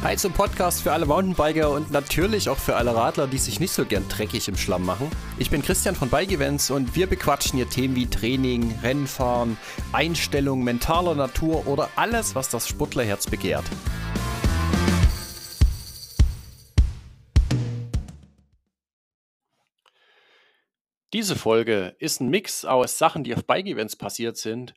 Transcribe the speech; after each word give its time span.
Hi 0.00 0.16
zum 0.16 0.32
Podcast 0.32 0.82
für 0.82 0.92
alle 0.92 1.06
Mountainbiker 1.06 1.70
und 1.72 1.90
natürlich 1.90 2.48
auch 2.48 2.56
für 2.56 2.76
alle 2.76 2.94
Radler, 2.94 3.26
die 3.26 3.36
sich 3.36 3.58
nicht 3.58 3.72
so 3.72 3.84
gern 3.84 4.08
dreckig 4.08 4.46
im 4.46 4.56
Schlamm 4.56 4.86
machen. 4.86 5.10
Ich 5.40 5.50
bin 5.50 5.60
Christian 5.60 5.96
von 5.96 6.08
Bike 6.08 6.30
Events 6.30 6.70
und 6.70 6.94
wir 6.94 7.08
bequatschen 7.08 7.56
hier 7.56 7.68
Themen 7.68 7.96
wie 7.96 8.06
Training, 8.06 8.78
Rennfahren, 8.80 9.56
Einstellung, 9.92 10.62
mentaler 10.62 11.16
Natur 11.16 11.66
oder 11.66 11.90
alles, 11.96 12.36
was 12.36 12.48
das 12.48 12.68
Sportlerherz 12.68 13.28
begehrt. 13.28 13.64
Diese 21.12 21.34
Folge 21.34 21.96
ist 21.98 22.20
ein 22.20 22.28
Mix 22.28 22.64
aus 22.64 22.98
Sachen, 22.98 23.24
die 23.24 23.34
auf 23.34 23.44
Bike-Events 23.44 23.96
passiert 23.96 24.36
sind 24.36 24.74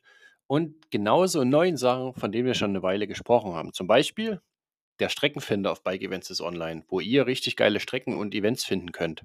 und 0.48 0.90
genauso 0.90 1.44
neuen 1.44 1.76
Sachen, 1.76 2.12
von 2.14 2.32
denen 2.32 2.46
wir 2.46 2.54
schon 2.54 2.70
eine 2.70 2.82
Weile 2.82 3.06
gesprochen 3.06 3.54
haben. 3.54 3.72
Zum 3.72 3.86
Beispiel 3.86 4.40
der 5.02 5.08
Streckenfinder 5.08 5.72
auf 5.72 5.82
Bike 5.82 6.02
Events 6.02 6.30
ist 6.30 6.40
online, 6.40 6.84
wo 6.88 7.00
ihr 7.00 7.26
richtig 7.26 7.56
geile 7.56 7.80
Strecken 7.80 8.16
und 8.16 8.36
Events 8.36 8.64
finden 8.64 8.92
könnt. 8.92 9.24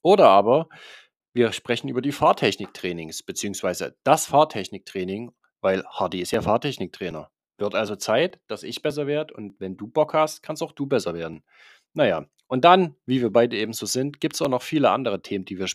Oder 0.00 0.28
aber 0.30 0.70
wir 1.34 1.52
sprechen 1.52 1.88
über 1.88 2.00
die 2.00 2.12
Fahrtechniktrainings, 2.12 3.22
beziehungsweise 3.22 3.94
das 4.04 4.24
Fahrtechniktraining, 4.24 5.32
weil 5.60 5.84
Hardy 5.84 6.22
ist 6.22 6.30
ja 6.30 6.40
Fahrtechniktrainer. 6.40 7.30
Wird 7.58 7.74
also 7.74 7.94
Zeit, 7.96 8.40
dass 8.46 8.62
ich 8.62 8.80
besser 8.80 9.06
werde 9.06 9.34
und 9.34 9.60
wenn 9.60 9.76
du 9.76 9.86
Bock 9.86 10.14
hast, 10.14 10.42
kannst 10.42 10.62
auch 10.62 10.72
du 10.72 10.86
besser 10.86 11.12
werden. 11.12 11.44
Naja, 11.92 12.26
und 12.46 12.64
dann, 12.64 12.96
wie 13.04 13.20
wir 13.20 13.30
beide 13.30 13.58
eben 13.58 13.74
so 13.74 13.84
sind, 13.84 14.20
gibt 14.20 14.34
es 14.34 14.40
auch 14.40 14.48
noch 14.48 14.62
viele 14.62 14.88
andere 14.88 15.20
Themen, 15.20 15.44
die 15.44 15.58
wir 15.58 15.68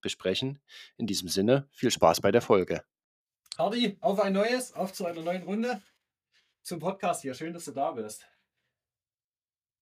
besprechen. 0.00 0.62
In 0.98 1.08
diesem 1.08 1.28
Sinne, 1.28 1.68
viel 1.72 1.90
Spaß 1.90 2.20
bei 2.20 2.30
der 2.30 2.42
Folge. 2.42 2.84
Hardy, 3.58 3.96
auf 4.00 4.20
ein 4.20 4.34
neues, 4.34 4.72
auf 4.74 4.92
zu 4.92 5.04
einer 5.04 5.22
neuen 5.22 5.42
Runde 5.42 5.82
zum 6.62 6.78
Podcast 6.78 7.22
hier. 7.22 7.34
Schön, 7.34 7.52
dass 7.52 7.64
du 7.64 7.72
da 7.72 7.90
bist. 7.90 8.24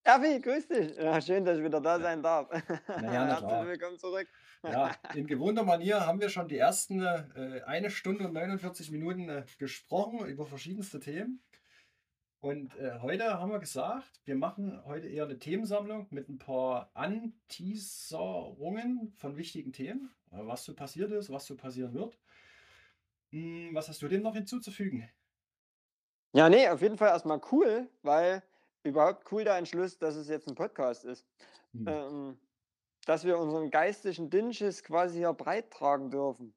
Erfi, 0.05 0.41
grüß 0.41 0.69
dich. 0.69 0.97
Ja, 0.97 1.21
schön, 1.21 1.45
dass 1.45 1.59
ich 1.59 1.65
wieder 1.65 1.81
da 1.81 1.99
sein 2.01 2.23
darf. 2.23 2.49
Na 2.89 3.01
Herzlich 3.13 3.67
willkommen 3.67 3.99
zurück. 3.99 4.29
Ja, 4.63 4.95
in 5.15 5.27
gewohnter 5.27 5.65
Manier 5.65 6.07
haben 6.07 6.21
wir 6.21 6.31
schon 6.31 6.49
die 6.49 6.59
ersten 6.59 7.03
äh, 7.03 7.61
eine 7.67 7.91
Stunde 7.91 8.27
und 8.27 8.33
49 8.33 8.91
Minuten 8.91 9.29
äh, 9.29 9.45
gesprochen 9.59 10.27
über 10.27 10.47
verschiedenste 10.47 10.99
Themen. 10.99 11.43
Und 12.41 12.77
äh, 12.77 13.01
heute 13.01 13.41
haben 13.41 13.51
wir 13.51 13.59
gesagt, 13.59 14.21
wir 14.25 14.37
machen 14.37 14.81
heute 14.85 15.09
eher 15.09 15.25
eine 15.25 15.39
Themensammlung 15.39 16.07
mit 16.11 16.29
ein 16.29 16.39
paar 16.39 16.91
Anteaserungen 16.95 19.13
von 19.17 19.37
wichtigen 19.37 19.73
Themen, 19.73 20.15
äh, 20.31 20.37
was 20.41 20.65
so 20.65 20.75
passiert 20.75 21.11
ist, 21.11 21.31
was 21.31 21.47
so 21.47 21.57
passieren 21.57 21.95
wird. 21.95 22.17
Hm, 23.31 23.71
was 23.75 23.89
hast 23.89 24.01
du 24.03 24.09
dem 24.09 24.23
noch 24.23 24.35
hinzuzufügen? 24.35 25.09
Ja, 26.33 26.49
nee, 26.49 26.69
auf 26.69 26.81
jeden 26.81 26.97
Fall 26.97 27.09
erstmal 27.09 27.41
cool, 27.51 27.89
weil 28.03 28.45
überhaupt 28.83 29.31
cool 29.33 29.45
der 29.45 29.57
Entschluss, 29.57 29.99
dass 29.99 30.17
es 30.17 30.29
jetzt 30.29 30.49
ein 30.49 30.55
Podcast 30.55 31.05
ist. 31.05 31.27
Hm. 31.73 31.87
Ähm, 31.89 32.41
dass 33.07 33.25
wir 33.25 33.39
unseren 33.39 33.71
geistigen 33.71 34.29
Dünnschiss 34.29 34.83
quasi 34.85 35.19
hier 35.19 35.33
breit 35.33 35.71
tragen 35.71 36.11
dürfen. 36.11 36.55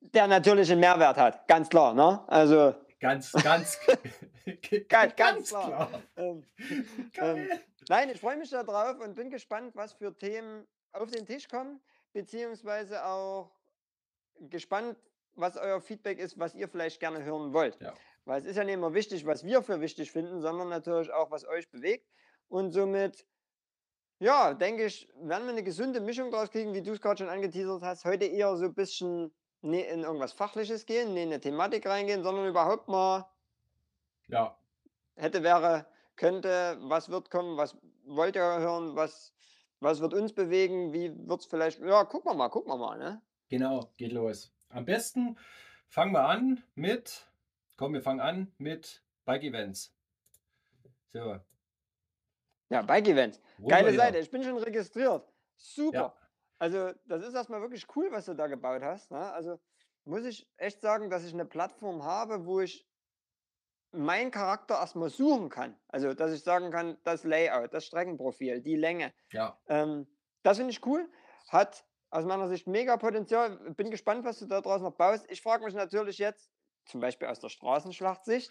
Der 0.00 0.26
natürlich 0.26 0.70
einen 0.70 0.80
Mehrwert 0.80 1.16
hat, 1.16 1.46
ganz 1.48 1.68
klar, 1.68 1.92
ne? 1.92 2.24
Also 2.28 2.74
Ganz, 3.00 3.32
ganz, 3.32 3.78
ganz, 4.88 5.16
ganz 5.16 5.48
klar. 5.50 6.02
Ähm, 6.16 6.44
ähm, 7.18 7.48
nein, 7.88 8.10
ich 8.10 8.20
freue 8.20 8.36
mich 8.36 8.50
darauf 8.50 8.98
und 9.00 9.14
bin 9.14 9.30
gespannt, 9.30 9.76
was 9.76 9.92
für 9.92 10.16
Themen 10.16 10.66
auf 10.92 11.10
den 11.10 11.26
Tisch 11.26 11.46
kommen, 11.48 11.80
beziehungsweise 12.12 13.04
auch 13.04 13.52
gespannt, 14.40 14.96
was 15.34 15.56
euer 15.56 15.80
Feedback 15.80 16.18
ist, 16.18 16.38
was 16.38 16.54
ihr 16.54 16.68
vielleicht 16.68 17.00
gerne 17.00 17.22
hören 17.22 17.52
wollt. 17.52 17.80
Ja. 17.80 17.92
Weil 18.26 18.40
es 18.40 18.46
ist 18.46 18.56
ja 18.56 18.64
nicht 18.64 18.74
immer 18.74 18.92
wichtig, 18.92 19.24
was 19.24 19.44
wir 19.44 19.62
für 19.62 19.80
wichtig 19.80 20.10
finden, 20.10 20.40
sondern 20.40 20.68
natürlich 20.68 21.12
auch, 21.12 21.30
was 21.30 21.46
euch 21.46 21.70
bewegt. 21.70 22.06
Und 22.48 22.72
somit, 22.72 23.24
ja, 24.18 24.52
denke 24.52 24.86
ich, 24.86 25.08
werden 25.22 25.44
wir 25.44 25.52
eine 25.52 25.62
gesunde 25.62 26.00
Mischung 26.00 26.30
draus 26.32 26.50
kriegen, 26.50 26.74
wie 26.74 26.82
du 26.82 26.92
es 26.92 27.00
gerade 27.00 27.18
schon 27.18 27.28
angeteasert 27.28 27.82
hast. 27.82 28.04
Heute 28.04 28.24
eher 28.24 28.56
so 28.56 28.64
ein 28.64 28.74
bisschen 28.74 29.32
nie 29.62 29.80
in 29.80 30.02
irgendwas 30.02 30.32
Fachliches 30.32 30.86
gehen, 30.86 31.14
nie 31.14 31.22
in 31.22 31.28
eine 31.28 31.40
Thematik 31.40 31.86
reingehen, 31.86 32.24
sondern 32.24 32.48
überhaupt 32.48 32.88
mal 32.88 33.26
ja. 34.28 34.58
hätte, 35.14 35.44
wäre, 35.44 35.86
könnte, 36.16 36.78
was 36.80 37.08
wird 37.08 37.30
kommen, 37.30 37.56
was 37.56 37.76
wollt 38.06 38.34
ihr 38.34 38.42
hören, 38.42 38.96
was, 38.96 39.34
was 39.78 40.00
wird 40.00 40.14
uns 40.14 40.32
bewegen, 40.32 40.92
wie 40.92 41.12
wird 41.28 41.40
es 41.40 41.46
vielleicht, 41.46 41.80
ja, 41.80 42.04
gucken 42.04 42.32
wir 42.32 42.34
mal, 42.34 42.48
gucken 42.48 42.72
wir 42.72 42.76
mal, 42.76 42.98
ne? 42.98 43.22
Genau, 43.48 43.92
geht 43.96 44.12
los. 44.12 44.52
Am 44.68 44.84
besten 44.84 45.38
fangen 45.88 46.12
wir 46.12 46.26
an 46.26 46.64
mit, 46.74 47.26
komm, 47.76 47.94
wir 47.94 48.02
fangen 48.02 48.20
an 48.20 48.52
mit 48.58 49.02
Bike 49.24 49.44
Events. 49.44 49.94
So. 51.12 51.40
Ja, 52.68 52.82
Bike 52.82 53.08
Events. 53.08 53.40
Geile 53.66 53.94
Seite, 53.94 54.18
ich 54.18 54.30
bin 54.30 54.42
schon 54.42 54.58
registriert. 54.58 55.32
Super. 55.56 55.98
Ja. 55.98 56.16
Also, 56.58 56.92
das 57.04 57.24
ist 57.24 57.34
erstmal 57.34 57.60
wirklich 57.60 57.86
cool, 57.94 58.08
was 58.10 58.26
du 58.26 58.34
da 58.34 58.46
gebaut 58.46 58.82
hast. 58.82 59.10
Ne? 59.10 59.32
Also, 59.32 59.60
muss 60.04 60.24
ich 60.24 60.48
echt 60.56 60.80
sagen, 60.80 61.10
dass 61.10 61.24
ich 61.24 61.32
eine 61.32 61.44
Plattform 61.44 62.02
habe, 62.02 62.46
wo 62.46 62.60
ich 62.60 62.88
meinen 63.92 64.30
Charakter 64.30 64.74
erstmal 64.74 65.10
suchen 65.10 65.48
kann. 65.48 65.78
Also, 65.88 66.14
dass 66.14 66.32
ich 66.32 66.42
sagen 66.42 66.70
kann, 66.70 66.98
das 67.04 67.24
Layout, 67.24 67.72
das 67.72 67.86
Streckenprofil, 67.86 68.60
die 68.62 68.76
Länge. 68.76 69.12
Ja. 69.32 69.58
Ähm, 69.68 70.06
das 70.42 70.58
finde 70.58 70.72
ich 70.72 70.84
cool. 70.86 71.10
Hat 71.48 71.84
aus 72.10 72.24
meiner 72.24 72.48
Sicht 72.48 72.66
mega 72.66 72.96
Potenzial. 72.96 73.56
Bin 73.74 73.90
gespannt, 73.90 74.24
was 74.24 74.38
du 74.38 74.46
da 74.46 74.60
draußen 74.60 74.82
noch 74.82 74.96
baust. 74.96 75.26
Ich 75.30 75.42
frage 75.42 75.64
mich 75.64 75.74
natürlich 75.74 76.18
jetzt, 76.18 76.50
zum 76.86 77.00
Beispiel 77.00 77.28
aus 77.28 77.40
der 77.40 77.48
Straßenschlachtsicht, 77.48 78.50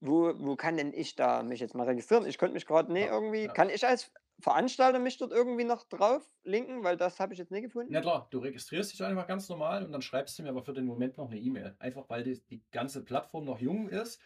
wo, 0.00 0.32
wo 0.38 0.56
kann 0.56 0.76
denn 0.76 0.92
ich 0.92 1.16
da 1.16 1.42
mich 1.42 1.60
jetzt 1.60 1.74
mal 1.74 1.86
registrieren? 1.86 2.26
Ich 2.26 2.38
konnte 2.38 2.54
mich 2.54 2.66
gerade 2.66 2.92
nicht 2.92 3.06
irgendwie, 3.06 3.44
ja. 3.44 3.52
kann 3.52 3.70
ich 3.70 3.86
als 3.86 4.12
Veranstalter 4.40 4.98
mich 4.98 5.16
dort 5.16 5.32
irgendwie 5.32 5.64
noch 5.64 5.84
drauf 5.84 6.28
linken, 6.42 6.84
weil 6.84 6.96
das 6.96 7.20
habe 7.20 7.32
ich 7.32 7.38
jetzt 7.38 7.50
nicht 7.50 7.62
gefunden. 7.62 7.92
Ja 7.92 8.00
klar, 8.00 8.26
du 8.30 8.38
registrierst 8.38 8.92
dich 8.92 9.02
einfach 9.02 9.26
ganz 9.26 9.48
normal 9.48 9.84
und 9.84 9.92
dann 9.92 10.02
schreibst 10.02 10.38
du 10.38 10.42
mir 10.42 10.50
aber 10.50 10.62
für 10.62 10.74
den 10.74 10.86
Moment 10.86 11.16
noch 11.16 11.30
eine 11.30 11.38
E-Mail. 11.38 11.76
Einfach 11.78 12.08
weil 12.08 12.24
die, 12.24 12.40
die 12.50 12.62
ganze 12.70 13.04
Plattform 13.04 13.44
noch 13.44 13.60
jung 13.60 13.88
ist. 13.88 14.20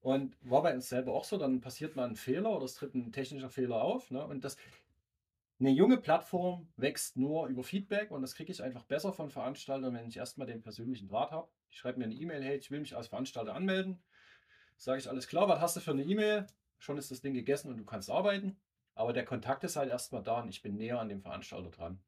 Und 0.00 0.36
war 0.42 0.62
bei 0.62 0.72
uns 0.72 0.88
selber 0.88 1.14
auch 1.14 1.24
so, 1.24 1.36
dann 1.36 1.60
passiert 1.60 1.96
mal 1.96 2.06
ein 2.06 2.14
Fehler 2.14 2.54
oder 2.54 2.64
es 2.64 2.74
tritt 2.74 2.94
ein 2.94 3.10
technischer 3.10 3.50
Fehler 3.50 3.82
auf. 3.82 4.10
Ne? 4.12 4.24
Und 4.24 4.44
das, 4.44 4.56
eine 5.58 5.70
junge 5.70 5.96
Plattform 5.96 6.68
wächst 6.76 7.16
nur 7.16 7.48
über 7.48 7.64
Feedback 7.64 8.10
und 8.10 8.22
das 8.22 8.34
kriege 8.34 8.52
ich 8.52 8.62
einfach 8.62 8.84
besser 8.84 9.12
von 9.12 9.30
Veranstaltern, 9.30 9.94
wenn 9.94 10.06
ich 10.06 10.16
erstmal 10.16 10.46
den 10.46 10.62
persönlichen 10.62 11.08
Draht 11.08 11.32
habe. 11.32 11.48
Ich 11.70 11.78
schreibe 11.78 11.98
mir 11.98 12.04
eine 12.04 12.14
E-Mail, 12.14 12.42
hey, 12.42 12.56
ich 12.56 12.70
will 12.70 12.80
mich 12.80 12.96
als 12.96 13.08
Veranstalter 13.08 13.54
anmelden. 13.54 14.02
Sage 14.76 14.98
ich 14.98 15.08
alles 15.08 15.26
klar, 15.26 15.48
was 15.48 15.60
hast 15.60 15.76
du 15.76 15.80
für 15.80 15.92
eine 15.92 16.04
E-Mail? 16.04 16.46
Schon 16.78 16.98
ist 16.98 17.10
das 17.10 17.20
Ding 17.20 17.34
gegessen 17.34 17.70
und 17.70 17.78
du 17.78 17.84
kannst 17.84 18.10
arbeiten. 18.10 18.56
Aber 18.94 19.12
der 19.12 19.24
Kontakt 19.24 19.62
ist 19.64 19.76
halt 19.76 19.90
erstmal 19.90 20.22
da 20.22 20.40
und 20.40 20.48
ich 20.48 20.62
bin 20.62 20.76
näher 20.76 20.98
an 20.98 21.08
dem 21.08 21.20
Veranstalter 21.20 21.70
dran. 21.70 22.00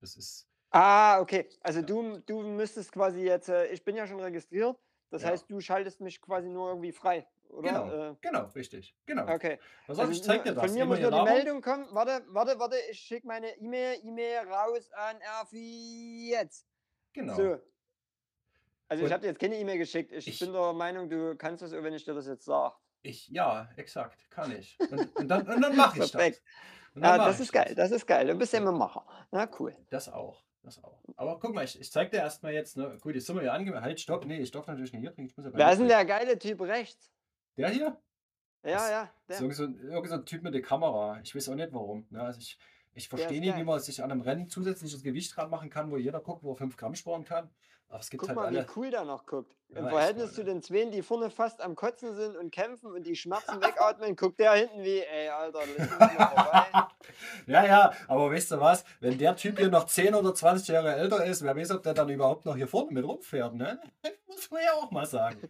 Das 0.00 0.16
ist. 0.16 0.48
Ah, 0.70 1.20
okay. 1.20 1.48
Also 1.60 1.80
ja. 1.80 1.86
du, 1.86 2.18
du 2.18 2.42
müsstest 2.42 2.92
quasi 2.92 3.20
jetzt, 3.20 3.48
äh, 3.48 3.66
ich 3.66 3.84
bin 3.84 3.94
ja 3.96 4.06
schon 4.06 4.20
registriert, 4.20 4.76
das 5.10 5.22
ja. 5.22 5.28
heißt, 5.28 5.48
du 5.48 5.60
schaltest 5.60 6.00
mich 6.00 6.20
quasi 6.20 6.48
nur 6.48 6.70
irgendwie 6.70 6.90
frei, 6.90 7.24
oder? 7.48 7.68
Genau, 7.68 8.10
äh, 8.10 8.16
genau 8.20 8.44
richtig. 8.46 8.96
Genau. 9.06 9.32
Okay. 9.32 9.60
Was 9.86 10.00
also, 10.00 10.12
ich 10.12 10.22
zeig 10.24 10.42
dir 10.42 10.54
das. 10.54 10.64
Von 10.64 10.74
mir 10.74 10.84
muss 10.84 10.98
nur 10.98 11.12
die 11.12 11.22
Meldung 11.22 11.62
kommen. 11.62 11.86
Warte, 11.92 12.24
warte, 12.28 12.58
warte, 12.58 12.76
ich 12.90 12.98
schicke 12.98 13.26
meine 13.28 13.56
E-Mail, 13.58 14.00
E-Mail 14.02 14.48
raus 14.48 14.90
an 14.92 15.20
Erfi 15.20 16.30
jetzt. 16.30 16.66
Genau. 17.12 17.36
So. 17.36 17.60
Also 18.88 19.02
und 19.02 19.06
ich 19.08 19.12
habe 19.12 19.22
dir 19.22 19.28
jetzt 19.28 19.40
keine 19.40 19.56
E-Mail 19.58 19.78
geschickt. 19.78 20.12
Ich, 20.12 20.28
ich, 20.28 20.38
bin 20.38 20.52
der 20.52 20.72
Meinung, 20.72 21.08
du 21.08 21.36
kannst 21.36 21.62
das, 21.62 21.72
wenn 21.72 21.94
ich 21.94 22.04
dir 22.04 22.14
das 22.14 22.26
jetzt 22.26 22.44
sage. 22.44 22.74
Ich, 23.02 23.28
ja, 23.28 23.68
exakt, 23.76 24.30
kann 24.30 24.50
ich. 24.52 24.78
Und, 24.78 25.16
und 25.16 25.28
dann, 25.28 25.44
dann 25.46 25.76
mache 25.76 25.98
ich 26.02 26.12
Perfekt. 26.12 26.42
das. 26.94 27.02
Ja, 27.02 27.18
das 27.18 27.40
ist 27.40 27.52
geil, 27.52 27.74
das 27.74 27.90
ist 27.90 28.06
geil. 28.06 28.26
Du 28.26 28.34
bist 28.34 28.52
ja 28.52 28.60
immer 28.60 28.72
Macher. 28.72 29.04
Na, 29.30 29.48
cool. 29.58 29.76
Das 29.90 30.08
auch. 30.08 30.44
Das 30.62 30.82
auch. 30.82 31.02
Aber 31.16 31.38
guck 31.38 31.54
mal, 31.54 31.64
ich, 31.64 31.78
ich 31.78 31.92
zeig 31.92 32.10
dir 32.10 32.18
erstmal 32.18 32.54
jetzt, 32.54 32.76
ne? 32.76 32.96
Gut, 33.00 33.14
jetzt 33.14 33.26
sind 33.26 33.36
wir 33.36 33.42
ja 33.42 33.52
angemeldet. 33.52 33.84
Halt, 33.84 34.00
stopp. 34.00 34.24
Nee, 34.24 34.38
ich 34.38 34.50
darf 34.50 34.66
natürlich 34.66 34.92
nicht 34.92 35.02
hier 35.02 35.12
trinken. 35.12 35.30
Ich 35.30 35.36
muss 35.36 35.44
ja 35.44 35.52
Wer 35.52 35.72
ist 35.72 35.78
denn 35.78 35.88
der 35.88 36.04
geile 36.06 36.38
Typ 36.38 36.62
rechts? 36.62 37.12
Der 37.56 37.68
hier? 37.68 38.00
Ja, 38.62 38.72
das, 38.72 38.90
ja. 38.90 39.10
Der. 39.28 39.36
So, 39.36 39.50
so, 39.50 39.64
irgend 39.64 40.08
so 40.08 40.14
ein 40.14 40.24
Typ 40.24 40.42
mit 40.42 40.54
der 40.54 40.62
Kamera. 40.62 41.20
Ich 41.22 41.34
weiß 41.34 41.50
auch 41.50 41.54
nicht 41.54 41.72
warum. 41.72 42.06
Ne? 42.08 42.22
Also 42.22 42.40
ich, 42.40 42.58
ich 42.94 43.08
verstehe 43.10 43.40
nicht, 43.40 43.56
wie 43.56 43.64
man 43.64 43.78
sich 43.78 44.02
an 44.02 44.10
einem 44.10 44.22
Rennen 44.22 44.48
zusätzliches 44.48 45.02
Gewicht 45.02 45.36
dran 45.36 45.50
machen 45.50 45.68
kann, 45.68 45.90
wo 45.90 45.98
jeder 45.98 46.20
guckt, 46.20 46.42
wo 46.42 46.52
er 46.52 46.56
5 46.56 46.76
Gramm 46.76 46.94
sparen 46.94 47.24
kann. 47.24 47.50
Aber 47.94 48.00
es 48.00 48.10
gibt 48.10 48.22
Guck 48.22 48.30
halt 48.30 48.36
mal, 48.36 48.46
alle... 48.46 48.62
wie 48.62 48.66
cool 48.74 48.90
der 48.90 49.04
noch 49.04 49.24
guckt. 49.24 49.54
Im 49.68 49.84
ja, 49.84 49.90
Verhältnis 49.90 50.34
zu 50.34 50.42
den 50.42 50.60
Zweien, 50.60 50.90
die 50.90 51.00
vorne 51.00 51.30
fast 51.30 51.62
am 51.62 51.76
Kotzen 51.76 52.12
sind 52.16 52.36
und 52.36 52.50
kämpfen 52.50 52.90
und 52.90 53.06
die 53.06 53.14
Schmerzen 53.14 53.60
wegatmen, 53.62 54.16
guckt 54.16 54.40
der 54.40 54.54
hinten 54.54 54.82
wie, 54.82 54.98
ey, 54.98 55.28
Alter, 55.28 55.60
Ja, 57.46 57.64
ja, 57.64 57.92
aber 58.08 58.32
weißt 58.32 58.50
du 58.50 58.60
was? 58.60 58.84
Wenn 58.98 59.16
der 59.16 59.36
Typ 59.36 59.60
hier 59.60 59.68
noch 59.68 59.86
10 59.86 60.12
oder 60.12 60.34
20 60.34 60.66
Jahre 60.66 60.96
älter 60.96 61.24
ist, 61.24 61.44
wer 61.44 61.54
weiß, 61.54 61.70
ob 61.70 61.84
der 61.84 61.94
dann 61.94 62.08
überhaupt 62.08 62.44
noch 62.46 62.56
hier 62.56 62.66
vorne 62.66 62.90
mit 62.90 63.04
rumfährt, 63.04 63.54
ne? 63.54 63.80
Muss 64.26 64.50
man 64.50 64.62
ja 64.64 64.72
auch 64.72 64.90
mal 64.90 65.06
sagen. 65.06 65.48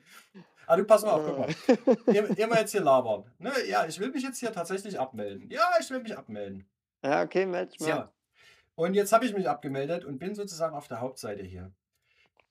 Ah, 0.67 0.76
du 0.76 0.85
pass 0.85 1.02
mal 1.02 1.12
auf, 1.12 1.23
guck 1.25 1.38
mal. 1.38 2.14
Ihr, 2.14 2.38
immer 2.38 2.58
jetzt 2.58 2.73
hier 2.73 2.82
labern. 2.82 3.25
Ne? 3.38 3.52
Ja, 3.69 3.87
ich 3.87 3.99
will 3.99 4.11
mich 4.11 4.23
jetzt 4.23 4.38
hier 4.38 4.52
tatsächlich 4.52 5.00
abmelden. 5.00 5.49
Ja, 5.50 5.70
ich 5.81 5.88
will 5.88 6.00
mich 6.00 6.14
abmelden. 6.14 6.69
Ja, 7.02 7.23
okay, 7.23 7.46
meld 7.46 7.81
mal. 7.81 7.88
Ja. 7.88 8.12
Und 8.75 8.93
jetzt 8.93 9.14
habe 9.14 9.25
ich 9.25 9.32
mich 9.32 9.49
abgemeldet 9.49 10.05
und 10.05 10.19
bin 10.19 10.35
sozusagen 10.35 10.76
auf 10.76 10.88
der 10.88 11.00
Hauptseite 11.00 11.43
hier. 11.43 11.73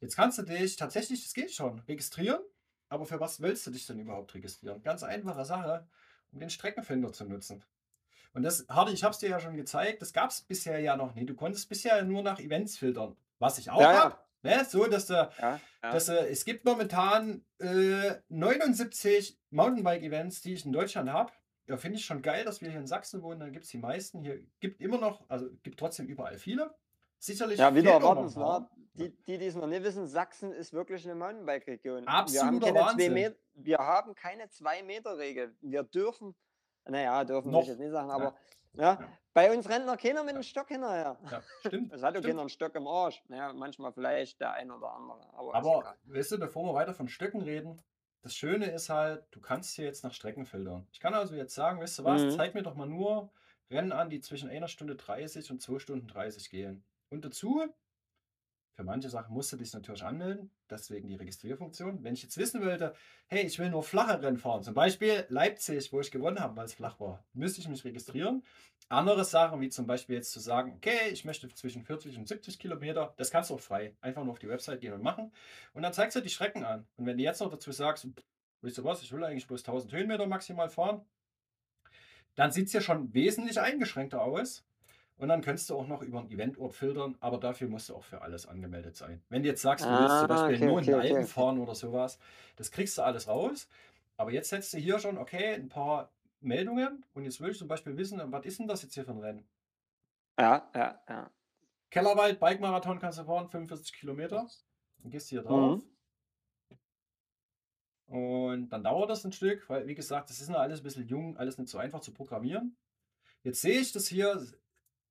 Jetzt 0.03 0.17
kannst 0.17 0.37
du 0.37 0.41
dich 0.41 0.75
tatsächlich, 0.75 1.23
das 1.23 1.33
geht 1.33 1.53
schon, 1.53 1.79
registrieren 1.87 2.41
Aber 2.89 3.05
für 3.05 3.21
was 3.21 3.41
willst 3.41 3.65
du 3.65 3.71
dich 3.71 3.87
denn 3.87 3.99
überhaupt 3.99 4.35
registrieren? 4.35 4.83
Ganz 4.83 5.01
einfache 5.01 5.45
Sache, 5.45 5.87
um 6.33 6.39
den 6.41 6.49
Streckenfinder 6.49 7.13
zu 7.13 7.23
nutzen. 7.23 7.63
Und 8.33 8.43
das, 8.43 8.65
Hardy, 8.67 8.91
ich 8.91 9.03
habe 9.05 9.13
es 9.13 9.19
dir 9.19 9.29
ja 9.29 9.39
schon 9.39 9.55
gezeigt, 9.55 10.01
das 10.01 10.11
gab 10.11 10.31
es 10.31 10.41
bisher 10.41 10.79
ja 10.79 10.97
noch 10.97 11.15
nie. 11.15 11.25
Du 11.25 11.35
konntest 11.35 11.69
bisher 11.69 12.03
nur 12.03 12.21
nach 12.21 12.39
Events 12.41 12.77
filtern, 12.77 13.15
was 13.39 13.57
ich 13.59 13.69
auch 13.69 13.79
Ja, 13.79 13.93
ja. 13.93 13.99
habe. 14.03 14.17
Ne? 14.41 14.65
So, 14.65 14.87
dass 14.87 15.05
du, 15.05 15.13
Ja, 15.13 15.31
ja. 15.39 15.91
dass, 15.91 16.09
äh, 16.09 16.27
es 16.27 16.43
gibt 16.43 16.65
momentan 16.65 17.45
äh, 17.59 18.15
79 18.27 19.39
Mountainbike-Events, 19.51 20.41
die 20.41 20.55
ich 20.55 20.65
in 20.65 20.73
Deutschland 20.73 21.09
habe. 21.13 21.31
Ja, 21.67 21.77
finde 21.77 21.97
ich 21.97 22.05
schon 22.05 22.21
geil, 22.21 22.43
dass 22.43 22.59
wir 22.59 22.69
hier 22.69 22.79
in 22.81 22.87
Sachsen 22.87 23.21
wohnen. 23.21 23.39
Dann 23.39 23.53
gibt 23.53 23.63
es 23.63 23.71
die 23.71 23.77
meisten. 23.77 24.21
Hier 24.21 24.43
gibt 24.59 24.81
immer 24.81 24.97
noch, 24.97 25.29
also 25.29 25.49
gibt 25.63 25.79
trotzdem 25.79 26.07
überall 26.07 26.37
viele. 26.37 26.75
Sicherlich. 27.23 27.57
ja, 27.59 27.73
wieder 27.73 27.95
ein 27.95 28.01
erwartenswert. 28.01 28.45
paar. 28.45 28.69
Die, 28.95 29.09
die, 29.25 29.37
die 29.37 29.45
es 29.45 29.55
noch 29.55 29.65
nicht 29.67 29.83
wissen, 29.83 30.07
Sachsen 30.07 30.51
ist 30.51 30.73
wirklich 30.73 31.03
eine 31.05 31.15
Mountainbike-Region. 31.15 32.01
Wir 32.05 32.11
haben 32.11 32.21
Absoluter 32.23 32.65
keine 32.67 32.77
zwei 32.79 32.85
Wahnsinn. 32.91 33.13
Meter, 33.13 33.35
wir 33.55 33.77
haben 33.79 34.15
keine 34.15 34.49
Zwei-Meter-Regel. 34.49 35.55
Wir 35.61 35.83
dürfen, 35.83 36.35
naja, 36.85 37.23
dürfen 37.23 37.53
ich 37.55 37.67
jetzt 37.67 37.79
nicht 37.79 37.91
sagen, 37.91 38.09
Ja. 38.09 38.15
aber 38.15 38.35
ja, 38.73 38.93
Ja. 39.01 39.09
bei 39.33 39.55
uns 39.55 39.67
rennt 39.69 39.85
noch 39.87 39.97
keiner 39.97 40.23
mit 40.23 40.35
dem 40.35 40.43
Stock 40.43 40.67
hinterher. 40.67 41.17
Ja, 41.31 41.41
stimmt. 41.65 41.91
Es 41.93 42.03
hat 42.03 42.09
auch 42.09 42.19
stimmt. 42.19 42.25
keiner 42.27 42.39
einen 42.41 42.49
Stock 42.49 42.75
im 42.75 42.87
Arsch. 42.87 43.23
Naja, 43.29 43.51
manchmal 43.53 43.93
vielleicht 43.93 44.39
der 44.41 44.53
ein 44.53 44.69
oder 44.69 44.91
andere. 44.93 45.21
Aber, 45.33 45.55
Aber 45.55 45.95
weißt 46.05 46.33
du, 46.33 46.39
bevor 46.39 46.63
wir 46.65 46.73
weiter 46.75 46.93
von 46.93 47.07
Stöcken 47.07 47.41
reden, 47.41 47.81
das 48.21 48.35
Schöne 48.35 48.67
ist 48.71 48.89
halt, 48.89 49.25
du 49.31 49.39
kannst 49.41 49.75
hier 49.75 49.85
jetzt 49.85 50.03
nach 50.03 50.13
Strecken 50.13 50.45
filtern. 50.45 50.87
Ich 50.91 50.99
kann 50.99 51.13
also 51.15 51.33
jetzt 51.35 51.55
sagen, 51.55 51.79
weißt 51.81 51.99
du 51.99 52.03
was, 52.03 52.21
Mhm. 52.21 52.31
zeig 52.31 52.53
mir 52.53 52.61
doch 52.63 52.75
mal 52.75 52.85
nur 52.87 53.31
Rennen 53.71 53.91
an, 53.91 54.09
die 54.11 54.19
zwischen 54.19 54.49
einer 54.49 54.67
Stunde 54.67 54.95
30 54.95 55.49
und 55.51 55.61
2 55.61 55.79
Stunden 55.79 56.07
30 56.07 56.49
gehen. 56.51 56.83
Und 57.13 57.23
dazu, 57.23 57.63
für 58.75 58.83
manche 58.83 59.07
Sachen 59.07 59.35
musst 59.35 59.53
du 59.53 59.57
dich 59.57 59.71
natürlich 59.71 60.03
anmelden, 60.03 60.49
deswegen 60.67 61.07
die 61.07 61.15
Registrierfunktion. 61.15 62.03
Wenn 62.03 62.15
ich 62.15 62.23
jetzt 62.23 62.37
wissen 62.37 62.65
wollte, 62.65 62.95
hey, 63.27 63.45
ich 63.45 63.59
will 63.59 63.69
nur 63.69 63.83
flache 63.83 64.19
Rennen 64.19 64.39
fahren, 64.39 64.63
zum 64.63 64.73
Beispiel 64.73 65.23
Leipzig, 65.29 65.93
wo 65.93 65.99
ich 65.99 66.09
gewonnen 66.09 66.39
habe, 66.39 66.55
weil 66.55 66.65
es 66.65 66.73
flach 66.73 66.99
war, 66.99 67.23
müsste 67.33 67.61
ich 67.61 67.67
mich 67.67 67.85
registrieren. 67.85 68.43
Andere 68.89 69.25
Sachen, 69.25 69.61
wie 69.61 69.69
zum 69.69 69.85
Beispiel 69.85 70.15
jetzt 70.15 70.31
zu 70.31 70.39
sagen, 70.39 70.73
okay, 70.75 71.09
ich 71.11 71.23
möchte 71.23 71.47
zwischen 71.49 71.83
40 71.83 72.17
und 72.17 72.27
70 72.27 72.57
Kilometer, 72.57 73.13
das 73.17 73.29
kannst 73.29 73.51
du 73.51 73.53
auch 73.53 73.59
frei. 73.59 73.95
Einfach 74.01 74.23
nur 74.23 74.31
auf 74.31 74.39
die 74.39 74.49
Website 74.49 74.81
gehen 74.81 74.93
und 74.93 75.03
machen. 75.03 75.31
Und 75.73 75.83
dann 75.83 75.93
zeigst 75.93 76.15
du 76.15 76.21
die 76.21 76.29
Strecken 76.29 76.63
an. 76.63 76.87
Und 76.97 77.05
wenn 77.05 77.17
du 77.17 77.23
jetzt 77.23 77.41
noch 77.41 77.51
dazu 77.51 77.71
sagst, 77.71 78.07
weißt 78.61 78.79
du 78.79 78.83
was, 78.83 79.03
ich 79.03 79.11
will 79.11 79.23
eigentlich 79.23 79.45
bloß 79.45 79.61
1000 79.61 79.93
Höhenmeter 79.93 80.25
maximal 80.25 80.69
fahren, 80.69 81.05
dann 82.33 82.51
sieht 82.51 82.67
es 82.67 82.73
ja 82.73 82.81
schon 82.81 83.13
wesentlich 83.13 83.59
eingeschränkter 83.59 84.23
aus. 84.23 84.65
Und 85.17 85.29
dann 85.29 85.41
könntest 85.41 85.69
du 85.69 85.75
auch 85.75 85.87
noch 85.87 86.01
über 86.01 86.19
einen 86.19 86.31
Eventort 86.31 86.73
filtern, 86.73 87.15
aber 87.19 87.37
dafür 87.39 87.67
musst 87.69 87.89
du 87.89 87.95
auch 87.95 88.03
für 88.03 88.21
alles 88.21 88.47
angemeldet 88.47 88.95
sein. 88.95 89.23
Wenn 89.29 89.43
du 89.43 89.49
jetzt 89.49 89.61
sagst, 89.61 89.89
du 89.89 89.97
willst 89.97 90.17
zum 90.19 90.27
Ah, 90.27 90.27
Beispiel 90.27 90.57
okay, 90.57 90.59
nur 90.59 90.79
in 90.79 90.85
den 90.85 90.95
okay, 90.95 90.95
Alpen 90.95 91.23
okay. 91.23 91.27
fahren 91.27 91.59
oder 91.59 91.75
sowas, 91.75 92.19
das 92.55 92.71
kriegst 92.71 92.97
du 92.97 93.03
alles 93.03 93.27
raus. 93.27 93.67
Aber 94.17 94.31
jetzt 94.31 94.49
setzt 94.49 94.73
du 94.73 94.77
hier 94.79 94.99
schon, 94.99 95.17
okay, 95.17 95.53
ein 95.55 95.69
paar 95.69 96.13
Meldungen 96.39 97.05
und 97.13 97.23
jetzt 97.25 97.39
will 97.41 97.51
ich 97.51 97.57
zum 97.57 97.67
Beispiel 97.67 97.97
wissen, 97.97 98.19
was 98.31 98.45
ist 98.45 98.59
denn 98.59 98.67
das 98.67 98.81
jetzt 98.83 98.95
hier 98.95 99.05
für 99.05 99.11
ein 99.11 99.19
Rennen? 99.19 99.47
Ja, 100.37 100.69
ja, 100.75 101.03
ja. 101.09 101.31
Kellerwald, 101.91 102.41
Bike-Marathon 102.41 102.99
kannst 102.99 103.19
du 103.19 103.23
fahren, 103.23 103.47
45 103.47 103.93
Kilometer. 103.93 104.47
Dann 104.97 105.11
gehst 105.11 105.27
du 105.31 105.35
hier 105.35 105.43
drauf. 105.43 105.79
Mhm. 105.79 105.93
Und 108.05 108.69
dann 108.69 108.83
dauert 108.83 109.09
das 109.09 109.25
ein 109.25 109.31
Stück, 109.31 109.69
weil, 109.69 109.87
wie 109.87 109.95
gesagt, 109.95 110.29
das 110.29 110.39
ist 110.41 110.49
noch 110.49 110.59
alles 110.59 110.81
ein 110.81 110.83
bisschen 110.83 111.07
jung, 111.07 111.37
alles 111.37 111.57
nicht 111.57 111.69
so 111.69 111.77
einfach 111.77 112.01
zu 112.01 112.13
programmieren. 112.13 112.77
Jetzt 113.43 113.61
sehe 113.61 113.79
ich 113.79 113.91
das 113.93 114.07
hier, 114.07 114.45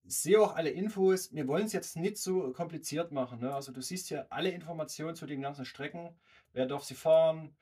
sehe 0.04 0.40
auch 0.40 0.56
alle 0.56 0.70
Infos. 0.70 1.32
Wir 1.32 1.46
wollen 1.48 1.66
es 1.66 1.72
jetzt 1.72 1.96
nicht 1.96 2.16
so 2.18 2.52
kompliziert 2.52 3.12
machen. 3.12 3.40
Ne? 3.40 3.54
Also 3.54 3.72
du 3.72 3.80
siehst 3.80 4.08
hier 4.08 4.26
alle 4.30 4.50
Informationen 4.50 5.14
zu 5.14 5.26
den 5.26 5.42
ganzen 5.42 5.64
Strecken. 5.64 6.14
Wer 6.52 6.66
darf 6.66 6.84
sie 6.84 6.94
fahren? 6.94 7.56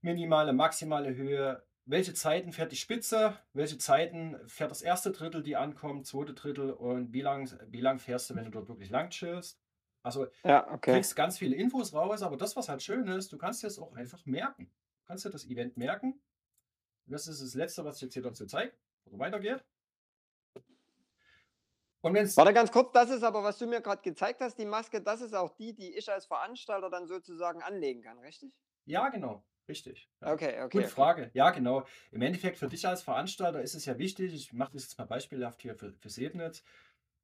Minimale, 0.00 0.52
maximale 0.52 1.14
Höhe. 1.14 1.62
Welche 1.84 2.14
Zeiten 2.14 2.52
fährt 2.52 2.72
die 2.72 2.76
Spitze? 2.76 3.36
Welche 3.52 3.78
Zeiten 3.78 4.36
fährt 4.46 4.70
das 4.70 4.82
erste 4.82 5.10
Drittel, 5.10 5.42
die 5.42 5.56
ankommt, 5.56 6.06
zweite 6.06 6.34
Drittel 6.34 6.70
und 6.70 7.12
wie 7.12 7.22
lang, 7.22 7.50
wie 7.68 7.80
lang 7.80 7.98
fährst 7.98 8.30
du, 8.30 8.36
wenn 8.36 8.44
du 8.44 8.50
dort 8.50 8.68
wirklich 8.68 8.90
lang 8.90 9.10
chillst? 9.10 9.58
Also 10.02 10.26
Ja, 10.44 10.62
Du 10.62 10.74
okay. 10.74 10.92
kriegst 10.94 11.16
ganz 11.16 11.38
viele 11.38 11.56
Infos 11.56 11.92
raus, 11.92 12.22
aber 12.22 12.36
das, 12.36 12.54
was 12.56 12.68
halt 12.68 12.82
schön 12.82 13.06
ist, 13.08 13.32
du 13.32 13.38
kannst 13.38 13.62
dir 13.62 13.66
das 13.68 13.78
auch 13.78 13.94
einfach 13.94 14.24
merken. 14.26 14.66
Du 15.00 15.06
kannst 15.06 15.24
dir 15.24 15.30
das 15.30 15.46
Event 15.46 15.76
merken. 15.76 16.20
Das 17.06 17.26
ist 17.26 17.42
das 17.42 17.54
Letzte, 17.54 17.84
was 17.84 17.96
ich 17.96 18.02
jetzt 18.02 18.14
hier 18.14 18.22
dazu 18.22 18.46
zeige, 18.46 18.72
wo 19.06 19.18
weitergeht. 19.18 19.64
Und 22.02 22.14
wenn 22.14 22.24
es. 22.24 22.36
Warte 22.36 22.52
ganz 22.52 22.70
kurz, 22.70 22.92
das 22.92 23.10
ist 23.10 23.22
aber, 23.22 23.42
was 23.42 23.58
du 23.58 23.66
mir 23.66 23.80
gerade 23.80 24.02
gezeigt 24.02 24.40
hast, 24.40 24.58
die 24.58 24.66
Maske, 24.66 25.00
das 25.00 25.20
ist 25.20 25.34
auch 25.34 25.50
die, 25.56 25.72
die 25.72 25.96
ich 25.96 26.10
als 26.10 26.26
Veranstalter 26.26 26.90
dann 26.90 27.06
sozusagen 27.06 27.62
anlegen 27.62 28.02
kann, 28.02 28.18
richtig? 28.18 28.52
Ja, 28.84 29.08
genau. 29.08 29.44
Richtig. 29.68 30.10
Ja. 30.20 30.32
Okay, 30.32 30.60
okay. 30.60 30.62
Gute 30.62 30.84
okay. 30.84 30.88
Frage. 30.88 31.30
Ja, 31.34 31.50
genau. 31.50 31.86
Im 32.10 32.22
Endeffekt 32.22 32.58
für 32.58 32.66
dich 32.66 32.86
als 32.86 33.02
Veranstalter 33.02 33.62
ist 33.62 33.74
es 33.74 33.84
ja 33.84 33.96
wichtig, 33.96 34.34
ich 34.34 34.52
mache 34.52 34.72
das 34.72 34.82
jetzt 34.82 34.98
mal 34.98 35.04
beispielhaft 35.04 35.62
hier 35.62 35.76
für, 35.76 35.92
für 35.92 36.10
Sebnitz, 36.10 36.64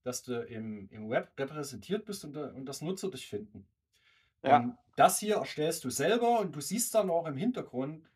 dass 0.05 0.23
du 0.23 0.41
im, 0.45 0.89
im 0.91 1.11
Web 1.11 1.33
repräsentiert 1.37 2.05
bist 2.05 2.25
und, 2.25 2.37
und 2.37 2.65
das 2.67 2.81
Nutzer 2.81 3.11
dich 3.11 3.27
finden. 3.27 3.67
Ja. 4.43 4.59
Und 4.59 4.79
das 4.95 5.19
hier 5.19 5.37
erstellst 5.37 5.85
du 5.85 5.91
selber 5.91 6.39
und 6.39 6.55
du 6.55 6.61
siehst 6.61 6.95
dann 6.95 7.11
auch 7.11 7.27
im 7.27 7.37
Hintergrund, 7.37 8.09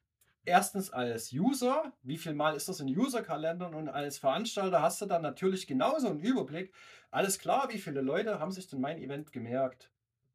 erstens 0.44 0.90
als 0.90 1.32
User, 1.32 1.92
wie 2.02 2.18
viel 2.18 2.34
Mal 2.34 2.56
ist 2.56 2.68
das 2.68 2.80
in 2.80 2.88
User-Kalendern 2.88 3.74
und 3.74 3.88
als 3.88 4.18
Veranstalter 4.18 4.82
hast 4.82 5.00
du 5.02 5.06
dann 5.06 5.22
natürlich 5.22 5.66
genauso 5.66 6.08
einen 6.08 6.20
Überblick. 6.20 6.74
Alles 7.10 7.38
klar, 7.38 7.68
wie 7.72 7.78
viele 7.78 8.00
Leute 8.00 8.38
haben 8.40 8.52
sich 8.52 8.68
denn 8.68 8.80
mein 8.80 8.98
Event 8.98 9.32
gemerkt? 9.32 9.92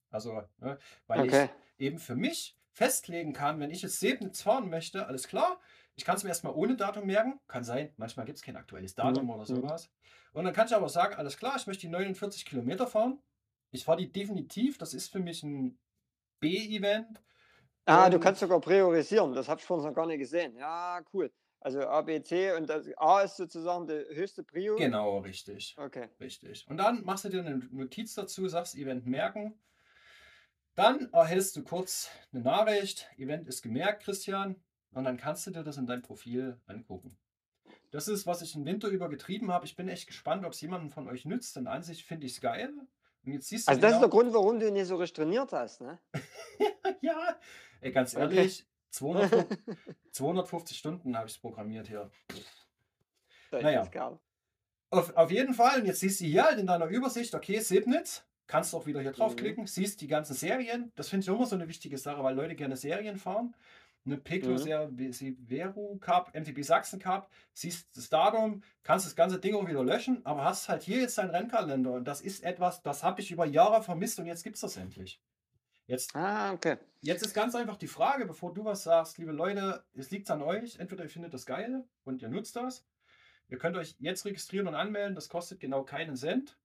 Also, 0.09 0.44
ne, 0.59 0.80
weil 1.07 1.24
Okay. 1.24 1.25
ich 1.25 1.54
eben 1.77 2.00
für 2.00 2.15
mich 2.15 2.57
festlegen 2.71 3.33
kann, 3.33 3.59
wenn 3.59 3.71
ich 3.71 3.81
jetzt 3.81 4.00
Sebnitz 4.00 4.42
fahren 4.42 4.69
möchte, 4.69 5.07
alles 5.07 5.27
klar, 5.27 5.59
ich 5.95 6.06
kann 6.06 6.15
es 6.18 6.24
mir 6.24 6.30
erstmal 6.30 6.53
ohne 6.53 6.75
Datum 6.75 7.07
merken. 7.07 7.39
Kann 7.48 7.63
sein, 7.63 7.94
manchmal 7.98 8.25
gibt 8.25 8.38
es 8.38 8.44
kein 8.44 8.56
aktuelles 8.56 8.95
Datum 8.95 9.30
Mhm, 9.30 9.31
oder 9.31 9.45
sowas. 9.45 9.92
Und 10.33 10.45
dann 10.45 10.53
kann 10.53 10.68
ich 10.68 10.75
aber 10.75 10.89
sagen, 10.89 11.15
alles 11.15 11.38
klar, 11.38 11.56
ich 11.57 11.68
möchte 11.68 11.81
die 11.81 11.89
49 11.89 12.45
Kilometer 12.45 12.88
fahren. 12.88 13.21
Ich 13.71 13.83
fahre 13.86 13.98
die 14.00 14.12
definitiv, 14.12 14.77
das 14.77 14.94
ist 14.94 15.12
für 15.12 15.19
mich 15.19 15.44
ein 15.44 15.80
B-Event. 16.39 17.24
Ah, 17.88 18.10
du 18.10 18.18
Und- 18.18 18.24
kannst 18.24 18.42
sogar 18.42 18.60
priorisieren, 18.60 19.34
das 19.34 19.48
habe 19.48 19.60
ich 19.62 19.66
vorhin 19.66 19.88
noch 19.88 19.95
gar 19.95 20.06
nicht 20.06 20.19
gesehen. 20.19 20.56
Ja, 20.56 21.01
cool. 21.13 21.31
Also 21.60 21.80
A, 21.81 22.01
B, 22.01 22.22
C 22.22 22.51
und 22.54 22.69
das 22.69 22.86
A 22.98 23.22
ist 23.22 23.38
sozusagen 23.38 23.88
die 23.88 24.06
höchste 24.16 24.44
Prio. 24.44 24.75
Genau, 24.75 25.19
richtig. 25.19 25.75
Okay. 25.78 26.07
Richtig. 26.19 26.66
Und 26.69 26.78
dann 26.78 27.04
machst 27.04 27.25
du 27.25 27.30
dir 27.30 27.39
eine 27.39 27.57
Notiz 27.72 28.13
dazu, 28.13 28.48
sagst 28.48 28.75
Event 28.75 29.06
merken. 29.07 29.60
Dann 30.75 31.10
erhältst 31.12 31.56
du 31.56 31.63
kurz 31.63 32.10
eine 32.31 32.44
Nachricht, 32.44 33.10
Event 33.18 33.48
ist 33.48 33.63
gemerkt, 33.63 34.04
Christian. 34.04 34.56
Und 34.91 35.03
dann 35.06 35.17
kannst 35.17 35.48
du 35.48 35.51
dir 35.51 35.63
das 35.63 35.77
in 35.77 35.88
deinem 35.88 36.03
Profil 36.03 36.60
angucken. 36.67 37.17
Das 37.91 38.08
ist, 38.08 38.27
was 38.27 38.41
ich 38.41 38.56
im 38.56 38.65
Winter 38.65 38.88
über 38.89 39.10
getrieben 39.10 39.51
habe. 39.51 39.65
Ich 39.65 39.75
bin 39.75 39.88
echt 39.89 40.08
gespannt, 40.08 40.46
ob 40.46 40.53
es 40.53 40.62
jemanden 40.62 40.89
von 40.91 41.08
euch 41.08 41.25
nützt. 41.25 41.56
Denn 41.56 41.67
an 41.67 41.84
sich 41.84 42.06
finde 42.06 42.27
ich 42.27 42.34
es 42.34 42.41
geil. 42.41 42.72
Und 43.25 43.34
jetzt 43.34 43.48
siehst 43.48 43.67
du 43.67 43.72
Also 43.72 43.82
das 43.82 43.94
ist 43.94 44.00
der 44.00 44.10
Grund, 44.10 44.34
warum 44.34 44.60
du 44.60 44.67
ihn 44.67 44.74
nicht 44.74 44.88
so 44.88 44.96
richtig 44.98 45.15
trainiert 45.17 45.51
hast, 45.51 45.82
ne? 45.82 46.00
ja, 47.01 47.36
ey, 47.81 47.91
ganz 47.91 48.13
Okay. 48.15 48.22
ehrlich, 48.36 48.65
250, 48.91 49.60
250 50.12 50.77
Stunden 50.79 51.17
habe 51.17 51.27
ich 51.27 51.34
es 51.36 51.39
programmiert 51.39 51.88
hier. 51.88 52.10
Das 53.51 53.63
Naja. 53.63 53.84
Auf, 54.89 55.15
auf 55.15 55.31
jeden 55.31 55.53
Fall, 55.53 55.81
und 55.81 55.86
jetzt 55.86 56.00
siehst 56.00 56.22
du 56.22 56.25
hier 56.25 56.43
halt 56.46 56.60
in 56.60 56.67
deiner 56.67 56.88
Übersicht, 56.88 57.36
okay, 57.36 57.60
Sebnitz, 57.60 58.24
kannst 58.48 58.72
du 58.72 58.77
auch 58.77 58.86
wieder 58.86 59.01
hier 59.01 59.12
Mhm. 59.12 59.15
draufklicken, 59.15 59.67
siehst 59.67 60.00
die 60.01 60.07
ganzen 60.07 60.34
Serien. 60.34 60.91
Das 60.96 61.10
finde 61.10 61.24
ich 61.24 61.27
immer 61.27 61.46
so 61.46 61.55
eine 61.55 61.67
wichtige 61.67 61.98
Sache, 61.98 62.24
weil 62.24 62.36
Leute 62.36 62.55
gerne 62.55 62.77
Serien 62.77 63.17
fahren. 63.17 63.53
Eine 64.05 64.17
Piclo 64.17 64.53
Mhm. 64.53 66.00
Cup, 66.00 66.34
MTB 66.34 66.63
Sachsen 66.63 67.00
Cup, 67.00 67.29
siehst 67.53 67.98
das 67.98 68.07
Datum, 68.07 68.63
kannst 68.84 69.05
das 69.05 69.17
ganze 69.17 69.38
Ding 69.39 69.53
auch 69.55 69.67
wieder 69.67 69.84
löschen, 69.84 70.25
aber 70.25 70.46
hast 70.46 70.69
halt 70.69 70.84
hier 70.84 71.01
jetzt 71.01 71.17
deinen 71.17 71.31
Rennkalender 71.31 71.91
und 71.91 72.05
das 72.05 72.22
ist 72.22 72.43
etwas, 72.46 72.81
das 72.81 73.03
habe 73.03 73.19
ich 73.19 73.31
über 73.31 73.46
Jahre 73.46 73.84
vermisst 73.84 74.17
und 74.19 74.25
jetzt 74.25 74.43
gibt 74.43 74.55
es 74.55 74.62
das 74.62 74.77
endlich. 74.77 75.22
Jetzt 75.88 76.15
Ah, 76.15 76.53
okay. 76.53 76.77
Jetzt 77.01 77.25
ist 77.25 77.34
ganz 77.34 77.56
einfach 77.56 77.77
die 77.77 77.88
Frage, 77.88 78.25
bevor 78.25 78.53
du 78.53 78.65
was 78.65 78.84
sagst, 78.84 79.17
liebe 79.17 79.32
Leute, 79.32 79.84
es 79.96 80.12
liegt 80.12 80.29
an 80.29 80.41
euch. 80.41 80.77
Entweder 80.77 81.03
ihr 81.03 81.10
findet 81.10 81.34
das 81.34 81.46
geil 81.46 81.86
und 82.03 82.22
ihr 82.22 82.27
nutzt 82.27 82.58
das. 82.58 82.86
Ihr 83.48 83.58
könnt 83.58 83.77
euch 83.77 83.96
jetzt 84.00 84.25
registrieren 84.25 84.67
und 84.67 84.75
anmelden. 84.75 85.15
Das 85.15 85.29
kostet 85.29 85.62
genau 85.62 85.84
keinen 85.84 86.17
Cent. 86.17 86.58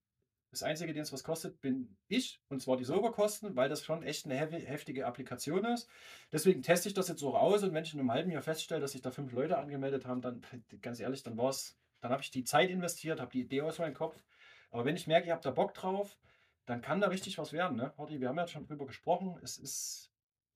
Das 0.51 0.61
Einzige, 0.61 0.93
den 0.93 1.01
es 1.01 1.13
was 1.13 1.23
kostet, 1.23 1.61
bin 1.61 1.95
ich. 2.09 2.41
Und 2.49 2.61
zwar 2.61 2.75
die 2.75 2.83
Serverkosten, 2.83 3.55
weil 3.55 3.69
das 3.69 3.83
schon 3.83 4.03
echt 4.03 4.25
eine 4.25 4.35
heftige 4.35 5.05
Applikation 5.07 5.65
ist. 5.65 5.89
Deswegen 6.31 6.61
teste 6.61 6.89
ich 6.89 6.93
das 6.93 7.07
jetzt 7.07 7.23
auch 7.23 7.35
aus. 7.35 7.63
Und 7.63 7.73
wenn 7.73 7.85
ich 7.85 7.93
in 7.93 8.01
einem 8.01 8.11
halben 8.11 8.29
Jahr 8.29 8.41
feststelle, 8.41 8.81
dass 8.81 8.91
sich 8.91 9.01
da 9.01 9.09
fünf 9.09 9.31
Leute 9.31 9.57
angemeldet 9.57 10.05
haben, 10.05 10.21
dann 10.21 10.43
ganz 10.81 10.99
ehrlich, 10.99 11.23
dann 11.23 11.37
war 11.37 11.49
es, 11.49 11.77
dann 12.01 12.11
habe 12.11 12.21
ich 12.21 12.29
die 12.29 12.43
Zeit 12.43 12.69
investiert, 12.69 13.21
habe 13.21 13.31
die 13.31 13.41
Idee 13.41 13.61
aus 13.61 13.79
meinem 13.79 13.93
Kopf. 13.95 14.21
Aber 14.69 14.83
wenn 14.83 14.97
ich 14.97 15.07
merke, 15.07 15.27
ihr 15.27 15.33
habt 15.33 15.45
da 15.45 15.51
Bock 15.51 15.73
drauf, 15.73 16.17
dann 16.65 16.81
kann 16.81 17.01
da 17.01 17.07
richtig 17.07 17.37
was 17.37 17.53
werden. 17.53 17.77
Ne? 17.77 17.93
Horti, 17.97 18.19
wir 18.21 18.29
haben 18.29 18.37
ja 18.37 18.47
schon 18.47 18.65
drüber 18.65 18.85
gesprochen. 18.85 19.39
Es 19.43 19.57
ist 19.57 20.11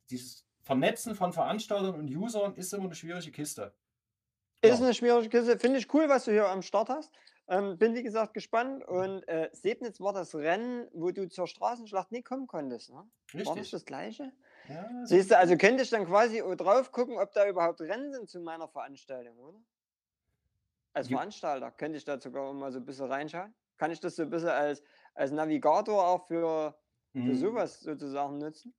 dieses 0.09 0.45
Vernetzen 0.61 1.15
von 1.15 1.33
Veranstaltern 1.33 1.95
und 1.95 2.07
Usern 2.09 2.55
ist 2.55 2.73
immer 2.73 2.85
eine 2.85 2.95
schwierige 2.95 3.31
Kiste. 3.31 3.73
Ist 4.61 4.79
Ja. 4.79 4.85
eine 4.85 4.93
schwierige 4.93 5.29
Kiste. 5.29 5.59
Finde 5.59 5.79
ich 5.79 5.93
cool, 5.93 6.09
was 6.09 6.25
du 6.25 6.31
hier 6.31 6.47
am 6.47 6.61
Start 6.61 6.89
hast. 6.89 7.11
Ähm, 7.49 7.77
bin 7.77 7.95
wie 7.95 8.03
gesagt 8.03 8.33
gespannt. 8.33 8.83
Und 8.85 9.25
äh, 9.27 9.49
Sebnitz 9.53 9.99
war 10.01 10.13
das 10.13 10.35
Rennen, 10.35 10.87
wo 10.91 11.11
du 11.11 11.29
zur 11.29 11.47
Straßenschlacht 11.47 12.11
nie 12.11 12.21
kommen 12.21 12.47
konntest. 12.47 12.89
Ne? 12.89 13.07
War 13.45 13.55
das 13.55 13.69
das 13.71 13.85
gleiche? 13.85 14.33
Ja, 14.67 14.89
Siehst 15.05 15.31
du, 15.31 15.37
also 15.37 15.55
könnte 15.55 15.83
ich 15.83 15.89
dann 15.89 16.05
quasi 16.05 16.43
drauf 16.57 16.91
gucken, 16.91 17.17
ob 17.17 17.31
da 17.31 17.47
überhaupt 17.47 17.79
Rennen 17.79 18.11
sind 18.11 18.29
zu 18.29 18.41
meiner 18.41 18.67
Veranstaltung, 18.67 19.37
oder? 19.37 19.61
Als. 20.93 21.07
Veranstalter 21.07 21.71
könnte 21.71 21.97
ich 21.97 22.03
da 22.05 22.19
sogar 22.19 22.51
mal 22.53 22.71
so 22.71 22.79
ein 22.79 22.85
bisschen 22.85 23.05
reinschauen. 23.05 23.53
Kann 23.77 23.91
ich 23.91 23.99
das 23.99 24.15
so 24.15 24.23
ein 24.23 24.29
bisschen 24.29 24.49
als, 24.49 24.81
als 25.17 25.31
Navigator 25.31 26.07
auch 26.07 26.27
für, 26.27 26.77
für 27.11 27.19
mhm. 27.19 27.35
sowas 27.35 27.81
sozusagen 27.81 28.37
nutzen? 28.37 28.73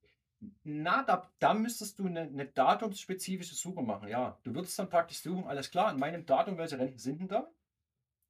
Na, 0.63 1.03
da, 1.03 1.31
da 1.41 1.53
müsstest 1.53 1.99
du 1.99 2.07
eine, 2.07 2.21
eine 2.21 2.47
datumsspezifische 2.47 3.57
Suche 3.57 3.83
machen, 3.83 4.09
ja. 4.09 4.39
Du 4.45 4.55
würdest 4.55 4.79
dann 4.79 4.89
praktisch 4.89 5.21
suchen, 5.21 5.45
alles 5.47 5.71
klar, 5.71 5.89
an 5.89 5.99
meinem 5.99 6.25
Datum, 6.25 6.59
welche 6.59 6.79
Rennen 6.79 6.97
sind 6.97 7.21
denn 7.21 7.29
da? 7.29 7.51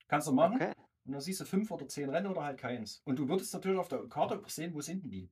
Kannst 0.08 0.26
du 0.26 0.32
machen. 0.32 0.54
Okay. 0.54 0.72
Und 1.04 1.12
dann 1.12 1.20
siehst 1.20 1.40
du 1.40 1.44
fünf 1.44 1.70
oder 1.70 1.86
zehn 1.86 2.08
Rennen 2.08 2.26
oder 2.26 2.44
halt 2.44 2.58
keins. 2.58 3.02
Und 3.04 3.18
du 3.18 3.28
würdest 3.28 3.52
natürlich 3.52 3.78
auf 3.78 3.88
der 3.88 4.08
Karte 4.08 4.42
sehen, 4.46 4.74
wo 4.74 4.80
sind 4.80 5.04
denn 5.04 5.10
die. 5.10 5.30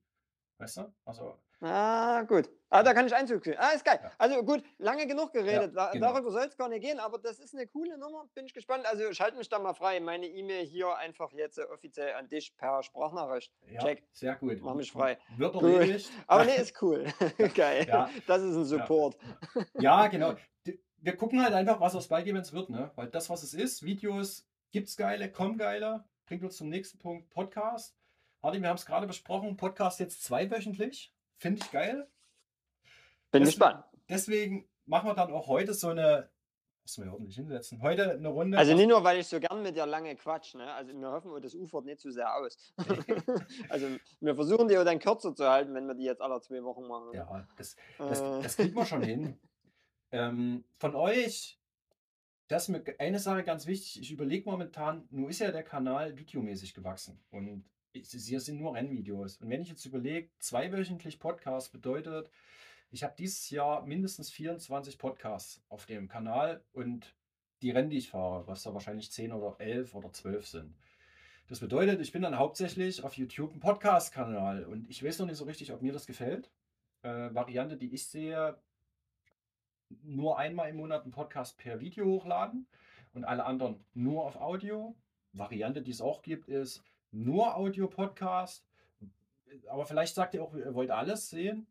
Weißt 0.57 0.77
du? 0.77 0.93
Also 1.05 1.37
Ah, 1.59 2.21
gut. 2.21 2.49
Ah, 2.69 2.83
da 2.83 2.93
kann 2.93 3.07
ich 3.07 3.15
Einzug 3.15 3.43
sehen. 3.43 3.55
Ah, 3.57 3.69
ist 3.69 3.83
geil. 3.83 3.99
Ja. 4.03 4.11
Also 4.17 4.43
gut, 4.43 4.63
lange 4.77 5.07
genug 5.07 5.31
geredet. 5.31 5.73
Ja, 5.73 5.91
genau. 5.91 6.13
Darüber 6.13 6.31
soll 6.31 6.43
es 6.43 6.55
gar 6.57 6.69
nicht 6.69 6.81
gehen, 6.81 6.99
aber 6.99 7.17
das 7.17 7.39
ist 7.39 7.55
eine 7.55 7.65
coole 7.65 7.97
Nummer. 7.97 8.25
Bin 8.35 8.45
ich 8.45 8.53
gespannt. 8.53 8.85
Also 8.85 9.11
schalte 9.13 9.37
mich 9.37 9.49
da 9.49 9.57
mal 9.57 9.73
frei. 9.73 9.99
Meine 9.99 10.27
E-Mail 10.27 10.65
hier 10.65 10.95
einfach 10.97 11.31
jetzt 11.33 11.57
offiziell 11.57 12.13
an 12.13 12.27
dich 12.29 12.55
per 12.57 12.83
Sprachnachricht. 12.83 13.51
Ja, 13.71 13.81
Check. 13.81 14.03
Sehr 14.11 14.35
gut. 14.35 14.61
Mach 14.61 14.75
mich 14.75 14.91
frei. 14.91 15.17
Wird 15.37 15.55
erledigt. 15.55 16.11
Aber 16.27 16.45
nee, 16.45 16.57
ist 16.57 16.79
cool. 16.81 17.05
geil. 17.55 17.85
Ja. 17.87 18.09
Das 18.27 18.43
ist 18.43 18.55
ein 18.55 18.65
Support. 18.65 19.17
Ja, 19.79 20.07
genau. 20.07 20.35
Wir 20.99 21.15
gucken 21.15 21.41
halt 21.41 21.53
einfach, 21.53 21.79
was 21.79 21.95
aus 21.95 22.07
Bike 22.07 22.27
Events 22.27 22.53
wird, 22.53 22.69
ne? 22.69 22.91
Weil 22.95 23.07
das, 23.07 23.29
was 23.29 23.41
es 23.41 23.53
ist, 23.53 23.83
Videos 23.83 24.45
gibt's 24.71 24.97
geile, 24.97 25.31
kommen 25.31 25.57
geile. 25.57 26.03
Bringt 26.25 26.43
uns 26.43 26.57
zum 26.57 26.69
nächsten 26.69 26.99
Punkt 26.99 27.29
Podcast. 27.29 27.95
Hardy, 28.43 28.61
wir 28.61 28.69
haben 28.69 28.77
es 28.77 28.85
gerade 28.85 29.07
besprochen, 29.07 29.57
Podcast 29.57 29.99
jetzt 29.99 30.23
zweiwöchentlich. 30.23 31.13
Finde 31.37 31.61
ich 31.63 31.71
geil. 31.71 32.07
Bin 33.31 33.43
Des 33.43 33.49
gespannt. 33.51 33.83
Deswegen 34.09 34.67
machen 34.85 35.09
wir 35.09 35.13
dann 35.15 35.31
auch 35.31 35.47
heute 35.47 35.73
so 35.73 35.89
eine. 35.89 36.29
Müssen 36.83 37.03
wir 37.03 37.11
ordentlich 37.11 37.35
hinsetzen. 37.35 37.81
Heute 37.81 38.11
eine 38.11 38.29
Runde. 38.29 38.57
Also 38.57 38.73
nicht 38.73 38.87
nur, 38.87 39.03
weil 39.03 39.19
ich 39.19 39.27
so 39.27 39.41
gern 39.41 39.61
mit 39.61 39.75
dir 39.75 39.85
lange 39.85 40.15
quatsch. 40.15 40.55
Ne? 40.55 40.71
Also 40.73 40.93
wir 40.93 41.11
hoffen, 41.11 41.31
das 41.41 41.53
ufert 41.53 41.83
nicht 41.83 41.99
zu 41.99 42.11
sehr 42.11 42.33
aus. 42.33 42.73
also 43.69 43.87
wir 44.21 44.35
versuchen 44.35 44.69
die 44.69 44.77
auch 44.77 44.85
dann 44.85 44.99
kürzer 44.99 45.35
zu 45.35 45.49
halten, 45.49 45.73
wenn 45.73 45.85
wir 45.85 45.95
die 45.95 46.05
jetzt 46.05 46.21
alle 46.21 46.39
zwei 46.39 46.63
Wochen 46.63 46.87
machen. 46.87 47.13
Ja, 47.13 47.45
das, 47.57 47.75
das, 47.97 48.21
äh. 48.21 48.41
das 48.41 48.55
kriegen 48.55 48.75
wir 48.75 48.85
schon 48.85 49.01
hin. 49.01 49.37
Ähm, 50.11 50.63
von 50.77 50.95
euch, 50.95 51.59
das 52.47 52.63
ist 52.63 52.69
mir 52.69 52.81
eine 52.99 53.19
Sache 53.19 53.43
ganz 53.43 53.67
wichtig. 53.67 53.99
Ich 53.99 54.11
überlege 54.11 54.49
momentan, 54.49 55.05
nun 55.11 55.29
ist 55.29 55.39
ja 55.39 55.51
der 55.51 55.63
Kanal 55.63 56.17
videomäßig 56.17 56.73
gewachsen. 56.73 57.19
Und 57.31 57.65
hier 58.03 58.39
sind 58.39 58.59
nur 58.59 58.75
Rennvideos. 58.75 59.37
Und 59.37 59.49
wenn 59.49 59.61
ich 59.61 59.69
jetzt 59.69 59.85
überlege, 59.85 60.29
zweiwöchentlich 60.39 61.19
Podcast 61.19 61.71
bedeutet, 61.71 62.29
ich 62.89 63.03
habe 63.03 63.15
dieses 63.17 63.49
Jahr 63.49 63.85
mindestens 63.85 64.29
24 64.29 64.97
Podcasts 64.97 65.61
auf 65.69 65.85
dem 65.85 66.07
Kanal 66.07 66.63
und 66.71 67.15
die 67.61 67.71
Rennen, 67.71 67.89
die 67.89 67.97
ich 67.97 68.09
fahre, 68.09 68.47
was 68.47 68.63
da 68.63 68.73
wahrscheinlich 68.73 69.11
10 69.11 69.33
oder 69.33 69.59
11 69.59 69.95
oder 69.95 70.11
12 70.13 70.47
sind. 70.47 70.75
Das 71.47 71.59
bedeutet, 71.59 72.01
ich 72.01 72.11
bin 72.11 72.21
dann 72.21 72.37
hauptsächlich 72.37 73.03
auf 73.03 73.17
YouTube 73.17 73.53
ein 73.53 73.59
Podcast-Kanal 73.59 74.65
und 74.65 74.89
ich 74.89 75.03
weiß 75.03 75.19
noch 75.19 75.27
nicht 75.27 75.37
so 75.37 75.45
richtig, 75.45 75.71
ob 75.71 75.81
mir 75.81 75.93
das 75.93 76.05
gefällt. 76.05 76.51
Äh, 77.03 77.33
Variante, 77.33 77.77
die 77.77 77.93
ich 77.93 78.05
sehe, 78.05 78.57
nur 80.03 80.37
einmal 80.37 80.69
im 80.69 80.77
Monat 80.77 81.03
einen 81.03 81.11
Podcast 81.11 81.57
per 81.57 81.79
Video 81.79 82.05
hochladen 82.05 82.67
und 83.13 83.23
alle 83.23 83.45
anderen 83.45 83.85
nur 83.93 84.25
auf 84.25 84.35
Audio. 84.35 84.95
Variante, 85.33 85.81
die 85.81 85.91
es 85.91 86.01
auch 86.01 86.21
gibt, 86.21 86.47
ist 86.47 86.83
nur 87.11 87.55
Audio-Podcast. 87.55 88.65
Aber 89.67 89.85
vielleicht 89.85 90.15
sagt 90.15 90.33
ihr 90.33 90.43
auch, 90.43 90.53
ihr 90.55 90.73
wollt 90.73 90.91
alles 90.91 91.29
sehen. 91.29 91.67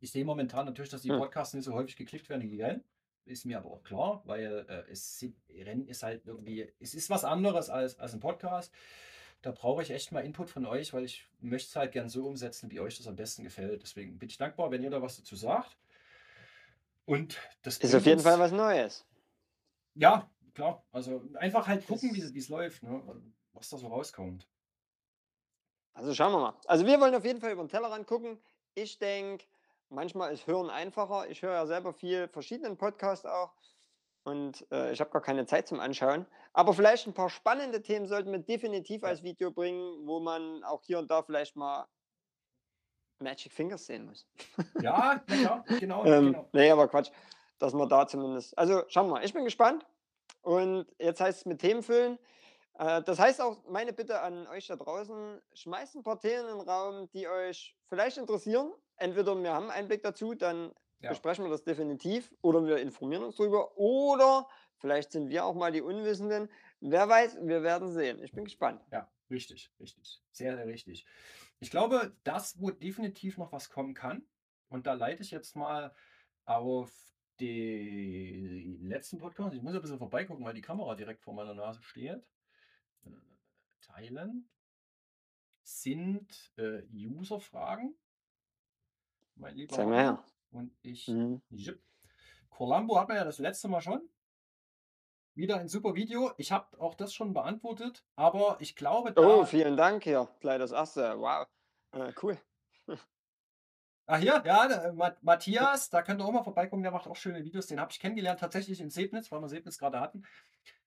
Ich 0.00 0.10
sehe 0.12 0.24
momentan 0.24 0.66
natürlich, 0.66 0.90
dass 0.90 1.02
die 1.02 1.10
hm. 1.10 1.18
Podcasts 1.18 1.54
nicht 1.54 1.64
so 1.64 1.74
häufig 1.74 1.96
geklickt 1.96 2.28
werden 2.28 2.42
wie 2.42 2.62
Rennen. 2.62 2.84
Ist 3.26 3.44
mir 3.44 3.58
aber 3.58 3.70
auch 3.70 3.82
klar, 3.82 4.22
weil 4.24 4.66
äh, 4.68 4.90
es 4.90 5.24
Rennen 5.50 5.86
ist 5.86 6.02
halt 6.02 6.26
irgendwie, 6.26 6.72
es 6.80 6.94
ist 6.94 7.10
was 7.10 7.24
anderes 7.24 7.68
als, 7.70 7.98
als 7.98 8.14
ein 8.14 8.20
Podcast. 8.20 8.72
Da 9.42 9.52
brauche 9.52 9.82
ich 9.82 9.90
echt 9.90 10.10
mal 10.12 10.24
Input 10.24 10.50
von 10.50 10.66
euch, 10.66 10.92
weil 10.92 11.04
ich 11.04 11.28
möchte 11.40 11.68
es 11.68 11.76
halt 11.76 11.92
gern 11.92 12.08
so 12.08 12.26
umsetzen, 12.26 12.70
wie 12.70 12.80
euch 12.80 12.96
das 12.96 13.06
am 13.06 13.16
besten 13.16 13.44
gefällt. 13.44 13.82
Deswegen 13.82 14.18
bin 14.18 14.28
ich 14.28 14.36
dankbar, 14.36 14.70
wenn 14.70 14.82
ihr 14.82 14.90
da 14.90 15.00
was 15.00 15.16
dazu 15.16 15.36
sagt. 15.36 15.76
Und 17.04 17.38
das 17.62 17.78
ist 17.78 17.94
auf 17.94 18.04
jeden 18.04 18.18
uns, 18.18 18.22
Fall 18.24 18.38
was 18.38 18.52
Neues. 18.52 19.06
Ja, 19.94 20.30
klar. 20.54 20.84
Also 20.92 21.22
einfach 21.34 21.66
halt 21.66 21.86
gucken, 21.86 22.14
wie 22.14 22.38
es 22.38 22.48
läuft. 22.48 22.82
Ne? 22.82 23.02
Was 23.52 23.68
da 23.68 23.76
so 23.76 23.88
rauskommt. 23.88 24.46
Also 25.94 26.14
schauen 26.14 26.32
wir 26.32 26.40
mal. 26.40 26.54
Also 26.66 26.86
wir 26.86 27.00
wollen 27.00 27.14
auf 27.14 27.24
jeden 27.24 27.40
Fall 27.40 27.52
über 27.52 27.62
den 27.62 27.68
Tellerrand 27.68 28.06
gucken. 28.06 28.40
Ich 28.74 28.98
denke, 28.98 29.44
manchmal 29.88 30.32
ist 30.32 30.46
Hören 30.46 30.70
einfacher. 30.70 31.28
Ich 31.28 31.42
höre 31.42 31.52
ja 31.52 31.66
selber 31.66 31.92
viel 31.92 32.28
verschiedenen 32.28 32.76
Podcasts 32.76 33.26
auch 33.26 33.52
und 34.24 34.66
äh, 34.70 34.92
ich 34.92 35.00
habe 35.00 35.10
gar 35.10 35.22
keine 35.22 35.46
Zeit 35.46 35.66
zum 35.66 35.80
Anschauen. 35.80 36.26
Aber 36.52 36.72
vielleicht 36.74 37.06
ein 37.06 37.14
paar 37.14 37.30
spannende 37.30 37.82
Themen 37.82 38.06
sollten 38.06 38.32
wir 38.32 38.38
definitiv 38.38 39.04
als 39.04 39.22
Video 39.22 39.50
bringen, 39.50 40.06
wo 40.06 40.20
man 40.20 40.62
auch 40.64 40.82
hier 40.82 40.98
und 40.98 41.10
da 41.10 41.22
vielleicht 41.22 41.56
mal 41.56 41.86
Magic 43.20 43.52
Fingers 43.52 43.86
sehen 43.86 44.06
muss. 44.06 44.26
Ja, 44.80 45.22
ja 45.42 45.64
genau. 45.80 46.04
ähm, 46.04 46.32
genau. 46.32 46.48
Nee, 46.52 46.70
aber 46.70 46.88
Quatsch, 46.88 47.10
dass 47.58 47.72
man 47.72 47.88
da 47.88 48.06
zumindest. 48.06 48.56
Also 48.56 48.84
schauen 48.88 49.08
wir 49.08 49.14
mal, 49.14 49.24
ich 49.24 49.32
bin 49.32 49.44
gespannt. 49.44 49.84
Und 50.42 50.86
jetzt 50.98 51.20
heißt 51.20 51.40
es 51.40 51.46
mit 51.46 51.60
Themen 51.60 51.82
füllen. 51.82 52.18
Äh, 52.78 53.02
das 53.02 53.18
heißt 53.18 53.40
auch, 53.40 53.62
meine 53.68 53.92
Bitte 53.92 54.20
an 54.20 54.46
euch 54.48 54.66
da 54.66 54.76
draußen, 54.76 55.40
schmeißt 55.54 55.96
ein 55.96 56.02
paar 56.02 56.20
Themen 56.20 56.48
in 56.48 56.58
den 56.58 56.68
Raum, 56.68 57.10
die 57.12 57.28
euch 57.28 57.76
vielleicht 57.88 58.18
interessieren. 58.18 58.72
Entweder 58.96 59.40
wir 59.40 59.52
haben 59.52 59.70
einen 59.70 59.88
Blick 59.88 60.02
dazu, 60.02 60.34
dann 60.34 60.72
ja. 61.00 61.10
besprechen 61.10 61.44
wir 61.44 61.50
das 61.50 61.64
definitiv 61.64 62.34
oder 62.42 62.64
wir 62.66 62.78
informieren 62.78 63.24
uns 63.24 63.36
drüber 63.36 63.76
oder 63.76 64.46
vielleicht 64.76 65.12
sind 65.12 65.28
wir 65.28 65.44
auch 65.44 65.54
mal 65.54 65.72
die 65.72 65.82
Unwissenden. 65.82 66.48
Wer 66.80 67.08
weiß, 67.08 67.38
wir 67.42 67.62
werden 67.62 67.90
sehen. 67.90 68.22
Ich 68.22 68.32
bin 68.32 68.44
gespannt. 68.44 68.82
Ja, 68.90 69.10
richtig, 69.30 69.72
richtig. 69.80 70.22
Sehr, 70.32 70.56
sehr 70.56 70.66
richtig. 70.66 71.06
Ich 71.60 71.70
glaube, 71.70 72.16
das, 72.24 72.60
wo 72.60 72.70
definitiv 72.70 73.36
noch 73.36 73.52
was 73.52 73.70
kommen 73.70 73.94
kann, 73.94 74.26
und 74.68 74.86
da 74.86 74.92
leite 74.92 75.22
ich 75.22 75.32
jetzt 75.32 75.56
mal 75.56 75.92
auf 76.44 76.92
die 77.40 78.78
letzten 78.82 79.18
Podcast. 79.18 79.54
Ich 79.54 79.62
muss 79.62 79.74
ein 79.74 79.80
bisschen 79.80 79.98
vorbeigucken, 79.98 80.44
weil 80.44 80.54
die 80.54 80.60
Kamera 80.60 80.94
direkt 80.94 81.22
vor 81.22 81.34
meiner 81.34 81.54
Nase 81.54 81.82
steht 81.82 82.22
teilen 83.80 84.48
sind 85.62 86.52
äh, 86.56 86.82
User-Fragen. 86.92 87.94
Mein 89.36 89.56
lieber 89.56 89.74
Sag 89.74 89.88
mal 89.88 89.98
her. 89.98 90.24
Und 90.50 90.74
ich. 90.82 91.08
Mhm. 91.08 91.40
Columbo 92.50 92.98
hat 92.98 93.08
man 93.08 93.16
ja 93.16 93.24
das 93.24 93.38
letzte 93.38 93.68
Mal 93.68 93.80
schon. 93.80 94.08
Wieder 95.34 95.58
ein 95.58 95.68
super 95.68 95.94
Video. 95.94 96.32
Ich 96.36 96.52
habe 96.52 96.78
auch 96.80 96.94
das 96.94 97.14
schon 97.14 97.32
beantwortet, 97.32 98.04
aber 98.16 98.56
ich 98.60 98.76
glaube. 98.76 99.14
oh, 99.16 99.44
vielen 99.44 99.76
Dank 99.76 100.04
hier. 100.04 100.28
Gleich 100.40 100.58
das 100.58 100.72
erste. 100.72 101.18
Wow. 101.18 101.46
Äh, 101.92 102.12
cool. 102.22 102.38
Ach 104.06 104.18
hier, 104.18 104.42
ja, 104.44 104.66
äh, 104.66 104.92
Matthias, 105.22 105.88
da 105.88 106.02
könnt 106.02 106.20
ihr 106.20 106.24
auch 106.26 106.32
mal 106.32 106.42
vorbeikommen, 106.42 106.82
der 106.82 106.92
macht 106.92 107.06
auch 107.06 107.16
schöne 107.16 107.44
Videos. 107.44 107.68
Den 107.68 107.80
habe 107.80 107.92
ich 107.92 108.00
kennengelernt, 108.00 108.40
tatsächlich 108.40 108.80
in 108.80 108.90
Sebnitz, 108.90 109.30
weil 109.30 109.40
wir 109.40 109.48
Sebnitz 109.48 109.78
gerade 109.78 110.00
hatten 110.00 110.24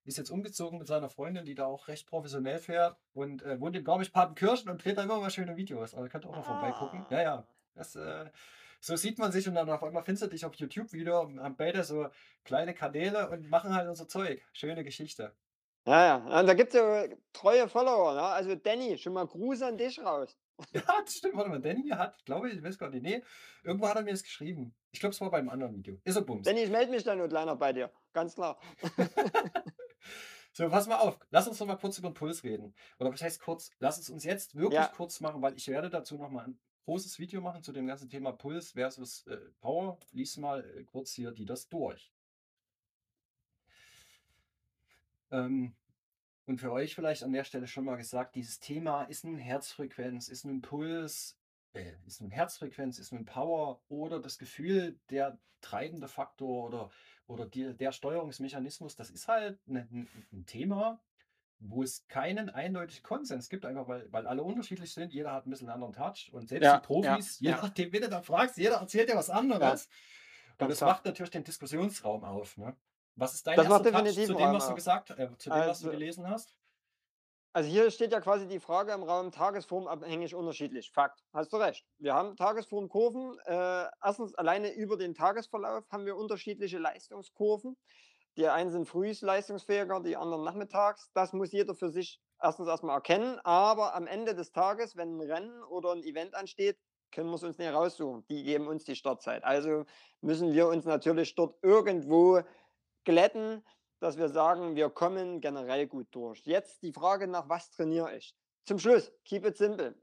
ist 0.05 0.17
jetzt 0.17 0.29
umgezogen 0.29 0.79
mit 0.79 0.87
seiner 0.87 1.09
Freundin, 1.09 1.45
die 1.45 1.55
da 1.55 1.65
auch 1.65 1.87
recht 1.87 2.07
professionell 2.07 2.59
fährt 2.59 2.97
und 3.13 3.43
äh, 3.43 3.59
wohnt 3.59 3.75
in 3.75 3.83
Garmisch-Partenkirchen 3.83 4.69
und 4.69 4.83
dreht 4.83 4.97
da 4.97 5.03
immer 5.03 5.19
mal 5.19 5.29
schöne 5.29 5.55
Videos. 5.55 5.95
Also 5.95 6.09
könnt 6.09 6.25
ihr 6.25 6.29
auch 6.29 6.35
mal 6.35 6.41
ah. 6.41 6.43
vorbeigucken. 6.43 7.05
Ja, 7.09 7.21
ja. 7.21 7.47
Das, 7.75 7.95
äh, 7.95 8.29
so 8.79 8.95
sieht 8.97 9.17
man 9.17 9.31
sich 9.31 9.47
und 9.47 9.55
dann 9.55 9.69
auf 9.69 9.83
einmal 9.83 10.03
findest 10.03 10.23
du 10.23 10.27
dich 10.27 10.45
auf 10.45 10.55
YouTube 10.55 10.91
wieder 10.91 11.21
und 11.21 11.39
haben 11.39 11.55
beide 11.55 11.83
so 11.83 12.07
kleine 12.43 12.73
Kanäle 12.73 13.29
und 13.29 13.49
machen 13.49 13.73
halt 13.73 13.87
unser 13.87 14.07
Zeug. 14.07 14.43
Schöne 14.51 14.83
Geschichte. 14.83 15.33
Ja, 15.85 16.05
ja. 16.05 16.39
Und 16.39 16.47
da 16.47 16.53
gibt 16.53 16.73
es 16.73 16.79
ja 16.79 17.05
treue 17.31 17.67
Follower. 17.67 18.13
Ne? 18.13 18.21
Also 18.21 18.55
Danny, 18.55 18.97
schon 18.97 19.13
mal 19.13 19.25
Gruß 19.25 19.61
an 19.61 19.77
dich 19.77 19.99
raus. 19.99 20.35
Ja, 20.71 20.81
das 21.03 21.15
stimmt. 21.15 21.35
Warte 21.35 21.49
mal, 21.49 21.59
Danny 21.59 21.89
hat, 21.89 22.23
glaube 22.25 22.47
ich, 22.47 22.55
ich 22.55 22.63
weiß 22.63 22.77
gar 22.77 22.89
nicht, 22.89 23.01
nee, 23.01 23.23
irgendwo 23.63 23.87
hat 23.87 23.95
er 23.95 24.03
mir 24.03 24.11
das 24.11 24.23
geschrieben. 24.23 24.73
Ich 24.91 24.99
glaube, 24.99 25.13
es 25.13 25.19
war 25.19 25.31
beim 25.31 25.49
anderen 25.49 25.75
Video. 25.75 25.97
Ist 26.03 26.15
er 26.15 26.21
Bums. 26.21 26.45
Danny, 26.45 26.61
ich 26.61 26.69
melde 26.69 26.91
mich 26.91 27.03
dann 27.03 27.17
nur 27.17 27.27
kleiner 27.27 27.55
bei 27.55 27.73
dir. 27.73 27.89
Ganz 28.13 28.35
klar. 28.35 28.59
So, 30.51 30.69
pass 30.69 30.87
mal 30.87 30.97
auf. 30.97 31.17
Lass 31.31 31.47
uns 31.47 31.59
noch 31.59 31.67
mal 31.67 31.77
kurz 31.77 31.97
über 31.97 32.09
den 32.09 32.13
Puls 32.13 32.43
reden. 32.43 32.75
Oder 32.99 33.11
was 33.11 33.21
heißt 33.21 33.41
kurz? 33.41 33.71
Lass 33.79 33.97
es 33.97 34.09
uns 34.09 34.23
jetzt 34.23 34.55
wirklich 34.55 34.79
Ja. 34.79 34.87
kurz 34.87 35.19
machen, 35.19 35.41
weil 35.41 35.55
ich 35.55 35.67
werde 35.67 35.89
dazu 35.89 36.15
noch 36.17 36.29
mal 36.29 36.45
ein 36.45 36.59
großes 36.85 37.17
Video 37.17 37.41
machen 37.41 37.63
zu 37.63 37.71
dem 37.71 37.87
ganzen 37.87 38.09
Thema 38.09 38.31
Puls 38.33 38.71
versus 38.73 39.25
äh, 39.27 39.37
Power. 39.61 39.97
Lies 40.11 40.37
mal 40.37 40.63
äh, 40.77 40.83
kurz 40.83 41.11
hier 41.13 41.31
die 41.31 41.45
das 41.45 41.69
durch. 41.69 42.11
Ähm, 45.31 45.73
und 46.45 46.59
für 46.59 46.71
euch 46.71 46.93
vielleicht 46.93 47.23
an 47.23 47.33
der 47.33 47.45
Stelle 47.45 47.67
schon 47.67 47.85
mal 47.85 47.95
gesagt, 47.95 48.35
dieses 48.35 48.59
Thema 48.59 49.03
ist 49.05 49.23
nun 49.23 49.37
Herzfrequenz, 49.37 50.27
ist 50.27 50.45
nun 50.45 50.61
Puls, 50.61 51.37
äh, 51.73 51.93
ist 52.05 52.21
nun 52.21 52.29
Herzfrequenz, 52.29 52.99
ist 52.99 53.11
nun 53.13 53.25
Power 53.25 53.81
oder 53.87 54.19
das 54.19 54.37
Gefühl, 54.37 54.99
der 55.09 55.39
treibende 55.61 56.07
Faktor 56.07 56.65
oder 56.67 56.91
oder 57.27 57.45
die, 57.45 57.73
der 57.75 57.91
Steuerungsmechanismus, 57.91 58.95
das 58.95 59.09
ist 59.09 59.27
halt 59.27 59.59
ein, 59.67 59.73
ne, 59.73 60.07
ein 60.31 60.45
Thema, 60.45 61.01
wo 61.59 61.81
es 61.83 62.05
keinen 62.07 62.49
eindeutigen 62.49 63.03
Konsens 63.03 63.47
gibt, 63.49 63.65
einfach 63.65 63.87
weil, 63.87 64.11
weil 64.11 64.27
alle 64.27 64.43
unterschiedlich 64.43 64.93
sind. 64.93 65.13
Jeder 65.13 65.31
hat 65.31 65.45
ein 65.47 65.49
bisschen 65.49 65.69
einen 65.69 65.81
anderen 65.81 65.93
Touch 65.93 66.29
und 66.33 66.49
selbst 66.49 66.65
Ja, 66.65 66.79
die 66.79 66.85
Profis, 66.85 67.39
ja, 67.39 67.51
je 67.55 67.61
nachdem, 67.61 67.91
wen 67.93 68.01
du 68.03 68.09
da 68.09 68.21
fragst, 68.21 68.57
jeder 68.57 68.75
erzählt 68.77 69.09
dir 69.09 69.15
was 69.15 69.29
anderes. 69.29 69.87
und 70.59 70.69
das 70.69 70.81
macht 70.81 71.05
natürlich 71.05 71.31
den 71.31 71.43
Diskussionsraum 71.45 72.23
auf. 72.25 72.57
Ne? 72.57 72.75
Was 73.15 73.33
ist 73.35 73.47
dein 73.47 73.55
Das 73.55 73.65
erster 73.67 73.83
Touch 73.91 73.91
definitiv 74.03 74.25
zu 74.27 74.33
dem, 74.33 74.53
was 74.53 74.67
du 74.67 74.75
gesagt 74.75 75.11
äh, 75.11 75.29
zu 75.37 75.49
dem, 75.49 75.59
was 75.59 75.79
du 75.79 75.87
Also- 75.87 75.91
gelesen 75.91 76.27
hast? 76.27 76.57
Also 77.55 77.69
hier 77.69 77.91
steht 77.91 78.11
ja 78.11 78.19
quasi 78.19 78.47
die 78.47 78.59
Frage 78.59 78.93
im 78.93 79.03
Raum 79.03 79.31
tagesformabhängig 79.31 80.33
unterschiedlich. 80.33 80.91
Fakt. 80.91 81.23
Hast 81.33 81.53
du 81.53 81.57
recht. 81.57 81.85
Wir 81.99 82.15
haben 82.15 82.35
Tagesformkurven. 82.35 83.37
Äh, 83.45 83.85
erstens 84.03 84.33
alleine 84.33 84.73
über 84.73 84.97
den 84.97 85.13
Tagesverlauf 85.13 85.83
haben 85.91 86.07
wir 86.07 86.17
unterschiedliche 86.17 86.79
Leistungskurven. 86.79 87.77
Die 88.37 88.47
einen 88.47 88.71
sind 88.71 88.87
frühs 88.87 89.21
leistungsfähiger, 89.21 89.99
die 90.01 90.17
anderen 90.17 90.43
nachmittags. 90.43 91.11
Das 91.13 91.31
muss 91.33 91.51
jeder 91.51 91.75
für 91.75 91.91
sich 91.91 92.19
erstens 92.41 92.67
erstmal 92.67 92.95
erkennen. 92.95 93.39
Aber 93.43 93.93
am 93.93 94.07
Ende 94.07 94.33
des 94.33 94.51
Tages, 94.51 94.97
wenn 94.97 95.17
ein 95.17 95.21
Rennen 95.21 95.63
oder 95.65 95.91
ein 95.91 96.01
Event 96.01 96.33
ansteht, 96.33 96.79
können 97.11 97.29
wir 97.29 97.35
es 97.35 97.43
uns 97.43 97.59
nicht 97.59 97.71
raussuchen. 97.71 98.25
Die 98.29 98.43
geben 98.43 98.67
uns 98.67 98.83
die 98.83 98.95
Startzeit. 98.95 99.43
Also 99.43 99.85
müssen 100.21 100.53
wir 100.53 100.67
uns 100.67 100.85
natürlich 100.85 101.35
dort 101.35 101.55
irgendwo 101.61 102.41
glätten, 103.03 103.63
dass 104.03 104.17
wir 104.17 104.27
sagen, 104.27 104.75
wir 104.75 104.89
kommen 104.89 105.39
generell 105.39 105.87
gut 105.87 106.07
durch. 106.11 106.45
Jetzt 106.45 106.83
die 106.83 106.91
Frage 106.91 107.25
nach, 107.25 107.47
was 107.47 107.71
trainiere 107.71 108.17
ich? 108.17 108.35
Zum 108.65 108.77
Schluss, 108.77 109.09
keep 109.23 109.45
it 109.45 109.55
simple. 109.55 109.95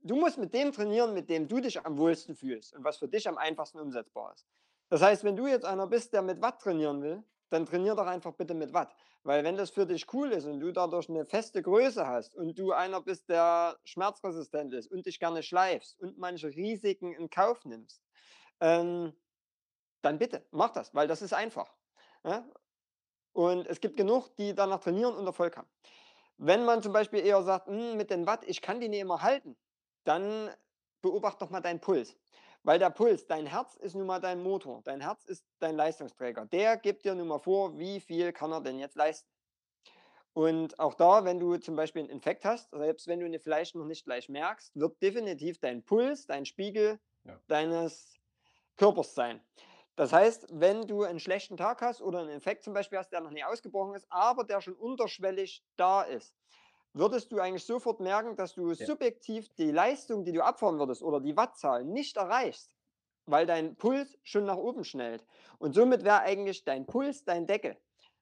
Du 0.00 0.16
musst 0.16 0.38
mit 0.38 0.54
dem 0.54 0.72
trainieren, 0.72 1.12
mit 1.12 1.28
dem 1.28 1.46
du 1.46 1.60
dich 1.60 1.84
am 1.84 1.98
wohlsten 1.98 2.34
fühlst 2.34 2.74
und 2.74 2.84
was 2.84 2.96
für 2.96 3.06
dich 3.06 3.28
am 3.28 3.36
einfachsten 3.36 3.80
umsetzbar 3.80 4.32
ist. 4.32 4.46
Das 4.88 5.02
heißt, 5.02 5.24
wenn 5.24 5.36
du 5.36 5.46
jetzt 5.46 5.66
einer 5.66 5.86
bist, 5.86 6.14
der 6.14 6.22
mit 6.22 6.40
Watt 6.40 6.58
trainieren 6.62 7.02
will, 7.02 7.22
dann 7.50 7.66
trainier 7.66 7.94
doch 7.94 8.06
einfach 8.06 8.32
bitte 8.32 8.54
mit 8.54 8.72
Watt. 8.72 8.96
Weil 9.24 9.44
wenn 9.44 9.58
das 9.58 9.70
für 9.70 9.84
dich 9.84 10.10
cool 10.14 10.32
ist 10.32 10.46
und 10.46 10.60
du 10.60 10.72
dadurch 10.72 11.10
eine 11.10 11.26
feste 11.26 11.60
Größe 11.60 12.06
hast 12.06 12.34
und 12.34 12.58
du 12.58 12.72
einer 12.72 13.02
bist, 13.02 13.28
der 13.28 13.78
schmerzresistent 13.84 14.72
ist 14.72 14.90
und 14.90 15.04
dich 15.04 15.20
gerne 15.20 15.42
schleifst 15.42 16.00
und 16.00 16.16
manche 16.16 16.48
Risiken 16.48 17.12
in 17.12 17.28
Kauf 17.28 17.62
nimmst, 17.66 18.02
ähm, 18.60 19.12
dann 20.00 20.18
bitte, 20.18 20.46
mach 20.50 20.70
das, 20.70 20.94
weil 20.94 21.08
das 21.08 21.20
ist 21.20 21.34
einfach. 21.34 21.74
Ja? 22.24 22.48
Und 23.34 23.66
es 23.68 23.80
gibt 23.82 23.98
genug, 23.98 24.36
die 24.38 24.54
danach 24.54 24.80
trainieren 24.80 25.16
und 25.16 25.26
Erfolg 25.26 25.58
haben. 25.58 25.68
Wenn 26.38 26.64
man 26.64 26.82
zum 26.82 26.92
Beispiel 26.92 27.20
eher 27.26 27.42
sagt, 27.42 27.68
"Hm, 27.68 27.96
mit 27.96 28.10
den 28.10 28.26
Watt, 28.26 28.44
ich 28.46 28.62
kann 28.62 28.80
die 28.80 28.88
nicht 28.88 29.00
immer 29.00 29.22
halten, 29.22 29.56
dann 30.04 30.50
beobachte 31.02 31.40
doch 31.44 31.50
mal 31.50 31.60
deinen 31.60 31.80
Puls. 31.80 32.16
Weil 32.64 32.78
der 32.78 32.90
Puls, 32.90 33.26
dein 33.26 33.46
Herz 33.46 33.76
ist 33.76 33.94
nun 33.94 34.06
mal 34.06 34.20
dein 34.20 34.42
Motor, 34.42 34.82
dein 34.84 35.00
Herz 35.02 35.24
ist 35.24 35.46
dein 35.60 35.76
Leistungsträger. 35.76 36.46
Der 36.46 36.76
gibt 36.78 37.04
dir 37.04 37.14
nun 37.14 37.28
mal 37.28 37.40
vor, 37.40 37.78
wie 37.78 38.00
viel 38.00 38.32
kann 38.32 38.52
er 38.52 38.62
denn 38.62 38.78
jetzt 38.78 38.96
leisten. 38.96 39.28
Und 40.32 40.78
auch 40.80 40.94
da, 40.94 41.24
wenn 41.24 41.38
du 41.38 41.56
zum 41.58 41.76
Beispiel 41.76 42.00
einen 42.02 42.10
Infekt 42.10 42.44
hast, 42.44 42.70
selbst 42.72 43.06
wenn 43.06 43.20
du 43.20 43.26
ihn 43.26 43.38
vielleicht 43.38 43.74
noch 43.76 43.84
nicht 43.84 44.04
gleich 44.04 44.28
merkst, 44.28 44.74
wird 44.74 45.00
definitiv 45.00 45.58
dein 45.60 45.84
Puls, 45.84 46.26
dein 46.26 46.44
Spiegel 46.44 46.98
Ja. 47.24 47.40
deines 47.46 48.14
Körpers 48.76 49.14
sein. 49.14 49.42
Das 49.96 50.12
heißt, 50.12 50.46
wenn 50.50 50.86
du 50.88 51.04
einen 51.04 51.20
schlechten 51.20 51.56
Tag 51.56 51.80
hast 51.80 52.02
oder 52.02 52.20
einen 52.20 52.30
Infekt 52.30 52.64
zum 52.64 52.74
Beispiel 52.74 52.98
hast, 52.98 53.10
der 53.10 53.20
noch 53.20 53.30
nie 53.30 53.44
ausgebrochen 53.44 53.94
ist, 53.94 54.06
aber 54.10 54.44
der 54.44 54.60
schon 54.60 54.74
unterschwellig 54.74 55.64
da 55.76 56.02
ist, 56.02 56.36
würdest 56.92 57.32
du 57.32 57.38
eigentlich 57.40 57.64
sofort 57.64 58.00
merken, 58.00 58.36
dass 58.36 58.54
du 58.54 58.74
Ja. 58.78 58.86
subjektiv 58.86 59.54
die 59.54 59.70
Leistung, 59.70 60.24
die 60.24 60.32
du 60.32 60.44
abfahren 60.44 60.78
würdest 60.78 61.02
oder 61.02 61.20
die 61.20 61.36
Wattzahl 61.36 61.84
nicht 61.84 62.16
erreichst, 62.16 62.72
weil 63.26 63.46
dein 63.46 63.76
Puls 63.76 64.18
schon 64.22 64.44
nach 64.46 64.56
oben 64.56 64.84
schnellt. 64.84 65.26
Und 65.58 65.74
somit 65.74 66.04
wäre 66.04 66.20
eigentlich 66.22 66.64
dein 66.64 66.86
Puls 66.86 67.24
dein 67.24 67.46
Deckel. 67.46 67.78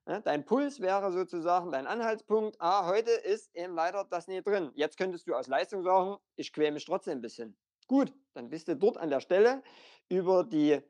Ne? 0.06 0.20
Dein 0.22 0.44
Puls 0.44 0.80
wäre 0.80 1.12
sozusagen 1.12 1.72
dein 1.72 1.86
Anhaltspunkt. 1.86 2.56
Ah, 2.60 2.86
heute 2.86 3.10
ist 3.12 3.54
eben 3.56 3.74
leider 3.74 4.04
das 4.04 4.26
nicht 4.28 4.46
drin. 4.46 4.72
Jetzt 4.74 4.96
könntest 4.98 5.26
du 5.28 5.34
aus 5.34 5.46
Leistung 5.48 5.82
sagen, 5.82 6.18
ich 6.36 6.52
quäle 6.52 6.72
mich 6.72 6.84
trotzdem 6.84 7.18
ein 7.18 7.22
bisschen. 7.22 7.58
Gut, 7.86 8.12
dann 8.34 8.48
bist 8.50 8.68
du 8.68 8.76
dort 8.76 8.96
an 8.96 9.10
der 9.10 9.20
Stelle 9.20 9.62
über 10.08 10.44
die 10.44 10.80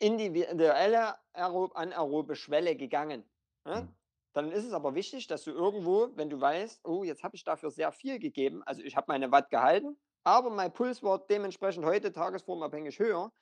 individuelle 0.00 1.14
aerob 1.32 1.76
anaerobe 1.76 2.36
Schwelle 2.36 2.76
gegangen. 2.76 3.24
Ne? 3.64 3.82
Mhm. 3.82 3.94
Dann 4.32 4.50
ist 4.50 4.64
es 4.64 4.72
aber 4.72 4.94
wichtig, 4.94 5.28
dass 5.28 5.44
du 5.44 5.52
irgendwo, 5.52 6.10
wenn 6.16 6.28
du 6.28 6.40
weißt, 6.40 6.80
oh, 6.84 7.04
jetzt 7.04 7.22
habe 7.22 7.36
ich 7.36 7.44
dafür 7.44 7.70
sehr 7.70 7.92
viel 7.92 8.18
gegeben, 8.18 8.62
also 8.64 8.82
ich 8.82 8.96
habe 8.96 9.06
meine 9.08 9.30
Watt 9.30 9.48
gehalten, 9.48 9.96
aber 10.24 10.50
mein 10.50 10.72
Puls 10.72 11.02
war 11.02 11.24
dementsprechend 11.26 11.84
heute 11.84 12.12
tagesformabhängig 12.12 12.98
höher, 12.98 13.32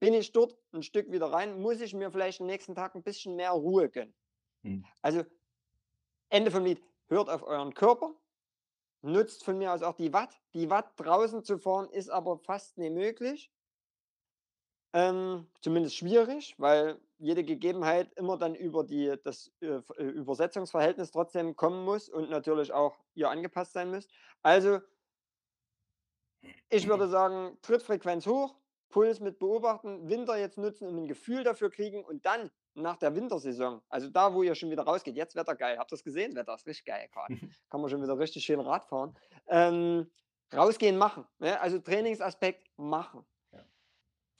bin 0.00 0.12
ich 0.12 0.32
dort 0.32 0.56
ein 0.72 0.82
Stück 0.82 1.10
wieder 1.10 1.32
rein, 1.32 1.62
muss 1.62 1.80
ich 1.80 1.94
mir 1.94 2.10
vielleicht 2.10 2.40
den 2.40 2.46
nächsten 2.46 2.74
Tag 2.74 2.94
ein 2.94 3.02
bisschen 3.02 3.36
mehr 3.36 3.52
Ruhe 3.52 3.88
gönnen. 3.88 4.14
Mhm. 4.62 4.84
Also 5.00 5.24
Ende 6.28 6.50
vom 6.50 6.64
Lied, 6.64 6.82
hört 7.08 7.30
auf 7.30 7.42
euren 7.42 7.72
Körper, 7.72 8.14
nutzt 9.02 9.44
von 9.44 9.56
mir 9.56 9.72
aus 9.72 9.82
auch 9.82 9.94
die 9.94 10.12
Watt. 10.12 10.40
Die 10.52 10.68
Watt 10.68 10.92
draußen 10.96 11.42
zu 11.42 11.58
fahren 11.58 11.88
ist 11.90 12.10
aber 12.10 12.38
fast 12.38 12.76
nicht 12.76 12.92
möglich. 12.92 13.50
Ähm, 14.94 15.48
zumindest 15.60 15.96
schwierig, 15.96 16.54
weil 16.58 17.00
jede 17.18 17.42
Gegebenheit 17.42 18.12
immer 18.14 18.38
dann 18.38 18.54
über 18.54 18.84
die, 18.84 19.12
das 19.24 19.50
äh, 19.60 19.80
äh, 19.96 20.04
Übersetzungsverhältnis 20.04 21.10
trotzdem 21.10 21.56
kommen 21.56 21.84
muss 21.84 22.08
und 22.08 22.30
natürlich 22.30 22.72
auch 22.72 22.96
ihr 23.14 23.28
angepasst 23.28 23.72
sein 23.72 23.90
muss. 23.90 24.06
Also, 24.42 24.78
ich 26.68 26.86
würde 26.86 27.08
sagen, 27.08 27.58
Trittfrequenz 27.62 28.24
hoch, 28.28 28.54
Puls 28.88 29.18
mit 29.18 29.40
beobachten, 29.40 30.08
Winter 30.08 30.38
jetzt 30.38 30.58
nutzen 30.58 30.86
und 30.86 30.96
ein 30.96 31.08
Gefühl 31.08 31.42
dafür 31.42 31.70
kriegen 31.70 32.04
und 32.04 32.24
dann 32.24 32.52
nach 32.74 32.96
der 32.96 33.16
Wintersaison, 33.16 33.82
also 33.88 34.08
da, 34.10 34.32
wo 34.32 34.44
ihr 34.44 34.54
schon 34.54 34.70
wieder 34.70 34.84
rausgeht, 34.84 35.16
jetzt 35.16 35.34
Wetter 35.34 35.56
geil, 35.56 35.76
habt 35.76 35.90
ihr 35.90 35.96
das 35.96 36.04
gesehen? 36.04 36.36
Wetter 36.36 36.54
ist 36.54 36.66
richtig 36.66 36.86
geil 36.86 37.08
gerade. 37.12 37.34
Kann 37.68 37.80
man 37.80 37.90
schon 37.90 38.00
wieder 38.00 38.16
richtig 38.16 38.44
schön 38.44 38.60
Rad 38.60 38.84
fahren. 38.84 39.18
Ähm, 39.48 40.08
rausgehen, 40.54 40.96
machen. 40.96 41.26
Ne? 41.40 41.60
Also 41.60 41.80
Trainingsaspekt, 41.80 42.68
machen. 42.76 43.26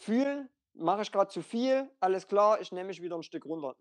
Fühlen, 0.04 0.50
mache 0.74 1.02
ich 1.02 1.10
gerade 1.12 1.30
zu 1.30 1.40
viel, 1.42 1.90
alles 2.00 2.28
klar, 2.28 2.60
ich 2.60 2.72
nehme 2.72 2.88
mich 2.88 3.00
wieder 3.00 3.16
ein 3.16 3.22
Stück 3.22 3.46
runter. 3.46 3.74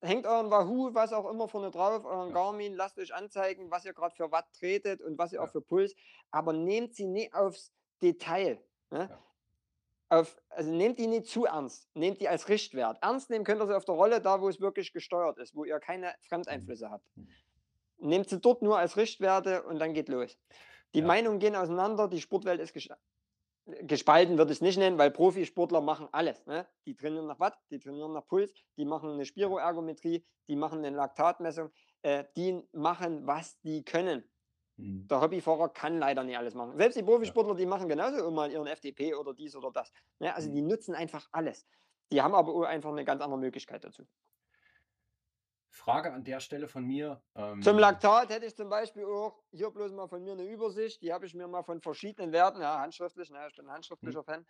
Hängt 0.00 0.26
euren 0.26 0.50
Wahoo, 0.50 0.94
was 0.94 1.12
auch 1.12 1.28
immer 1.28 1.48
vorne 1.48 1.70
drauf, 1.72 2.04
euren 2.04 2.28
Ja. 2.28 2.34
Garmin, 2.34 2.74
lasst 2.74 2.98
euch 2.98 3.12
anzeigen, 3.12 3.70
was 3.70 3.84
ihr 3.84 3.92
gerade 3.94 4.14
für 4.14 4.30
Watt 4.30 4.46
tretet 4.52 5.00
und 5.02 5.18
was 5.18 5.32
ihr 5.32 5.40
Ja. 5.40 5.44
auch 5.44 5.50
für 5.50 5.60
Puls, 5.60 5.94
aber 6.30 6.52
nehmt 6.52 6.94
sie 6.94 7.06
nicht 7.06 7.34
aufs 7.34 7.72
Detail. 8.00 8.62
Ne? 8.90 9.08
Ja. 9.10 9.22
Auf, 10.08 10.40
also 10.50 10.70
nehmt 10.70 11.00
die 11.00 11.08
nicht 11.08 11.26
zu 11.26 11.46
ernst, 11.46 11.88
nehmt 11.94 12.20
die 12.20 12.28
als 12.28 12.48
Richtwert. 12.48 12.98
Ernst 13.02 13.28
nehmen 13.28 13.44
könnt 13.44 13.60
ihr 13.60 13.66
sie 13.66 13.74
auf 13.76 13.84
der 13.84 13.96
Rolle, 13.96 14.20
da 14.20 14.40
wo 14.40 14.48
es 14.48 14.60
wirklich 14.60 14.92
gesteuert 14.92 15.38
ist, 15.38 15.56
wo 15.56 15.64
ihr 15.64 15.80
keine 15.80 16.14
Fremdeinflüsse 16.28 16.90
habt. 16.90 17.04
Mhm. 17.16 17.28
Nehmt 17.98 18.28
sie 18.28 18.38
dort 18.38 18.62
nur 18.62 18.78
als 18.78 18.96
Richtwerte 18.96 19.64
und 19.64 19.80
dann 19.80 19.94
geht 19.94 20.08
los. 20.08 20.38
Die. 20.94 21.02
Meinungen 21.02 21.40
gehen 21.40 21.56
auseinander, 21.56 22.06
die 22.06 22.20
Sportwelt 22.20 22.60
ist 22.60 22.72
gespalten, 23.66 24.38
würde 24.38 24.52
ich 24.52 24.58
es 24.58 24.62
nicht 24.62 24.78
nennen, 24.78 24.98
weil 24.98 25.10
Profisportler 25.10 25.80
machen 25.80 26.08
alles. 26.12 26.46
Ne? 26.46 26.66
Die 26.86 26.94
trainieren 26.94 27.26
nach 27.26 27.40
Watt, 27.40 27.58
die 27.70 27.78
trainieren 27.78 28.12
nach 28.12 28.26
Puls, 28.26 28.52
die 28.76 28.84
machen 28.84 29.10
eine 29.10 29.24
Spiroergometrie, 29.24 30.24
die 30.48 30.56
machen 30.56 30.84
eine 30.84 30.96
Laktatmessung, 30.96 31.70
äh, 32.02 32.24
die 32.36 32.62
machen, 32.72 33.26
was 33.26 33.58
die 33.60 33.84
können. 33.84 34.24
Mhm. 34.76 35.08
Der 35.08 35.20
Hobbyfahrer 35.20 35.70
kann 35.70 35.98
leider 35.98 36.22
nicht 36.22 36.38
alles 36.38 36.54
machen. 36.54 36.76
Selbst 36.76 36.96
die 36.96 37.02
Profisportler, 37.02 37.54
die 37.54 37.66
machen 37.66 37.88
genauso 37.88 38.26
immer 38.26 38.48
ihren 38.48 38.66
FDP 38.66 39.14
oder 39.14 39.34
dies 39.34 39.56
oder 39.56 39.72
das. 39.72 39.90
Ne? 40.20 40.34
Also 40.34 40.48
Mhm. 40.48 40.54
die 40.54 40.62
nutzen 40.62 40.94
einfach 40.94 41.28
alles. 41.32 41.66
Die 42.12 42.22
haben 42.22 42.34
aber 42.34 42.68
einfach 42.68 42.90
eine 42.90 43.04
ganz 43.04 43.20
andere 43.20 43.40
Möglichkeit 43.40 43.82
dazu. 43.82 44.06
Frage 45.76 46.12
an 46.12 46.24
der 46.24 46.40
Stelle 46.40 46.68
von 46.68 46.84
mir. 46.84 47.22
Ähm, 47.34 47.62
Zum 47.62 47.78
Laktat 47.78 48.30
hätte 48.30 48.46
ich 48.46 48.56
zum 48.56 48.68
Beispiel 48.68 49.04
auch 49.04 49.42
hier 49.52 49.70
bloß 49.70 49.92
mal 49.92 50.08
von 50.08 50.22
mir 50.22 50.32
eine 50.32 50.44
Übersicht. 50.44 51.02
Die 51.02 51.12
habe 51.12 51.26
ich 51.26 51.34
mir 51.34 51.46
mal 51.46 51.62
von 51.62 51.80
verschiedenen 51.80 52.32
Werten, 52.32 52.60
ja, 52.60 52.80
handschriftlich, 52.80 53.30
ne, 53.30 53.46
ich 53.48 53.56
bin 53.56 53.66
ein 53.66 53.74
handschriftlicher 53.74 54.24
Fan. 54.24 54.46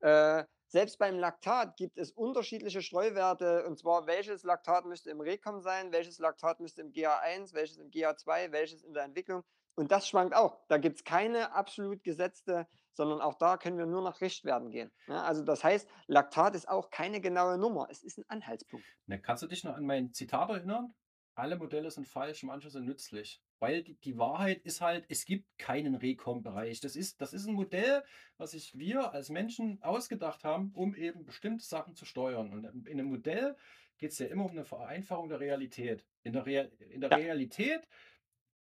Äh, 0.00 0.44
selbst 0.68 0.98
beim 0.98 1.18
Laktat 1.18 1.76
gibt 1.76 1.98
es 1.98 2.12
unterschiedliche 2.12 2.82
Streuwerte 2.82 3.66
und 3.66 3.78
zwar 3.78 4.06
welches 4.06 4.44
Laktat 4.44 4.84
müsste 4.84 5.10
im 5.10 5.20
Rekom 5.20 5.60
sein, 5.60 5.92
welches 5.92 6.18
Laktat 6.18 6.60
müsste 6.60 6.82
im 6.82 6.92
GA1, 6.92 7.52
welches 7.54 7.78
im 7.78 7.90
GA2, 7.90 8.52
welches 8.52 8.82
in 8.84 8.94
der 8.94 9.04
Entwicklung. 9.04 9.42
Und 9.78 9.92
das 9.92 10.08
schwankt 10.08 10.34
auch. 10.34 10.58
Da 10.66 10.76
gibt 10.76 10.96
es 10.96 11.04
keine 11.04 11.52
absolut 11.52 12.02
gesetzte, 12.02 12.66
sondern 12.92 13.20
auch 13.20 13.34
da 13.34 13.56
können 13.56 13.78
wir 13.78 13.86
nur 13.86 14.02
nach 14.02 14.20
Richtwerten 14.20 14.70
gehen. 14.70 14.90
Ja, 15.06 15.22
also 15.22 15.44
das 15.44 15.62
heißt, 15.62 15.88
Laktat 16.08 16.56
ist 16.56 16.68
auch 16.68 16.90
keine 16.90 17.20
genaue 17.20 17.58
Nummer. 17.58 17.86
Es 17.88 18.02
ist 18.02 18.18
ein 18.18 18.24
Anhaltspunkt. 18.26 18.84
Ne, 19.06 19.20
kannst 19.20 19.44
du 19.44 19.46
dich 19.46 19.62
noch 19.62 19.76
an 19.76 19.86
mein 19.86 20.12
Zitat 20.12 20.50
erinnern? 20.50 20.94
Alle 21.36 21.56
Modelle 21.56 21.92
sind 21.92 22.08
falsch, 22.08 22.42
manche 22.42 22.70
sind 22.70 22.86
nützlich. 22.86 23.40
Weil 23.60 23.84
die, 23.84 23.94
die 23.94 24.18
Wahrheit 24.18 24.62
ist 24.62 24.80
halt, 24.80 25.04
es 25.08 25.24
gibt 25.24 25.46
keinen 25.58 25.94
Recom-Bereich. 25.94 26.80
Das 26.80 26.96
ist, 26.96 27.20
das 27.20 27.32
ist 27.32 27.46
ein 27.46 27.54
Modell, 27.54 28.02
was 28.36 28.50
sich 28.50 28.76
wir 28.76 29.12
als 29.12 29.28
Menschen 29.30 29.80
ausgedacht 29.80 30.42
haben, 30.42 30.72
um 30.74 30.96
eben 30.96 31.24
bestimmte 31.24 31.64
Sachen 31.64 31.94
zu 31.94 32.04
steuern. 32.04 32.52
Und 32.52 32.64
in 32.88 32.98
einem 32.98 33.10
Modell 33.10 33.56
geht 33.98 34.10
es 34.10 34.18
ja 34.18 34.26
immer 34.26 34.46
um 34.46 34.50
eine 34.50 34.64
Vereinfachung 34.64 35.28
der 35.28 35.38
Realität. 35.38 36.04
In 36.24 36.32
der, 36.32 36.46
Real, 36.46 36.72
in 36.90 37.00
der 37.00 37.10
Ja. 37.10 37.16
Realität 37.16 37.86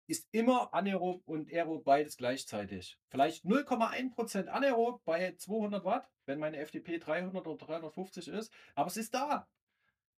ist 0.07 0.27
immer 0.31 0.73
anaerob 0.73 1.23
und 1.25 1.51
aerob 1.51 1.83
beides 1.83 2.17
gleichzeitig. 2.17 2.99
Vielleicht 3.09 3.45
0,1% 3.45 4.47
anaerob 4.47 5.03
bei 5.03 5.35
200 5.35 5.83
Watt, 5.83 6.09
wenn 6.25 6.39
meine 6.39 6.57
FDP 6.57 6.99
300 6.99 7.47
oder 7.47 7.65
350 7.65 8.27
ist, 8.27 8.53
aber 8.75 8.87
es 8.87 8.97
ist 8.97 9.13
da. 9.13 9.47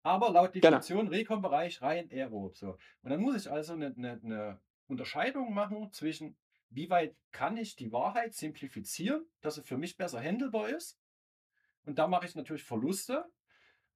Aber 0.02 0.30
laut 0.30 0.52
genau. 0.52 0.68
Definition 0.68 1.06
genau. 1.06 1.10
Recon-Bereich 1.10 1.82
rein 1.82 2.08
aerob. 2.10 2.56
So. 2.56 2.78
Und 3.02 3.10
dann 3.10 3.20
muss 3.20 3.36
ich 3.36 3.50
also 3.50 3.72
eine, 3.72 3.94
eine, 3.96 4.20
eine 4.22 4.60
Unterscheidung 4.86 5.52
machen 5.52 5.92
zwischen, 5.92 6.36
wie 6.70 6.90
weit 6.90 7.16
kann 7.32 7.56
ich 7.56 7.76
die 7.76 7.92
Wahrheit 7.92 8.34
simplifizieren, 8.34 9.26
dass 9.40 9.56
sie 9.56 9.62
für 9.62 9.78
mich 9.78 9.96
besser 9.96 10.20
handelbar 10.20 10.68
ist. 10.68 10.98
Und 11.84 11.98
da 11.98 12.06
mache 12.06 12.26
ich 12.26 12.34
natürlich 12.34 12.64
Verluste. 12.64 13.24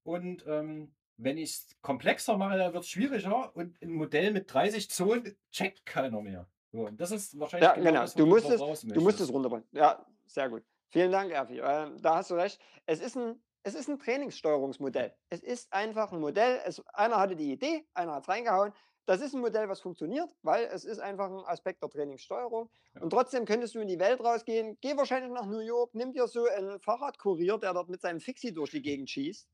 Und 0.03 0.45
ähm, 0.47 0.95
wenn 1.23 1.39
ich 1.39 1.51
es 1.51 1.77
komplexer 1.83 2.37
mache, 2.37 2.59
dann 2.59 2.73
wird 2.73 2.85
es 2.85 2.91
schwieriger. 2.91 3.55
Und 3.55 3.81
ein 3.83 3.93
Modell 3.93 4.33
mit 4.33 4.53
30 4.53 4.91
Zonen 4.91 5.37
checkt 5.51 5.85
keiner 5.87 6.21
mehr. 6.21 6.47
So, 6.73 6.89
das 6.91 7.11
ist 7.11 7.39
wahrscheinlich 7.39 7.69
ja, 7.69 7.75
genau, 7.75 7.87
genau. 7.87 8.01
Das, 8.03 8.15
du, 8.15 8.27
musst 8.27 8.49
es, 8.49 8.61
du 8.61 9.01
musst 9.01 9.21
es 9.21 9.33
runterbringen. 9.33 9.67
Ja, 9.73 10.05
sehr 10.27 10.49
gut. 10.49 10.63
Vielen 10.89 11.13
Dank, 11.13 11.31
Erfi. 11.31 11.59
Äh, 11.59 11.91
da 12.01 12.17
hast 12.17 12.31
du 12.31 12.35
recht. 12.35 12.61
Es 12.87 13.01
ist 13.01 13.17
ein 13.17 13.41
es 13.63 13.75
ist 13.75 13.89
ein 13.89 13.99
Trainingssteuerungsmodell. 13.99 15.15
Es 15.29 15.41
ist 15.41 15.73
einfach 15.73 16.13
ein 16.13 16.21
Modell. 16.21 16.61
Es, 16.65 16.83
einer 16.95 17.19
hatte 17.19 17.37
die 17.37 17.53
Idee, 17.53 17.87
einer 17.95 18.15
hat 18.15 18.23
es 18.23 18.29
reingehauen. 18.29 18.73
Das 19.07 19.21
ist 19.21 19.35
ein 19.35 19.41
Modell, 19.41 19.69
was 19.69 19.81
funktioniert, 19.81 20.31
weil 20.43 20.65
es 20.67 20.85
ist 20.85 21.01
einfach 21.01 21.29
ein 21.31 21.45
Aspekt 21.47 21.83
der 21.83 21.91
Trainingssteuerung. 21.91 22.71
Ja. 22.95 23.03
Und 23.03 23.11
trotzdem 23.11 23.45
könntest 23.45 23.75
du 23.75 23.81
in 23.81 23.89
die 23.89 23.99
Welt 23.99 24.21
rausgehen, 24.21 24.79
geh 24.81 24.97
wahrscheinlich 24.97 25.33
nach 25.33 25.47
New 25.47 25.59
York, 25.59 25.95
nimm 25.95 26.13
dir 26.13 26.27
so 26.29 26.47
einen 26.47 26.79
Fahrradkurier, 26.81 27.59
der 27.59 27.75
dort 27.75 27.89
mit 27.89 28.01
seinem 28.01 28.21
Fixie 28.21 28.53
durch 28.53 28.71
die 28.71 28.83
Gegend 28.83 29.11
schießt. 29.11 29.49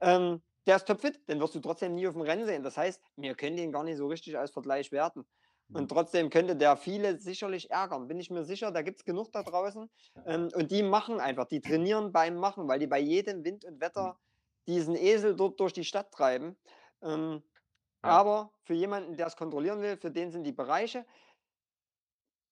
Ähm, 0.00 0.42
der 0.66 0.76
ist 0.76 0.86
topfit, 0.86 1.28
den 1.28 1.40
wirst 1.40 1.54
du 1.54 1.60
trotzdem 1.60 1.94
nie 1.94 2.06
auf 2.06 2.14
dem 2.14 2.22
Rennen 2.22 2.46
sehen. 2.46 2.62
Das 2.62 2.76
heißt, 2.76 3.00
wir 3.16 3.34
können 3.34 3.56
den 3.56 3.72
gar 3.72 3.84
nicht 3.84 3.98
so 3.98 4.06
richtig 4.06 4.38
als 4.38 4.50
Vergleich 4.50 4.92
werten. 4.92 5.26
Und 5.72 5.82
mhm. 5.82 5.88
trotzdem 5.88 6.30
könnte 6.30 6.56
der 6.56 6.76
viele 6.76 7.18
sicherlich 7.18 7.70
ärgern. 7.70 8.06
Bin 8.06 8.20
ich 8.20 8.30
mir 8.30 8.44
sicher, 8.44 8.70
da 8.70 8.82
gibt 8.82 9.00
es 9.00 9.04
genug 9.04 9.32
da 9.32 9.42
draußen. 9.42 9.90
Ähm, 10.26 10.50
und 10.54 10.70
die 10.70 10.82
machen 10.82 11.20
einfach, 11.20 11.46
die 11.46 11.60
trainieren 11.60 12.12
beim 12.12 12.36
Machen, 12.36 12.68
weil 12.68 12.78
die 12.78 12.86
bei 12.86 12.98
jedem 12.98 13.44
Wind 13.44 13.64
und 13.64 13.80
Wetter 13.80 14.12
mhm. 14.12 14.72
diesen 14.72 14.96
Esel 14.96 15.34
dort 15.34 15.58
durch 15.60 15.72
die 15.72 15.84
Stadt 15.84 16.12
treiben. 16.12 16.56
Ähm. 17.02 17.42
Aber 18.02 18.52
für 18.64 18.74
jemanden, 18.74 19.16
der 19.16 19.28
es 19.28 19.36
kontrollieren 19.36 19.80
will, 19.80 19.96
für 19.96 20.10
den 20.10 20.30
sind 20.30 20.44
die 20.44 20.52
Bereiche. 20.52 21.06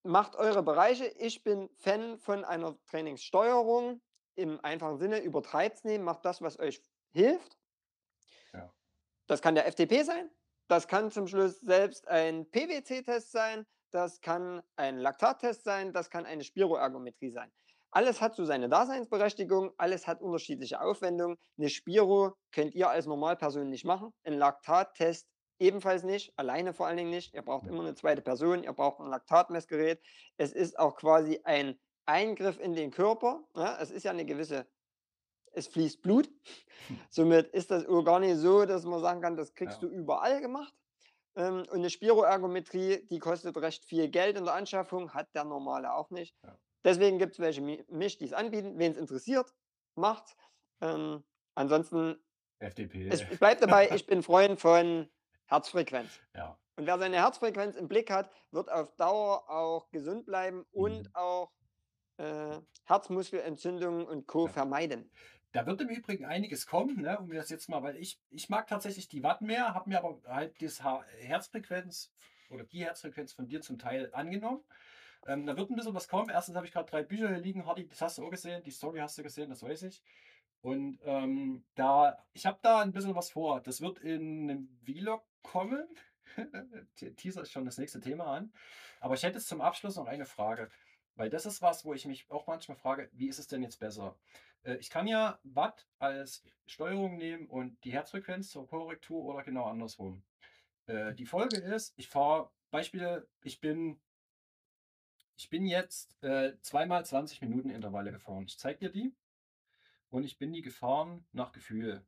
Macht 0.02 0.34
eure 0.34 0.62
Bereiche. 0.62 1.04
Ich 1.04 1.44
bin 1.44 1.68
Fan 1.76 2.18
von 2.18 2.44
einer 2.44 2.74
Trainingssteuerung. 2.86 4.00
Im 4.34 4.58
einfachen 4.64 4.96
Sinne, 4.96 5.20
übertreibt 5.20 5.76
es 5.76 5.84
nicht, 5.84 6.00
macht 6.00 6.24
das, 6.24 6.40
was 6.40 6.58
euch 6.58 6.80
hilft. 7.10 7.58
Das 9.32 9.40
kann 9.40 9.54
der 9.54 9.64
FTP 9.64 10.04
sein, 10.04 10.28
das 10.68 10.86
kann 10.86 11.10
zum 11.10 11.26
Schluss 11.26 11.58
selbst 11.60 12.06
ein 12.06 12.44
PwC-Test 12.50 13.32
sein, 13.32 13.64
das 13.90 14.20
kann 14.20 14.62
ein 14.76 14.98
Laktattest 14.98 15.64
sein, 15.64 15.94
das 15.94 16.10
kann 16.10 16.26
eine 16.26 16.44
Spiroergometrie 16.44 17.30
sein. 17.30 17.50
Alles 17.92 18.20
hat 18.20 18.34
so 18.34 18.44
seine 18.44 18.68
Daseinsberechtigung, 18.68 19.72
alles 19.78 20.06
hat 20.06 20.20
unterschiedliche 20.20 20.82
Aufwendungen. 20.82 21.38
Eine 21.56 21.70
Spiro 21.70 22.34
könnt 22.50 22.74
ihr 22.74 22.90
als 22.90 23.06
Normalperson 23.06 23.70
nicht 23.70 23.86
machen, 23.86 24.12
ein 24.24 24.34
Laktattest 24.34 25.26
ebenfalls 25.58 26.02
nicht, 26.02 26.38
alleine 26.38 26.74
vor 26.74 26.86
allen 26.86 26.98
Dingen 26.98 27.08
nicht. 27.08 27.32
Ihr 27.32 27.40
braucht 27.40 27.66
immer 27.66 27.80
eine 27.80 27.94
zweite 27.94 28.20
Person, 28.20 28.64
ihr 28.64 28.74
braucht 28.74 29.00
ein 29.00 29.08
Laktatmessgerät. 29.08 29.98
Es 30.36 30.52
ist 30.52 30.78
auch 30.78 30.94
quasi 30.94 31.40
ein 31.44 31.80
Eingriff 32.04 32.60
in 32.60 32.74
den 32.74 32.90
Körper. 32.90 33.42
Ja, 33.56 33.78
es 33.80 33.90
ist 33.90 34.02
ja 34.02 34.10
eine 34.10 34.26
gewisse 34.26 34.66
es 35.52 35.68
fließt 35.68 36.02
Blut. 36.02 36.28
Hm. 36.88 36.98
Somit 37.10 37.48
ist 37.48 37.70
das 37.70 37.86
gar 37.86 38.18
nicht 38.18 38.36
so, 38.36 38.64
dass 38.64 38.84
man 38.84 39.00
sagen 39.00 39.20
kann, 39.20 39.36
das 39.36 39.54
kriegst 39.54 39.82
ja. 39.82 39.88
du 39.88 39.94
überall 39.94 40.40
gemacht. 40.40 40.74
Ähm, 41.34 41.60
und 41.60 41.72
eine 41.72 41.90
Spiroergometrie, 41.90 43.06
die 43.08 43.18
kostet 43.18 43.56
recht 43.56 43.84
viel 43.84 44.08
Geld 44.08 44.36
in 44.36 44.44
der 44.44 44.54
Anschaffung, 44.54 45.14
hat 45.14 45.34
der 45.34 45.44
normale 45.44 45.94
auch 45.94 46.10
nicht. 46.10 46.36
Ja. 46.42 46.58
Deswegen 46.84 47.18
gibt 47.18 47.32
es 47.32 47.38
welche 47.38 47.62
mich, 47.62 48.18
die 48.18 48.24
es 48.24 48.32
anbieten. 48.32 48.78
Wen 48.78 48.92
es 48.92 48.98
interessiert, 48.98 49.54
macht. 49.94 50.36
Ähm, 50.80 51.22
ansonsten, 51.54 52.22
FDP. 52.58 53.08
Es 53.08 53.24
bleibt 53.38 53.62
dabei, 53.62 53.90
ich 53.94 54.06
bin 54.06 54.22
Freund 54.22 54.60
von 54.60 55.08
Herzfrequenz. 55.46 56.20
Ja. 56.34 56.58
Und 56.76 56.86
wer 56.86 56.98
seine 56.98 57.16
Herzfrequenz 57.16 57.76
im 57.76 57.88
Blick 57.88 58.10
hat, 58.10 58.30
wird 58.50 58.70
auf 58.70 58.94
Dauer 58.96 59.48
auch 59.48 59.90
gesund 59.90 60.26
bleiben 60.26 60.64
und 60.72 61.04
mhm. 61.04 61.14
auch 61.14 61.52
äh, 62.16 62.58
Herzmuskelentzündungen 62.84 64.06
und 64.06 64.26
Co. 64.26 64.46
Ja. 64.46 64.52
vermeiden. 64.52 65.10
Da 65.52 65.66
wird 65.66 65.80
im 65.82 65.88
Übrigen 65.88 66.24
einiges 66.24 66.66
kommen, 66.66 67.02
ne, 67.02 67.18
um 67.18 67.30
das 67.30 67.50
jetzt 67.50 67.68
mal, 67.68 67.82
weil 67.82 67.96
ich, 67.96 68.18
ich 68.30 68.48
mag 68.48 68.66
tatsächlich 68.66 69.08
die 69.08 69.22
Watt 69.22 69.42
mehr, 69.42 69.74
habe 69.74 69.90
mir 69.90 69.98
aber 69.98 70.20
halt 70.26 70.60
das 70.62 70.82
Herzfrequenz 70.82 72.10
oder 72.48 72.64
die 72.64 72.84
Herzfrequenz 72.84 73.32
von 73.32 73.46
dir 73.46 73.60
zum 73.60 73.78
Teil 73.78 74.10
angenommen. 74.14 74.62
Ähm, 75.26 75.46
da 75.46 75.56
wird 75.56 75.70
ein 75.70 75.76
bisschen 75.76 75.94
was 75.94 76.08
kommen. 76.08 76.30
Erstens 76.30 76.56
habe 76.56 76.66
ich 76.66 76.72
gerade 76.72 76.90
drei 76.90 77.02
Bücher 77.02 77.28
hier 77.28 77.38
liegen, 77.38 77.66
Hardy, 77.66 77.86
das 77.86 78.00
hast 78.00 78.18
du 78.18 78.26
auch 78.26 78.30
gesehen, 78.30 78.62
die 78.64 78.70
Story 78.70 78.98
hast 78.98 79.18
du 79.18 79.22
gesehen, 79.22 79.50
das 79.50 79.62
weiß 79.62 79.82
ich. 79.84 80.02
Und 80.62 81.00
ähm, 81.04 81.64
da, 81.74 82.24
ich 82.32 82.46
habe 82.46 82.58
da 82.62 82.80
ein 82.80 82.92
bisschen 82.92 83.14
was 83.14 83.30
vor. 83.30 83.60
Das 83.60 83.80
wird 83.80 83.98
in 83.98 84.50
einem 84.50 84.68
Vlog 84.84 85.24
kommen. 85.42 85.86
Teaser 87.16 87.42
ist 87.42 87.52
schon 87.52 87.64
das 87.64 87.78
nächste 87.78 88.00
Thema 88.00 88.26
an. 88.26 88.52
Aber 89.00 89.14
ich 89.14 89.22
hätte 89.22 89.38
jetzt 89.38 89.48
zum 89.48 89.60
Abschluss 89.60 89.96
noch 89.96 90.06
eine 90.06 90.24
Frage. 90.24 90.70
Weil 91.14 91.28
das 91.30 91.46
ist 91.46 91.60
was, 91.62 91.84
wo 91.84 91.92
ich 91.92 92.06
mich 92.06 92.30
auch 92.30 92.46
manchmal 92.46 92.76
frage, 92.76 93.10
wie 93.12 93.28
ist 93.28 93.38
es 93.38 93.48
denn 93.48 93.62
jetzt 93.62 93.80
besser? 93.80 94.16
Äh, 94.64 94.76
ich 94.76 94.90
kann 94.90 95.06
ja 95.06 95.38
Watt 95.42 95.86
als 95.98 96.42
Steuerung 96.66 97.16
nehmen 97.16 97.46
und 97.46 97.82
die 97.84 97.92
Herzfrequenz 97.92 98.50
zur 98.50 98.66
Korrektur 98.66 99.24
oder 99.24 99.42
genau 99.42 99.64
andersrum. 99.64 100.22
Äh, 100.86 101.14
die 101.14 101.26
Folge 101.26 101.56
ist, 101.58 101.94
ich 101.96 102.08
fahre, 102.08 102.50
Beispiele, 102.70 103.28
ich 103.42 103.60
bin, 103.60 104.00
ich 105.36 105.50
bin 105.50 105.66
jetzt 105.66 106.22
äh, 106.22 106.56
zweimal 106.62 107.04
20 107.04 107.40
Minuten 107.42 107.70
Intervalle 107.70 108.12
gefahren. 108.12 108.44
Ich 108.46 108.58
zeige 108.58 108.78
dir 108.78 108.90
die 108.90 109.14
und 110.10 110.24
ich 110.24 110.38
bin 110.38 110.52
die 110.52 110.62
gefahren 110.62 111.26
nach 111.32 111.52
Gefühl. 111.52 112.04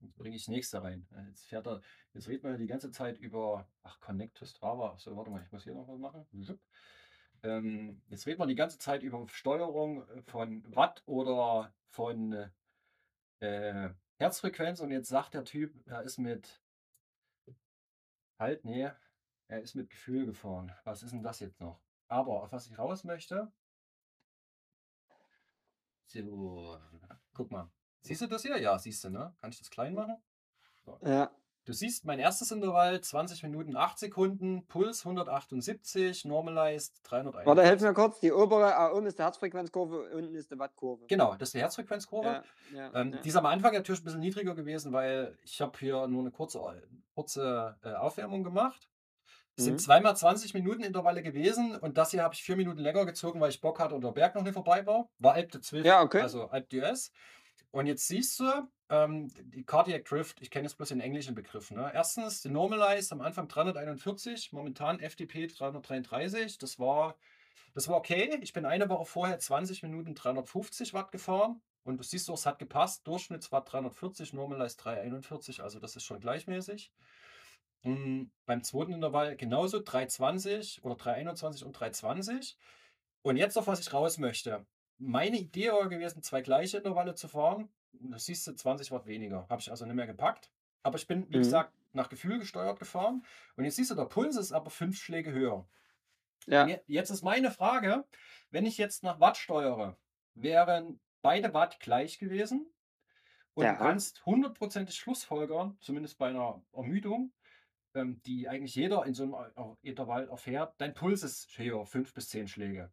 Jetzt 0.00 0.16
bringe 0.16 0.36
ich 0.36 0.42
das 0.42 0.48
nächste 0.48 0.82
rein. 0.82 1.06
Jetzt 1.28 1.46
fährt 1.46 1.66
er, 1.66 1.80
jetzt 2.12 2.28
redet 2.28 2.42
man 2.42 2.52
ja 2.52 2.58
die 2.58 2.66
ganze 2.66 2.90
Zeit 2.90 3.18
über, 3.18 3.66
ach, 3.82 4.00
Connect 4.00 4.36
to 4.36 4.44
Strava. 4.44 4.98
So, 4.98 5.16
warte 5.16 5.30
mal, 5.30 5.42
ich 5.42 5.50
muss 5.50 5.64
hier 5.64 5.74
noch 5.74 5.88
was 5.88 5.98
machen. 5.98 6.26
Ähm, 7.44 8.00
jetzt 8.08 8.26
redet 8.26 8.38
man 8.38 8.48
die 8.48 8.54
ganze 8.54 8.78
Zeit 8.78 9.02
über 9.02 9.28
Steuerung 9.28 10.08
äh, 10.08 10.22
von 10.22 10.64
Watt 10.74 11.02
oder 11.04 11.74
von 11.90 12.50
äh, 13.40 13.90
Herzfrequenz 14.18 14.80
und 14.80 14.90
jetzt 14.90 15.08
sagt 15.08 15.34
der 15.34 15.44
Typ, 15.44 15.74
er 15.86 16.02
ist 16.02 16.18
mit 16.18 16.62
halt, 18.38 18.64
nee, 18.64 18.90
er 19.48 19.60
ist 19.60 19.74
mit 19.74 19.90
Gefühl 19.90 20.24
gefahren. 20.24 20.72
Was 20.84 21.02
ist 21.02 21.12
denn 21.12 21.22
das 21.22 21.40
jetzt 21.40 21.60
noch? 21.60 21.80
Aber 22.08 22.42
auf 22.42 22.52
was 22.52 22.66
ich 22.66 22.78
raus 22.78 23.04
möchte, 23.04 23.52
so, 26.06 26.78
guck 27.34 27.50
mal. 27.50 27.70
Siehst 28.02 28.22
du 28.22 28.26
das 28.26 28.42
hier? 28.42 28.58
Ja, 28.58 28.78
siehst 28.78 29.04
du, 29.04 29.10
ne? 29.10 29.34
Kann 29.40 29.50
ich 29.50 29.58
das 29.58 29.70
klein 29.70 29.94
machen? 29.94 30.16
So. 30.84 30.98
Ja. 31.02 31.30
Du 31.64 31.72
siehst 31.72 32.04
mein 32.04 32.18
erstes 32.18 32.50
Intervall, 32.50 33.00
20 33.00 33.42
Minuten, 33.42 33.74
8 33.74 33.98
Sekunden, 33.98 34.66
Puls 34.66 35.06
178, 35.06 36.26
Normalized 36.26 37.00
301. 37.04 37.46
Warte, 37.46 37.62
helf 37.62 37.80
mir 37.80 37.94
kurz. 37.94 38.20
Die 38.20 38.32
obere, 38.32 38.76
ah, 38.76 38.92
oben 38.92 39.06
ist 39.06 39.18
die 39.18 39.22
Herzfrequenzkurve, 39.22 40.10
unten 40.14 40.34
ist 40.34 40.50
die 40.50 40.58
Wattkurve. 40.58 41.06
Genau, 41.06 41.34
das 41.36 41.48
ist 41.48 41.54
die 41.54 41.60
Herzfrequenzkurve. 41.60 42.28
Ja, 42.28 42.44
ja, 42.74 42.90
ähm, 42.94 43.14
ja. 43.14 43.20
Die 43.22 43.28
ist 43.30 43.36
am 43.36 43.46
Anfang 43.46 43.72
natürlich 43.72 44.02
ein 44.02 44.04
bisschen 44.04 44.20
niedriger 44.20 44.54
gewesen, 44.54 44.92
weil 44.92 45.38
ich 45.42 45.58
habe 45.62 45.78
hier 45.78 46.06
nur 46.06 46.20
eine 46.20 46.30
kurze, 46.30 46.60
kurze 47.14 47.78
äh, 47.82 47.94
Aufwärmung 47.94 48.44
gemacht. 48.44 48.90
Es 49.56 49.62
mhm. 49.62 49.68
sind 49.68 49.80
zweimal 49.80 50.14
20 50.14 50.52
Minuten 50.52 50.82
Intervalle 50.82 51.22
gewesen 51.22 51.78
und 51.78 51.96
das 51.96 52.10
hier 52.10 52.22
habe 52.24 52.34
ich 52.34 52.42
vier 52.42 52.56
Minuten 52.56 52.80
länger 52.80 53.06
gezogen, 53.06 53.40
weil 53.40 53.48
ich 53.48 53.62
Bock 53.62 53.80
hatte 53.80 53.94
und 53.94 54.04
der 54.04 54.12
Berg 54.12 54.34
noch 54.34 54.42
nicht 54.42 54.52
vorbei 54.52 54.84
war. 54.84 55.08
War 55.18 55.32
Alp 55.32 55.50
de 55.50 55.62
Zwift, 55.62 55.86
ja, 55.86 56.02
okay. 56.02 56.20
also 56.20 56.48
Alp 56.48 56.68
d'Huez. 56.70 57.10
Und 57.70 57.86
jetzt 57.86 58.06
siehst 58.06 58.38
du, 58.38 58.44
ähm, 58.90 59.30
die 59.52 59.64
Cardiac 59.64 60.04
Drift, 60.04 60.40
ich 60.40 60.50
kenne 60.50 60.66
jetzt 60.66 60.76
bloß 60.76 60.90
den 60.90 61.00
englischen 61.00 61.34
Begriff. 61.34 61.70
Ne? 61.70 61.90
Erstens, 61.94 62.42
die 62.42 62.50
Normalized 62.50 63.12
am 63.12 63.20
Anfang 63.20 63.48
341, 63.48 64.52
momentan 64.52 65.00
FDP 65.00 65.46
333. 65.46 66.58
Das 66.58 66.78
war, 66.78 67.16
das 67.74 67.88
war 67.88 67.96
okay. 67.96 68.38
Ich 68.42 68.52
bin 68.52 68.66
eine 68.66 68.88
Woche 68.88 69.06
vorher 69.06 69.38
20 69.38 69.82
Minuten 69.82 70.14
350 70.14 70.94
Watt 70.94 71.12
gefahren. 71.12 71.60
Und 71.84 71.98
du 71.98 72.02
siehst 72.02 72.28
doch, 72.28 72.34
es 72.34 72.46
hat 72.46 72.58
gepasst. 72.58 73.06
Durchschnittswatt 73.06 73.70
340, 73.70 74.32
Normalized 74.32 74.82
341, 74.82 75.62
also 75.62 75.78
das 75.78 75.96
ist 75.96 76.04
schon 76.04 76.20
gleichmäßig. 76.20 76.90
Und 77.84 77.96
hm, 77.96 78.30
beim 78.46 78.62
zweiten 78.62 78.92
Intervall 78.92 79.36
genauso 79.36 79.80
320 79.80 80.82
oder 80.84 80.94
321 80.94 81.64
und 81.64 81.72
320. 81.72 82.56
Und 83.22 83.36
jetzt 83.36 83.58
auf 83.58 83.66
was 83.66 83.80
ich 83.80 83.92
raus 83.92 84.18
möchte. 84.18 84.66
Meine 84.98 85.38
Idee 85.38 85.70
war 85.70 85.88
gewesen, 85.88 86.22
zwei 86.22 86.40
gleiche 86.40 86.78
Intervalle 86.78 87.14
zu 87.14 87.28
fahren. 87.28 87.68
Das 88.00 88.24
siehst 88.26 88.46
du 88.46 88.52
20 88.52 88.90
Watt 88.90 89.06
weniger. 89.06 89.46
Habe 89.48 89.60
ich 89.60 89.70
also 89.70 89.84
nicht 89.84 89.94
mehr 89.94 90.06
gepackt. 90.06 90.50
Aber 90.82 90.96
ich 90.96 91.06
bin, 91.06 91.24
wie 91.30 91.36
mhm. 91.36 91.42
gesagt, 91.42 91.72
nach 91.92 92.08
Gefühl 92.08 92.38
gesteuert 92.38 92.78
gefahren. 92.78 93.24
Und 93.56 93.64
jetzt 93.64 93.76
siehst 93.76 93.90
du, 93.90 93.94
der 93.94 94.04
Puls 94.04 94.36
ist 94.36 94.52
aber 94.52 94.70
fünf 94.70 95.00
Schläge 95.00 95.32
höher. 95.32 95.66
Ja. 96.46 96.68
Jetzt 96.86 97.10
ist 97.10 97.22
meine 97.22 97.50
Frage, 97.50 98.04
wenn 98.50 98.66
ich 98.66 98.76
jetzt 98.76 99.02
nach 99.02 99.18
Watt 99.20 99.36
steuere, 99.36 99.96
wären 100.34 101.00
beide 101.22 101.54
Watt 101.54 101.80
gleich 101.80 102.18
gewesen. 102.18 102.66
Und 103.54 103.64
ja. 103.64 103.72
du 103.72 103.78
kannst 103.78 104.26
hundertprozentig 104.26 104.96
Schlussfolgern, 104.96 105.78
zumindest 105.80 106.18
bei 106.18 106.28
einer 106.28 106.62
Ermüdung, 106.72 107.32
ähm, 107.94 108.20
die 108.26 108.48
eigentlich 108.48 108.74
jeder 108.74 109.06
in 109.06 109.14
so 109.14 109.34
einem 109.34 109.76
Intervall 109.82 110.28
erfährt, 110.28 110.74
dein 110.78 110.92
Puls 110.92 111.22
ist 111.22 111.56
höher, 111.56 111.86
fünf 111.86 112.12
bis 112.12 112.28
zehn 112.28 112.48
Schläge. 112.48 112.92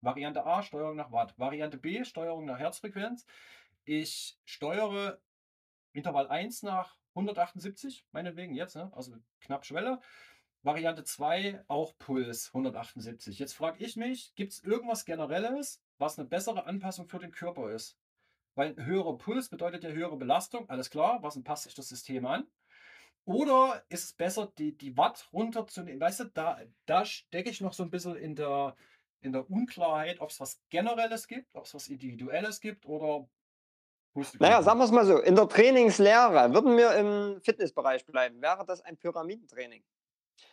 Variante 0.00 0.46
A, 0.46 0.62
Steuerung 0.62 0.96
nach 0.96 1.12
Watt. 1.12 1.38
Variante 1.38 1.76
B, 1.76 2.04
Steuerung 2.04 2.46
nach 2.46 2.58
Herzfrequenz. 2.58 3.26
Ich 3.84 4.38
steuere 4.44 5.20
Intervall 5.92 6.28
1 6.28 6.62
nach 6.62 6.96
178, 7.14 8.06
meinetwegen 8.12 8.54
jetzt, 8.54 8.76
ne? 8.76 8.90
also 8.94 9.16
knapp 9.40 9.64
Schwelle. 9.64 10.00
Variante 10.62 11.04
2 11.04 11.64
auch 11.68 11.96
Puls 11.98 12.48
178. 12.48 13.38
Jetzt 13.38 13.54
frage 13.54 13.82
ich 13.82 13.96
mich, 13.96 14.34
gibt 14.34 14.52
es 14.52 14.62
irgendwas 14.62 15.06
Generelles, 15.06 15.82
was 15.98 16.18
eine 16.18 16.28
bessere 16.28 16.66
Anpassung 16.66 17.08
für 17.08 17.18
den 17.18 17.30
Körper 17.30 17.70
ist? 17.72 17.96
Weil 18.54 18.76
höherer 18.76 19.16
Puls 19.16 19.48
bedeutet 19.48 19.84
ja 19.84 19.90
höhere 19.90 20.16
Belastung, 20.16 20.68
alles 20.68 20.90
klar, 20.90 21.22
was 21.22 21.42
passt 21.42 21.64
sich 21.64 21.74
das 21.74 21.88
System 21.88 22.26
an? 22.26 22.46
Oder 23.24 23.84
ist 23.88 24.04
es 24.04 24.12
besser, 24.12 24.52
die, 24.58 24.76
die 24.76 24.96
Watt 24.96 25.28
runterzunehmen? 25.32 26.00
Weißt 26.00 26.20
du, 26.20 26.24
da, 26.24 26.60
da 26.86 27.04
stecke 27.04 27.50
ich 27.50 27.60
noch 27.60 27.72
so 27.72 27.82
ein 27.82 27.90
bisschen 27.90 28.16
in 28.16 28.34
der, 28.34 28.76
in 29.20 29.32
der 29.32 29.48
Unklarheit, 29.50 30.20
ob 30.20 30.30
es 30.30 30.40
was 30.40 30.60
Generelles 30.68 31.28
gibt, 31.28 31.54
ob 31.54 31.64
es 31.64 31.74
was 31.74 31.88
Individuelles 31.88 32.60
gibt 32.60 32.86
oder. 32.86 33.28
Naja, 34.14 34.62
sagen 34.62 34.78
wir 34.78 34.84
es 34.84 34.90
mal 34.90 35.06
so: 35.06 35.18
In 35.18 35.36
der 35.36 35.48
Trainingslehre 35.48 36.52
würden 36.52 36.76
wir 36.76 36.94
im 36.94 37.40
Fitnessbereich 37.42 38.04
bleiben, 38.06 38.40
wäre 38.42 38.64
das 38.66 38.82
ein 38.82 38.96
Pyramidentraining. 38.96 39.82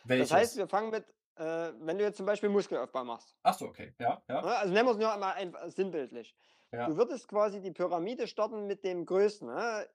Welches? 0.04 0.28
Das 0.28 0.38
heißt, 0.38 0.56
wir 0.56 0.68
fangen 0.68 0.90
mit, 0.90 1.04
äh, 1.36 1.72
wenn 1.80 1.98
du 1.98 2.04
jetzt 2.04 2.16
zum 2.16 2.26
Beispiel 2.26 2.48
Muskelaufbau 2.48 3.04
machst. 3.04 3.34
Ach 3.42 3.54
so, 3.54 3.66
okay, 3.66 3.94
ja. 3.98 4.22
ja. 4.28 4.42
Ne, 4.42 4.56
also 4.56 4.72
nennen 4.72 4.86
wir 4.86 4.92
es 4.92 4.98
nur 4.98 5.12
einmal 5.12 5.34
einfach 5.34 5.68
sinnbildlich. 5.70 6.34
Ja. 6.72 6.86
Du 6.86 6.96
würdest 6.96 7.26
quasi 7.28 7.60
die 7.60 7.70
Pyramide 7.70 8.26
starten 8.26 8.66
mit 8.66 8.84
dem 8.84 9.06
größten. 9.06 9.48
Ne? 9.48 9.88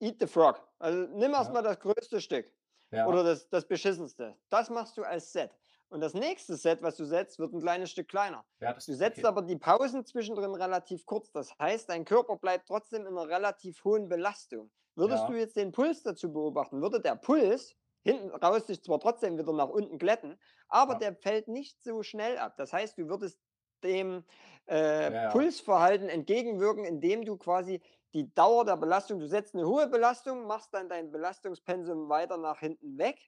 Eat 0.00 0.16
the 0.20 0.26
Frog. 0.26 0.66
Also 0.78 1.08
nimm 1.12 1.32
erstmal 1.32 1.62
ja. 1.62 1.70
das 1.70 1.80
größte 1.80 2.20
Stück. 2.20 2.50
Ja. 2.92 3.06
Oder 3.06 3.22
das, 3.22 3.48
das 3.48 3.66
beschissenste. 3.66 4.36
Das 4.48 4.70
machst 4.70 4.96
du 4.96 5.02
als 5.02 5.32
Set. 5.32 5.50
Und 5.90 6.00
das 6.00 6.14
nächste 6.14 6.56
Set, 6.56 6.82
was 6.82 6.96
du 6.96 7.04
setzt, 7.04 7.38
wird 7.40 7.52
ein 7.52 7.60
kleines 7.60 7.90
Stück 7.90 8.08
kleiner. 8.08 8.44
Ja, 8.60 8.72
du 8.72 8.94
setzt 8.94 9.18
okay. 9.18 9.26
aber 9.26 9.42
die 9.42 9.56
Pausen 9.56 10.04
zwischendrin 10.06 10.54
relativ 10.54 11.04
kurz. 11.04 11.32
Das 11.32 11.52
heißt, 11.58 11.88
dein 11.88 12.04
Körper 12.04 12.36
bleibt 12.36 12.68
trotzdem 12.68 13.02
in 13.06 13.18
einer 13.18 13.28
relativ 13.28 13.84
hohen 13.84 14.08
Belastung. 14.08 14.70
Würdest 14.94 15.24
ja. 15.24 15.28
du 15.28 15.34
jetzt 15.34 15.56
den 15.56 15.72
Puls 15.72 16.02
dazu 16.02 16.32
beobachten, 16.32 16.80
würde 16.80 17.00
der 17.00 17.16
Puls 17.16 17.76
hinten 18.02 18.30
raus 18.30 18.66
sich 18.66 18.82
zwar 18.82 19.00
trotzdem 19.00 19.36
wieder 19.36 19.52
nach 19.52 19.68
unten 19.68 19.98
glätten, 19.98 20.38
aber 20.68 20.94
ja. 20.94 20.98
der 21.00 21.16
fällt 21.16 21.48
nicht 21.48 21.82
so 21.82 22.02
schnell 22.02 22.38
ab. 22.38 22.54
Das 22.56 22.72
heißt, 22.72 22.96
du 22.96 23.08
würdest 23.08 23.40
dem 23.82 24.24
äh, 24.66 25.30
Pulsverhalten 25.30 26.08
entgegenwirken, 26.08 26.84
indem 26.84 27.24
du 27.24 27.36
quasi 27.36 27.82
die 28.14 28.32
Dauer 28.34 28.64
der 28.64 28.76
Belastung, 28.76 29.18
du 29.18 29.26
setzt 29.26 29.54
eine 29.54 29.66
hohe 29.66 29.88
Belastung, 29.88 30.46
machst 30.46 30.72
dann 30.72 30.88
dein 30.88 31.10
Belastungspensum 31.10 32.08
weiter 32.08 32.36
nach 32.36 32.60
hinten 32.60 32.98
weg. 32.98 33.18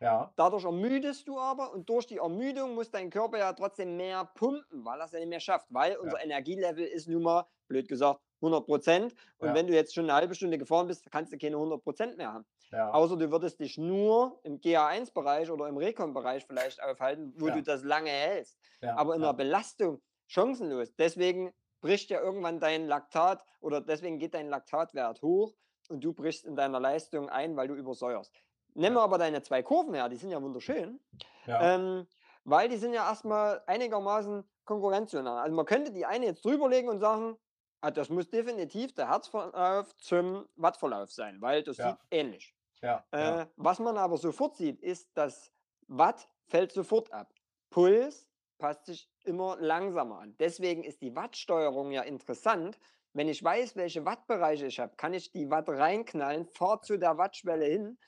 Ja. 0.00 0.32
Dadurch 0.36 0.64
ermüdest 0.64 1.28
du 1.28 1.38
aber 1.38 1.72
und 1.72 1.88
durch 1.88 2.06
die 2.06 2.18
Ermüdung 2.18 2.74
muss 2.74 2.90
dein 2.90 3.10
Körper 3.10 3.38
ja 3.38 3.52
trotzdem 3.52 3.96
mehr 3.96 4.24
pumpen, 4.34 4.84
weil 4.84 4.98
er 4.98 5.04
es 5.04 5.12
ja 5.12 5.18
nicht 5.18 5.28
mehr 5.28 5.40
schafft, 5.40 5.66
weil 5.70 5.96
unser 5.96 6.18
ja. 6.18 6.24
Energielevel 6.24 6.84
ist 6.84 7.06
nun 7.06 7.22
mal, 7.22 7.46
blöd 7.68 7.86
gesagt, 7.86 8.20
100 8.40 8.66
Prozent. 8.66 9.14
Und 9.38 9.48
ja. 9.48 9.54
wenn 9.54 9.66
du 9.66 9.74
jetzt 9.74 9.94
schon 9.94 10.04
eine 10.04 10.14
halbe 10.14 10.34
Stunde 10.34 10.58
gefahren 10.58 10.86
bist, 10.86 11.10
kannst 11.10 11.32
du 11.32 11.38
keine 11.38 11.56
100 11.56 11.82
Prozent 11.82 12.16
mehr 12.16 12.32
haben. 12.32 12.46
Ja. 12.72 12.90
Außer 12.92 13.16
du 13.16 13.30
würdest 13.30 13.60
dich 13.60 13.76
nur 13.76 14.40
im 14.44 14.60
GA1-Bereich 14.60 15.50
oder 15.50 15.68
im 15.68 15.76
Recon-Bereich 15.76 16.46
vielleicht 16.46 16.82
aufhalten, 16.82 17.34
wo 17.36 17.50
du 17.50 17.62
das 17.62 17.84
lange 17.84 18.10
hältst. 18.10 18.56
Aber 18.80 19.14
in 19.14 19.20
der 19.20 19.34
Belastung 19.34 20.00
chancenlos. 20.26 20.94
Deswegen 20.96 21.52
bricht 21.82 22.10
ja 22.10 22.20
irgendwann 22.20 22.60
dein 22.60 22.86
Laktat 22.86 23.44
oder 23.60 23.80
deswegen 23.80 24.18
geht 24.18 24.34
dein 24.34 24.48
Laktatwert 24.48 25.20
hoch 25.22 25.54
und 25.88 26.04
du 26.04 26.12
brichst 26.12 26.44
in 26.44 26.56
deiner 26.56 26.78
Leistung 26.78 27.28
ein, 27.28 27.56
weil 27.56 27.68
du 27.68 27.74
übersäuerst. 27.74 28.32
Nehmen 28.74 28.96
wir 28.96 29.02
aber 29.02 29.18
deine 29.18 29.42
zwei 29.42 29.62
Kurven 29.62 29.94
her, 29.94 30.08
die 30.08 30.16
sind 30.16 30.30
ja 30.30 30.40
wunderschön, 30.42 31.00
ja. 31.46 31.74
Ähm, 31.74 32.06
weil 32.44 32.68
die 32.68 32.76
sind 32.76 32.94
ja 32.94 33.08
erstmal 33.08 33.62
einigermaßen 33.66 34.44
konkurrenzional. 34.64 35.38
Also 35.38 35.54
man 35.54 35.66
könnte 35.66 35.92
die 35.92 36.06
eine 36.06 36.26
jetzt 36.26 36.44
drüberlegen 36.44 36.88
und 36.88 37.00
sagen, 37.00 37.36
ah, 37.80 37.90
das 37.90 38.08
muss 38.08 38.30
definitiv 38.30 38.94
der 38.94 39.08
Herzverlauf 39.08 39.96
zum 39.98 40.48
Wattverlauf 40.56 41.10
sein, 41.10 41.40
weil 41.40 41.62
das 41.62 41.76
ja. 41.78 41.90
sieht 41.90 41.98
ähnlich. 42.10 42.54
Ja. 42.82 43.04
Äh, 43.10 43.46
was 43.56 43.78
man 43.78 43.98
aber 43.98 44.16
sofort 44.16 44.56
sieht, 44.56 44.80
ist, 44.80 45.10
dass 45.14 45.52
Watt 45.86 46.26
fällt 46.46 46.72
sofort 46.72 47.12
ab. 47.12 47.32
Puls 47.68 48.26
passt 48.58 48.86
sich 48.86 49.10
immer 49.24 49.56
langsamer 49.60 50.20
an. 50.20 50.34
Deswegen 50.38 50.84
ist 50.84 51.02
die 51.02 51.14
Wattsteuerung 51.14 51.92
ja 51.92 52.02
interessant. 52.02 52.78
Wenn 53.12 53.28
ich 53.28 53.42
weiß, 53.42 53.76
welche 53.76 54.04
Wattbereiche 54.04 54.66
ich 54.66 54.78
habe, 54.78 54.94
kann 54.96 55.14
ich 55.14 55.32
die 55.32 55.50
Watt 55.50 55.68
reinknallen, 55.68 56.46
fahre 56.46 56.80
zu 56.80 56.98
der 56.98 57.18
Wattschwelle 57.18 57.66
hin 57.66 57.98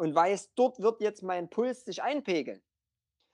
und 0.00 0.14
weiß, 0.14 0.54
dort 0.54 0.80
wird 0.80 1.02
jetzt 1.02 1.22
mein 1.22 1.50
Puls 1.50 1.84
sich 1.84 2.02
einpegeln. 2.02 2.62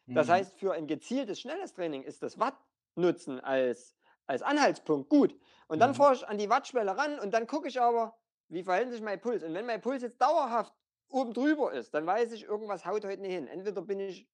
Das 0.07 0.27
mhm. 0.27 0.33
heißt, 0.33 0.59
für 0.59 0.73
ein 0.73 0.89
gezieltes, 0.89 1.41
schnelles 1.41 1.73
Training 1.73 2.03
ist 2.03 2.25
das 2.25 2.41
Wattnutzen 2.41 3.39
als, 3.39 3.95
als 4.27 4.43
Anhaltspunkt 4.43 5.09
gut. 5.09 5.39
Und 5.69 5.79
dann 5.79 5.91
mhm. 5.91 5.95
fahre 5.95 6.15
ich 6.17 6.27
an 6.27 6.39
die 6.39 6.51
Wattschwelle 6.51 6.97
ran 6.97 7.21
und 7.21 7.33
dann 7.33 7.47
gucke 7.47 7.69
ich 7.69 7.81
aber, 7.81 8.19
wie 8.49 8.65
verhält 8.65 8.91
sich 8.91 9.01
mein 9.01 9.21
Puls. 9.21 9.45
Und 9.45 9.55
wenn 9.55 9.65
mein 9.65 9.81
Puls 9.81 10.03
jetzt 10.03 10.21
dauerhaft 10.21 10.75
oben 11.09 11.33
drüber 11.33 11.73
ist, 11.73 11.95
dann 11.95 12.05
weiß 12.05 12.33
ich, 12.33 12.43
irgendwas 12.43 12.85
haut 12.85 13.05
heute 13.05 13.23
nicht 13.23 13.35
hin. 13.35 13.47
Entweder 13.47 13.83
bin 13.83 14.01
ich 14.01 14.29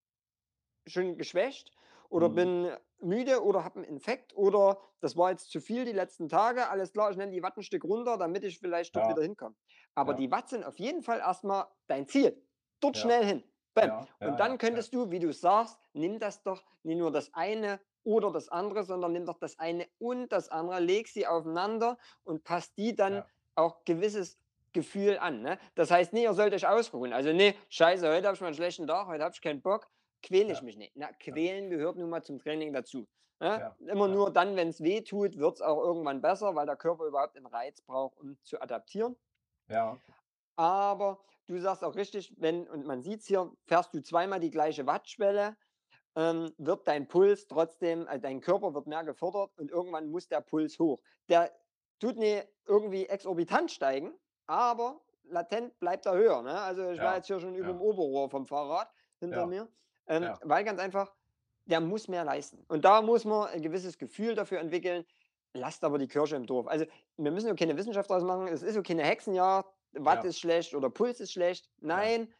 schon 0.87 1.19
geschwächt 1.19 1.71
oder 2.13 2.29
mhm. 2.29 2.35
bin 2.35 2.71
müde 3.01 3.43
oder 3.43 3.65
habe 3.65 3.77
einen 3.77 3.85
Infekt 3.85 4.37
oder 4.37 4.79
das 5.01 5.17
war 5.17 5.31
jetzt 5.31 5.51
zu 5.51 5.61
viel 5.61 5.85
die 5.85 5.93
letzten 5.93 6.29
Tage. 6.29 6.69
Alles 6.69 6.93
klar, 6.93 7.11
ich 7.11 7.17
nenne 7.17 7.33
die 7.33 7.43
Watt 7.43 7.57
ein 7.57 7.63
Stück 7.63 7.85
runter, 7.85 8.17
damit 8.17 8.45
ich 8.45 8.59
vielleicht 8.59 8.95
dort 8.95 9.07
ja. 9.07 9.11
wieder 9.13 9.23
hinkomme. 9.23 9.57
Aber 9.95 10.13
ja. 10.13 10.19
die 10.19 10.31
Watt 10.31 10.49
sind 10.49 10.65
auf 10.65 10.79
jeden 10.79 11.03
Fall 11.03 11.19
erstmal 11.19 11.67
dein 11.89 12.07
Ziel. 12.07 12.41
Dort 12.81 12.97
ja. 12.97 13.03
schnell 13.03 13.25
hin. 13.25 13.45
Bam. 13.75 14.07
Und 14.21 14.39
dann 14.39 14.59
könntest 14.59 14.95
du, 14.95 15.11
wie 15.11 15.19
du 15.19 15.33
sagst, 15.33 15.79
nimm 15.95 16.19
das 16.19 16.43
doch 16.43 16.63
nicht 16.83 16.99
nur 16.99 17.11
das 17.11 17.33
eine 17.33 17.81
oder 18.05 18.31
das 18.31 18.51
andere, 18.51 18.85
sondern 18.85 19.13
nimm 19.13 19.25
doch 19.25 19.39
das 19.39 19.59
eine 19.59 19.89
und 19.99 20.31
das 20.31 20.51
andere, 20.51 20.79
leg 20.81 21.09
sie 21.09 21.27
aufeinander 21.27 21.97
und 22.25 22.45
passt 22.45 22.77
die 22.77 22.95
dann 22.95 23.25
auch 23.55 23.85
gewisses 23.85 24.39
Gefühl 24.75 25.17
an. 25.19 25.41
Ne? 25.41 25.59
Das 25.75 25.91
heißt, 25.91 26.13
nee, 26.13 26.25
ihr 26.25 26.35
sollt 26.35 26.53
euch 26.53 26.67
ausruhen. 26.67 27.15
Also, 27.15 27.33
nee, 27.33 27.55
scheiße, 27.71 28.07
heute 28.07 28.27
habe 28.27 28.35
ich 28.35 28.41
mal 28.43 28.49
einen 28.49 28.57
schlechten 28.57 28.87
Tag, 28.87 29.07
heute 29.07 29.25
habe 29.25 29.35
ich 29.35 29.41
keinen 29.41 29.63
Bock 29.63 29.89
quäle 30.23 30.53
ich 30.53 30.59
ja. 30.59 30.65
mich 30.65 30.77
nicht. 30.77 30.93
Na, 30.97 31.11
quälen 31.13 31.71
ja. 31.71 31.77
gehört 31.77 31.97
nun 31.97 32.11
mal 32.11 32.23
zum 32.23 32.39
Training 32.39 32.73
dazu. 32.73 33.07
Ne? 33.41 33.75
Ja. 33.81 33.93
Immer 33.93 34.09
nur 34.09 34.33
dann, 34.33 34.55
wenn 34.57 34.69
es 34.69 34.83
weh 34.83 35.01
tut, 35.01 35.37
wird 35.37 35.57
es 35.57 35.63
auch 35.63 35.83
irgendwann 35.83 36.23
besser, 36.23 36.55
weil 36.55 36.67
der 36.67 36.77
Körper 36.77 37.07
überhaupt 37.07 37.37
einen 37.37 37.47
Reiz 37.47 37.81
braucht, 37.81 38.17
um 38.19 38.39
zu 38.45 38.61
adaptieren. 38.61 39.17
Ja. 39.69 39.99
Aber 40.57 41.19
du 41.47 41.59
sagst 41.59 41.83
auch 41.83 41.97
richtig, 41.97 42.35
wenn, 42.39 42.69
und 42.69 42.87
man 42.87 43.03
sieht 43.03 43.21
es 43.21 43.27
hier, 43.27 43.51
fährst 43.67 43.93
du 43.95 44.03
zweimal 44.03 44.39
die 44.39 44.51
gleiche 44.51 44.87
Wattschwelle, 44.87 45.57
ähm, 46.15 46.53
wird 46.59 46.87
dein 46.87 47.09
Puls 47.09 47.49
trotzdem, 47.49 48.07
also 48.07 48.23
dein 48.23 48.41
Körper 48.41 48.75
wird 48.75 48.87
mehr 48.87 49.03
gefordert 49.03 49.51
und 49.57 49.71
irgendwann 49.71 50.11
muss 50.11 50.29
der 50.29 50.41
Puls 50.41 50.79
hoch. 50.79 51.01
Der 51.29 51.51
tut 51.99 52.17
nicht 52.17 52.47
irgendwie 52.67 53.07
exorbitant 53.07 53.71
steigen, 53.71 54.13
aber 54.47 55.01
latent 55.25 55.79
bleibt 55.81 56.07
er 56.07 56.15
höher. 56.15 56.43
Ne? 56.43 56.61
Also 56.61 56.91
ich 56.91 57.01
war 57.01 57.17
jetzt 57.17 57.27
hier 57.27 57.41
schon 57.41 57.55
über 57.55 57.69
dem 57.69 57.81
Oberrohr 57.81 58.29
vom 58.31 58.47
Fahrrad 58.47 58.93
hinter 59.19 59.47
mir. 59.47 59.69
Ähm, 60.07 60.25
ja. 60.25 60.39
Weil 60.43 60.65
ganz 60.65 60.81
einfach, 60.81 61.13
der 61.67 61.81
muss 61.81 62.09
mehr 62.09 62.25
leisten. 62.25 62.65
Und 62.69 62.85
da 62.85 63.03
muss 63.03 63.25
man 63.25 63.49
ein 63.49 63.63
gewisses 63.63 63.99
Gefühl 63.99 64.35
dafür 64.35 64.61
entwickeln. 64.61 65.05
Lasst 65.55 65.85
aber 65.85 65.99
die 65.99 66.09
Kirche 66.09 66.37
im 66.37 66.47
Dorf. 66.47 66.67
Also, 66.67 66.87
wir 67.17 67.31
müssen 67.31 67.49
ja 67.49 67.55
keine 67.55 67.77
Wissenschaft 67.77 68.11
draus 68.11 68.23
machen. 68.23 68.49
Es 68.49 68.63
ist 68.63 68.75
ja 68.75 68.83
keine 68.83 69.05
Hexenjahr. 69.05 69.73
Watt 69.93 70.25
ja. 70.25 70.31
ist 70.31 70.39
schlecht 70.39 70.75
oder 70.75 70.89
Puls 70.89 71.21
ist 71.21 71.33
schlecht. 71.33 71.71
Nein, 71.79 72.23
ja. 72.23 72.35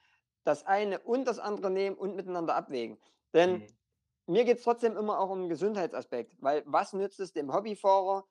das 0.45 0.67
eine 0.67 0.99
und 1.01 1.27
das 1.27 1.39
andere 1.39 1.71
nehmen 1.71 1.97
und 1.97 2.17
miteinander 2.17 2.55
abwägen. 2.55 2.99
Denn 3.35 3.59
mhm. 3.59 3.67
mir 4.27 4.45
geht 4.45 4.59
es 4.59 4.65
trotzdem 4.65 4.97
immer 4.97 5.19
auch 5.19 5.29
um 5.29 5.41
den 5.41 5.49
Gesundheitsaspekt. 5.51 6.35
Weil 6.41 6.63
was 6.65 6.95
nützt 6.95 7.21
es 7.21 7.33
dem 7.33 7.53
Hobbyfahrer, 7.53 8.25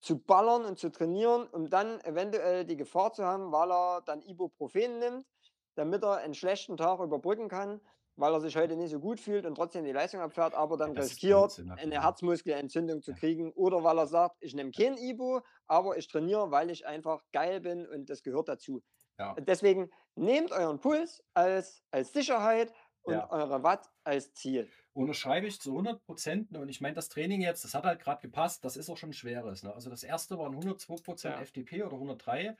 zu 0.00 0.18
ballern 0.18 0.64
und 0.64 0.78
zu 0.78 0.90
trainieren, 0.90 1.46
um 1.48 1.68
dann 1.68 2.00
eventuell 2.00 2.64
die 2.64 2.76
Gefahr 2.76 3.12
zu 3.12 3.24
haben, 3.24 3.52
weil 3.52 3.70
er 3.70 4.00
dann 4.00 4.22
Ibuprofen 4.22 4.98
nimmt, 4.98 5.26
damit 5.74 6.02
er 6.02 6.16
einen 6.16 6.34
schlechten 6.34 6.78
Tag 6.78 7.00
überbrücken 7.00 7.48
kann 7.48 7.80
weil 8.20 8.34
er 8.34 8.40
sich 8.40 8.56
heute 8.56 8.76
nicht 8.76 8.90
so 8.90 9.00
gut 9.00 9.18
fühlt 9.18 9.46
und 9.46 9.54
trotzdem 9.54 9.84
die 9.84 9.92
Leistung 9.92 10.20
abfährt, 10.20 10.54
aber 10.54 10.76
dann 10.76 10.94
das 10.94 11.06
riskiert, 11.06 11.62
eine 11.76 12.02
Herzmuskelentzündung 12.02 13.02
zu 13.02 13.14
kriegen. 13.14 13.50
Oder 13.52 13.82
weil 13.82 13.98
er 13.98 14.06
sagt, 14.06 14.36
ich 14.40 14.54
nehme 14.54 14.70
kein 14.70 14.96
Ibu, 14.96 15.40
aber 15.66 15.96
ich 15.96 16.06
trainiere, 16.06 16.50
weil 16.50 16.70
ich 16.70 16.86
einfach 16.86 17.22
geil 17.32 17.60
bin 17.60 17.86
und 17.86 18.10
das 18.10 18.22
gehört 18.22 18.48
dazu. 18.48 18.82
Ja. 19.18 19.34
Deswegen 19.38 19.90
nehmt 20.14 20.52
euren 20.52 20.78
Puls 20.80 21.22
als, 21.34 21.82
als 21.90 22.12
Sicherheit 22.12 22.72
und 23.02 23.14
ja. 23.14 23.30
eure 23.30 23.62
Watt 23.62 23.88
als 24.04 24.32
Ziel. 24.34 24.68
Unterschreibe 24.92 25.46
ich 25.46 25.60
zu 25.60 25.70
100 25.70 26.04
Prozent. 26.04 26.56
Und 26.56 26.68
ich 26.68 26.80
meine, 26.80 26.94
das 26.94 27.08
Training 27.08 27.40
jetzt, 27.40 27.64
das 27.64 27.74
hat 27.74 27.84
halt 27.84 28.00
gerade 28.00 28.20
gepasst, 28.20 28.64
das 28.64 28.76
ist 28.76 28.90
auch 28.90 28.96
schon 28.96 29.12
schweres. 29.12 29.62
Ne? 29.62 29.74
Also 29.74 29.88
das 29.88 30.02
erste 30.02 30.38
waren 30.38 30.52
102 30.52 31.02
Prozent 31.02 31.36
ja. 31.36 31.42
FDP 31.42 31.82
oder 31.82 31.94
103 31.94 32.56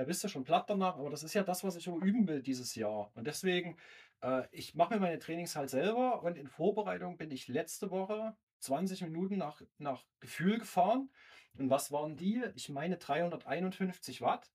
da 0.00 0.04
bist 0.04 0.22
du 0.24 0.28
schon 0.28 0.44
platt 0.44 0.70
danach, 0.70 0.96
aber 0.96 1.10
das 1.10 1.22
ist 1.22 1.34
ja 1.34 1.42
das, 1.42 1.64
was 1.64 1.76
ich 1.76 1.88
auch 1.88 2.00
üben 2.00 2.26
will 2.26 2.42
dieses 2.42 2.74
Jahr. 2.74 3.10
Und 3.14 3.26
deswegen 3.26 3.76
äh, 4.22 4.44
ich 4.52 4.74
mache 4.74 4.94
mir 4.94 5.00
meine 5.00 5.18
Trainings 5.18 5.56
halt 5.56 5.70
selber 5.70 6.22
und 6.22 6.36
in 6.38 6.48
Vorbereitung 6.48 7.16
bin 7.16 7.30
ich 7.30 7.48
letzte 7.48 7.90
Woche 7.90 8.36
20 8.60 9.02
Minuten 9.02 9.36
nach, 9.38 9.62
nach 9.78 10.04
Gefühl 10.20 10.58
gefahren. 10.58 11.10
Und 11.58 11.70
was 11.70 11.92
waren 11.92 12.16
die? 12.16 12.44
Ich 12.54 12.68
meine 12.68 12.96
351 12.98 14.20
Watt. 14.22 14.52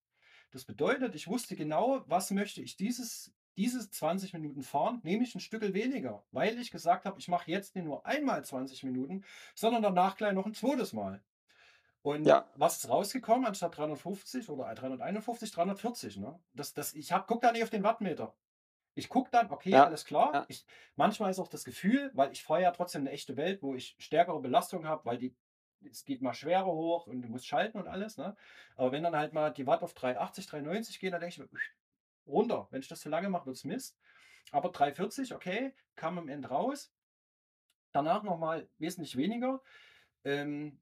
Das 0.51 0.65
bedeutet, 0.65 1.15
ich 1.15 1.27
wusste 1.27 1.55
genau, 1.55 2.03
was 2.07 2.31
möchte 2.31 2.61
ich 2.61 2.77
dieses, 2.77 3.33
diese 3.57 3.89
20 3.89 4.33
Minuten 4.33 4.63
fahren, 4.63 5.01
nehme 5.03 5.23
ich 5.23 5.35
ein 5.35 5.41
Stück 5.41 5.61
weniger, 5.73 6.25
weil 6.31 6.57
ich 6.59 6.71
gesagt 6.71 7.05
habe, 7.05 7.19
ich 7.19 7.27
mache 7.27 7.51
jetzt 7.51 7.75
nicht 7.75 7.85
nur 7.85 8.05
einmal 8.05 8.45
20 8.45 8.83
Minuten, 8.83 9.23
sondern 9.55 9.83
danach 9.83 10.15
gleich 10.17 10.33
noch 10.33 10.45
ein 10.45 10.53
zweites 10.53 10.93
Mal. 10.93 11.23
Und 12.01 12.27
Ja. 12.27 12.45
was 12.53 12.77
ist 12.77 12.89
rausgekommen 12.89 13.45
anstatt 13.45 13.77
350 13.77 14.49
oder 14.49 14.73
351, 14.75 15.51
340, 15.51 16.17
ne? 16.17 16.39
Das, 16.53 16.73
das, 16.73 16.93
ich 16.93 17.11
hab, 17.11 17.27
guck 17.27 17.41
da 17.41 17.51
nicht 17.51 17.63
auf 17.63 17.69
den 17.69 17.83
Wattmeter. 17.83 18.35
Ich 18.95 19.09
gucke 19.09 19.29
dann, 19.29 19.51
okay, 19.51 19.71
Ja, 19.71 19.85
alles 19.85 20.05
klar. 20.05 20.33
ja. 20.33 20.45
Ich, 20.47 20.65
manchmal 20.95 21.29
ist 21.29 21.39
auch 21.39 21.49
das 21.49 21.65
Gefühl, 21.65 22.11
weil 22.13 22.31
ich 22.31 22.43
fahre 22.43 22.61
ja 22.61 22.71
trotzdem 22.71 23.01
eine 23.01 23.11
echte 23.11 23.35
Welt, 23.37 23.61
wo 23.61 23.75
ich 23.75 23.95
stärkere 23.99 24.39
Belastung 24.39 24.87
habe, 24.87 25.05
weil 25.05 25.17
die, 25.17 25.35
es 25.89 26.05
geht 26.05 26.21
mal 26.21 26.33
schwerer 26.33 26.65
hoch 26.65 27.05
und 27.07 27.21
du 27.21 27.27
musst 27.27 27.45
schalten 27.45 27.77
und 27.77 27.87
alles, 27.87 28.17
ne? 28.17 28.35
Aber 28.75 28.91
wenn 28.91 29.03
dann 29.03 29.15
halt 29.15 29.33
mal 29.33 29.51
die 29.51 29.67
Watt 29.67 29.83
auf 29.83 29.93
380, 29.93 30.47
390 30.47 30.99
gehen, 30.99 31.11
dann 31.11 31.21
denke 31.21 31.43
ich 31.43 31.59
runter. 32.25 32.67
Wenn 32.71 32.81
ich 32.81 32.87
das 32.87 33.01
zu 33.01 33.09
lange 33.09 33.29
mache, 33.29 33.45
wird 33.45 33.57
es 33.57 33.65
Mist. 33.65 33.99
Aber 34.51 34.69
340, 34.69 35.33
okay, 35.35 35.73
kam 35.95 36.17
am 36.17 36.29
Ende 36.29 36.47
raus. 36.47 36.93
Danach 37.91 38.23
nochmal 38.23 38.67
wesentlich 38.77 39.15
weniger. 39.17 39.61
Ähm, 40.23 40.79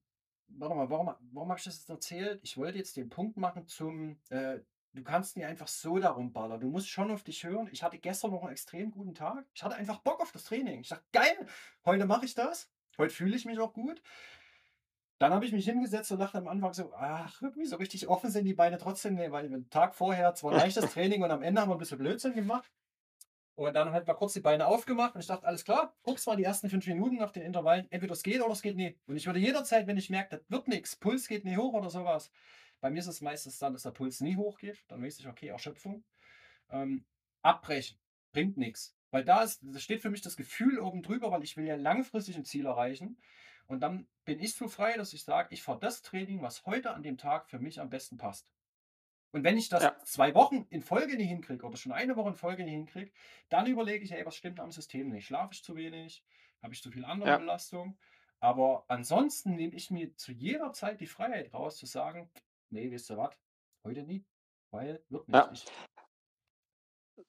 warte 0.47 0.75
mal, 0.75 0.89
warum, 0.89 1.13
warum 1.31 1.49
habe 1.49 1.59
ich 1.59 1.65
das 1.65 1.77
jetzt 1.77 1.89
erzählt? 1.89 2.39
Ich 2.43 2.57
wollte 2.57 2.77
jetzt 2.77 2.97
den 2.97 3.09
Punkt 3.09 3.37
machen 3.37 3.67
zum, 3.67 4.19
äh, 4.29 4.59
du 4.93 5.03
kannst 5.03 5.35
nicht 5.35 5.45
einfach 5.45 5.67
so 5.67 5.99
darum 5.99 6.31
ballern. 6.31 6.59
Du 6.59 6.69
musst 6.69 6.89
schon 6.89 7.11
auf 7.11 7.23
dich 7.23 7.43
hören. 7.43 7.67
Ich 7.71 7.83
hatte 7.83 7.97
gestern 7.97 8.31
noch 8.31 8.43
einen 8.43 8.51
extrem 8.51 8.91
guten 8.91 9.13
Tag. 9.13 9.45
Ich 9.53 9.63
hatte 9.63 9.75
einfach 9.75 9.99
Bock 9.99 10.21
auf 10.21 10.31
das 10.31 10.45
Training. 10.45 10.81
Ich 10.81 10.89
dachte, 10.89 11.05
geil, 11.11 11.47
heute 11.85 12.05
mache 12.05 12.25
ich 12.25 12.35
das. 12.35 12.69
Heute 12.97 13.13
fühle 13.13 13.35
ich 13.35 13.45
mich 13.45 13.59
auch 13.59 13.73
gut. 13.73 14.01
Dann 15.19 15.33
habe 15.33 15.45
ich 15.45 15.51
mich 15.51 15.65
hingesetzt 15.65 16.11
und 16.11 16.19
dachte 16.19 16.37
am 16.37 16.47
Anfang 16.47 16.73
so, 16.73 16.93
ach, 16.95 17.41
irgendwie 17.41 17.65
so 17.65 17.77
richtig 17.77 18.07
offen 18.07 18.29
sind 18.29 18.45
die 18.45 18.53
Beine 18.53 18.77
trotzdem, 18.77 19.15
nee, 19.15 19.31
weil 19.31 19.49
den 19.49 19.69
Tag 19.69 19.95
vorher 19.95 20.35
zwar 20.35 20.51
leichtes 20.53 20.91
Training 20.91 21.23
und 21.23 21.31
am 21.31 21.41
Ende 21.41 21.61
haben 21.61 21.69
wir 21.69 21.75
ein 21.75 21.79
bisschen 21.79 21.97
Blödsinn 21.97 22.33
gemacht. 22.33 22.69
Und 23.55 23.73
dann 23.75 23.91
halt 23.91 24.07
mal 24.07 24.15
kurz 24.15 24.33
die 24.33 24.39
Beine 24.39 24.65
aufgemacht 24.65 25.13
und 25.13 25.21
ich 25.21 25.27
dachte, 25.27 25.45
alles 25.45 25.63
klar, 25.63 25.95
guckst 26.01 26.25
mal 26.25 26.35
die 26.35 26.43
ersten 26.43 26.69
fünf 26.69 26.87
Minuten 26.87 27.17
nach 27.17 27.31
den 27.31 27.43
Intervallen, 27.43 27.85
entweder 27.91 28.13
es 28.13 28.23
geht 28.23 28.41
oder 28.41 28.51
es 28.51 28.63
geht 28.63 28.75
nie. 28.75 28.97
Und 29.05 29.15
ich 29.15 29.27
würde 29.27 29.39
jederzeit, 29.39 29.85
wenn 29.85 29.95
ich 29.95 30.09
merke, 30.09 30.37
das 30.37 30.41
wird 30.49 30.67
nichts, 30.67 30.95
Puls 30.95 31.27
geht 31.27 31.45
nie 31.45 31.55
hoch 31.55 31.73
oder 31.73 31.91
sowas. 31.91 32.31
Bei 32.83 32.89
mir 32.89 32.99
ist 32.99 33.07
es 33.07 33.21
meistens 33.21 33.57
dann, 33.59 33.71
dass 33.71 33.83
der 33.83 33.91
Puls 33.91 34.19
nie 34.19 34.35
hochgeht. 34.35 34.83
Dann 34.89 35.01
weiß 35.01 35.17
ich, 35.17 35.27
okay, 35.29 35.47
Erschöpfung. 35.47 36.03
Ähm, 36.69 37.05
abbrechen 37.41 37.97
bringt 38.33 38.57
nichts. 38.57 38.93
Weil 39.09 39.23
da 39.23 39.41
ist, 39.43 39.63
steht 39.81 40.01
für 40.01 40.09
mich 40.09 40.19
das 40.19 40.35
Gefühl 40.35 40.79
oben 40.79 41.01
drüber, 41.01 41.31
weil 41.31 41.43
ich 41.43 41.55
will 41.55 41.65
ja 41.65 41.77
langfristig 41.77 42.35
ein 42.35 42.43
Ziel 42.43 42.65
erreichen. 42.65 43.21
Und 43.67 43.79
dann 43.79 44.09
bin 44.25 44.41
ich 44.41 44.55
so 44.55 44.67
frei, 44.67 44.97
dass 44.97 45.13
ich 45.13 45.23
sage, 45.23 45.47
ich 45.51 45.63
fahre 45.63 45.79
das 45.79 46.01
Training, 46.01 46.41
was 46.41 46.65
heute 46.65 46.93
an 46.93 47.03
dem 47.03 47.17
Tag 47.17 47.49
für 47.49 47.57
mich 47.57 47.79
am 47.79 47.89
besten 47.89 48.17
passt. 48.17 48.51
Und 49.31 49.45
wenn 49.45 49.57
ich 49.57 49.69
das 49.69 49.83
Ja. 49.83 49.97
zwei 50.03 50.35
Wochen 50.35 50.67
in 50.69 50.81
Folge 50.81 51.15
nicht 51.15 51.29
hinkriege 51.29 51.65
oder 51.65 51.77
schon 51.77 51.93
eine 51.93 52.17
Woche 52.17 52.31
in 52.31 52.35
Folge 52.35 52.65
nicht 52.65 52.73
hinkriege, 52.73 53.13
dann 53.47 53.65
überlege 53.65 54.03
ich, 54.03 54.11
ey, 54.11 54.25
was 54.25 54.35
stimmt 54.35 54.59
am 54.59 54.71
System 54.73 55.07
nicht? 55.07 55.25
Schlafe 55.25 55.53
ich 55.53 55.63
zu 55.63 55.77
wenig? 55.77 56.25
Habe 56.61 56.73
ich 56.73 56.81
zu 56.83 56.91
viel 56.91 57.05
andere 57.05 57.29
Ja. 57.29 57.37
Belastung? 57.37 57.97
Aber 58.41 58.83
ansonsten 58.89 59.55
nehme 59.55 59.73
ich 59.73 59.89
mir 59.89 60.13
zu 60.17 60.33
jeder 60.33 60.73
Zeit 60.73 60.99
die 60.99 61.07
Freiheit 61.07 61.53
raus, 61.53 61.77
zu 61.77 61.85
sagen, 61.85 62.29
nee, 62.73 62.91
weißt 62.91 63.11
du 63.11 63.17
was, 63.17 63.35
heute 63.85 64.03
nie, 64.03 64.25
weil 64.71 65.03
wird 65.09 65.27
nicht. 65.27 65.71
Ja. 65.71 65.73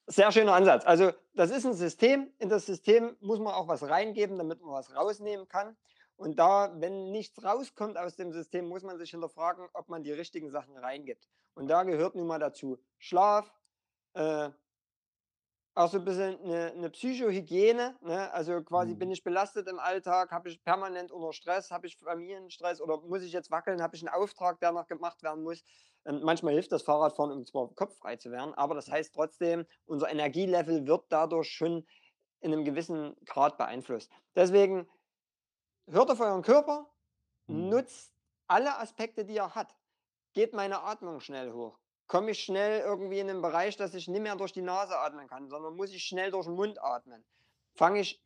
Sehr 0.06 0.32
schöner 0.32 0.54
Ansatz. 0.54 0.84
Also 0.86 1.12
das 1.34 1.50
ist 1.50 1.66
ein 1.66 1.74
System. 1.74 2.32
In 2.38 2.48
das 2.48 2.66
System 2.66 3.16
muss 3.20 3.38
man 3.38 3.54
auch 3.54 3.68
was 3.68 3.82
reingeben, 3.82 4.38
damit 4.38 4.60
man 4.60 4.72
was 4.72 4.94
rausnehmen 4.94 5.46
kann. 5.48 5.76
Und 6.16 6.38
da, 6.38 6.72
wenn 6.80 7.10
nichts 7.10 7.42
rauskommt 7.42 7.98
aus 7.98 8.16
dem 8.16 8.32
System, 8.32 8.68
muss 8.68 8.82
man 8.82 8.98
sich 8.98 9.10
hinterfragen, 9.10 9.68
ob 9.72 9.88
man 9.88 10.02
die 10.02 10.12
richtigen 10.12 10.50
Sachen 10.50 10.76
reingibt. 10.76 11.28
Und 11.54 11.68
da 11.68 11.82
gehört 11.82 12.14
nun 12.14 12.26
mal 12.26 12.38
dazu 12.38 12.78
Schlaf, 12.98 13.52
äh, 14.14 14.50
auch 15.74 15.90
so 15.90 15.98
ein 15.98 16.04
bisschen 16.04 16.40
eine, 16.40 16.72
eine 16.72 16.90
Psychohygiene. 16.90 17.96
Ne? 18.00 18.32
Also 18.32 18.62
quasi 18.62 18.94
Mhm. 18.94 18.96
bin 18.96 19.10
ich 19.10 19.24
belastet 19.24 19.68
im 19.68 19.78
Alltag, 19.80 20.30
habe 20.30 20.48
ich 20.48 20.62
permanent 20.62 21.10
unter 21.12 21.32
Stress, 21.32 21.70
habe 21.70 21.86
ich 21.86 21.96
Familienstress 21.98 22.80
oder 22.80 22.98
muss 23.00 23.22
ich 23.22 23.32
jetzt 23.32 23.50
wackeln, 23.50 23.82
habe 23.82 23.96
ich 23.96 24.02
einen 24.06 24.14
Auftrag, 24.14 24.60
der 24.60 24.72
noch 24.72 24.86
gemacht 24.86 25.22
werden 25.22 25.42
muss. 25.42 25.62
Ähm, 26.06 26.20
manchmal 26.22 26.52
hilft 26.54 26.72
das 26.72 26.82
Fahrradfahren, 26.82 27.32
um 27.32 27.46
zwar 27.46 27.74
kopffrei 27.74 28.16
zu 28.16 28.30
werden, 28.30 28.54
aber 28.54 28.74
das 28.74 28.90
heißt 28.90 29.14
trotzdem, 29.14 29.66
unser 29.86 30.10
Energielevel 30.10 30.86
wird 30.86 31.06
dadurch 31.08 31.48
schon 31.50 31.86
in 32.40 32.52
einem 32.52 32.64
gewissen 32.64 33.16
Grad 33.26 33.58
beeinflusst. 33.58 34.12
Deswegen 34.36 34.88
hört 35.86 36.10
auf 36.10 36.20
euren 36.20 36.42
Körper, 36.42 36.94
Mhm. 37.48 37.74
nutzt 37.74 38.14
alle 38.48 38.78
Aspekte, 38.78 39.24
die 39.26 39.36
er 39.38 39.54
hat. 39.54 39.76
Geht 40.34 40.54
meine 40.54 40.82
Atmung 40.82 41.20
schnell 41.20 41.52
hoch? 41.52 41.80
Komme 42.06 42.32
ich 42.32 42.44
schnell 42.44 42.80
irgendwie 42.80 43.18
in 43.20 43.30
einen 43.30 43.42
Bereich, 43.42 43.76
dass 43.76 43.94
ich 43.94 44.08
nicht 44.08 44.20
mehr 44.20 44.36
durch 44.36 44.52
die 44.52 44.62
Nase 44.62 44.98
atmen 44.98 45.28
kann, 45.28 45.48
sondern 45.48 45.74
muss 45.76 45.92
ich 45.92 46.04
schnell 46.04 46.30
durch 46.30 46.46
den 46.46 46.54
Mund 46.54 46.82
atmen? 46.82 47.24
Fange 47.74 48.00
ich 48.00 48.22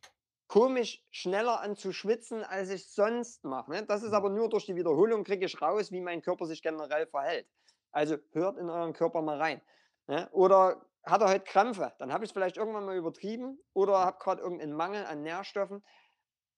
komisch 0.47 1.05
schneller 1.11 1.61
an 1.61 1.75
zu 1.75 1.93
schwitzen, 1.93 2.43
als 2.43 2.69
ich 2.69 2.91
sonst 2.91 3.43
mache. 3.45 3.71
Ne? 3.71 3.85
Das 3.85 4.03
ist 4.03 4.11
Mhm. 4.11 4.15
aber 4.15 4.29
nur 4.29 4.49
durch 4.49 4.65
die 4.65 4.75
Wiederholung, 4.75 5.23
kriege 5.23 5.45
ich 5.45 5.61
raus, 5.61 5.91
wie 5.91 6.01
mein 6.01 6.21
Körper 6.21 6.45
sich 6.45 6.61
generell 6.61 7.07
verhält. 7.07 7.47
Also 7.91 8.17
hört 8.31 8.57
in 8.57 8.69
euren 8.69 8.93
Körper 8.93 9.21
mal 9.21 9.37
rein. 9.37 9.61
Ne? 10.07 10.27
Oder 10.31 10.85
hat 11.03 11.21
er 11.21 11.29
heute 11.29 11.43
Krämpfe? 11.45 11.93
Dann 11.99 12.11
habe 12.11 12.23
ich 12.25 12.29
es 12.29 12.33
vielleicht 12.33 12.57
irgendwann 12.57 12.85
mal 12.85 12.97
übertrieben 12.97 13.59
oder 13.73 13.99
habe 13.99 14.17
gerade 14.19 14.41
irgendeinen 14.41 14.73
Mangel 14.73 15.05
an 15.05 15.21
Nährstoffen. 15.21 15.85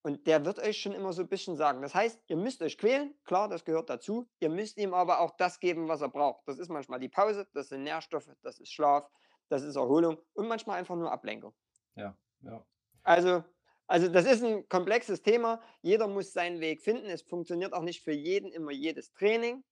Und 0.03 0.25
der 0.25 0.45
wird 0.45 0.57
euch 0.59 0.81
schon 0.81 0.93
immer 0.93 1.13
so 1.13 1.21
ein 1.21 1.27
bisschen 1.27 1.55
sagen. 1.55 1.81
Das 1.81 1.93
heißt, 1.93 2.19
ihr 2.27 2.35
müsst 2.35 2.61
euch 2.63 2.77
quälen, 2.77 3.13
klar, 3.23 3.47
das 3.47 3.63
gehört 3.63 3.89
dazu. 3.89 4.27
Ihr 4.39 4.49
müsst 4.49 4.77
ihm 4.77 4.93
aber 4.93 5.19
auch 5.19 5.35
das 5.37 5.59
geben, 5.59 5.87
was 5.87 6.01
er 6.01 6.09
braucht. 6.09 6.41
Das 6.47 6.57
ist 6.57 6.69
manchmal 6.69 6.99
die 6.99 7.09
Pause, 7.09 7.47
das 7.53 7.69
sind 7.69 7.83
Nährstoffe, 7.83 8.29
das 8.41 8.59
ist 8.59 8.71
Schlaf, 8.71 9.07
das 9.49 9.61
ist 9.61 9.75
Erholung 9.75 10.17
und 10.33 10.47
manchmal 10.47 10.79
einfach 10.79 10.95
nur 10.95 11.11
Ablenkung. 11.11 11.53
Ja, 11.95 12.17
ja. 12.41 12.65
Also, 13.03 13.43
also 13.85 14.07
das 14.07 14.25
ist 14.25 14.43
ein 14.43 14.67
komplexes 14.69 15.21
Thema. 15.21 15.61
Jeder 15.81 16.07
muss 16.07 16.33
seinen 16.33 16.61
Weg 16.61 16.81
finden. 16.81 17.05
Es 17.05 17.21
funktioniert 17.21 17.73
auch 17.73 17.83
nicht 17.83 18.01
für 18.01 18.13
jeden 18.13 18.51
immer 18.51 18.71
jedes 18.71 19.13
Training. 19.13 19.63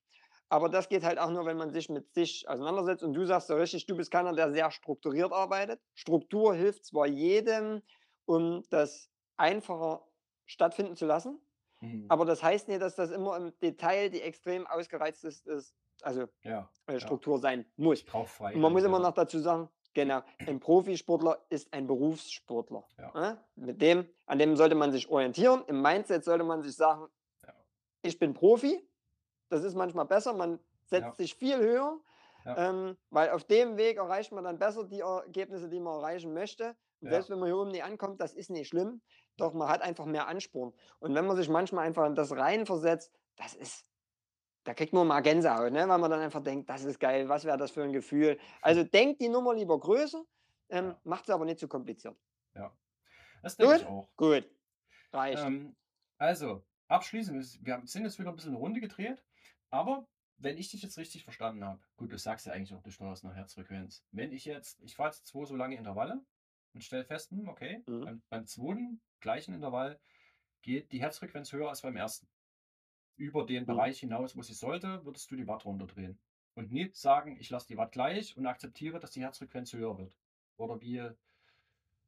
Aber 0.50 0.68
das 0.68 0.90
geht 0.90 1.04
halt 1.04 1.20
auch 1.20 1.30
nur, 1.30 1.46
wenn 1.46 1.58
man 1.58 1.72
sich 1.72 1.90
mit 1.90 2.14
sich 2.14 2.48
auseinandersetzt. 2.50 3.04
Und 3.04 3.14
du 3.14 3.26
sagst 3.26 3.48
so 3.48 3.56
richtig, 3.56 3.86
du 3.86 3.96
bist 3.96 4.12
keiner, 4.12 4.34
der 4.34 4.52
sehr 4.52 4.70
strukturiert 4.72 5.32
arbeitet. 5.32 5.80
Struktur 5.94 6.56
hilft 6.56 6.86
zwar 6.86 7.06
jedem, 7.06 7.82
um 8.26 8.64
das 8.70 9.10
einfacher 9.38 10.09
stattfinden 10.50 10.96
zu 10.96 11.06
lassen. 11.06 11.40
Mhm. 11.82 12.06
Aber 12.10 12.26
das 12.26 12.44
heißt 12.44 12.68
nicht, 12.68 12.82
dass 12.82 12.96
das 12.96 13.12
immer 13.12 13.38
im 13.38 13.58
Detail 13.60 14.10
die 14.10 14.22
extrem 14.22 14.68
ausgereizt 14.68 15.24
ist, 15.24 15.48
ist 15.48 15.76
also 16.02 16.26
ja. 16.44 16.70
äh, 16.88 17.00
Struktur 17.00 17.40
sein 17.40 17.66
muss. 17.78 18.02
Freiheit. 18.02 18.56
Und 18.56 18.62
man 18.62 18.72
muss 18.74 18.84
immer 18.84 18.98
ja. 18.98 19.04
noch 19.04 19.14
dazu 19.14 19.40
sagen, 19.40 19.70
genau, 19.94 20.22
ein 20.40 20.60
Profisportler 20.60 21.46
ist 21.50 21.72
ein 21.74 21.88
Berufssportler. 21.88 22.86
Ja. 22.98 23.12
ne? 23.14 23.46
Mit 23.56 23.82
dem, 23.82 24.08
an 24.26 24.40
dem 24.40 24.56
sollte 24.56 24.76
man 24.76 24.92
sich 24.92 25.10
orientieren. 25.10 25.64
Im 25.68 25.82
Mindset 25.82 26.24
sollte 26.24 26.44
man 26.44 26.62
sich 26.62 26.76
sagen, 26.76 27.08
Ja. 27.46 27.54
ich 28.02 28.18
bin 28.20 28.34
Profi. 28.34 28.86
Das 29.50 29.64
ist 29.64 29.76
manchmal 29.76 30.06
besser. 30.06 30.34
Man 30.34 30.60
setzt 30.86 31.06
Ja. 31.06 31.14
sich 31.16 31.36
viel 31.36 31.58
höher, 31.60 32.00
Ja. 32.46 32.70
ähm, 32.70 32.98
weil 33.10 33.30
auf 33.32 33.44
dem 33.44 33.78
Weg 33.78 33.98
erreicht 33.98 34.32
man 34.32 34.44
dann 34.44 34.58
besser 34.60 34.86
die 34.86 35.00
Ergebnisse, 35.02 35.70
die 35.70 35.80
man 35.80 35.96
erreichen 35.96 36.34
möchte. 36.34 36.76
Und 37.02 37.08
Ja. 37.08 37.12
selbst 37.12 37.30
wenn 37.30 37.40
man 37.40 37.48
hier 37.48 37.58
oben 37.58 37.72
nicht 37.72 37.84
ankommt, 37.84 38.20
das 38.22 38.34
ist 38.34 38.50
nicht 38.50 38.68
schlimm. 38.68 39.02
Doch 39.40 39.54
man 39.54 39.68
hat 39.70 39.82
einfach 39.82 40.06
mehr 40.06 40.28
Ansporn. 40.28 40.74
Und 41.00 41.16
wenn 41.16 41.26
man 41.26 41.36
sich 41.38 41.50
manchmal 41.50 41.86
einfach 41.88 42.06
in 42.06 42.16
das 42.16 42.32
reinversetzt, 42.32 43.12
das 43.36 43.56
ist, 43.56 43.86
da 44.66 44.74
kriegt 44.74 44.94
man 44.94 45.08
mal 45.08 45.22
Gänsehaut, 45.22 45.72
ne? 45.72 45.88
weil 45.88 45.98
man 45.98 46.12
dann 46.12 46.20
einfach 46.20 46.44
denkt, 46.44 46.70
das 46.70 46.84
ist 46.84 47.00
geil, 47.00 47.30
was 47.30 47.46
wäre 47.46 47.58
das 47.58 47.72
für 47.72 47.84
ein 47.84 47.94
Gefühl. 47.94 48.38
Also 48.62 48.84
denkt 48.84 49.22
die 49.22 49.30
Nummer 49.30 49.54
lieber 49.54 49.80
größer, 49.80 50.24
ähm, 50.70 50.86
Ja. 50.88 51.02
macht 51.04 51.24
es 51.24 51.30
aber 51.30 51.46
nicht 51.46 51.60
zu 51.60 51.68
kompliziert. 51.68 52.16
Das 53.42 53.56
denke 53.56 53.76
ich 53.78 53.82
Gut? 53.84 53.88
auch. 53.90 54.10
Gut, 54.18 54.50
reicht. 55.14 55.42
Ähm, 55.42 55.74
also, 56.18 56.62
abschließend, 56.90 57.66
wir- 57.66 57.82
sind 57.86 58.04
jetzt 58.04 58.20
wieder 58.20 58.30
ein 58.32 58.36
bisschen 58.36 58.52
eine 58.52 58.60
Runde 58.60 58.82
gedreht, 58.82 59.24
aber 59.70 60.10
wenn 60.38 60.58
ich 60.58 60.72
dich 60.72 60.82
jetzt 60.82 60.98
richtig 60.98 61.24
verstanden 61.24 61.64
habe, 61.64 61.80
gut, 61.96 62.12
du 62.12 62.18
sagst 62.18 62.46
ja 62.48 62.52
eigentlich 62.52 62.74
auch, 62.74 62.82
du 62.84 62.92
steuerst 62.92 63.24
nach 63.24 63.34
Herzfrequenz. 63.36 64.04
Wenn 64.12 64.34
ich 64.34 64.44
jetzt, 64.44 64.82
ich 64.82 64.96
fahre 64.96 65.10
jetzt 65.12 65.26
zwei 65.26 65.46
so 65.46 65.56
lange 65.56 65.78
Intervalle 65.78 66.22
und 66.74 66.84
stelle 66.84 67.06
fest, 67.06 67.32
okay, 67.48 67.86
Mhm. 67.88 68.02
beim, 68.02 68.24
beim 68.30 68.46
zweiten 68.46 69.02
gleichen 69.20 69.54
Intervall 69.56 70.00
geht 70.62 70.92
die 70.92 71.02
Herzfrequenz 71.02 71.54
höher 71.54 71.70
als 71.70 71.82
beim 71.84 71.98
ersten. 71.98 72.30
Über 73.18 73.46
den 73.46 73.66
Mhm. 73.68 73.68
Bereich 73.68 74.00
hinaus, 74.00 74.36
wo 74.38 74.42
sie 74.42 74.54
sollte, 74.56 75.06
würdest 75.06 75.30
du 75.32 75.36
die 75.38 75.48
Watt 75.48 75.66
runterdrehen. 75.66 76.20
Und 76.56 76.72
nicht 76.72 76.96
sagen, 76.98 77.38
ich 77.40 77.50
lasse 77.52 77.68
die 77.68 77.78
Watt 77.78 77.92
gleich 77.94 78.38
und 78.38 78.48
akzeptiere, 78.48 79.00
dass 79.00 79.12
die 79.12 79.22
Herzfrequenz 79.22 79.74
höher 79.74 79.98
wird. 79.98 80.18
Oder 80.58 80.82
wie, 80.82 81.12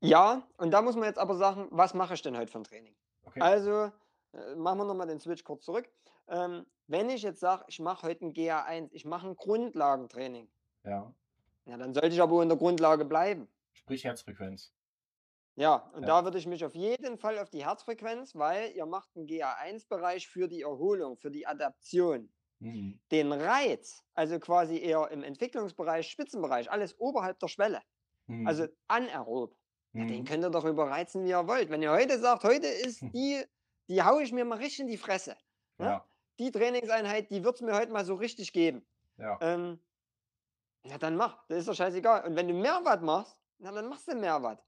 Ja, 0.03 0.47
und 0.57 0.71
da 0.71 0.81
muss 0.81 0.95
man 0.95 1.05
jetzt 1.05 1.19
aber 1.19 1.35
sagen, 1.35 1.67
was 1.71 1.93
mache 1.93 2.13
ich 2.15 2.21
denn 2.21 2.37
heute 2.37 2.57
ein 2.57 2.63
Training? 2.63 2.95
okay, 3.25 3.39
Also, 3.39 3.91
äh, 4.33 4.55
machen 4.55 4.79
wir 4.79 4.85
nochmal 4.85 5.07
den 5.07 5.19
Switch 5.19 5.43
kurz 5.43 5.65
zurück. 5.65 5.89
Ähm, 6.27 6.65
wenn 6.87 7.09
ich 7.09 7.21
jetzt 7.23 7.39
sage, 7.39 7.65
ich 7.67 7.79
mache 7.79 8.07
heute 8.07 8.25
ein 8.25 8.33
GA1, 8.33 8.89
ich 8.93 9.05
mache 9.05 9.27
ein 9.27 9.35
Grundlagentraining, 9.35 10.49
ja, 10.83 11.13
ja, 11.65 11.77
dann 11.77 11.93
sollte 11.93 12.09
ich 12.09 12.21
aber 12.21 12.41
in 12.43 12.49
der 12.49 12.57
Grundlage 12.57 13.05
bleiben. 13.05 13.47
Sprich 13.83 14.05
Herzfrequenz. 14.05 14.73
Ja, 15.57 15.75
und 15.93 16.03
Ja. 16.03 16.07
da 16.07 16.23
würde 16.23 16.37
ich 16.37 16.47
mich 16.47 16.63
auf 16.65 16.75
jeden 16.75 17.17
Fall 17.17 17.37
auf 17.37 17.49
die 17.49 17.65
Herzfrequenz, 17.65 18.35
weil 18.35 18.71
ihr 18.71 18.85
macht 18.85 19.09
einen 19.15 19.27
GA1-Bereich 19.27 20.27
für 20.27 20.47
die 20.47 20.61
Erholung, 20.61 21.17
für 21.17 21.29
die 21.31 21.45
Adaption. 21.45 22.33
Mhm. 22.59 22.99
Den 23.11 23.31
Reiz, 23.33 24.03
also 24.15 24.39
quasi 24.39 24.79
eher 24.79 25.09
im 25.11 25.23
Entwicklungsbereich, 25.23 26.09
Spitzenbereich, 26.09 26.71
alles 26.71 26.99
oberhalb 26.99 27.39
der 27.39 27.49
Schwelle, 27.49 27.81
Mhm. 28.27 28.45
also 28.47 28.67
anaerob, 28.87 29.57
ja, 29.97 30.05
den 30.05 30.23
Mhm. 30.23 30.25
könnt 30.25 30.43
ihr 30.45 30.51
doch 30.51 30.65
überreizen, 30.65 31.25
wie 31.25 31.29
ihr 31.31 31.47
wollt. 31.47 31.69
Wenn 31.71 31.83
ihr 31.83 31.91
heute 31.91 32.19
sagt, 32.19 32.43
heute 32.45 32.67
ist 32.67 33.01
Hm. 33.01 33.11
die, 33.13 33.43
die 33.89 34.03
haue 34.03 34.23
ich 34.23 34.33
mir 34.33 34.45
mal 34.45 34.57
richtig 34.59 34.81
in 34.81 34.87
die 34.87 34.97
Fresse, 34.97 35.37
ne? 35.79 35.87
Ja, 35.87 36.07
die 36.39 36.51
Trainingseinheit, 36.51 37.31
die 37.31 37.43
wird 37.43 37.55
es 37.57 37.61
mir 37.61 37.75
heute 37.75 37.91
mal 37.93 38.05
so 38.05 38.15
richtig 38.15 38.53
geben. 38.53 38.87
Ja. 39.17 39.41
Ähm, 39.41 39.81
ja, 40.85 40.97
dann 40.97 41.15
mach. 41.15 41.45
Das 41.47 41.59
ist 41.59 41.67
doch 41.67 41.75
scheißegal. 41.75 42.25
Und 42.25 42.35
wenn 42.35 42.47
du 42.47 42.53
mehr 42.53 42.83
Watt 42.85 43.01
machst, 43.03 43.37
na, 43.61 43.71
dann 43.71 43.87
machst 43.87 44.07
du 44.07 44.15
mehr 44.15 44.41
Watt. 44.43 44.63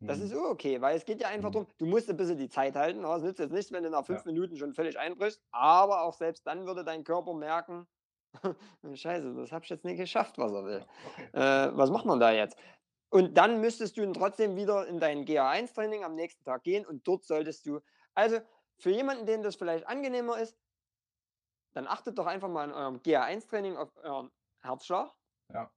Das 0.00 0.18
Mhm. 0.18 0.24
ist 0.24 0.34
auch 0.36 0.50
okay, 0.50 0.80
weil 0.80 0.96
es 0.96 1.04
geht 1.04 1.20
ja 1.20 1.28
einfach 1.28 1.48
Mhm. 1.50 1.52
darum, 1.54 1.68
du 1.78 1.86
musst 1.86 2.08
ein 2.08 2.16
bisschen 2.16 2.38
die 2.38 2.48
Zeit 2.48 2.76
halten. 2.76 3.04
aber 3.04 3.16
Es 3.16 3.22
nützt 3.22 3.40
jetzt 3.40 3.52
nichts, 3.52 3.72
wenn 3.72 3.82
du 3.82 3.90
nach 3.90 4.06
fünf 4.06 4.20
Ja. 4.24 4.32
Minuten 4.32 4.56
schon 4.56 4.72
völlig 4.74 4.98
einbrichst. 4.98 5.42
Aber 5.50 6.02
auch 6.02 6.14
selbst 6.14 6.46
dann 6.46 6.66
würde 6.66 6.84
dein 6.84 7.02
Körper 7.04 7.34
merken, 7.34 7.86
scheiße, 8.94 9.34
das 9.34 9.50
habe 9.52 9.64
ich 9.64 9.70
jetzt 9.70 9.84
nicht 9.84 9.96
geschafft, 9.96 10.38
was 10.38 10.52
er 10.52 10.64
will. 10.64 10.86
Okay. 11.08 11.28
Äh, 11.32 11.76
was 11.76 11.90
macht 11.90 12.04
man 12.06 12.20
da 12.20 12.30
jetzt? 12.30 12.56
Und 13.10 13.36
dann 13.38 13.60
müsstest 13.60 13.96
du 13.96 14.12
trotzdem 14.12 14.54
wieder 14.56 14.86
in 14.86 15.00
dein 15.00 15.24
GA1-Training 15.24 16.04
am 16.04 16.14
nächsten 16.14 16.44
Tag 16.44 16.62
gehen 16.62 16.86
und 16.86 17.06
dort 17.08 17.24
solltest 17.24 17.66
du, 17.66 17.80
also 18.14 18.38
für 18.78 18.90
jemanden, 18.90 19.26
dem 19.26 19.42
das 19.42 19.56
vielleicht 19.56 19.86
angenehmer 19.88 20.38
ist, 20.38 20.56
dann 21.72 21.86
achtet 21.86 22.18
doch 22.18 22.26
einfach 22.26 22.48
mal 22.48 22.64
in 22.68 22.72
eurem 22.74 23.00
GA1-Training 23.02 23.76
auf 23.76 23.96
euren 23.96 24.30
Herzschlag. 24.60 25.10
Ja. 25.52 25.70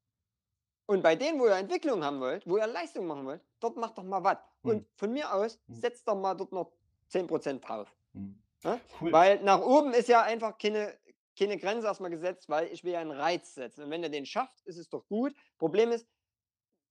Und 0.92 1.02
bei 1.04 1.16
denen, 1.16 1.40
wo 1.40 1.46
ihr 1.46 1.56
Entwicklung 1.56 2.04
haben 2.04 2.20
wollt, 2.20 2.46
wo 2.46 2.58
ihr 2.58 2.68
Leistung 2.68 3.06
machen 3.08 3.26
wollt, 3.26 3.42
dort 3.62 3.78
macht 3.78 3.98
doch 3.98 4.04
mal 4.04 4.24
Watt. 4.26 4.44
Hm. 4.64 4.70
Und 4.70 4.88
von 4.96 5.14
mir 5.14 5.34
aus, 5.34 5.58
Hm. 5.68 5.76
setzt 5.76 6.06
doch 6.06 6.16
mal 6.16 6.36
dort 6.36 6.52
noch 6.52 6.74
10% 7.08 7.60
drauf. 7.66 7.96
Mhm. 8.12 8.38
Ja? 8.64 8.78
Cool. 9.00 9.12
Weil 9.14 9.42
nach 9.42 9.62
oben 9.62 9.94
ist 9.94 10.10
ja 10.10 10.22
einfach 10.22 10.58
keine, 10.58 10.94
keine 11.38 11.58
Grenze 11.58 11.88
erstmal 11.88 12.12
gesetzt, 12.12 12.50
weil 12.50 12.68
ich 12.74 12.84
will 12.84 12.92
ja 12.92 13.00
einen 13.00 13.12
Reiz 13.12 13.54
setzen. 13.56 13.84
Und 13.84 13.90
wenn 13.90 14.04
ihr 14.04 14.10
den 14.10 14.26
schafft, 14.26 14.60
ist 14.66 14.78
es 14.78 14.90
doch 14.90 15.06
gut. 15.08 15.34
Problem 15.58 15.92
ist, 15.92 16.06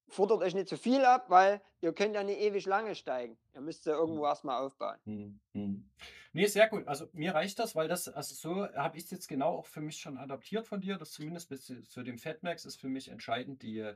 fordert 0.09 0.41
euch 0.41 0.55
nicht 0.55 0.69
zu 0.69 0.79
viel 0.79 1.05
ab, 1.05 1.27
weil 1.29 1.61
ihr 1.83 1.93
könnt 1.93 2.15
ja 2.15 2.23
nicht 2.25 2.41
ewig 2.41 2.65
lange 2.67 2.95
steigen. 2.95 3.39
Ihr 3.55 3.61
müsst 3.61 3.85
ja 3.85 3.93
irgendwo 3.93 4.25
erstmal 4.25 4.65
aufbauen. 4.65 4.97
Mhm. 5.05 5.91
Nee, 6.33 6.47
sehr 6.47 6.69
gut. 6.69 6.87
Also 6.87 7.09
mir 7.13 7.35
reicht 7.35 7.59
das, 7.59 7.75
weil 7.75 7.89
das, 7.89 8.09
also 8.09 8.35
so 8.35 8.73
habe 8.75 8.97
ich 8.97 9.05
es 9.05 9.11
jetzt 9.11 9.29
genau 9.29 9.57
auch 9.59 9.67
für 9.67 9.81
mich 9.81 9.99
schon 9.99 10.17
adaptiert 10.17 10.67
von 10.67 10.81
dir. 10.81 10.97
Das 10.97 11.11
zumindest 11.13 11.49
bis 11.49 11.65
zu 11.67 12.03
dem 12.03 12.19
Fatmax 12.19 12.65
ist 12.65 12.81
für 12.81 12.89
mich 12.89 13.09
entscheidend 13.09 13.63
die, 13.63 13.93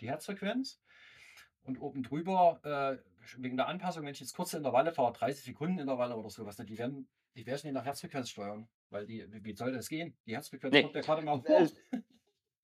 die 0.00 0.08
Herzfrequenz. 0.08 0.80
Und 1.62 1.78
oben 1.80 2.02
drüber, 2.02 2.60
äh, 2.64 3.02
wegen 3.38 3.56
der 3.56 3.68
Anpassung, 3.68 4.04
wenn 4.04 4.12
ich 4.12 4.20
jetzt 4.20 4.34
kurze 4.34 4.58
Intervalle 4.58 4.92
fahre, 4.92 5.12
30 5.12 5.44
Sekunden 5.44 5.78
Intervalle 5.78 6.16
oder 6.16 6.28
sowas, 6.30 6.58
ne, 6.58 6.66
die 6.66 6.78
werden, 6.78 7.08
die 7.36 7.46
werden 7.46 7.62
nicht 7.64 7.72
nach 7.74 7.84
Herzfrequenz 7.86 8.30
steuern. 8.30 8.68
Weil 8.90 9.06
die, 9.06 9.26
wie 9.32 9.44
wie 9.44 9.56
soll 9.56 9.72
das 9.72 9.88
gehen? 9.88 10.16
Die 10.26 10.34
Herzfrequenz 10.34 10.72
Nee. 10.72 10.82
kommt 10.82 10.94
ja 10.94 11.00
gerade 11.02 11.22
mal 11.22 11.42
Äh, 11.44 11.66
hoch. 11.66 11.74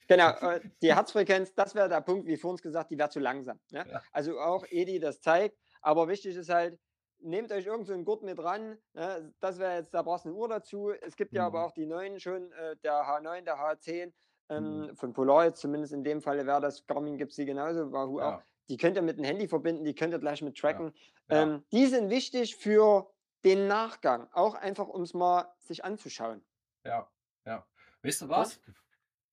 Genau, 0.08 0.30
äh, 0.40 0.60
die 0.82 0.94
Herzfrequenz, 0.94 1.54
das 1.54 1.74
wäre 1.74 1.88
der 1.88 2.00
Punkt, 2.00 2.26
wie 2.26 2.36
vorhin 2.36 2.60
gesagt, 2.62 2.90
die 2.90 2.98
wäre 2.98 3.10
zu 3.10 3.20
langsam. 3.20 3.60
Ne? 3.70 3.88
Ja. 3.88 4.02
Also 4.12 4.40
auch 4.40 4.64
Edi 4.68 4.98
das 4.98 5.20
zeigt, 5.20 5.56
aber 5.82 6.08
wichtig 6.08 6.36
ist 6.36 6.48
halt, 6.50 6.78
nehmt 7.22 7.52
euch 7.52 7.66
irgend 7.66 7.86
so 7.86 7.92
einen 7.92 8.04
Gurt 8.04 8.22
mit 8.22 8.38
ran. 8.42 8.78
Ne? 8.94 9.32
Das 9.40 9.58
wäre 9.58 9.76
jetzt, 9.76 9.92
da 9.94 10.02
brauchst 10.02 10.24
du 10.24 10.30
eine 10.30 10.38
Uhr 10.38 10.48
dazu. 10.48 10.90
Es 10.90 11.16
gibt 11.16 11.34
ja 11.34 11.46
aber 11.46 11.60
Mhm. 11.60 11.64
auch 11.66 11.72
die 11.72 11.86
neuen 11.86 12.20
schon, 12.20 12.52
äh, 12.52 12.76
der 12.78 13.04
H9, 13.06 13.42
der 13.42 13.56
H10, 13.58 14.12
ähm, 14.48 14.86
Mhm. 14.88 14.96
von 14.96 15.12
Polar 15.12 15.44
jetzt 15.44 15.60
zumindest 15.60 15.92
in 15.92 16.02
dem 16.04 16.20
Falle 16.22 16.46
wäre 16.46 16.60
das, 16.60 16.86
Garmin 16.86 17.16
gibt 17.18 17.30
es 17.32 17.36
die 17.36 17.44
genauso, 17.46 17.92
Wahoo 17.92 18.18
auch. 18.20 18.38
Ja, 18.38 18.44
Die 18.68 18.76
könnt 18.76 18.96
ihr 18.96 19.02
mit 19.02 19.18
dem 19.18 19.24
Handy 19.24 19.48
verbinden, 19.48 19.84
die 19.84 19.94
könnt 19.94 20.12
ihr 20.14 20.18
gleich 20.20 20.42
mit 20.42 20.56
tracken. 20.56 20.92
ja. 21.28 21.42
Ähm, 21.42 21.64
die 21.72 21.86
sind 21.86 22.08
wichtig 22.10 22.56
für 22.56 23.10
den 23.44 23.66
Nachgang, 23.68 24.28
auch 24.32 24.54
einfach 24.54 24.86
um 24.88 25.02
es 25.02 25.14
mal 25.14 25.52
sich 25.58 25.84
anzuschauen. 25.84 26.44
Ja, 26.84 27.10
ja. 27.46 27.66
Weißt 28.02 28.22
du 28.22 28.28
was? 28.28 28.60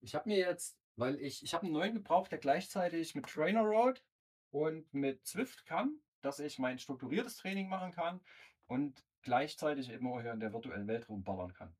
Ich 0.00 0.14
habe 0.14 0.28
mir 0.28 0.38
jetzt, 0.38 0.78
weil 0.96 1.20
ich, 1.20 1.42
ich 1.42 1.54
habe 1.54 1.64
einen 1.64 1.72
neuen 1.72 1.94
gebraucht, 1.94 2.30
der 2.32 2.38
gleichzeitig 2.38 3.14
mit 3.14 3.26
Trainer 3.26 3.62
Road 3.62 4.02
und 4.50 4.92
mit 4.94 5.26
Zwift 5.26 5.66
kann, 5.66 6.00
dass 6.22 6.38
ich 6.40 6.58
mein 6.58 6.78
strukturiertes 6.78 7.36
Training 7.36 7.68
machen 7.68 7.92
kann 7.92 8.20
und 8.66 9.04
gleichzeitig 9.22 9.90
eben 9.90 10.06
auch 10.06 10.20
hier 10.20 10.32
in 10.32 10.40
der 10.40 10.52
virtuellen 10.52 10.86
Welt 10.86 11.08
rumballern 11.08 11.52
kann. 11.52 11.74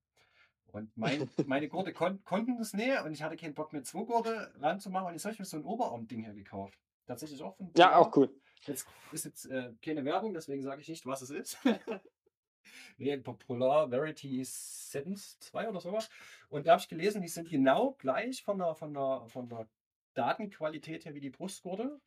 Und 0.66 0.94
mein, 0.96 1.28
meine 1.46 1.68
Gurte 1.68 1.92
kon 1.92 2.22
konnten 2.24 2.58
das 2.58 2.74
nicht 2.74 3.00
und 3.02 3.12
ich 3.12 3.22
hatte 3.22 3.36
keinen 3.36 3.54
Bock, 3.54 3.72
mir 3.72 3.82
zwei 3.82 4.04
Gurte 4.04 4.52
ranzumachen 4.60 5.08
und 5.08 5.12
jetzt 5.14 5.24
habe 5.24 5.32
ich 5.32 5.38
mir 5.38 5.44
so 5.44 5.56
ein 5.56 5.64
Oberarm-Ding 5.64 6.24
hier 6.24 6.34
gekauft. 6.34 6.78
Tatsächlich 7.06 7.42
auch 7.42 7.56
von 7.56 7.70
Ja, 7.76 7.96
auch 7.96 8.14
cool. 8.16 8.30
Jetzt 8.66 8.86
ist 9.12 9.24
jetzt 9.24 9.46
äh, 9.46 9.72
keine 9.82 10.04
Werbung, 10.04 10.34
deswegen 10.34 10.62
sage 10.62 10.82
ich 10.82 10.88
nicht, 10.88 11.06
was 11.06 11.22
es 11.22 11.30
ist. 11.30 11.58
nee, 12.98 13.16
Polar 13.16 13.88
Verity 13.88 14.42
Settings 14.44 15.38
2 15.40 15.68
oder 15.70 15.80
sowas. 15.80 16.10
Und 16.48 16.66
da 16.66 16.72
habe 16.72 16.82
ich 16.82 16.88
gelesen, 16.88 17.22
die 17.22 17.28
sind 17.28 17.48
genau 17.48 17.92
gleich 17.98 18.42
von 18.42 18.58
der, 18.58 18.74
von 18.74 18.92
der, 18.92 19.24
von 19.28 19.48
der 19.48 19.68
Datenqualität 20.14 21.04
her 21.04 21.14
wie 21.14 21.20
die 21.20 21.30
Brustgurte. 21.30 22.00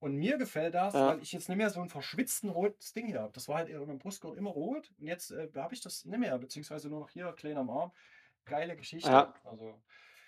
Und 0.00 0.14
mir 0.14 0.38
gefällt 0.38 0.74
das, 0.74 0.94
Ja. 0.94 1.08
weil 1.08 1.22
ich 1.22 1.32
jetzt 1.32 1.48
nicht 1.48 1.58
mehr 1.58 1.70
so 1.70 1.80
ein 1.80 1.88
verschwitzten 1.88 2.50
rotes 2.50 2.92
Ding 2.92 3.06
hier 3.06 3.20
habe. 3.20 3.32
Das 3.32 3.48
war 3.48 3.56
halt 3.56 3.68
in 3.68 3.78
meinem 3.80 3.98
Brustgurt 3.98 4.36
immer 4.38 4.50
rot 4.50 4.92
und 4.98 5.06
jetzt 5.06 5.30
äh, 5.32 5.48
habe 5.56 5.74
ich 5.74 5.80
das 5.80 6.04
nicht 6.04 6.18
mehr, 6.18 6.38
beziehungsweise 6.38 6.88
nur 6.88 7.00
noch 7.00 7.10
hier 7.10 7.32
klein 7.32 7.56
am 7.56 7.68
Arm. 7.70 7.92
Geile 8.44 8.76
Geschichte. 8.76 9.10
Ja. 9.10 9.34
Also, 9.44 9.74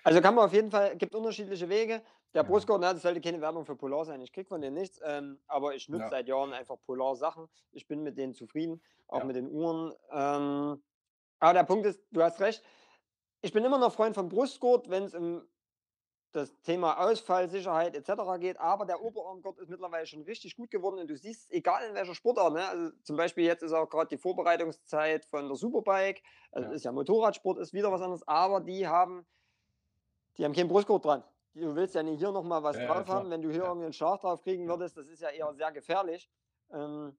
Also 0.03 0.21
kann 0.21 0.35
man 0.35 0.45
auf 0.47 0.53
jeden 0.53 0.71
Fall, 0.71 0.97
gibt 0.97 1.15
unterschiedliche 1.15 1.69
Wege. 1.69 2.03
Der 2.35 2.43
Ja. 2.43 2.49
Brustgurt, 2.49 2.81
na, 2.81 2.93
das 2.93 3.03
sollte 3.03 3.21
keine 3.21 3.41
Werbung 3.41 3.65
für 3.65 3.77
Polar 3.77 4.05
sein. 4.05 4.21
Ich 4.21 4.33
krieg 4.33 4.49
von 4.49 4.61
denen 4.61 4.75
nichts, 4.75 5.01
ähm, 5.05 5.39
aber 5.47 5.75
ich 5.75 5.89
nutze 5.89 6.05
Ja. 6.05 6.11
seit 6.11 6.29
Jahren 6.29 6.53
einfach 6.53 6.77
Polar-Sachen. 6.83 7.49
Ich 7.73 7.87
bin 7.87 8.03
mit 8.03 8.17
denen 8.19 8.35
zufrieden, 8.35 8.83
auch 9.09 9.25
mit 9.25 9.37
den 9.37 9.49
Uhren. 9.51 9.93
Ähm, 10.11 10.83
aber 11.39 11.53
der 11.55 11.65
Punkt 11.65 11.87
ist, 11.87 12.01
du 12.11 12.23
hast 12.23 12.41
recht. 12.41 12.63
Ich 13.43 13.53
bin 13.53 13.65
immer 13.65 13.79
noch 13.79 13.93
Freund 13.93 14.15
vom 14.15 14.29
Brustgurt, 14.29 14.91
wenn 14.91 15.05
es 15.05 15.15
um 15.15 15.43
das 16.33 16.61
Thema 16.63 16.99
Ausfall, 16.99 17.49
Sicherheit 17.49 17.95
etc. 17.97 18.39
geht. 18.39 18.59
Aber 18.59 18.87
der 18.87 19.03
Oberarmgurt 19.03 19.59
ist 19.59 19.69
mittlerweile 19.69 20.07
schon 20.07 20.23
richtig 20.23 20.57
gut 20.57 20.71
geworden 20.71 20.99
und 20.99 21.09
du 21.09 21.17
siehst, 21.17 21.51
egal 21.51 21.89
in 21.89 21.95
welcher 21.95 22.15
Sportart, 22.15 22.53
ne? 22.53 22.67
also 22.67 22.91
zum 23.03 23.17
Beispiel 23.17 23.45
jetzt 23.45 23.63
ist 23.63 23.73
auch 23.73 23.89
gerade 23.89 24.09
die 24.09 24.19
Vorbereitungszeit 24.19 25.25
von 25.27 25.47
der 25.49 25.57
Superbike, 25.57 26.23
also 26.53 26.69
Ja. 26.71 26.75
ist 26.75 26.85
ja 26.85 26.93
Motorradsport, 26.93 27.59
ist 27.59 27.73
wieder 27.73 27.91
was 27.93 28.01
anderes, 28.01 28.27
aber 28.27 28.61
die 28.61 28.87
haben, 28.87 29.27
die 30.39 30.45
haben 30.45 30.53
keinen 30.53 30.69
Brustgurt 30.69 31.05
dran. 31.05 31.25
Du 31.55 31.75
willst 31.75 31.95
ja 31.97 32.03
nicht 32.03 32.19
hier 32.21 32.31
nochmal 32.31 32.63
was 32.63 32.77
Ja, 32.77 32.83
ja, 32.83 32.89
drauf 32.89 33.05
klar. 33.07 33.17
haben, 33.19 33.31
wenn 33.31 33.43
du 33.43 33.51
hier 33.51 33.63
Ja. 33.63 33.67
irgendwie 33.67 33.85
einen 33.87 33.93
Schlag 33.93 34.21
drauf 34.21 34.43
kriegen 34.43 34.65
Ja. 34.67 34.71
würdest, 34.71 34.97
das 34.97 35.09
ist 35.09 35.21
ja 35.21 35.31
eher 35.31 35.53
sehr 35.53 35.73
gefährlich. 35.73 36.31
Ähm, 36.73 37.19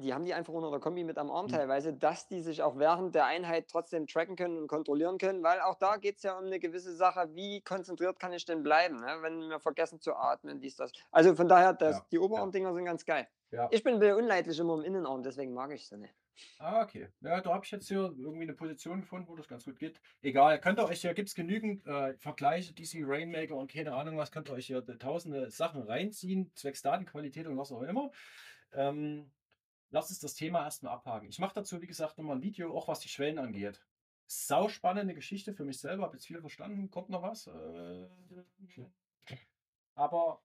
die 0.00 0.12
haben 0.14 0.24
die 0.24 0.34
einfach 0.34 0.52
unter 0.52 0.70
der 0.70 0.80
Kombi 0.80 1.04
mit 1.04 1.18
am 1.18 1.30
Arm 1.30 1.46
Mhm. 1.46 1.50
teilweise, 1.50 1.92
dass 1.94 2.26
die 2.28 2.40
sich 2.42 2.62
auch 2.62 2.78
während 2.78 3.14
der 3.14 3.26
Einheit 3.26 3.68
trotzdem 3.68 4.06
tracken 4.06 4.36
können 4.36 4.58
und 4.58 4.66
kontrollieren 4.68 5.18
können, 5.18 5.42
weil 5.42 5.60
auch 5.60 5.76
da 5.76 5.96
geht 5.96 6.16
es 6.16 6.22
ja 6.22 6.38
um 6.38 6.46
eine 6.46 6.58
gewisse 6.58 6.94
Sache, 6.94 7.28
wie 7.34 7.60
konzentriert 7.60 8.18
kann 8.18 8.32
ich 8.32 8.44
denn 8.44 8.62
bleiben, 8.62 8.96
ne? 9.00 9.18
wenn 9.22 9.48
wir 9.48 9.60
vergessen 9.60 10.00
zu 10.00 10.14
atmen, 10.14 10.60
dies, 10.60 10.76
das. 10.76 10.92
Also 11.10 11.34
von 11.34 11.48
daher, 11.48 11.72
das, 11.72 11.98
Ja, 11.98 12.06
die 12.10 12.18
Oberarmdinger 12.18 12.74
sind 12.74 12.84
ganz 12.84 13.04
geil. 13.04 13.28
ja. 13.50 13.68
Ich 13.70 13.82
bin 13.82 14.02
unleidlich 14.02 14.58
immer 14.58 14.74
im 14.74 14.82
Innenarm, 14.82 15.22
deswegen 15.22 15.52
mag 15.54 15.72
ich 15.72 15.86
sie 15.86 15.96
nicht. 15.98 16.14
Ah, 16.58 16.82
okay. 16.82 17.08
Ja, 17.20 17.40
da 17.42 17.52
habe 17.52 17.66
ich 17.66 17.70
jetzt 17.70 17.88
hier 17.88 18.14
irgendwie 18.18 18.44
eine 18.44 18.54
Position 18.54 19.02
gefunden, 19.02 19.28
wo 19.28 19.36
das 19.36 19.46
ganz 19.46 19.66
gut 19.66 19.78
geht. 19.78 20.00
Egal, 20.22 20.58
könnt 20.58 20.78
ihr 20.78 20.86
euch, 20.86 21.02
hier 21.02 21.12
gibt 21.12 21.28
es 21.28 21.34
genügend 21.34 21.86
äh, 21.86 22.14
Vergleiche, 22.16 22.72
DC 22.72 23.02
Rainmaker 23.04 23.56
und 23.56 23.70
keine 23.70 23.92
Ahnung 23.94 24.16
was, 24.16 24.32
könnt 24.32 24.48
ihr 24.48 24.54
euch 24.54 24.66
hier 24.66 24.82
tausende 24.98 25.50
Sachen 25.50 25.82
reinziehen, 25.82 26.50
zwecks 26.54 26.80
Datenqualität 26.80 27.46
und 27.46 27.58
was 27.58 27.72
auch 27.72 27.82
immer. 27.82 28.10
Ähm, 28.72 29.30
lasst 29.90 30.10
uns 30.10 30.20
das 30.20 30.34
Thema 30.34 30.64
erstmal 30.64 30.94
abhaken. 30.94 31.28
Ich 31.28 31.38
mache 31.38 31.54
dazu, 31.54 31.80
wie 31.82 31.86
gesagt, 31.86 32.18
nochmal 32.18 32.36
ein 32.36 32.42
Video, 32.42 32.76
auch 32.76 32.88
was 32.88 33.00
die 33.00 33.08
Schwellen 33.08 33.38
angeht. 33.38 33.84
Sau 34.26 34.68
spannende 34.68 35.14
Geschichte 35.14 35.52
für 35.52 35.64
mich 35.64 35.80
selber, 35.80 36.04
habe 36.04 36.16
jetzt 36.16 36.26
viel 36.26 36.40
verstanden, 36.40 36.90
kommt 36.90 37.10
noch 37.10 37.22
was. 37.22 37.48
Äh, 37.48 38.08
aber 39.94 40.40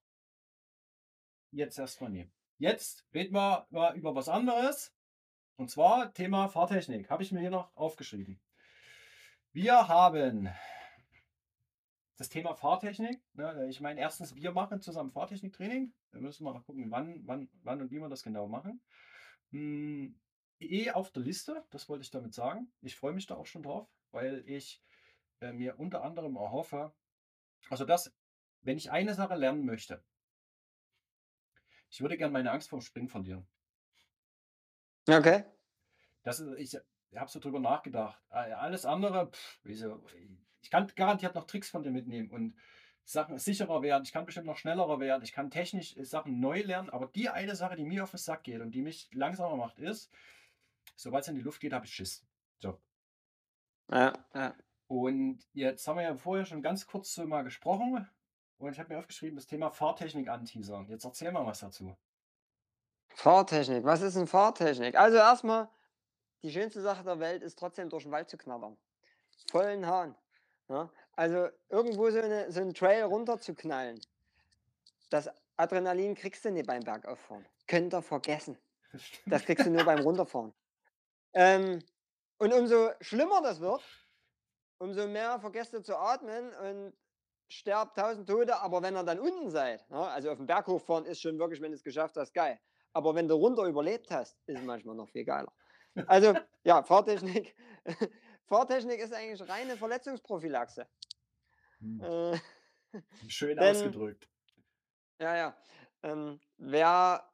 jetzt 1.52 1.78
erstmal 1.78 2.10
nie. 2.10 2.30
Jetzt 2.58 3.06
reden 3.14 3.34
wir 3.36 3.68
mal 3.70 3.96
über 3.96 4.16
was 4.16 4.30
anderes. 4.30 4.94
Und 5.58 5.70
zwar 5.70 6.14
Thema 6.14 6.50
Fahrtechnik. 6.50 7.10
Habe 7.10 7.24
ich 7.24 7.32
mir 7.32 7.40
hier 7.40 7.52
noch 7.52 7.76
aufgeschrieben. 7.76 8.42
Wir 9.54 9.88
haben 9.88 10.50
das 12.18 12.30
Thema 12.30 12.56
Fahrtechnik. 12.56 13.22
Ne, 13.34 13.68
ich 13.70 13.80
meine, 13.82 14.00
erstens, 14.00 14.36
wir 14.36 14.52
machen 14.52 14.82
zusammen 14.82 15.12
Fahrtechniktraining. 15.12 15.94
Da 16.12 16.20
müssen 16.20 16.46
wir 16.46 16.54
mal 16.54 16.62
gucken, 16.62 16.92
wann, 16.92 17.22
wann, 17.26 17.50
wann 17.64 17.82
und 17.82 17.92
wie 17.92 18.00
wir 18.00 18.10
das 18.10 18.24
genau 18.24 18.48
machen. 18.48 18.82
Hm, 19.52 20.20
eh 20.60 20.92
auf 20.92 21.12
der 21.12 21.24
Liste, 21.24 21.66
das 21.70 21.90
wollte 21.90 22.04
ich 22.04 22.12
damit 22.12 22.34
sagen. 22.34 22.72
Ich 22.82 22.96
freue 22.96 23.14
mich 23.14 23.28
da 23.28 23.36
auch 23.36 23.46
schon 23.46 23.64
drauf, 23.64 23.88
weil 24.12 24.44
ich 24.48 24.84
äh, 25.42 25.52
mir 25.52 25.80
unter 25.80 26.04
anderem 26.04 26.36
erhoffe, 26.36 26.94
also 27.70 27.86
das, 27.86 28.14
wenn 28.62 28.78
ich 28.78 28.92
eine 28.92 29.14
Sache 29.14 29.36
lernen 29.36 29.66
möchte, 29.66 30.04
ich 31.90 32.02
würde 32.02 32.18
gerne 32.18 32.34
meine 32.34 32.52
Angst 32.52 32.70
vor 32.70 32.80
dem 32.80 32.84
Springen 32.84 33.08
verlieren. 33.08 33.48
Okay. 35.08 35.46
Das 36.24 36.40
ist, 36.40 36.58
ich 36.58 37.20
habe 37.20 37.30
so 37.30 37.40
drüber 37.40 37.60
nachgedacht. 37.60 38.22
Äh, 38.30 38.52
Alles 38.54 38.86
andere, 38.86 39.32
pff, 39.32 39.60
wieso, 39.64 40.04
ich 40.62 40.72
kann 40.72 40.92
garantiert 40.96 41.36
noch 41.36 41.46
Tricks 41.46 41.70
von 41.70 41.84
dir 41.84 41.92
mitnehmen 41.92 42.32
und 42.32 42.58
Sachen 43.06 43.38
sicherer 43.38 43.82
werden. 43.84 44.04
Ich 44.04 44.12
kann 44.12 44.26
bestimmt 44.26 44.48
noch 44.48 44.58
schneller 44.58 45.00
werden. 45.00 45.24
Ich 45.24 45.32
kann 45.32 45.52
technisch 45.52 45.96
äh, 45.96 46.04
Sachen 46.04 46.40
neu 46.40 46.62
lernen. 46.62 46.90
Aber 46.90 47.08
die 47.08 47.30
eine 47.30 47.56
Sache, 47.56 47.76
die 47.76 47.86
mir 47.86 48.04
auf 48.04 48.12
den 48.12 48.18
Sack 48.18 48.44
geht 48.44 48.62
und 48.62 48.72
die 48.72 48.82
mich 48.82 49.10
langsamer 49.14 49.56
macht, 49.56 49.80
ist, 49.80 50.12
sobald 50.96 51.24
es 51.24 51.28
in 51.30 51.36
die 51.36 51.42
Luft 51.42 51.62
geht, 51.62 51.74
habe 51.74 51.86
ich 51.86 51.94
Schiss. 51.94 52.26
So. 52.60 52.80
Ja, 53.92 54.14
ja. 54.34 54.56
Und 54.88 55.48
jetzt 55.54 55.88
haben 55.88 55.98
wir 55.98 56.04
ja 56.04 56.16
vorher 56.16 56.46
schon 56.46 56.62
ganz 56.62 56.86
kurz 56.88 57.14
so 57.14 57.26
mal 57.26 57.44
gesprochen. 57.44 58.08
Und 58.58 58.72
ich 58.72 58.80
habe 58.80 58.94
mir 58.94 59.00
aufgeschrieben, 59.00 59.36
das 59.36 59.48
Thema 59.48 59.70
Fahrtechnik 59.70 60.28
anteasern. 60.28 60.88
Jetzt 60.88 61.06
erzähl 61.06 61.32
mal 61.32 61.46
was 61.46 61.60
dazu. 61.60 61.96
Fahrtechnik, 63.10 63.84
was 63.84 64.02
ist 64.02 64.16
denn 64.16 64.28
Fahrtechnik? 64.28 64.96
Also 64.96 65.18
erstmal, 65.18 65.70
die 66.42 66.52
schönste 66.52 66.82
Sache 66.82 67.04
der 67.04 67.20
Welt 67.20 67.44
ist 67.44 67.58
trotzdem 67.58 67.90
durch 67.90 68.04
den 68.04 68.12
Wald 68.12 68.30
zu 68.30 68.38
knattern. 68.38 68.78
vollen 69.52 69.86
Hahn. 69.86 70.16
Ja? 70.70 70.90
Also 71.16 71.50
irgendwo 71.70 72.10
so, 72.10 72.20
eine, 72.20 72.52
so 72.52 72.62
einen 72.62 72.74
Trail 72.74 73.04
runterzuknallen, 73.04 74.00
das 75.10 75.30
Adrenalin 75.58 76.16
kriegst 76.16 76.44
du 76.44 76.52
nicht 76.52 76.68
beim 76.68 76.84
Bergauffahren. 76.84 77.46
Könnt 77.68 77.94
ihr 77.94 78.02
vergessen. 78.02 78.58
Das 79.26 79.44
kriegst 79.44 79.66
du 79.66 79.72
nur 79.72 79.86
beim 79.86 80.00
Runterfahren. 80.04 80.54
Ähm, 81.34 81.82
und 82.38 82.54
umso 82.54 82.92
schlimmer 83.02 83.42
das 83.42 83.60
wird, 83.60 83.82
umso 84.78 85.08
mehr 85.08 85.40
vergesst 85.40 85.74
ihr 85.74 85.84
zu 85.84 85.98
atmen 85.98 86.54
und 86.54 86.94
sterbt 87.48 87.98
tausend 87.98 88.28
Tote. 88.28 88.58
Aber 88.58 88.82
wenn 88.82 88.96
ihr 88.96 89.04
dann 89.04 89.20
unten 89.20 89.50
seid, 89.50 89.86
ja, 89.90 90.04
also 90.08 90.32
auf 90.32 90.38
dem 90.38 90.48
Berg 90.48 90.68
hochfahren 90.68 91.06
ist 91.06 91.22
schon 91.22 91.40
wirklich, 91.40 91.62
wenn 91.62 91.72
du 91.72 91.76
es 91.78 91.84
geschafft 91.84 92.18
hast, 92.18 92.34
geil. 92.34 92.60
Aber 92.94 93.16
wenn 93.16 93.28
du 93.28 93.36
runter 93.36 93.64
überlebt 93.64 94.12
hast, 94.12 94.38
ist 94.46 94.60
es 94.60 94.66
manchmal 94.66 94.96
noch 94.96 95.10
viel 95.10 95.26
geiler. 95.26 95.52
Also 96.08 96.34
ja, 96.64 96.84
Fahrtechnik. 96.84 97.56
Fahrtechnik 98.48 99.00
ist 99.00 99.14
eigentlich 99.14 99.48
reine 99.50 99.76
Verletzungsprophylaxe. 99.78 100.88
Hm. 101.80 102.02
Äh, 102.02 102.40
Schön 103.28 103.58
denn, 103.58 103.76
ausgedrückt. 103.76 104.30
Ja, 105.20 105.36
ja. 105.36 105.58
Ähm, 106.04 106.40
wer 106.58 107.28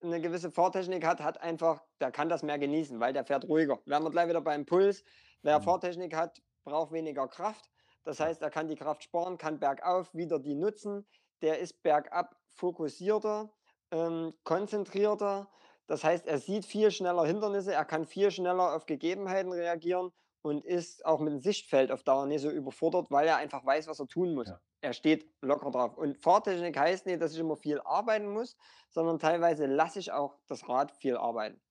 eine 0.00 0.20
gewisse 0.20 0.50
Fahrtechnik 0.50 1.04
hat, 1.04 1.20
hat 1.20 1.40
einfach, 1.40 1.82
der 2.00 2.12
kann 2.12 2.28
das 2.28 2.42
mehr 2.42 2.58
genießen, 2.58 3.00
weil 3.00 3.12
der 3.12 3.24
fährt 3.24 3.48
ruhiger. 3.48 3.80
Wären 3.86 4.04
wir 4.04 4.10
gleich 4.10 4.28
wieder 4.28 4.40
beim 4.40 4.64
Puls. 4.66 5.02
Wer 5.42 5.58
mhm. 5.58 5.64
Fahrtechnik 5.64 6.14
hat, 6.14 6.40
braucht 6.62 6.92
weniger 6.92 7.26
Kraft. 7.26 7.70
Das 8.04 8.20
heißt, 8.20 8.42
er 8.42 8.50
kann 8.50 8.68
die 8.68 8.76
Kraft 8.76 9.02
sparen, 9.02 9.38
kann 9.38 9.58
bergauf 9.58 10.14
wieder 10.14 10.38
die 10.38 10.54
nutzen. 10.54 11.06
Der 11.40 11.58
ist 11.58 11.82
bergab 11.82 12.36
fokussierter, 12.48 13.50
ähm, 13.90 14.34
konzentrierter. 14.44 15.50
Das 15.86 16.04
heißt, 16.04 16.26
er 16.26 16.38
sieht 16.38 16.64
viel 16.64 16.90
schneller 16.90 17.24
Hindernisse, 17.24 17.72
er 17.72 17.84
kann 17.84 18.06
viel 18.06 18.30
schneller 18.30 18.74
auf 18.74 18.86
Gegebenheiten 18.86 19.52
reagieren 19.52 20.12
und 20.44 20.62
ist 20.62 21.06
auch 21.06 21.20
mit 21.20 21.32
dem 21.32 21.40
Sichtfeld 21.40 21.90
auf 21.90 22.02
Dauer 22.02 22.26
nicht 22.26 22.42
so 22.42 22.50
überfordert, 22.50 23.10
weil 23.10 23.26
er 23.26 23.38
einfach 23.38 23.64
weiß, 23.64 23.86
was 23.86 23.98
er 23.98 24.06
tun 24.06 24.34
muss. 24.34 24.48
Ja. 24.48 24.60
Er 24.82 24.92
steht 24.92 25.26
locker 25.40 25.70
drauf. 25.70 25.96
Und 25.96 26.18
Fahrtechnik 26.22 26.76
heißt 26.76 27.06
nicht, 27.06 27.22
dass 27.22 27.32
ich 27.32 27.38
immer 27.38 27.56
viel 27.56 27.80
arbeiten 27.80 28.28
muss, 28.28 28.54
sondern 28.90 29.18
teilweise 29.18 29.64
lasse 29.64 30.00
ich 30.00 30.12
auch 30.12 30.38
das 30.46 30.68
Rad 30.68 30.92
viel 30.92 31.16
arbeiten. 31.16 31.62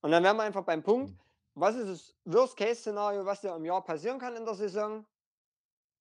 Und 0.00 0.12
dann 0.12 0.24
wären 0.24 0.38
wir 0.38 0.44
einfach 0.44 0.64
beim 0.64 0.82
Punkt, 0.82 1.10
mhm. 1.10 1.18
was 1.54 1.76
ist 1.76 1.88
das 1.90 2.16
Worst-Case-Szenario, 2.24 3.26
was 3.26 3.42
dir 3.42 3.54
im 3.54 3.66
Jahr 3.66 3.84
passieren 3.84 4.18
kann 4.18 4.34
in 4.34 4.46
der 4.46 4.54
Saison? 4.54 5.06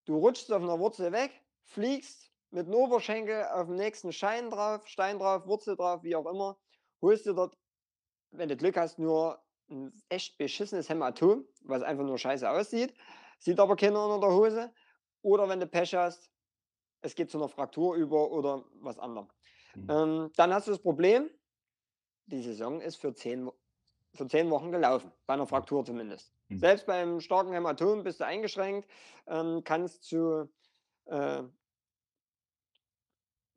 Du 0.06 0.18
rutschst 0.18 0.54
auf 0.54 0.64
einer 0.64 0.80
Wurzel 0.80 1.12
weg, 1.12 1.32
fliegst 1.66 2.32
mit 2.52 2.66
dem 2.66 2.74
Oberschenkel 2.74 3.44
auf 3.48 3.68
dem 3.68 3.76
nächsten 3.76 4.14
Stein 4.14 4.50
drauf, 4.50 4.88
Stein 4.88 5.20
drauf, 5.20 5.46
Wurzel 5.48 5.76
drauf, 5.76 6.02
wie 6.04 6.16
auch 6.16 6.26
immer, 6.26 6.58
holst 7.02 7.26
dir 7.26 7.34
dort, 7.34 7.58
wenn 8.32 8.48
du 8.48 8.56
Glück 8.56 8.78
hast, 8.78 9.00
nur 9.00 9.44
ein 9.72 9.93
echt 10.09 10.38
beschissenes 10.38 10.89
Hämatom, 10.89 11.45
was 11.63 11.82
einfach 11.82 12.03
nur 12.03 12.17
scheiße 12.17 12.49
aussieht, 12.49 12.93
sieht 13.39 13.59
aber 13.59 13.76
keiner 13.76 14.05
unter 14.05 14.28
der 14.28 14.36
Hose. 14.36 14.74
Oder 15.22 15.47
wenn 15.49 15.59
du 15.59 15.67
Pech 15.67 15.95
hast, 15.95 16.30
es 17.01 17.15
geht 17.15 17.32
zu 17.32 17.38
einer 17.38 17.49
Fraktur 17.49 17.95
über 17.95 18.32
oder 18.32 18.65
was 18.82 18.99
anderem. 18.99 19.28
Mhm. 19.76 19.89
Ähm, 19.89 20.32
dann 20.36 20.53
hast 20.53 20.67
du 20.67 20.72
das 20.72 20.82
Problem, 20.82 21.30
die 22.26 22.41
Saison 22.41 22.82
ist 22.82 22.97
für 22.97 23.13
zehn, 23.13 23.49
für 24.13 24.28
zehn 24.28 24.49
Wochen 24.49 24.72
gelaufen, 24.72 25.11
bei 25.26 25.34
einer 25.34 25.47
Fraktur 25.47 25.84
zumindest. 25.84 26.34
Mhm. 26.49 26.59
Selbst 26.59 26.86
beim 26.86 27.19
starken 27.19 27.53
Hämatom 27.53 28.03
bist 28.03 28.19
du 28.19 28.26
eingeschränkt, 28.26 28.89
ähm, 29.28 29.63
kannst 29.63 30.03
zu 30.03 30.49
äh, 31.05 31.43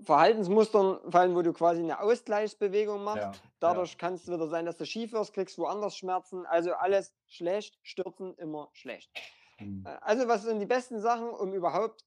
Verhaltensmustern 0.03 0.99
fallen, 1.11 1.35
wo 1.35 1.43
du 1.43 1.53
quasi 1.53 1.81
eine 1.81 2.01
Ausgleichsbewegung 2.01 3.05
machst. 3.05 3.23
Ja, 3.23 3.33
Dadurch 3.61 3.93
ja. 3.93 3.99
kann 3.99 4.15
es 4.15 4.27
wieder 4.27 4.49
sein, 4.49 4.67
dass 4.67 4.77
du 4.77 4.87
schief 4.87 5.13
wirst, 5.13 5.33
kriegst 5.33 5.57
woanders 5.59 5.97
Schmerzen. 5.97 6.47
Also 6.47 6.75
alles 6.75 7.15
schlecht, 7.27 7.79
stürzen 7.83 8.35
immer 8.35 8.71
schlecht. 8.73 9.11
Mhm. 9.59 9.87
Also 10.01 10.27
was 10.29 10.43
sind 10.43 10.61
die 10.61 10.67
besten 10.67 11.01
Sachen, 11.01 11.31
um 11.31 11.55
überhaupt 11.55 12.05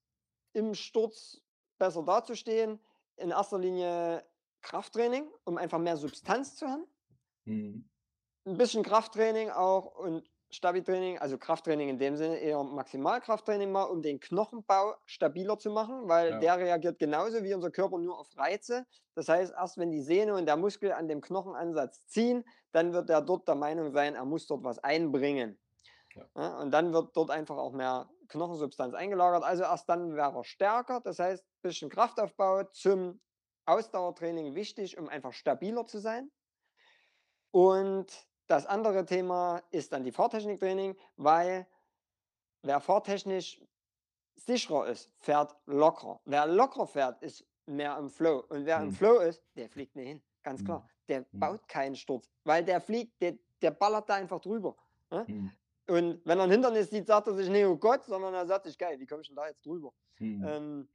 im 0.54 0.74
Sturz 0.74 1.42
besser 1.78 2.04
dazustehen? 2.04 2.80
In 3.16 3.32
erster 3.32 3.58
Linie 3.58 4.24
Krafttraining, 4.62 5.32
um 5.46 5.58
einfach 5.58 5.80
mehr 5.80 5.98
Substanz 5.98 6.56
zu 6.56 6.68
haben. 6.68 6.86
Mhm. 7.46 7.90
Ein 8.46 8.58
bisschen 8.58 8.84
Krafttraining 8.84 9.50
auch 9.50 9.96
und 9.96 10.30
Stabi-Training, 10.52 11.20
also 11.20 11.38
Krafttraining 11.38 11.90
in 11.90 11.98
dem 11.98 12.16
Sinne 12.16 12.38
eher 12.38 12.64
Maximalkrafttraining 12.64 13.72
mal, 13.72 13.84
um 13.84 14.02
den 14.02 14.20
Knochenbau 14.20 14.96
stabiler 15.06 15.60
zu 15.60 15.70
machen, 15.72 16.08
weil 16.08 16.30
ja. 16.30 16.40
der 16.40 16.58
reagiert 16.58 17.00
genauso 17.00 17.44
wie 17.44 17.54
unser 17.54 17.70
Körper 17.70 17.98
nur 17.98 18.18
auf 18.18 18.30
Reize. 18.38 18.86
Das 19.14 19.28
heißt, 19.28 19.54
erst 19.58 19.78
wenn 19.78 19.92
die 19.92 20.02
Sehne 20.02 20.36
und 20.36 20.46
der 20.46 20.56
Muskel 20.56 20.94
an 20.94 21.08
dem 21.08 21.22
Knochenansatz 21.22 22.06
ziehen, 22.06 22.46
dann 22.72 22.94
wird 22.94 23.10
er 23.10 23.22
dort 23.22 23.48
der 23.48 23.56
Meinung 23.56 23.92
sein, 23.92 24.16
er 24.16 24.26
muss 24.26 24.48
dort 24.48 24.64
was 24.64 24.80
einbringen. 24.80 25.60
Ja. 26.16 26.26
Ja, 26.36 26.58
und 26.60 26.72
dann 26.72 26.94
wird 26.94 27.16
dort 27.16 27.30
einfach 27.30 27.58
auch 27.58 27.74
mehr 27.74 28.10
Knochensubstanz 28.30 28.94
eingelagert. 28.94 29.44
Also 29.44 29.64
erst 29.64 29.88
dann 29.90 30.16
wäre 30.16 30.36
er 30.36 30.44
stärker. 30.44 31.02
Das 31.02 31.20
heißt, 31.20 31.44
ein 31.44 31.62
bisschen 31.62 31.90
Kraftaufbau 31.90 32.64
zum 32.72 33.22
Ausdauertraining 33.66 34.56
wichtig, 34.56 34.98
um 34.98 35.10
einfach 35.10 35.34
stabiler 35.34 35.86
zu 35.86 36.00
sein. 36.00 36.32
Und 37.52 38.27
das 38.48 38.66
andere 38.66 39.06
Thema 39.06 39.62
ist 39.72 39.92
dann 39.92 40.04
die 40.04 40.12
Fahrtechniktraining, 40.12 40.96
weil 41.18 41.68
wer 42.64 42.80
fahrtechnisch 42.80 43.62
sicherer 44.36 44.88
ist, 44.88 45.12
fährt 45.20 45.56
locker. 45.66 46.22
Wer 46.26 46.48
locker 46.48 46.88
fährt, 46.88 47.22
ist 47.22 47.46
mehr 47.66 47.98
im 47.98 48.10
Flow. 48.10 48.46
Und 48.50 48.66
wer 48.66 48.80
mhm. 48.80 48.86
im 48.86 48.92
Flow 48.94 49.20
ist, 49.20 49.44
der 49.56 49.70
fliegt 49.70 49.96
nicht 49.96 50.08
hin. 50.08 50.24
Ganz 50.44 50.64
klar. 50.64 50.80
Mhm. 50.80 50.86
Der 51.10 51.20
mhm. 51.20 51.40
baut 51.40 51.68
keinen 51.68 51.96
Sturz, 51.96 52.30
weil 52.44 52.64
der 52.64 52.80
fliegt, 52.80 53.22
der, 53.22 53.38
der 53.62 53.72
ballert 53.72 54.10
da 54.10 54.16
einfach 54.16 54.40
drüber. 54.40 54.76
Ne? 55.12 55.26
Mhm. 55.28 55.52
Und 55.90 56.22
wenn 56.26 56.38
er 56.38 56.44
ein 56.44 56.52
Hindernis 56.52 56.90
sieht, 56.90 57.08
sagt 57.08 57.28
er 57.28 57.34
sich 57.34 57.50
nicht, 57.50 57.66
oh 57.66 57.78
Gott, 57.78 58.06
sondern 58.06 58.34
er 58.34 58.46
sagt 58.46 58.66
sich, 58.66 58.78
geil, 58.78 59.00
wie 59.00 59.06
komme 59.06 59.22
ich 59.22 59.28
denn 59.28 59.38
da 59.38 59.48
jetzt 59.48 59.66
drüber? 59.66 59.94
Mhm. 60.20 60.46
Ähm, 60.46 60.90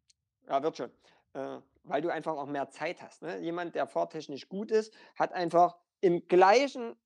ja, 0.48 0.62
wird 0.62 0.76
schon. 0.76 0.90
Äh, 1.34 1.61
weil 1.84 2.03
du 2.03 2.11
einfach 2.11 2.36
auch 2.36 2.46
mehr 2.46 2.68
Zeit 2.68 3.03
hast. 3.03 3.22
Ne? 3.22 3.38
Jemand, 3.38 3.74
der 3.74 3.86
fahrtechnisch 3.86 4.48
gut 4.48 4.70
ist, 4.70 4.94
hat 5.16 5.32
einfach 5.32 5.76
im 6.00 6.26
gleichen 6.28 6.96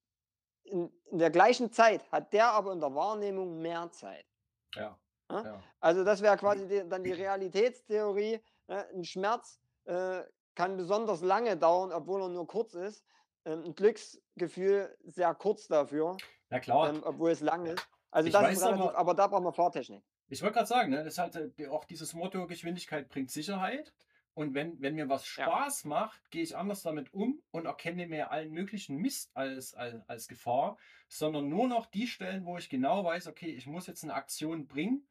in, 0.67 0.93
in, 1.11 1.19
der 1.19 1.31
gleichen 1.31 1.71
Zeit 1.73 2.11
hat 2.11 2.33
der 2.33 2.53
aber 2.53 2.73
in 2.73 2.81
der 2.81 2.95
Wahrnehmung 2.95 3.61
mehr 3.61 3.91
Zeit. 3.91 4.27
Ja. 4.75 4.99
ja? 5.31 5.63
Also 5.81 6.05
das 6.05 6.23
wäre 6.23 6.37
quasi 6.37 6.67
die, 6.67 6.89
dann 6.89 7.03
die 7.03 7.13
Realitätstheorie. 7.13 8.41
Ne? 8.69 8.89
Ein 8.95 9.05
Schmerz 9.05 9.61
äh, 9.85 10.23
kann 10.55 10.77
besonders 10.77 11.21
lange 11.23 11.57
dauern, 11.57 11.93
obwohl 11.93 12.23
er 12.23 12.29
nur 12.29 12.47
kurz 12.47 12.75
ist. 12.75 13.05
Ähm, 13.45 13.65
ein 13.65 13.75
Glücksgefühl 13.75 14.97
sehr 15.05 15.35
kurz 15.35 15.69
dafür. 15.69 16.17
Ja 16.51 16.61
klar. 16.61 16.91
Ähm, 16.91 17.03
obwohl 17.05 17.31
es 17.31 17.41
lang 17.41 17.67
ist. 17.67 17.87
Also 18.11 18.29
ich 18.29 18.33
das 18.33 18.53
ist 18.53 18.63
relativ, 18.63 18.85
aber, 18.85 18.99
aber, 18.99 19.15
da 19.15 19.27
brauchen 19.27 19.45
wir 19.45 19.53
Fahrtechnik. 19.53 20.03
Ich 20.29 20.43
wollte 20.43 20.55
gerade 20.55 20.67
sagen, 20.67 20.91
ne, 20.91 21.05
das 21.05 21.15
ist 21.15 21.19
halt 21.19 21.59
äh, 21.59 21.69
auch 21.69 21.85
dieses 21.85 22.15
Motto, 22.15 22.47
Geschwindigkeit 22.47 23.09
bringt 23.09 23.31
Sicherheit. 23.31 23.93
Und 24.37 24.53
wenn, 24.53 24.79
wenn 24.83 24.97
mir 24.97 25.09
was 25.09 25.25
Spaß 25.25 25.85
ja. 25.85 25.89
macht, 25.89 26.31
gehe 26.31 26.43
ich 26.43 26.55
anders 26.55 26.83
damit 26.83 27.15
um 27.15 27.43
und 27.53 27.65
erkenne 27.65 28.07
mir 28.07 28.31
allen 28.31 28.53
möglichen 28.53 28.99
Mist 28.99 29.31
als, 29.33 29.73
als, 29.73 30.07
als 30.11 30.29
Gefahr, 30.29 30.77
sondern 31.09 31.49
nur 31.49 31.67
noch 31.69 31.87
die 31.87 32.07
Stellen, 32.07 32.45
wo 32.45 32.59
ich 32.59 32.69
genau 32.69 33.03
weiß, 33.03 33.29
okay, 33.29 33.49
ich 33.49 33.67
muss 33.67 33.87
jetzt 33.87 34.05
eine 34.05 34.13
Aktion 34.13 34.67
bringen. 34.67 35.09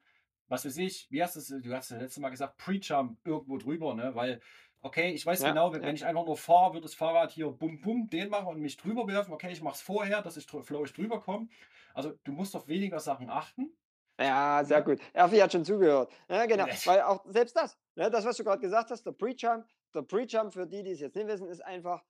Was 0.48 0.64
weiß 0.64 0.78
ich, 0.78 1.08
wie 1.10 1.24
hast 1.24 1.38
du, 1.50 1.60
du 1.60 1.76
hast 1.76 1.90
ja 1.90 1.98
letztes 1.98 2.22
Mal 2.22 2.30
gesagt, 2.30 2.58
Pre-Jump 2.58 3.18
irgendwo 3.26 3.58
drüber, 3.58 3.96
ne? 3.96 4.14
Weil, 4.14 4.42
okay, 4.82 5.10
ich 5.10 5.26
weiß 5.26 5.42
ja, 5.42 5.50
genau, 5.50 5.74
wenn, 5.74 5.82
ja. 5.82 5.88
wenn 5.88 5.96
ich 5.96 6.06
einfach 6.06 6.28
nur 6.28 6.38
fahre, 6.38 6.76
wird 6.76 6.86
das 6.86 6.94
Fahrrad 6.94 7.32
hier 7.32 7.50
bum 7.50 7.82
bum 7.82 8.08
den 8.08 8.30
machen 8.30 8.50
und 8.50 8.60
mich 8.60 8.78
drüber 8.78 9.08
werfen. 9.08 9.34
Okay, 9.34 9.52
ich 9.52 9.64
mache 9.64 9.74
es 9.74 9.82
vorher, 9.82 10.22
dass 10.22 10.38
ich 10.38 10.46
flowig 10.46 10.94
drüber 10.94 11.20
komme. 11.20 11.48
Also 11.96 12.12
du 12.26 12.32
musst 12.32 12.56
auf 12.56 12.68
weniger 12.68 13.00
Sachen 13.00 13.32
achten. 13.32 13.76
Ja, 14.20 14.64
sehr 14.64 14.84
gut. 14.84 15.00
Erfi 15.14 15.38
hat 15.38 15.52
schon 15.52 15.66
zugehört. 15.66 16.12
Ja, 16.30 16.46
genau. 16.46 16.66
Weil 16.86 17.02
auch 17.02 17.26
selbst 17.26 17.56
das, 17.56 17.76
ja, 17.96 18.10
das, 18.10 18.26
was 18.26 18.38
du 18.38 18.44
gerade 18.44 18.62
gesagt 18.62 18.92
hast, 18.92 19.06
der 19.06 19.12
Pre-Jump, 19.12 19.66
der 19.94 20.02
Pre-Jump, 20.02 20.54
für 20.54 20.68
die, 20.68 20.84
die 20.84 20.92
es 20.92 21.00
jetzt 21.00 21.16
nicht 21.16 21.28
wissen, 21.28 21.48
ist 21.48 21.64
einfach, 21.64 22.04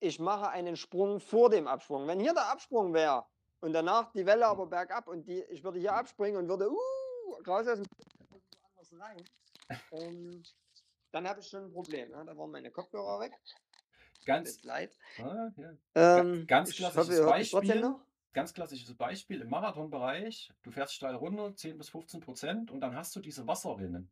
ich 0.00 0.18
mache 0.18 0.48
einen 0.48 0.76
Sprung 0.76 1.20
vor 1.20 1.50
dem 1.50 1.66
Absprung. 1.66 2.06
Wenn 2.06 2.20
hier 2.20 2.34
der 2.34 2.50
Absprung 2.50 2.92
wäre 2.92 3.24
und 3.60 3.72
danach 3.72 4.12
die 4.12 4.26
Welle 4.26 4.46
aber 4.46 4.66
bergab 4.66 5.08
und 5.08 5.26
die, 5.26 5.42
ich 5.50 5.62
würde 5.62 5.78
hier 5.78 5.94
abspringen 5.94 6.38
und 6.38 6.48
würde 6.48 6.70
uh, 6.70 7.34
raus 7.46 7.66
aus 7.68 7.78
dem 7.78 7.86
anders 8.66 8.92
rein, 9.00 9.24
ähm, 9.92 10.42
dann 11.12 11.28
habe 11.28 11.40
ich 11.40 11.46
schon 11.46 11.64
ein 11.64 11.72
Problem. 11.72 12.10
Ja? 12.10 12.24
Da 12.24 12.36
waren 12.36 12.50
meine 12.50 12.70
Kopfhörer 12.70 13.20
weg. 13.20 13.32
Ganz, 14.26 14.62
leid. 14.62 14.96
Ah, 15.18 15.50
ja. 15.56 16.18
ähm, 16.18 16.46
ganz 16.46 16.74
klassisches 16.74 17.20
hoffe, 17.20 17.30
Beispiel 17.30 17.94
ganz 18.34 18.52
klassisches 18.52 18.94
Beispiel 18.96 19.40
im 19.40 19.48
Marathonbereich. 19.48 20.52
Du 20.62 20.70
fährst 20.70 20.94
steil 20.94 21.14
runter, 21.14 21.54
10 21.54 21.78
bis 21.78 21.88
15 21.88 22.20
Prozent 22.20 22.70
und 22.70 22.80
dann 22.80 22.94
hast 22.94 23.14
du 23.16 23.20
diese 23.20 23.46
Wasserrinnen. 23.46 24.10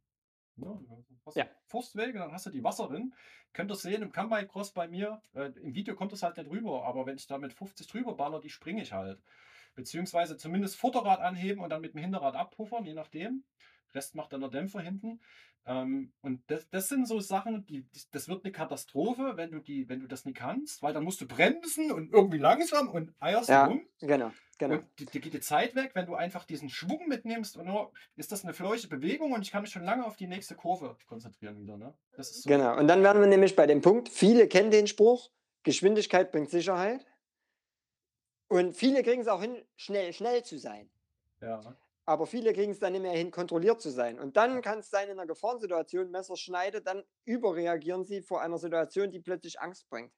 Ja, 0.56 0.78
ja. 1.34 1.46
Forstwege, 1.66 2.18
dann 2.18 2.32
hast 2.32 2.46
du 2.46 2.50
die 2.50 2.62
Wasserrinnen. 2.62 3.14
Könnt 3.52 3.70
ihr 3.70 3.76
sehen 3.76 4.02
im 4.02 4.12
Combine 4.12 4.46
Cross 4.46 4.72
bei 4.72 4.88
mir, 4.88 5.20
äh, 5.34 5.50
im 5.60 5.74
Video 5.74 5.94
kommt 5.94 6.12
das 6.12 6.22
halt 6.22 6.36
nicht 6.36 6.50
rüber, 6.50 6.84
aber 6.84 7.06
wenn 7.06 7.16
ich 7.16 7.26
da 7.26 7.38
mit 7.38 7.52
50 7.52 7.86
drüber 7.86 8.14
baller, 8.14 8.40
die 8.40 8.50
springe 8.50 8.82
ich 8.82 8.92
halt. 8.92 9.22
Beziehungsweise 9.74 10.36
zumindest 10.36 10.76
Vorderrad 10.76 11.20
anheben 11.20 11.62
und 11.62 11.70
dann 11.70 11.80
mit 11.80 11.94
dem 11.94 12.00
Hinterrad 12.00 12.34
abpuffern, 12.34 12.84
je 12.84 12.94
nachdem. 12.94 13.44
Rest 13.94 14.14
macht 14.14 14.32
dann 14.32 14.40
der 14.40 14.50
Dämpfer 14.50 14.80
hinten. 14.80 15.20
Ähm, 15.64 16.12
und 16.22 16.42
das, 16.50 16.68
das 16.70 16.88
sind 16.88 17.06
so 17.06 17.20
Sachen, 17.20 17.64
die, 17.66 17.86
das 18.10 18.28
wird 18.28 18.44
eine 18.44 18.52
Katastrophe, 18.52 19.36
wenn 19.36 19.52
du 19.52 19.60
die, 19.60 19.88
wenn 19.88 20.00
du 20.00 20.08
das 20.08 20.24
nicht 20.24 20.36
kannst, 20.36 20.82
weil 20.82 20.92
dann 20.92 21.04
musst 21.04 21.20
du 21.20 21.26
bremsen 21.28 21.92
und 21.92 22.12
irgendwie 22.12 22.38
langsam 22.38 22.88
und 22.88 23.14
eierst 23.20 23.48
Ja, 23.48 23.66
rum. 23.66 23.86
genau, 24.00 24.32
genau. 24.58 24.76
Und 24.76 24.98
dir, 24.98 25.06
dir 25.06 25.20
geht 25.20 25.34
die 25.34 25.40
Zeit 25.40 25.76
weg, 25.76 25.92
wenn 25.94 26.06
du 26.06 26.16
einfach 26.16 26.44
diesen 26.44 26.68
Schwung 26.68 27.06
mitnimmst 27.06 27.56
und 27.56 27.66
nur 27.66 27.92
ist 28.16 28.32
das 28.32 28.42
eine 28.42 28.54
fleuche 28.54 28.88
Bewegung 28.88 29.32
und 29.32 29.42
ich 29.42 29.52
kann 29.52 29.62
mich 29.62 29.70
schon 29.70 29.84
lange 29.84 30.04
auf 30.04 30.16
die 30.16 30.26
nächste 30.26 30.56
Kurve 30.56 30.96
konzentrieren 31.06 31.60
wieder. 31.60 31.76
Ne? 31.76 31.94
So. 32.18 32.48
Genau. 32.48 32.76
Und 32.76 32.88
dann 32.88 33.04
wären 33.04 33.20
wir 33.20 33.28
nämlich 33.28 33.54
bei 33.54 33.68
dem 33.68 33.82
Punkt, 33.82 34.08
viele 34.08 34.48
kennen 34.48 34.72
den 34.72 34.88
Spruch, 34.88 35.30
Geschwindigkeit 35.62 36.32
bringt 36.32 36.50
Sicherheit. 36.50 37.06
Und 38.48 38.74
viele 38.74 39.02
kriegen 39.04 39.22
es 39.22 39.28
auch 39.28 39.40
hin, 39.40 39.64
schnell, 39.76 40.12
schnell 40.12 40.42
zu 40.42 40.58
sein. 40.58 40.90
Ja. 41.40 41.76
Aber 42.04 42.26
viele 42.26 42.52
kriegen 42.52 42.72
es 42.72 42.80
dann 42.80 42.92
nicht 42.92 43.02
mehr 43.02 43.12
hin, 43.12 43.30
kontrolliert 43.30 43.80
zu 43.80 43.90
sein. 43.90 44.18
Und 44.18 44.36
dann 44.36 44.60
kann 44.60 44.80
es 44.80 44.90
sein, 44.90 45.08
in 45.08 45.18
einer 45.18 45.26
Gefahrensituation, 45.26 46.10
Messer 46.10 46.36
schneidet, 46.36 46.86
dann 46.86 47.04
überreagieren 47.24 48.04
sie 48.04 48.22
vor 48.22 48.42
einer 48.42 48.58
Situation, 48.58 49.10
die 49.10 49.20
plötzlich 49.20 49.60
Angst 49.60 49.88
bringt. 49.88 50.12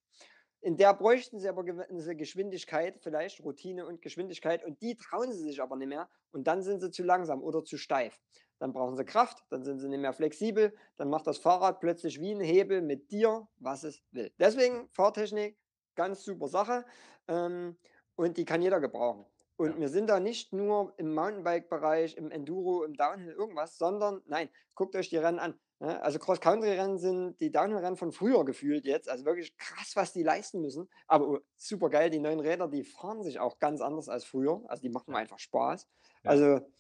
In 0.63 0.79
der 0.79 0.95
bräuchten 0.95 1.39
sie 1.39 1.49
aber 1.49 1.63
gewisse 1.63 2.17
Geschwindigkeit, 2.17 2.99
vielleicht 3.03 3.41
Routine 3.41 3.85
und 3.85 4.01
Geschwindigkeit, 4.01 4.65
und 4.65 4.81
die 4.81 4.97
trauen 4.97 5.31
sie 5.31 5.43
sich 5.43 5.61
aber 5.61 5.77
nicht 5.77 5.89
mehr. 5.89 6.09
Und 6.31 6.47
dann 6.47 6.63
sind 6.63 6.81
sie 6.81 6.91
zu 6.91 7.03
langsam 7.03 7.43
oder 7.43 7.65
zu 7.65 7.77
steif. 7.77 8.19
Dann 8.59 8.73
brauchen 8.73 8.97
sie 8.97 9.05
Kraft, 9.05 9.45
dann 9.51 9.63
sind 9.63 9.79
sie 9.79 9.89
nicht 9.89 10.01
mehr 10.01 10.15
flexibel, 10.15 10.75
dann 10.97 11.11
macht 11.11 11.27
das 11.27 11.37
Fahrrad 11.37 11.81
plötzlich 11.81 12.19
wie 12.19 12.33
ein 12.35 12.41
Hebel 12.41 12.81
mit 12.81 13.11
dir, 13.11 13.47
was 13.57 13.85
es 13.85 14.03
will. 14.11 14.33
Deswegen 14.39 14.89
Fahrtechnik, 14.89 15.59
ganz 15.97 16.25
super 16.25 16.49
Sache. 16.49 16.87
Ähm, 17.29 17.77
und 18.17 18.39
die 18.39 18.47
kann 18.47 18.63
jeder 18.63 18.81
gebrauchen. 18.81 19.27
Und 19.57 19.75
Ja. 19.75 19.81
wir 19.81 19.89
sind 19.89 20.09
da 20.09 20.19
nicht 20.21 20.53
nur 20.53 20.93
im 20.99 21.15
Mountainbike-Bereich, 21.15 22.17
im 22.17 22.31
Enduro, 22.31 22.85
im 22.85 22.95
Downhill, 22.95 23.33
irgendwas, 23.33 23.79
sondern 23.79 24.23
nein, 24.27 24.49
guckt 24.75 24.97
euch 24.97 25.09
die 25.11 25.17
Rennen 25.17 25.39
an. 25.39 25.61
ne? 25.79 26.03
Also 26.03 26.19
Cross-Country-Rennen 26.19 26.99
sind 26.99 27.41
die 27.41 27.53
Downhill-Rennen 27.53 27.97
von 27.97 28.11
früher 28.13 28.45
gefühlt 28.45 28.85
jetzt. 28.85 29.09
Also 29.09 29.25
wirklich 29.25 29.57
krass, 29.57 29.93
was 29.95 30.13
die 30.13 30.23
leisten 30.25 30.61
müssen. 30.61 30.89
Aber 31.07 31.41
super 31.57 31.89
geil, 31.89 32.11
die 32.11 32.19
neuen 32.19 32.41
Räder, 32.41 32.69
die 32.69 32.83
fahren 32.85 33.23
sich 33.23 33.39
auch 33.39 33.59
ganz 33.61 33.81
anders 33.81 34.09
als 34.09 34.25
früher. 34.25 34.63
Also 34.69 34.83
die 34.83 34.89
machen 34.91 35.15
einfach 35.15 35.39
Spaß. 35.39 35.87
Ja. 36.25 36.31
Also 36.31 36.73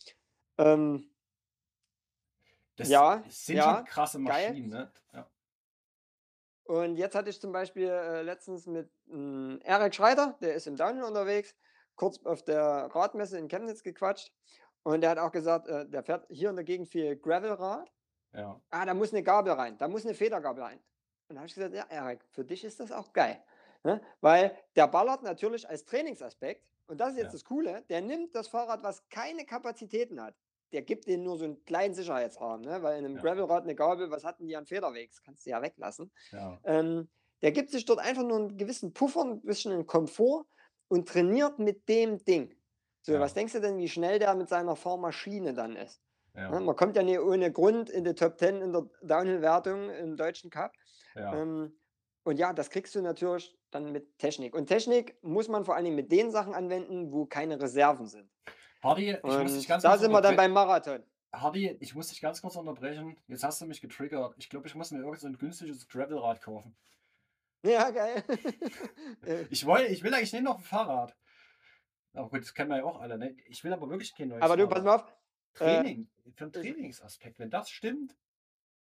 ähm, 0.59 1.11
Das 2.77 2.89
Ja, 2.89 3.23
sind 3.29 3.57
ja, 3.57 3.77
schon 3.77 3.85
krasse 3.85 4.23
geil. 4.25 4.49
Maschinen. 4.49 4.69
Ne? 4.71 4.93
Ja. 5.13 5.31
Und 6.65 6.97
jetzt 6.97 7.15
hatte 7.15 7.31
ich 7.31 7.41
zum 7.41 7.53
Beispiel 7.53 7.89
äh, 7.89 8.23
letztens 8.23 8.67
mit 8.67 8.91
ähm, 9.09 9.61
Erik 9.63 9.95
Schreiter, 9.95 10.37
der 10.41 10.55
ist 10.55 10.67
im 10.67 10.77
Downhill 10.77 11.05
unterwegs, 11.05 11.55
kurz 11.97 12.25
auf 12.25 12.43
der 12.43 12.91
Radmesse 12.95 13.39
in 13.39 13.49
Chemnitz 13.49 13.83
gequatscht. 13.83 14.33
Und 14.83 15.01
der 15.01 15.11
hat 15.11 15.19
auch 15.19 15.33
gesagt, 15.33 15.67
äh, 15.69 15.89
der 15.89 16.03
fährt 16.03 16.27
hier 16.31 16.51
in 16.51 16.57
der 16.57 16.65
Gegend 16.65 16.89
viel 16.89 17.17
Gravelrad. 17.17 17.91
Ja. 18.33 18.61
Ah, 18.71 18.85
da 18.85 18.95
muss 18.95 19.13
eine 19.13 19.23
Gabel 19.23 19.53
rein, 19.53 19.79
da 19.79 19.89
muss 19.89 20.05
eine 20.05 20.15
Federgabel 20.15 20.63
rein. 20.63 20.81
Und 21.29 21.37
da 21.37 21.41
habe 21.41 21.47
ich 21.47 21.55
gesagt, 21.55 21.75
ja, 21.75 21.87
Erik, 21.89 22.25
für 22.31 22.45
dich 22.45 22.65
ist 22.65 22.81
das 22.81 22.93
auch 22.93 23.13
geil. 23.13 23.43
Ne? 23.83 24.01
Weil 24.21 24.57
der 24.77 24.89
ballert 24.89 25.23
natürlich 25.23 25.69
als 25.69 25.85
Trainingsaspekt, 25.85 26.67
und 26.87 27.01
das 27.01 27.13
ist 27.13 27.17
jetzt 27.17 27.27
Ja. 27.27 27.33
das 27.33 27.45
Coole, 27.45 27.83
der 27.89 28.03
nimmt 28.03 28.35
das 28.35 28.49
Fahrrad, 28.49 28.83
was 28.83 29.09
keine 29.09 29.47
Kapazitäten 29.47 30.21
hat. 30.23 30.35
Der 30.73 30.83
gibt 30.83 31.07
denen 31.07 31.23
nur 31.23 31.39
so 31.39 31.45
einen 31.45 31.65
kleinen 31.65 31.95
Sicherheitsrahmen, 31.95 32.63
ne? 32.67 32.83
weil 32.83 32.99
in 32.99 33.05
einem 33.07 33.17
Ja. 33.17 33.23
Gravelrad 33.23 33.63
eine 33.63 33.75
Gabel, 33.75 34.11
was 34.11 34.25
hatten 34.25 34.47
die 34.47 34.57
an 34.57 34.67
Federwegs? 34.67 35.23
Kannst 35.23 35.47
du 35.47 35.51
ja 35.51 35.63
weglassen. 35.63 36.11
Ja. 36.33 36.59
Ähm, 36.65 37.09
der 37.41 37.53
gibt 37.53 37.71
sich 37.71 37.85
dort 37.85 38.01
einfach 38.01 38.23
nur 38.23 38.37
einen 38.39 38.57
gewissen 38.59 38.93
Puffer, 38.93 39.23
ein 39.25 39.41
bisschen 39.43 39.73
einen 39.73 39.87
Komfort 39.87 40.45
und 40.89 41.09
trainiert 41.09 41.59
mit 41.59 41.89
dem 41.89 42.19
Ding. 42.25 42.55
So, 43.03 43.13
Ja. 43.13 43.21
was 43.21 43.35
denkst 43.35 43.53
du 43.53 43.61
denn, 43.61 43.79
wie 43.79 43.89
schnell 43.89 44.19
der 44.19 44.35
mit 44.35 44.49
seiner 44.49 44.77
Fahrmaschine 44.77 45.53
dann 45.55 45.77
ist? 45.77 46.01
Ja. 46.35 46.51
Ne, 46.51 46.61
Man 46.61 46.75
kommt 46.77 46.97
ja 46.97 47.03
nicht 47.03 47.21
ohne 47.21 47.53
Grund 47.53 47.91
in 47.91 48.05
die 48.05 48.15
Top 48.15 48.39
10 48.39 48.61
in 48.61 48.73
der 48.73 48.89
Downhill-Wertung 49.03 49.91
im 49.91 50.17
deutschen 50.17 50.51
Cup. 50.51 50.73
Ja. 51.15 51.35
Ähm, 51.41 51.79
und 52.25 52.39
ja, 52.39 52.53
das 52.53 52.71
kriegst 52.71 52.95
du 52.95 53.03
natürlich 53.03 53.57
dann 53.71 53.93
mit 53.93 54.19
Technik. 54.19 54.55
Und 54.55 54.67
Technik 54.67 55.17
muss 55.23 55.49
man 55.49 55.65
vor 55.65 55.75
allen 55.77 55.85
Dingen 55.85 55.97
mit 55.97 56.11
den 56.11 56.31
Sachen 56.31 56.55
anwenden, 56.55 57.13
wo 57.13 57.27
keine 57.27 57.61
Reserven 57.61 58.07
sind. 58.07 58.31
Hardy, 58.83 59.11
ich 59.13 59.23
muss 59.23 59.53
dich 59.53 59.65
Und 59.65 59.69
ganz 59.69 59.83
da 59.83 59.91
kurz 59.91 60.01
sind 60.01 60.13
wir 60.13 60.21
dann 60.21 60.37
beim 60.37 60.53
Marathon. 60.53 61.03
Hardy, 61.33 61.77
ich 61.81 61.95
muss 61.95 62.09
dich 62.09 62.21
ganz 62.21 62.41
kurz 62.41 62.57
unterbrechen. 62.57 63.17
Jetzt 63.29 63.45
hast 63.45 63.61
du 63.61 63.67
mich 63.67 63.81
getriggert. 63.81 64.35
Ich 64.39 64.49
glaube, 64.49 64.67
ich 64.69 64.75
muss 64.75 64.91
mir 64.91 65.01
irgend 65.01 65.21
so 65.21 65.27
ein 65.27 65.37
günstiges 65.37 65.87
Gravelrad 65.89 66.41
kaufen. 66.41 66.77
Ja, 67.65 67.91
geil. 67.91 68.23
Äh, 69.27 69.47
Ich, 69.51 69.65
woll, 69.67 69.81
ich 69.83 70.03
will 70.03 70.13
eigentlich 70.15 70.33
nicht 70.33 70.43
noch 70.43 70.59
ein 70.59 70.63
Fahrrad. 70.65 71.17
Aber 72.13 72.29
gut, 72.29 72.43
das 72.43 72.53
kennen 72.55 72.71
wir 72.71 72.77
ja 72.79 72.85
auch 72.85 73.01
alle. 73.01 73.17
Ne? 73.19 73.37
Ich 73.47 73.65
will 73.65 73.73
aber 73.73 73.89
wirklich 73.89 74.15
kein 74.15 74.29
neues 74.29 74.43
Aber 74.43 74.57
du, 74.57 74.69
Fahrrad. 74.69 74.75
pass 74.77 74.85
mal 74.85 74.95
auf. 74.97 75.07
äh, 75.61 75.83
Training, 75.83 76.09
für 76.35 76.45
einen 76.45 76.53
Trainingsaspekt. 76.53 77.39
Wenn 77.39 77.51
das 77.51 77.71
stimmt, 77.71 78.17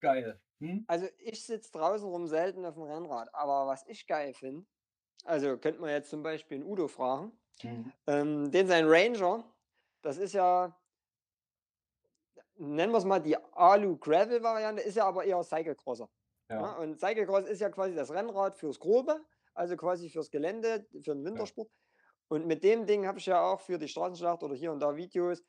geil. 0.02 0.40
Hm? 0.60 0.84
Also 0.88 1.08
ich 1.20 1.46
sitze 1.46 1.72
draußen 1.72 2.08
rum 2.08 2.28
selten 2.28 2.66
auf 2.66 2.74
dem 2.76 2.84
Rennrad. 2.84 3.34
Aber 3.34 3.68
was 3.68 3.86
ich 3.88 4.06
geil 4.06 4.34
finde, 4.34 4.66
also 5.24 5.58
könnte 5.58 5.80
man 5.80 5.90
jetzt 5.92 6.10
zum 6.10 6.22
Beispiel 6.24 6.58
einen 6.60 6.68
Udo 6.70 6.88
fragen. 6.88 7.32
Hm. 7.62 7.92
Ähm, 8.06 8.52
den 8.52 8.68
sein 8.68 8.86
Ranger, 8.88 9.44
das 10.02 10.18
ist 10.18 10.34
ja, 10.34 10.78
nennen 12.58 12.92
wir 12.92 12.98
es 13.00 13.06
mal 13.06 13.20
die 13.20 13.38
Alu-Gravel-Variante, 13.38 14.82
ist 14.82 14.96
ja 14.96 15.06
aber 15.06 15.24
eher 15.24 15.42
Cyclecrosser. 15.44 16.10
Ja. 16.50 16.62
Ja. 16.62 16.78
Und 16.78 17.00
Cyclecross 17.00 17.46
ist 17.46 17.62
ja 17.62 17.70
quasi 17.70 17.96
das 17.96 18.12
Rennrad 18.12 18.58
fürs 18.58 18.80
Grobe, 18.80 19.20
also 19.54 19.76
quasi 19.76 20.10
fürs 20.10 20.32
Gelände, 20.32 20.88
für 20.92 21.16
den 21.16 21.26
Wintersport. 21.26 21.70
Und 22.30 22.46
mit 22.46 22.64
dem 22.64 22.86
Ding 22.86 23.08
habe 23.08 23.20
ich 23.20 23.26
ja 23.26 23.42
auch 23.42 23.62
für 23.62 23.78
die 23.78 23.88
Straßenschlacht 23.88 24.44
oder 24.44 24.56
hier 24.56 24.72
und 24.72 24.80
da 24.80 24.96
Videos, 24.96 25.44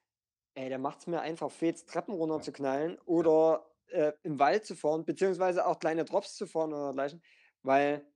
ey, 0.55 0.69
da 0.71 0.79
macht 0.79 1.01
es 1.01 1.07
mir 1.07 1.21
einfach 1.21 1.51
fets, 1.51 1.85
Treppen 1.85 2.15
runter 2.15 2.41
zu 2.41 2.53
knallen 2.53 2.99
oder 3.05 3.69
äh, 3.89 4.13
im 4.23 4.39
Wald 4.39 4.65
zu 4.65 4.77
fahren, 4.77 5.05
beziehungsweise 5.05 5.67
auch 5.67 5.79
kleine 5.79 6.05
Drops 6.05 6.35
zu 6.35 6.47
fahren 6.47 6.73
oder 6.73 6.87
dergleichen, 6.87 7.23
weil 7.63 8.07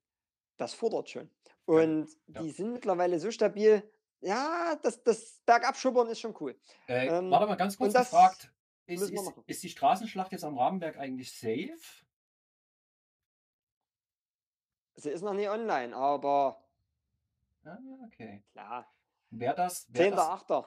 das 0.59 0.75
fordert 0.75 1.09
schon. 1.09 1.31
Und 1.65 2.09
ja. 2.27 2.43
die 2.43 2.51
sind 2.51 2.73
mittlerweile 2.73 3.19
so 3.19 3.31
stabil, 3.31 3.83
ja, 4.21 4.79
das, 4.83 5.03
das 5.03 5.41
Bergabschubbern 5.45 6.09
ist 6.09 6.21
schon 6.21 6.35
cool. 6.41 6.57
Äh, 6.87 7.09
Ähm, 7.09 7.31
warte 7.31 7.47
mal 7.47 7.57
ganz 7.57 7.77
kurz 7.77 7.95
gefragt. 7.95 8.53
Ist, 8.87 9.11
ist, 9.11 9.33
ist 9.47 9.63
die 9.63 9.69
Straßenschlacht 9.69 10.33
jetzt 10.33 10.45
am 10.45 10.59
Rabenberg 10.59 10.99
eigentlich 10.99 11.37
safe? 11.37 11.79
Sie 15.03 15.11
ist 15.11 15.23
noch 15.23 15.35
nie 15.35 15.49
online, 15.49 15.97
aber 15.97 16.63
Ah, 17.65 17.77
okay. 18.07 18.45
klar, 18.53 18.87
Wäre 19.31 19.55
das, 19.55 19.87
wär 19.93 20.11
das, 20.11 20.21
10.8. 20.21 20.65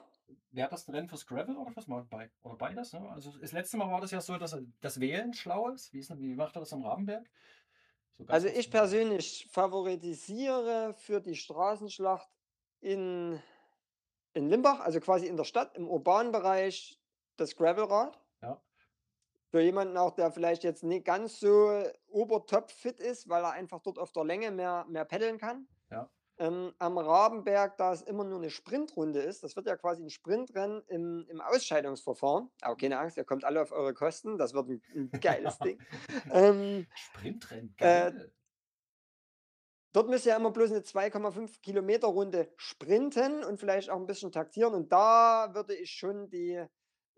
wär 0.50 0.68
das 0.68 0.88
ein 0.88 0.94
Rennen 0.94 1.08
fürs 1.08 1.26
Gravel 1.26 1.56
oder 1.56 1.70
fürs 1.70 1.86
Mountainbike? 1.86 2.32
Oder 2.42 2.56
beides? 2.56 2.92
Ne? 2.92 3.08
Also 3.10 3.30
das 3.38 3.52
letzte 3.52 3.76
Mal 3.78 3.90
war 3.90 4.00
das 4.00 4.10
ja 4.10 4.20
so, 4.20 4.36
dass 4.36 4.56
das 4.80 5.00
Wählen 5.00 5.32
schlau 5.32 5.70
ist. 5.70 5.92
Wie, 5.92 6.00
ist, 6.00 6.10
denn- 6.10 6.18
wie 6.20 6.34
macht 6.34 6.56
er 6.56 6.60
das 6.60 6.72
am 6.72 6.82
Rabenberg? 6.84 7.30
So 8.18 8.24
Also 8.28 8.48
ich 8.48 8.70
persönlich 8.70 9.48
favorisiere 9.50 10.94
für 10.94 11.20
die 11.20 11.34
Straßenschlacht 11.36 12.28
in, 12.80 13.40
in 14.34 14.48
Limbach, 14.50 14.80
also 14.80 15.00
quasi 15.00 15.26
in 15.26 15.36
der 15.36 15.44
Stadt, 15.44 15.74
im 15.76 15.88
urbanen 15.88 16.32
Bereich, 16.32 17.00
das 17.36 17.56
Gravelrad. 17.56 18.18
Für 19.56 19.62
jemanden 19.62 19.96
auch, 19.96 20.10
der 20.10 20.30
vielleicht 20.30 20.64
jetzt 20.64 20.84
nicht 20.84 21.06
ganz 21.06 21.40
so 21.40 21.82
obertop-fit 22.10 23.00
ist, 23.00 23.26
weil 23.30 23.42
er 23.42 23.52
einfach 23.52 23.80
dort 23.80 23.98
auf 23.98 24.12
der 24.12 24.22
Länge 24.22 24.50
mehr, 24.50 24.84
mehr 24.86 25.06
paddeln 25.06 25.38
kann. 25.38 25.66
Ja. 25.90 26.10
Ähm, 26.36 26.74
am 26.78 26.98
Rabenberg, 26.98 27.78
da 27.78 27.94
es 27.94 28.02
immer 28.02 28.24
nur 28.24 28.36
eine 28.36 28.50
Sprintrunde 28.50 29.20
ist, 29.20 29.42
das 29.42 29.56
wird 29.56 29.66
ja 29.66 29.76
quasi 29.78 30.02
ein 30.02 30.10
Sprintrennen 30.10 30.82
im, 30.88 31.24
im 31.30 31.40
Ausscheidungsverfahren. 31.40 32.50
Aber 32.60 32.76
keine 32.76 32.98
Angst, 32.98 33.16
ihr 33.16 33.24
kommt 33.24 33.46
alle 33.46 33.62
auf 33.62 33.72
eure 33.72 33.94
Kosten, 33.94 34.36
das 34.36 34.52
wird 34.52 34.68
ein, 34.68 34.82
ein 34.94 35.10
geiles 35.22 35.58
Ding. 35.60 35.80
Ähm, 36.30 36.86
Sprintrennen, 36.94 37.74
Äh, 37.78 38.12
geil. 38.12 38.32
Dort 39.94 40.10
müsst 40.10 40.26
ihr 40.26 40.36
immer 40.36 40.50
bloß 40.50 40.72
eine 40.72 40.80
2,5 40.80 41.62
Kilometer 41.62 42.08
Runde 42.08 42.52
sprinten 42.58 43.42
und 43.42 43.58
vielleicht 43.58 43.88
auch 43.88 43.96
ein 43.96 44.06
bisschen 44.06 44.32
taktieren. 44.32 44.74
Und 44.74 44.92
da 44.92 45.54
würde 45.54 45.74
ich 45.74 45.92
schon 45.92 46.28
die 46.28 46.56
äh, 46.56 46.68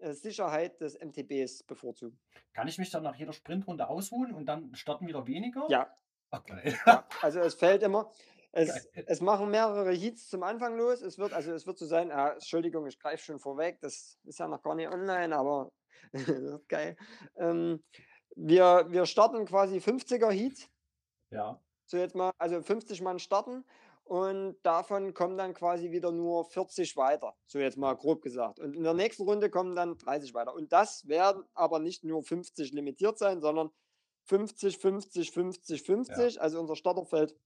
Sicherheit 0.01 0.81
des 0.81 0.99
MTBs 0.99 1.63
bevorzugen. 1.65 2.19
Kann 2.53 2.69
ich 2.69 2.79
mich 2.79 2.91
dann 2.91 3.03
nach 3.03 3.17
jeder 3.17 3.33
Sprintrunde 3.33 3.89
ausruhen 3.89 4.33
und 4.35 4.47
dann 4.47 4.75
starten 4.75 5.07
wieder 5.07 5.27
weniger? 5.27 5.67
Ja, 5.69 5.95
Okay. 6.31 6.77
ja. 6.87 7.07
also 7.23 7.41
es 7.41 7.55
fällt 7.55 7.83
immer. 7.83 8.11
Es, 8.51 8.89
es 8.95 9.21
machen 9.21 9.51
mehrere 9.51 9.93
Heats 9.93 10.31
zum 10.31 10.43
Anfang 10.43 10.79
los. 10.79 11.03
Es 11.03 11.19
wird, 11.19 11.35
also 11.35 11.53
es 11.53 11.67
wird 11.67 11.77
so 11.77 11.85
sein, 11.85 12.11
ah, 12.11 12.31
Entschuldigung, 12.33 12.87
ich 12.87 12.99
greife 12.99 13.23
schon 13.23 13.39
vorweg, 13.39 13.79
das 13.83 14.19
ist 14.25 14.39
ja 14.39 14.49
noch 14.49 14.63
gar 14.63 14.75
nicht 14.75 14.89
online, 14.89 15.37
aber 15.37 15.71
wird 16.13 16.67
geil. 16.67 16.97
Ähm, 17.37 17.85
wir, 18.35 18.87
wir 18.89 19.05
starten 19.05 19.45
quasi 19.45 19.81
50er 19.81 20.31
Heat. 20.33 20.71
ja. 21.31 21.61
so 21.85 21.99
jetzt 21.99 22.15
mal, 22.15 22.31
also 22.39 22.63
50 22.63 23.03
Mann 23.03 23.19
starten 23.19 23.65
und 24.09 24.57
davon 24.63 25.13
kommen 25.13 25.37
dann 25.37 25.53
quasi 25.53 25.91
wieder 25.91 26.11
nur 26.13 26.47
40 26.47 26.97
weiter, 26.97 27.37
so 27.47 27.59
jetzt 27.59 27.77
mal 27.77 27.93
grob 27.93 28.23
gesagt. 28.23 28.59
Und 28.59 28.75
in 28.75 28.83
der 28.83 28.95
nächsten 28.95 29.25
Runde 29.25 29.51
kommen 29.51 29.77
dann 29.77 29.99
30 29.99 30.33
weiter. 30.33 30.55
Und 30.55 30.73
das 30.73 31.07
werden 31.09 31.45
aber 31.53 31.79
nicht 31.79 32.05
nur 32.05 32.23
50 32.23 32.73
limitiert 32.73 33.19
sein, 33.19 33.43
sondern 33.43 33.71
50, 34.25 34.79
50, 34.79 35.31
50, 35.31 35.83
50. 35.83 36.41
Also 36.41 36.59
unser 36.59 36.75
Starterfeld 36.75 37.37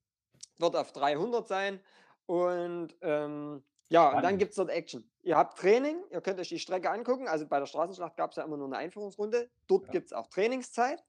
wird 0.59 0.77
auf 0.77 0.93
300 0.93 1.49
sein. 1.49 1.81
Und 2.27 2.95
ähm, 3.01 3.65
Ja, 3.89 4.15
und 4.15 4.23
dann 4.23 4.39
gibt 4.39 4.51
es 4.51 4.57
dort 4.57 4.71
Action. 4.71 5.11
Ihr 5.23 5.37
habt 5.37 5.59
Training, 5.59 6.01
ihr 6.11 6.21
könnt 6.21 6.39
euch 6.39 6.49
die 6.49 6.61
Strecke 6.61 6.91
angucken. 6.91 7.27
Also 7.27 7.45
bei 7.45 7.59
der 7.59 7.67
Straßenschlacht 7.67 8.17
gab 8.17 8.31
es 8.31 8.37
ja 8.37 8.45
immer 8.45 8.57
nur 8.57 8.69
eine 8.69 8.77
Einführungsrunde. 8.77 9.51
Dort 9.67 9.87
ja. 9.87 9.91
gibt 9.91 10.07
es 10.07 10.13
auch 10.13 10.29
Trainingszeit. 10.29 11.03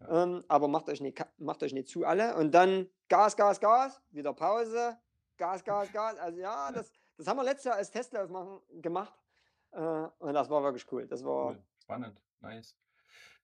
Ja. 0.00 0.22
Ähm, 0.22 0.44
aber 0.48 0.68
macht 0.68 0.88
euch, 0.88 1.00
nicht, 1.00 1.24
macht 1.38 1.62
euch 1.62 1.72
nicht 1.72 1.88
zu 1.88 2.04
alle. 2.04 2.36
Und 2.36 2.52
dann 2.52 2.88
Gas, 3.08 3.36
Gas, 3.36 3.60
Gas, 3.60 4.00
wieder 4.10 4.32
Pause, 4.32 4.98
Gas, 5.36 5.64
Gas, 5.64 5.92
Gas. 5.92 6.16
Also 6.18 6.38
ja, 6.38 6.72
das, 6.72 6.92
das 7.16 7.26
haben 7.26 7.36
wir 7.36 7.44
letztes 7.44 7.64
Jahr 7.64 7.76
als 7.76 7.90
Testlauf 7.90 8.30
machen, 8.30 8.60
gemacht. 8.80 9.14
Äh, 9.72 9.78
und 10.18 10.34
das 10.34 10.48
war 10.48 10.62
wirklich 10.62 10.90
cool. 10.92 11.06
Das 11.06 11.24
war 11.24 11.50
cool. 11.50 11.62
spannend, 11.82 12.20
nice. 12.40 12.76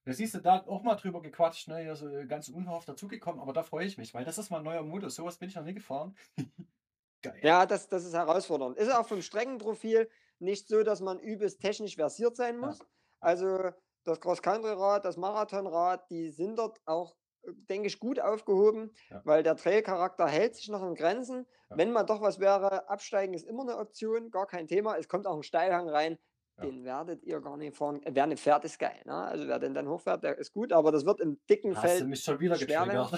Da 0.04 0.12
siehst 0.12 0.34
du 0.34 0.38
da 0.38 0.64
auch 0.68 0.84
mal 0.84 0.94
drüber 0.94 1.20
gequatscht, 1.20 1.66
ne? 1.66 1.80
Hier 1.80 1.96
so 1.96 2.09
ganz 2.28 2.48
unverhofft 2.48 2.88
dazugekommen, 2.88 3.40
aber 3.40 3.52
da 3.52 3.64
freue 3.64 3.86
ich 3.86 3.98
mich, 3.98 4.14
weil 4.14 4.24
das 4.24 4.38
ist 4.38 4.50
mal 4.50 4.59
ein 4.59 4.64
neuer 4.64 4.84
Modus. 4.84 5.16
Sowas 5.16 5.36
bin 5.36 5.48
ich 5.48 5.57
noch 5.57 5.64
nie 5.64 5.74
gefahren. 5.74 6.16
Geil. 7.22 7.40
Ja, 7.42 7.66
das, 7.66 7.88
das 7.88 8.04
ist 8.04 8.14
herausfordernd. 8.14 8.76
Ist 8.76 8.94
auch 8.94 9.07
vom 9.07 9.20
Streckenprofil 9.20 10.09
nicht 10.38 10.68
so, 10.68 10.84
dass 10.84 11.00
man 11.00 11.18
übelst 11.18 11.61
technisch 11.61 11.96
versiert 11.96 12.36
sein 12.36 12.59
muss. 12.59 12.78
Ja. 12.78 12.86
Also 13.18 13.70
das 14.07 14.20
Cross-Country-Rad, 14.20 15.04
das 15.04 15.16
Marathonrad, 15.16 16.09
die 16.11 16.30
sind 16.30 16.59
dort 16.59 16.80
auch, 16.84 17.14
äh, 17.42 17.50
denke 17.68 17.88
ich, 17.88 17.98
gut 17.98 18.20
aufgehoben, 18.20 18.92
ja. 19.11 19.20
weil 19.24 19.42
der 19.42 19.57
Trail-Charakter 19.57 20.26
hält 20.26 20.57
sich 20.57 20.68
noch 20.68 20.82
in 20.82 20.94
Grenzen. 20.94 21.46
Ja. 21.70 21.78
Wenn 21.78 21.92
mal 21.92 22.04
doch 22.04 22.20
was 22.20 22.40
wäre, 22.40 22.88
absteigen 22.88 23.34
ist 23.34 23.46
immer 23.46 23.62
eine 23.62 23.78
Option, 23.78 24.30
gar 24.30 24.46
kein 24.46 24.66
Thema. 24.68 24.96
Es 24.96 25.09
kommt 25.09 25.26
auch 25.26 25.36
ein 25.36 25.42
Steilhang 25.42 25.88
rein, 25.88 26.18
den 26.62 26.84
werdet 26.84 27.22
ihr 27.22 27.40
gar 27.40 27.57
nicht 27.57 27.76
fahren. 27.76 28.00
Wer 28.07 28.24
eine 28.24 28.36
fährt, 28.36 28.64
ist 28.64 28.78
geil. 28.78 28.98
Ne? 29.04 29.12
Also 29.12 29.46
wer 29.46 29.59
den 29.59 29.74
dann 29.74 29.88
hochfährt, 29.88 30.24
der 30.24 30.38
ist 30.38 30.52
gut, 30.52 30.72
aber 30.72 30.90
das 30.90 31.04
wird 31.04 31.20
im 31.20 31.38
dicken 31.50 31.76
Hast 31.76 31.84
Feld. 31.84 32.00
Du 32.00 32.07
mich 32.07 32.22
schon 32.22 32.40
wieder 32.40 32.57
schwer 32.57 33.11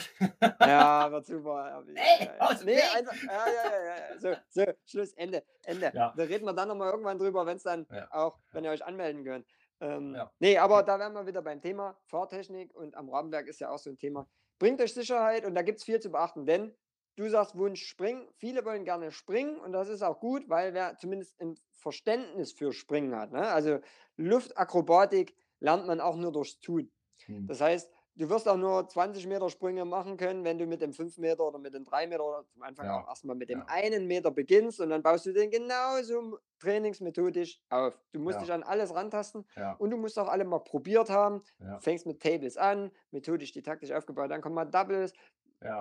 Ja, 0.61 1.11
wird 1.13 1.27
super. 1.27 1.85
Nee, 1.87 2.01
ja, 2.19 2.51
ja. 2.51 2.59
nee 2.65 2.81
einfach, 2.97 3.17
ja, 3.23 3.45
ja, 3.47 3.85
ja, 3.85 4.19
So, 4.19 4.35
so, 4.49 4.73
Schluss, 4.85 5.13
Ende, 5.13 5.45
Ende. 5.63 5.93
Ja. 5.95 6.13
Da 6.17 6.23
reden 6.25 6.47
wir 6.47 6.53
dann 6.53 6.67
nochmal 6.67 6.91
irgendwann 6.91 7.19
drüber, 7.19 7.47
wenn 7.47 7.59
es 7.59 7.63
dann 7.63 7.87
auch, 8.11 8.39
wenn 8.53 8.65
ihr 8.65 8.71
euch 8.71 8.85
anmelden 8.85 9.25
könnt. 9.25 9.47
Ähm, 9.81 10.15
ja. 10.15 10.31
Nee, 10.39 10.59
aber 10.59 10.83
da 10.83 10.99
wären 10.99 11.13
wir 11.13 11.27
wieder 11.27 11.43
beim 11.43 11.61
Thema 11.61 11.97
Fahrtechnik 12.07 12.75
und 12.75 12.97
am 12.97 13.09
Rabenberg 13.09 13.47
ist 13.47 13.61
ja 13.61 13.71
auch 13.71 13.79
so 13.79 13.91
ein 13.91 13.99
Thema. 13.99 14.29
Bringt 14.59 14.81
euch 14.81 14.93
Sicherheit 14.93 15.45
und 15.45 15.55
da 15.55 15.63
gibt 15.63 15.79
es 15.79 15.85
viel 15.85 16.01
zu 16.01 16.11
beachten, 16.11 16.47
denn 16.47 16.75
du 17.17 17.29
sagst 17.29 17.57
Wunsch 17.57 17.85
springen. 17.85 18.29
Viele 18.37 18.65
wollen 18.65 18.85
gerne 18.85 19.13
springen 19.13 19.59
und 19.59 19.73
das 19.73 19.89
ist 19.89 20.03
auch 20.03 20.21
gut, 20.21 20.49
weil 20.49 20.75
wer 20.75 20.97
zumindest 20.97 21.41
ein 21.41 21.55
Verständnis 21.73 22.53
für 22.53 22.73
Springen 22.73 23.15
hat. 23.15 23.33
Ne? 23.33 23.49
Also 23.49 23.79
Luftakrobatik 24.17 25.37
lernt 25.61 25.87
man 25.87 26.01
auch 26.01 26.17
nur 26.17 26.33
durchs 26.33 26.61
Tun. 26.61 26.91
Hm. 27.27 27.47
Das 27.47 27.61
heißt, 27.61 27.93
du 28.19 28.29
wirst 28.29 28.49
auch 28.49 28.57
nur 28.57 28.87
20 28.87 29.27
Meter 29.27 29.49
Sprünge 29.49 29.85
machen 29.85 30.17
können, 30.17 30.45
wenn 30.45 30.59
du 30.59 30.67
mit 30.67 30.83
dem 30.83 30.93
5 30.93 31.19
Meter 31.19 31.47
oder 31.47 31.59
mit 31.59 31.73
dem 31.73 31.85
3 31.85 32.09
Meter 32.09 32.25
oder 32.25 32.45
zum 32.53 32.63
Anfang 32.63 32.87
ja. 32.87 33.01
auch 33.01 33.09
erstmal 33.09 33.37
mit 33.37 33.49
dem 33.49 33.61
ja. 33.61 33.67
einen 33.69 34.07
Meter 34.07 34.31
beginnst 34.31 34.81
und 34.81 34.91
dann 34.91 35.03
baust 35.03 35.27
du 35.27 35.33
den 35.33 35.51
genauso 35.51 36.39
trainingsmethodisch 36.59 37.61
auf. 37.71 37.99
Du 38.13 38.21
musst 38.21 38.37
ja. 38.37 38.43
dich 38.43 38.53
an 38.53 38.65
alles 38.65 38.95
rantasten 38.95 39.47
und 39.79 39.91
du 39.91 39.97
musst 39.97 40.19
auch 40.19 40.29
alle 40.29 40.45
mal 40.45 40.59
probiert 40.59 41.09
haben. 41.09 41.43
Fängst 41.81 42.07
mit 42.07 42.21
Tables 42.21 42.57
an, 42.57 42.91
methodisch 43.13 43.53
didaktisch 43.53 43.93
aufgebaut, 43.93 44.31
dann 44.31 44.41
kommen 44.41 44.57
mal 44.57 44.65
Doubles 44.65 45.13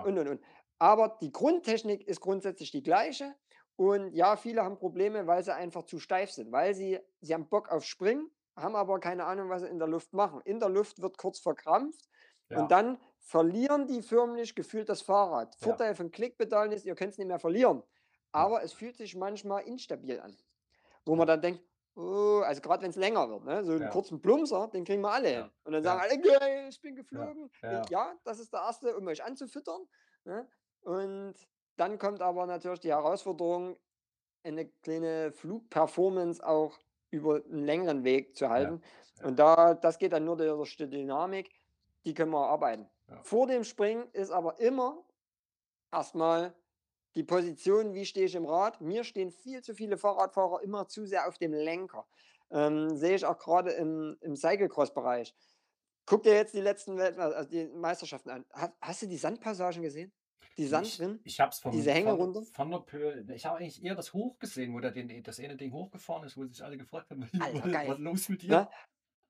und 0.04 0.18
und 0.18 0.28
und. 0.28 0.40
Aber 0.78 1.18
die 1.20 1.32
Grundtechnik 1.32 2.06
ist 2.06 2.20
grundsätzlich 2.20 2.70
die 2.70 2.82
gleiche. 2.82 3.34
Und 3.74 4.12
ja, 4.12 4.36
viele 4.36 4.62
haben 4.62 4.76
Probleme, 4.76 5.26
weil 5.26 5.42
sie 5.42 5.54
einfach 5.54 5.84
zu 5.84 6.00
steif 6.00 6.30
sind, 6.30 6.50
weil 6.50 6.74
sie, 6.74 6.98
sie 7.20 7.34
haben 7.34 7.48
Bock 7.48 7.68
auf 7.68 7.84
Springen, 7.84 8.28
haben 8.56 8.74
aber 8.74 8.98
keine 8.98 9.24
Ahnung, 9.24 9.50
was 9.50 9.62
sie 9.62 9.68
in 9.68 9.78
der 9.78 9.86
Luft 9.86 10.12
machen. 10.12 10.40
In 10.44 10.58
der 10.58 10.68
Luft 10.68 11.00
wird 11.00 11.16
kurz 11.16 11.38
verkrampft 11.38 12.08
ja. 12.50 12.60
und 12.60 12.70
dann 12.70 12.98
verlieren 13.18 13.86
die 13.86 14.02
förmlich 14.02 14.54
gefühlt 14.54 14.88
das 14.88 15.02
Fahrrad. 15.02 15.54
Ja. 15.60 15.66
Vorteil 15.66 15.94
von 15.94 16.10
Klickpedalen 16.10 16.72
ist, 16.72 16.84
ihr 16.84 16.94
könnt 16.94 17.12
es 17.12 17.18
nicht 17.18 17.28
mehr 17.28 17.38
verlieren. 17.38 17.82
Aber 18.32 18.62
es 18.62 18.72
fühlt 18.72 18.96
sich 18.96 19.14
manchmal 19.16 19.62
instabil 19.64 20.20
an. 20.20 20.36
Wo 21.04 21.16
man 21.16 21.26
dann 21.26 21.40
denkt, 21.40 21.62
oh, 21.94 22.42
also 22.44 22.60
gerade 22.60 22.82
wenn 22.82 22.90
es 22.90 22.96
länger 22.96 23.28
wird, 23.28 23.44
ne? 23.44 23.64
so 23.64 23.72
einen 23.72 23.82
ja. 23.82 23.88
kurzen 23.88 24.20
Plumser, 24.20 24.68
den 24.68 24.84
kriegen 24.84 25.02
wir 25.02 25.10
alle 25.10 25.28
hin. 25.28 25.50
Und 25.64 25.72
dann 25.72 25.82
sagen 25.82 26.00
alle, 26.00 26.20
geil, 26.20 26.66
ich 26.70 26.80
bin 26.80 26.94
geflogen. 26.94 27.50
Ja. 27.62 28.14
das 28.24 28.38
ist 28.38 28.52
der 28.52 28.60
erste, 28.60 28.96
um 28.96 29.06
euch 29.08 29.24
anzufüttern. 29.24 29.82
Ne? 30.24 30.48
Und 30.80 31.34
dann 31.76 31.98
kommt 31.98 32.22
aber 32.22 32.46
natürlich 32.46 32.80
die 32.80 32.90
Herausforderung, 32.90 33.76
eine 34.44 34.68
kleine 34.68 35.32
Flugperformance 35.32 36.44
auch 36.44 36.78
über 37.10 37.36
einen 37.36 37.64
längeren 37.64 38.04
Weg 38.04 38.36
zu 38.36 38.48
halten. 38.48 38.80
Ja, 38.82 39.22
ja. 39.22 39.28
Und 39.28 39.38
da, 39.38 39.74
das 39.74 39.98
geht 39.98 40.12
dann 40.12 40.24
nur 40.24 40.36
durch 40.36 40.76
die 40.76 40.88
Dynamik, 40.88 41.50
die 42.04 42.14
können 42.14 42.32
wir 42.32 42.44
erarbeiten. 42.44 42.88
Ja. 43.08 43.22
Vor 43.22 43.46
dem 43.46 43.64
Springen 43.64 44.08
ist 44.12 44.30
aber 44.30 44.58
immer 44.60 45.04
erstmal 45.92 46.54
die 47.14 47.24
Position, 47.24 47.94
wie 47.94 48.06
stehe 48.06 48.26
ich 48.26 48.34
im 48.34 48.46
Rad. 48.46 48.80
Mir 48.80 49.04
stehen 49.04 49.30
viel 49.30 49.62
zu 49.62 49.74
viele 49.74 49.96
Fahrradfahrer 49.96 50.62
immer 50.62 50.86
zu 50.86 51.06
sehr 51.06 51.26
auf 51.26 51.38
dem 51.38 51.52
Lenker. 51.52 52.06
Ähm, 52.50 52.96
sehe 52.96 53.16
ich 53.16 53.24
auch 53.24 53.38
gerade 53.38 53.72
im, 53.72 54.16
im 54.20 54.36
Cyclecross-Bereich. 54.36 55.34
Guck 56.06 56.22
dir 56.22 56.34
jetzt 56.34 56.54
die 56.54 56.60
letzten 56.60 56.96
Welt 56.96 57.18
also 57.18 57.48
die 57.50 57.66
Meisterschaften 57.66 58.30
an. 58.30 58.44
Hast, 58.52 58.72
hast 58.80 59.02
du 59.02 59.06
die 59.06 59.18
Sandpassagen 59.18 59.82
gesehen? 59.82 60.12
Die 60.56 60.66
Sand 60.66 60.86
ich, 60.86 60.96
drin? 60.96 61.20
Ich 61.24 61.38
hab's 61.38 61.60
vom, 61.60 61.72
Diese 61.72 61.92
Hängerunde? 61.92 62.42
Von, 62.42 62.70
von 62.70 62.84
der 63.26 63.36
Ich 63.36 63.46
habe 63.46 63.58
eigentlich 63.58 63.82
eher 63.84 63.94
das 63.94 64.12
hoch 64.12 64.38
gesehen, 64.38 64.72
wo 64.74 64.80
der 64.80 64.90
den, 64.90 65.22
das 65.22 65.38
eine 65.38 65.56
Ding 65.56 65.72
hochgefahren 65.72 66.24
ist, 66.24 66.36
wo 66.36 66.46
sich 66.46 66.64
alle 66.64 66.76
gefragt 66.76 67.10
haben, 67.10 67.28
Alter, 67.40 67.64
was, 67.64 67.88
was 67.88 67.98
los 67.98 68.28
mit 68.28 68.42
dir? 68.42 68.50
Na? 68.50 68.60
Ne? 68.62 68.68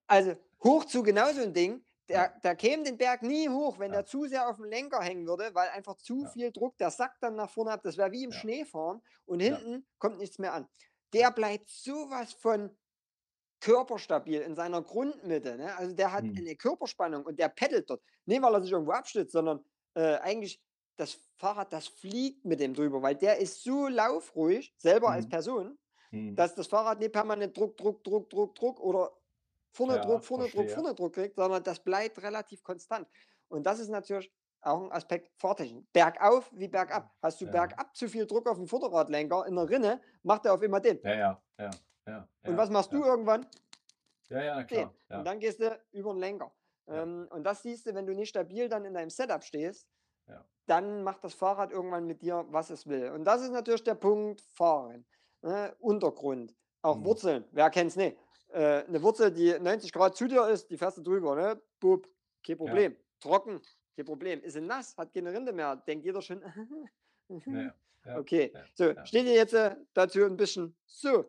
Also 0.07 0.37
hoch 0.63 0.85
zu 0.85 1.03
genau 1.03 1.31
so 1.33 1.43
ein 1.43 1.53
Ding, 1.53 1.85
der, 2.09 2.41
der 2.43 2.57
käme 2.57 2.85
den 2.85 2.97
Berg 2.97 3.23
nie 3.23 3.49
hoch, 3.49 3.79
wenn 3.79 3.93
ja. 3.93 3.99
der 3.99 4.07
zu 4.07 4.27
sehr 4.27 4.49
auf 4.49 4.57
dem 4.57 4.65
Lenker 4.65 5.01
hängen 5.01 5.27
würde, 5.27 5.55
weil 5.55 5.69
einfach 5.71 5.97
zu 5.97 6.23
ja. 6.23 6.29
viel 6.31 6.53
Druck, 6.53 6.77
der 6.79 6.91
sackt 6.91 7.23
dann 7.23 7.37
nach 7.37 7.51
vorne 7.51 7.73
ab. 7.73 7.81
Das 7.83 7.97
wäre 7.97 8.13
wie 8.13 8.25
im 8.25 8.31
ja. 8.31 8.37
Schneefahren 8.39 9.03
und 9.27 9.41
hinten 9.41 9.87
kommt 9.99 10.19
nichts 10.19 10.39
mehr 10.39 10.55
an. 10.55 10.69
Der 11.13 11.31
bleibt 11.31 11.69
sowas 11.69 12.33
von 12.33 12.71
körperstabil 13.61 14.41
in 14.41 14.55
seiner 14.55 14.83
Grundmitte. 14.83 15.57
Ne? 15.57 15.77
Also 15.77 15.95
der 15.95 16.13
hat 16.13 16.25
hm. 16.25 16.37
eine 16.37 16.57
Körperspannung 16.57 17.25
und 17.25 17.39
der 17.39 17.49
peddelt 17.49 17.91
dort. 17.91 18.03
Nicht, 18.25 18.41
weil 18.41 18.55
er 18.55 18.63
sich 18.63 18.73
irgendwo 18.73 18.93
abstützt, 18.93 19.33
sondern 19.33 19.65
äh, 19.95 20.17
eigentlich 20.19 20.63
das 20.97 21.19
Fahrrad, 21.39 21.73
das 21.73 21.89
fliegt 21.89 22.45
mit 22.45 22.61
dem 22.61 22.75
drüber, 22.75 23.03
weil 23.03 23.15
der 23.15 23.39
ist 23.39 23.63
so 23.63 23.89
laufruhig, 23.89 24.75
selber 24.77 25.09
mhm. 25.09 25.15
als 25.15 25.29
Person, 25.29 25.79
mhm. 26.11 26.35
dass 26.35 26.55
das 26.55 26.67
Fahrrad 26.67 26.99
nicht 26.99 27.13
permanent 27.13 27.57
Druck, 27.57 27.77
Druck, 27.77 28.03
Druck, 28.05 28.29
Druck, 28.31 28.55
Druck 28.55 28.81
oder 28.81 29.13
vorne 29.79 29.97
ja, 29.97 30.03
Druck, 30.03 30.25
vorne 30.25 30.45
verstehe. 30.45 30.67
Druck, 30.67 30.75
vorne 30.75 30.95
Druck 30.95 31.15
kriegt, 31.15 31.37
sondern 31.37 31.63
das 31.63 31.79
bleibt 31.81 32.21
relativ 32.23 32.63
konstant. 32.63 33.09
Und 33.49 33.65
das 33.65 33.79
ist 33.79 33.89
natürlich 33.89 34.31
auch 34.61 34.83
ein 34.83 34.93
Aspekt 34.93 35.31
Fahrtechnik. 35.37 35.91
Bergauf 35.93 36.51
wie 36.53 36.69
bergab. 36.69 37.11
Hast 37.23 37.41
du 37.41 37.45
ja. 37.47 37.53
bergab 37.53 37.97
zu 37.97 38.09
viel 38.09 38.27
Druck 38.27 38.49
auf 38.49 38.57
dem 38.57 38.67
Vorderradlenker 38.67 39.47
in 39.47 39.55
der 39.55 39.69
Rinne, 39.69 40.01
macht 40.23 40.45
er 40.47 40.55
auf 40.55 40.63
immer 40.63 40.81
den. 40.81 41.01
Ja, 41.03 41.15
ja, 41.15 41.43
ja. 41.59 41.71
ja 42.07 42.29
und 42.45 42.57
was 42.57 42.69
machst 42.69 42.93
du 42.93 43.03
irgendwann? 43.05 43.47
Ja, 44.29 44.43
ja, 44.43 44.65
klar. 44.65 44.93
Und 45.09 45.25
dann 45.25 45.39
gehst 45.39 45.61
du 45.61 45.81
über 45.93 46.13
den 46.13 46.19
Lenker. 46.19 46.53
Ähm, 46.89 47.29
und 47.31 47.45
das 47.45 47.63
siehst 47.63 47.87
du, 47.87 47.95
wenn 47.95 48.07
du 48.07 48.15
nicht 48.15 48.31
stabil 48.31 48.69
dann 48.69 48.85
in 48.85 48.95
deinem 48.95 49.11
Setup 49.11 49.43
stehst, 49.43 49.89
dann 50.69 51.03
macht 51.03 51.25
das 51.25 51.35
Fahrrad 51.35 51.73
irgendwann 51.73 52.07
mit 52.07 52.23
dir, 52.23 52.45
was 52.51 52.71
es 52.71 52.87
will. 52.87 53.11
Und 53.11 53.25
das 53.25 53.43
ist 53.43 53.51
natürlich 53.51 53.83
der 53.85 53.95
Punkt 53.95 54.41
Fahren. 54.41 55.07
Ne? 55.41 55.75
Untergrund, 55.79 56.55
auch 56.83 56.97
mhm. 56.97 57.05
Wurzeln. 57.05 57.45
Wer 57.53 57.71
kennt 57.71 57.91
es 57.91 57.97
nicht? 57.97 58.19
Äh, 58.49 58.85
eine 58.85 59.03
Wurzel, 59.03 59.31
die 59.31 59.59
90 59.59 59.93
Grad 59.93 60.17
zu 60.17 60.27
dir 60.27 60.49
ist, 60.49 60.71
die 60.71 60.77
fährst 60.77 60.99
du 60.99 61.03
drüber. 61.03 61.35
Ne? 61.35 61.61
Bub, 61.81 62.09
kein 62.47 62.57
Problem. 62.57 62.93
Ja. 62.93 62.99
Trocken, 63.21 63.61
kein 63.95 64.07
Problem. 64.07 64.43
Ist 64.43 64.55
sie 64.55 64.61
nass, 64.61 64.97
hat 64.97 65.13
keine 65.13 65.33
Rinde 65.33 65.53
mehr. 65.53 65.77
Denkt 65.77 66.05
jeder 66.05 66.23
schon. 66.23 66.43
ja, 67.29 67.75
ja, 68.05 68.19
okay, 68.19 68.53
so, 68.75 68.95
steht 69.05 69.27
ihr 69.27 69.35
jetzt 69.35 69.55
äh, 69.55 69.77
dazu 69.93 70.25
ein 70.25 70.37
bisschen 70.37 70.75
so. 70.87 71.25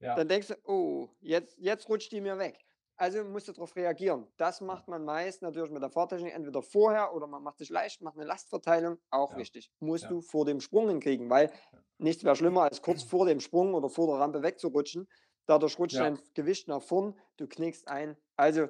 Dann 0.00 0.26
denkst 0.26 0.48
du, 0.48 0.54
oh, 0.64 1.08
jetzt, 1.20 1.56
jetzt 1.58 1.88
rutscht 1.88 2.10
die 2.10 2.20
mir 2.20 2.36
weg. 2.36 2.58
Also 2.96 3.24
musst 3.24 3.48
du 3.48 3.52
darauf 3.52 3.74
reagieren. 3.74 4.26
Das 4.36 4.60
macht 4.60 4.88
man 4.88 5.04
meist 5.04 5.42
natürlich 5.42 5.70
mit 5.70 5.82
der 5.82 5.90
Fahrtechnik 5.90 6.34
entweder 6.34 6.62
vorher 6.62 7.14
oder 7.14 7.26
man 7.26 7.42
macht 7.42 7.58
sich 7.58 7.70
leicht, 7.70 8.02
macht 8.02 8.16
eine 8.16 8.26
Lastverteilung, 8.26 8.98
auch 9.10 9.32
ja. 9.32 9.38
wichtig. 9.38 9.72
Musst 9.80 10.04
ja. 10.04 10.10
du 10.10 10.20
vor 10.20 10.44
dem 10.44 10.60
Sprung 10.60 10.88
hinkriegen, 10.88 11.30
weil 11.30 11.50
nichts 11.98 12.22
wäre 12.24 12.36
schlimmer, 12.36 12.62
als 12.62 12.82
kurz 12.82 13.02
vor 13.02 13.26
dem 13.26 13.40
Sprung 13.40 13.74
oder 13.74 13.88
vor 13.88 14.08
der 14.08 14.20
Rampe 14.20 14.42
wegzurutschen. 14.42 15.08
Dadurch 15.46 15.78
rutscht 15.78 15.96
dein 15.96 16.18
Gewicht 16.34 16.68
nach 16.68 16.82
vorn, 16.82 17.18
du 17.36 17.46
knickst 17.46 17.88
ein. 17.88 18.16
Also 18.36 18.68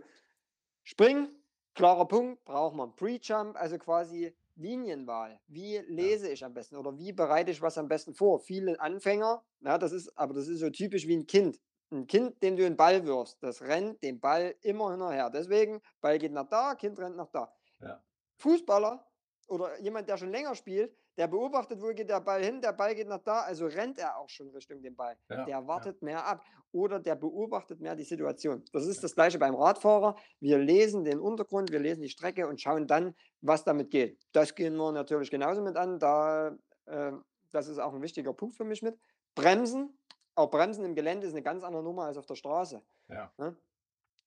springen, 0.82 1.28
klarer 1.74 2.06
Punkt, 2.08 2.44
braucht 2.44 2.74
man 2.74 2.96
Pre-Jump, 2.96 3.56
also 3.56 3.78
quasi 3.78 4.34
Linienwahl. 4.54 5.40
Wie 5.46 5.78
lese 5.78 6.30
ich 6.30 6.44
am 6.44 6.54
besten 6.54 6.76
oder 6.76 6.98
wie 6.98 7.12
bereite 7.12 7.50
ich 7.50 7.62
was 7.62 7.78
am 7.78 7.88
besten 7.88 8.14
vor? 8.14 8.40
Viele 8.40 8.80
Anfänger, 8.80 9.44
ja, 9.60 9.78
das 9.78 9.92
ist, 9.92 10.16
aber 10.18 10.34
das 10.34 10.48
ist 10.48 10.60
so 10.60 10.70
typisch 10.70 11.06
wie 11.06 11.16
ein 11.16 11.26
Kind 11.26 11.60
ein 11.92 12.06
Kind, 12.06 12.42
dem 12.42 12.56
du 12.56 12.62
den 12.62 12.76
Ball 12.76 13.04
wirfst, 13.04 13.42
das 13.42 13.62
rennt 13.62 14.02
den 14.02 14.20
Ball 14.20 14.54
immer 14.62 14.90
hinterher. 14.90 15.30
Deswegen, 15.30 15.80
Ball 16.00 16.18
geht 16.18 16.32
nach 16.32 16.48
da, 16.48 16.74
Kind 16.74 16.98
rennt 16.98 17.16
nach 17.16 17.30
da. 17.30 17.54
Ja. 17.80 18.02
Fußballer 18.36 19.06
oder 19.48 19.78
jemand, 19.80 20.08
der 20.08 20.16
schon 20.16 20.30
länger 20.30 20.54
spielt, 20.54 20.96
der 21.16 21.28
beobachtet, 21.28 21.80
wo 21.80 21.88
geht 21.88 22.08
der 22.08 22.20
Ball 22.20 22.42
hin, 22.42 22.60
der 22.60 22.72
Ball 22.72 22.94
geht 22.94 23.08
nach 23.08 23.22
da, 23.22 23.40
also 23.40 23.66
rennt 23.66 23.98
er 23.98 24.16
auch 24.16 24.28
schon 24.28 24.48
Richtung 24.50 24.82
den 24.82 24.96
Ball. 24.96 25.16
Ja, 25.28 25.44
der 25.44 25.66
wartet 25.66 26.00
ja. 26.00 26.04
mehr 26.04 26.26
ab 26.26 26.44
oder 26.72 26.98
der 26.98 27.16
beobachtet 27.16 27.80
mehr 27.80 27.94
die 27.94 28.04
Situation. 28.04 28.64
Das 28.72 28.86
ist 28.86 29.04
das 29.04 29.14
gleiche 29.14 29.38
beim 29.38 29.54
Radfahrer. 29.54 30.16
Wir 30.40 30.58
lesen 30.58 31.04
den 31.04 31.20
Untergrund, 31.20 31.70
wir 31.70 31.80
lesen 31.80 32.02
die 32.02 32.08
Strecke 32.08 32.48
und 32.48 32.60
schauen 32.60 32.86
dann, 32.86 33.14
was 33.42 33.64
damit 33.64 33.90
geht. 33.90 34.18
Das 34.32 34.54
gehen 34.54 34.76
wir 34.76 34.90
natürlich 34.92 35.30
genauso 35.30 35.60
mit 35.60 35.76
an. 35.76 35.98
Da, 35.98 36.56
äh, 36.86 37.12
das 37.50 37.68
ist 37.68 37.78
auch 37.78 37.92
ein 37.92 38.02
wichtiger 38.02 38.32
Punkt 38.32 38.56
für 38.56 38.64
mich 38.64 38.80
mit. 38.80 38.98
Bremsen, 39.34 39.98
auch 40.34 40.50
Bremsen 40.50 40.84
im 40.84 40.94
Gelände 40.94 41.26
ist 41.26 41.34
eine 41.34 41.42
ganz 41.42 41.62
andere 41.62 41.82
Nummer 41.82 42.04
als 42.04 42.16
auf 42.16 42.26
der 42.26 42.36
Straße. 42.36 42.82
Ja. 43.08 43.30
Ne? 43.36 43.54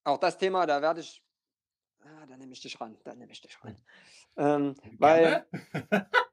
Auch 0.03 0.19
das 0.19 0.37
Thema, 0.37 0.67
da 0.67 0.81
werde 0.83 0.99
ich, 0.99 1.23
ah, 2.03 2.27
da 2.27 2.37
nehme 2.37 2.53
ich 2.53 2.61
dich 2.61 2.79
ran, 2.79 2.95
da 3.03 3.15
nehme 3.15 3.31
ich 3.31 3.41
dich 3.41 3.57
ran. 3.63 3.75
Ähm, 4.37 4.75
weil. 4.99 5.47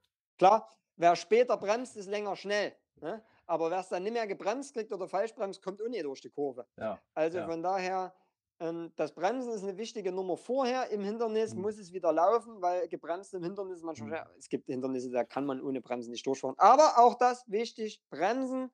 klar, 0.43 0.69
wer 0.97 1.15
später 1.15 1.57
bremst, 1.57 1.95
ist 1.97 2.07
länger 2.09 2.35
schnell. 2.35 2.75
Ne? 3.01 3.23
Aber 3.45 3.71
wer 3.71 3.79
es 3.79 3.89
dann 3.89 4.03
nicht 4.03 4.13
mehr 4.13 4.27
gebremst 4.27 4.73
kriegt 4.73 4.91
oder 4.91 5.07
falsch 5.07 5.33
bremst, 5.35 5.61
kommt 5.61 5.81
auch 5.81 5.87
nicht 5.87 6.03
durch 6.05 6.21
die 6.21 6.29
Kurve. 6.29 6.65
Ja. 6.77 6.99
Also 7.13 7.37
Ja. 7.39 7.47
von 7.47 7.61
daher, 7.63 8.13
ähm, 8.59 8.91
das 8.95 9.13
Bremsen 9.13 9.51
ist 9.53 9.63
eine 9.63 9.77
wichtige 9.77 10.11
Nummer 10.11 10.37
vorher. 10.37 10.89
Im 10.89 11.01
Hindernis 11.03 11.55
Mhm. 11.55 11.61
muss 11.61 11.77
es 11.77 11.91
wieder 11.93 12.11
laufen, 12.13 12.61
weil 12.61 12.87
gebremst 12.87 13.33
im 13.33 13.43
Hindernis 13.43 13.81
manchmal 13.83 14.09
Mhm. 14.09 14.29
Es 14.37 14.49
gibt 14.49 14.67
Hindernisse, 14.67 15.09
da 15.11 15.23
kann 15.23 15.45
man 15.45 15.61
ohne 15.61 15.81
Bremsen 15.81 16.11
nicht 16.11 16.25
durchfahren. 16.25 16.55
Aber 16.59 16.97
auch 16.97 17.15
das 17.15 17.43
wichtig, 17.49 18.01
bremsen 18.09 18.71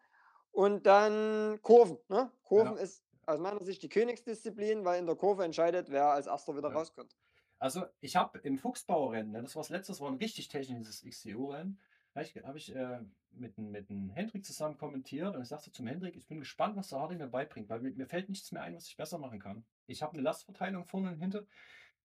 und 0.52 0.86
dann 0.86 1.60
Kurven. 1.62 2.00
Ne? 2.10 2.32
Kurven 2.44 2.78
Ja. 2.78 2.84
ist 2.84 3.04
aus 3.26 3.40
meiner 3.40 3.64
Sicht 3.64 3.84
die 3.84 3.90
Königsdisziplin, 3.90 4.86
weil 4.86 5.00
in 5.00 5.06
der 5.06 5.16
Kurve 5.16 5.44
entscheidet, 5.46 5.90
wer 5.92 6.08
als 6.12 6.28
erster 6.28 6.56
wieder 6.58 6.72
rauskommt. 6.74 7.16
Also 7.60 7.86
ich 8.00 8.16
habe 8.16 8.40
im 8.40 8.58
Fuchsbauerrennen, 8.58 9.32
ne, 9.32 9.42
das 9.42 9.56
war 9.56 9.64
das 9.64 9.70
letzte, 9.70 9.92
das 9.92 10.02
war 10.02 10.10
ein 10.10 10.18
richtig 10.18 10.48
technisches 10.48 11.04
XCO-Rennen, 11.04 11.80
habe 12.16 12.58
ich, 12.58 12.74
äh, 12.76 13.00
mit, 13.32 13.58
mit 13.58 13.90
dem 13.90 14.10
Hendrik 14.10 14.46
zusammen 14.46 14.78
kommentiert 14.78 15.36
und 15.36 15.42
ich 15.42 15.50
sagte 15.50 15.72
zum 15.72 15.88
Hendrik, 15.88 16.16
ich 16.16 16.28
bin 16.28 16.40
gespannt, 16.40 16.76
was 16.76 16.90
der 16.90 17.00
Hardy 17.00 17.16
mir 17.16 17.28
beibringt, 17.28 17.70
weil 17.70 17.82
mir, 17.82 17.92
mir 17.92 18.08
fällt 18.08 18.30
nichts 18.30 18.52
mehr 18.52 18.64
ein, 18.64 18.76
was 18.76 18.88
ich 18.88 18.98
besser 18.98 19.18
machen 19.20 19.40
kann. 19.40 19.66
Ich 19.88 20.02
habe 20.02 20.14
eine 20.14 20.22
Lastverteilung 20.22 20.86
vorne 20.86 21.12
und 21.12 21.20
hinten. 21.20 21.48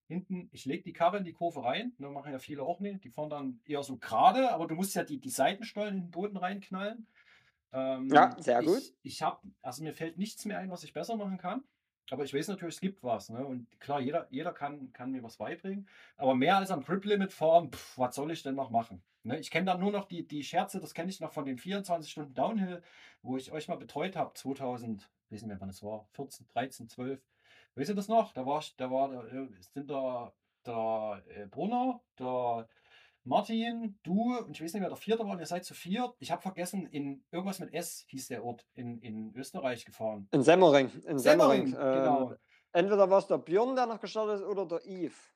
Hinten, 0.07 0.50
ich 0.52 0.66
lege 0.66 0.82
die 0.82 0.92
Karre 0.92 1.16
in 1.16 1.24
die 1.24 1.32
Kurve 1.32 1.64
rein, 1.64 1.94
ne, 1.96 2.11
machen 2.11 2.30
ja 2.30 2.38
viele 2.38 2.62
auch 2.62 2.78
nicht, 2.78 3.05
die 3.05 3.11
fahren 3.11 3.30
dann 3.30 3.61
eher 3.64 3.82
so 3.82 3.96
gerade, 3.96 4.52
aber 4.52 4.66
du 4.66 4.74
musst 4.74 4.94
ja 4.94 5.02
die, 5.02 5.18
die 5.18 5.30
Seitenstollen 5.30 5.94
in 5.94 6.00
den 6.02 6.11
Boden 6.11 6.36
reinknallen. 6.36 7.07
Ähm, 7.72 8.11
Ja, 8.11 8.36
sehr 8.38 8.62
gut. 8.62 8.78
Ich, 8.78 8.94
ich 9.02 9.22
habe, 9.22 9.40
also 9.62 9.82
mir 9.82 9.94
fällt 9.94 10.18
nichts 10.18 10.44
mehr 10.44 10.59
ein, 10.59 10.70
was 10.70 10.84
ich 10.84 10.92
besser 10.92 11.16
machen 11.16 11.38
kann. 11.38 11.64
Aber 12.11 12.24
ich 12.24 12.34
weiß 12.34 12.48
natürlich, 12.48 12.74
es 12.74 12.80
gibt 12.80 13.02
was. 13.02 13.30
Ne? 13.30 13.44
Und 13.44 13.66
klar, 13.80 14.00
jeder, 14.00 14.26
jeder 14.30 14.52
kann, 14.52 14.92
kann 14.92 15.11
mir 15.11 15.22
was 15.22 15.38
beibringen. 15.38 15.88
Aber 16.16 16.34
mehr 16.34 16.59
als 16.59 16.70
am 16.70 16.82
Grip 16.82 17.05
Limit 17.05 17.32
fahren, 17.32 17.72
pff, 17.72 17.98
was 17.98 18.14
soll 18.14 18.30
ich 18.30 18.42
denn 18.42 18.55
noch 18.55 18.70
machen? 18.70 19.02
Ne? 19.22 19.38
Ich 19.38 19.50
kenne 19.50 19.66
dann 19.66 19.80
nur 19.80 19.90
noch 19.90 20.05
die, 20.05 20.26
die 20.26 20.44
Scherze, 20.44 20.80
das 20.80 20.94
kenne 20.94 21.11
ich 21.11 21.20
noch 21.20 21.32
von 21.32 21.46
den 21.46 21.59
24 21.59 22.11
Stunden 22.11 22.34
Downhill, 22.34 22.82
wo 23.22 23.36
ich 23.36 23.52
euch 23.52 23.68
mal 23.68 23.76
betreut 23.76 24.16
habe, 24.16 24.34
2000, 24.34 25.11
weiß 25.30 25.42
nicht 25.42 25.46
mehr 25.46 25.61
wann 25.61 25.70
es 25.70 25.82
war, 25.82 26.07
14, 26.12 26.46
13, 26.48 26.88
12. 26.88 27.20
Weißt 27.74 27.90
du 27.90 27.94
das 27.94 28.09
noch? 28.09 28.32
Da 28.32 28.46
war 28.46 28.62
da 28.76 28.90
war, 28.90 29.09
da 29.09 29.24
äh, 29.24 29.48
sind 29.61 29.90
da 29.90 30.32
der 30.66 31.22
äh, 31.28 31.46
Brunner, 31.46 32.00
der 32.18 32.68
Martin, 33.24 33.98
du 34.02 34.36
und 34.36 34.50
ich 34.50 34.62
weiß 34.62 34.74
nicht 34.74 34.80
mehr, 34.80 34.90
der 34.90 34.98
vierte 34.98 35.24
war, 35.26 35.38
ihr 35.38 35.46
seid 35.46 35.64
zu 35.64 35.74
viert. 35.74 36.14
Ich 36.18 36.30
habe 36.30 36.42
vergessen, 36.42 36.86
in 36.86 37.24
irgendwas 37.30 37.58
mit 37.58 37.72
S 37.72 38.04
hieß 38.08 38.28
der 38.28 38.44
Ort 38.44 38.66
in, 38.74 39.00
in 39.00 39.34
Österreich 39.34 39.84
gefahren. 39.86 40.28
In 40.30 40.42
Semmering. 40.42 40.90
In 41.06 41.18
Semmering. 41.18 41.68
Semmering, 41.68 41.68
ähm, 41.68 41.98
genau. 41.98 42.34
Entweder 42.72 43.08
war 43.08 43.18
es 43.18 43.26
der 43.26 43.38
Björn, 43.38 43.76
der 43.76 43.86
noch 43.86 44.00
gestartet 44.00 44.40
ist, 44.40 44.46
oder 44.46 44.66
der 44.66 44.84
Yves. 44.84 45.34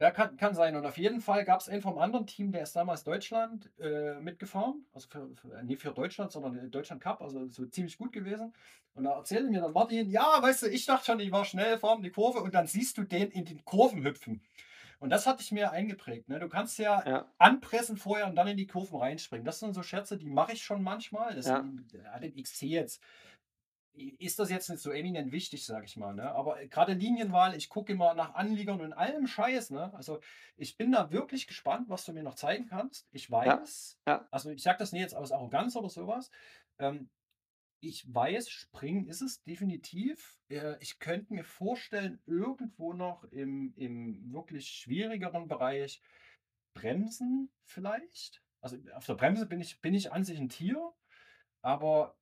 Ja, 0.00 0.12
kann, 0.12 0.36
kann 0.36 0.54
sein. 0.54 0.76
Und 0.76 0.86
auf 0.86 0.96
jeden 0.96 1.20
Fall 1.20 1.44
gab 1.44 1.60
es 1.60 1.68
einen 1.68 1.82
vom 1.82 1.98
anderen 1.98 2.26
Team, 2.26 2.52
der 2.52 2.62
ist 2.62 2.74
damals 2.74 3.02
Deutschland 3.02 3.70
äh, 3.80 4.14
mitgefahren. 4.20 4.86
Also 4.92 5.08
für, 5.08 5.28
für, 5.34 5.62
nicht 5.64 5.82
für 5.82 5.90
Deutschland, 5.90 6.30
sondern 6.30 6.70
Deutschland 6.70 7.02
Cup. 7.02 7.20
Also 7.20 7.48
so 7.48 7.66
ziemlich 7.66 7.98
gut 7.98 8.12
gewesen. 8.12 8.54
Und 8.94 9.04
da 9.04 9.16
erzählte 9.16 9.50
mir 9.50 9.60
dann 9.60 9.72
Martin, 9.72 10.08
ja, 10.08 10.38
weißt 10.40 10.62
du, 10.62 10.66
ich 10.68 10.86
dachte 10.86 11.06
schon, 11.06 11.20
ich 11.20 11.32
war 11.32 11.44
schnell 11.44 11.78
vor 11.78 12.00
die 12.00 12.10
Kurve 12.10 12.40
und 12.40 12.54
dann 12.54 12.66
siehst 12.66 12.96
du 12.96 13.02
den 13.02 13.30
in 13.30 13.44
den 13.44 13.64
Kurven 13.64 14.04
hüpfen. 14.04 14.40
Und 14.98 15.10
das 15.10 15.26
hatte 15.26 15.42
ich 15.42 15.52
mir 15.52 15.70
eingeprägt. 15.70 16.28
Ne? 16.28 16.40
Du 16.40 16.48
kannst 16.48 16.78
ja, 16.78 17.06
Ja. 17.08 17.32
anpressen 17.38 17.96
vorher 17.96 18.26
und 18.26 18.34
dann 18.34 18.48
in 18.48 18.56
die 18.56 18.66
Kurven 18.66 18.98
reinspringen. 18.98 19.44
Das 19.44 19.60
sind 19.60 19.72
so 19.74 19.82
Scherze, 19.82 20.16
die 20.18 20.28
mache 20.28 20.52
ich 20.52 20.62
schon 20.62 20.82
manchmal. 20.82 21.34
Das 21.34 21.46
Ja. 21.46 21.58
sind, 21.58 21.92
ja, 21.92 22.18
den 22.18 22.34
XC 22.34 22.62
jetzt 22.66 23.02
ist 24.18 24.38
das 24.38 24.50
jetzt 24.50 24.70
nicht 24.70 24.80
so 24.80 24.92
eminent 24.92 25.32
wichtig, 25.32 25.66
sage 25.66 25.84
ich 25.86 25.96
mal. 25.96 26.14
Ne? 26.14 26.30
Aber 26.30 26.64
gerade 26.66 26.92
Linienwahl, 26.92 27.56
ich 27.56 27.68
gucke 27.68 27.92
immer 27.92 28.14
nach 28.14 28.34
Anliegern 28.34 28.80
und 28.80 28.92
allem 28.92 29.26
Scheiß. 29.26 29.70
Ne? 29.70 29.92
Also 29.94 30.20
ich 30.56 30.76
bin 30.76 30.92
da 30.92 31.10
wirklich 31.10 31.46
gespannt, 31.48 31.88
was 31.88 32.04
du 32.04 32.12
mir 32.12 32.22
noch 32.22 32.34
zeigen 32.36 32.66
kannst. 32.66 33.08
Ich 33.10 33.28
weiß, 33.30 33.98
ja. 34.06 34.26
also 34.30 34.50
ich 34.50 34.62
sage 34.62 34.78
das 34.78 34.92
nicht 34.92 35.02
jetzt 35.02 35.14
aus 35.16 35.32
Arroganz 35.32 35.74
oder 35.74 35.88
sowas. 35.88 36.30
Ähm, 36.78 37.08
ich 37.80 38.12
weiß, 38.12 38.50
Springen 38.50 39.06
ist 39.06 39.22
es 39.22 39.42
definitiv. 39.44 40.38
Äh, 40.48 40.76
Ich 40.80 40.98
könnte 40.98 41.32
mir 41.34 41.44
vorstellen, 41.44 42.20
irgendwo 42.26 42.92
noch 42.92 43.24
im, 43.24 43.72
im 43.76 44.32
wirklich 44.32 44.68
schwierigeren 44.68 45.48
Bereich 45.48 46.02
Bremsen 46.74 47.50
vielleicht. 47.64 48.42
Also 48.60 48.76
auf 48.94 49.06
der 49.06 49.14
Bremse 49.14 49.46
bin 49.46 49.60
ich, 49.60 49.80
bin 49.80 49.94
ich 49.94 50.12
an 50.12 50.24
sich 50.24 50.38
ein 50.38 50.48
Tier, 50.48 50.92
aber 51.62 52.16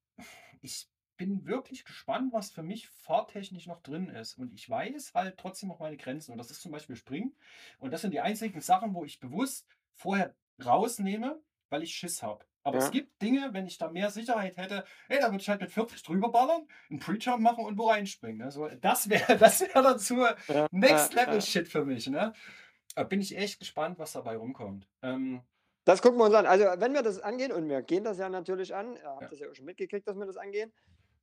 ich 0.60 0.88
bin 1.16 1.46
wirklich 1.46 1.84
gespannt, 1.84 2.32
was 2.32 2.50
für 2.50 2.62
mich 2.62 2.88
fahrtechnisch 2.88 3.66
noch 3.66 3.82
drin 3.82 4.08
ist. 4.08 4.36
Und 4.38 4.52
ich 4.52 4.68
weiß 4.68 5.14
halt 5.14 5.38
trotzdem 5.38 5.70
noch 5.70 5.80
meine 5.80 5.96
Grenzen. 5.96 6.32
Und 6.32 6.38
das 6.38 6.50
ist 6.50 6.60
zum 6.60 6.72
Beispiel 6.72 6.96
Springen. 6.96 7.34
Und 7.78 7.92
das 7.92 8.02
sind 8.02 8.12
die 8.12 8.20
einzigen 8.20 8.60
Sachen, 8.60 8.94
wo 8.94 9.04
ich 9.04 9.18
bewusst 9.18 9.66
vorher 9.94 10.34
rausnehme, 10.62 11.40
weil 11.70 11.82
ich 11.82 11.94
Schiss 11.94 12.22
habe. 12.22 12.44
Aber 12.66 12.78
es 12.78 12.86
Ja. 12.86 12.90
gibt 12.90 13.22
Dinge, 13.22 13.50
wenn 13.52 13.68
ich 13.68 13.78
da 13.78 13.88
mehr 13.88 14.10
Sicherheit 14.10 14.56
hätte, 14.56 14.84
ey, 15.08 15.20
da 15.20 15.26
würde 15.30 15.40
ich 15.40 15.48
halt 15.48 15.60
mit 15.60 15.70
40 15.70 16.02
drüber 16.02 16.32
ballern, 16.32 16.66
einen 16.90 16.98
Pre-Jump 16.98 17.40
machen 17.40 17.64
und 17.64 17.78
wo 17.78 17.88
reinspringen. 17.88 18.38
Ne? 18.38 18.50
So, 18.50 18.68
das 18.68 19.08
wäre 19.08 19.36
das 19.38 19.60
wär 19.60 19.98
so 20.00 20.26
Ja, 20.52 20.66
Next 20.72 21.14
Level. 21.14 21.40
Shit 21.40 21.68
für 21.68 21.84
mich. 21.84 22.08
Ne? 22.08 22.32
Da 22.96 23.04
bin 23.04 23.20
ich 23.20 23.36
echt 23.38 23.60
gespannt, 23.60 24.00
was 24.00 24.12
dabei 24.12 24.36
rumkommt. 24.36 24.88
Ähm, 25.02 25.42
Das 25.84 26.02
gucken 26.02 26.18
wir 26.18 26.24
uns 26.24 26.34
an. 26.34 26.44
Also, 26.46 26.64
wenn 26.78 26.92
wir 26.92 27.02
das 27.02 27.20
angehen, 27.20 27.52
und 27.52 27.68
wir 27.68 27.82
gehen 27.82 28.02
das 28.02 28.18
ja 28.18 28.28
natürlich 28.28 28.74
an, 28.74 28.96
ihr 28.96 29.04
habt 29.04 29.30
das 29.30 29.38
ja 29.38 29.48
auch 29.48 29.54
schon 29.54 29.66
mitgekriegt, 29.66 30.08
dass 30.08 30.16
wir 30.16 30.26
das 30.26 30.36
angehen, 30.36 30.72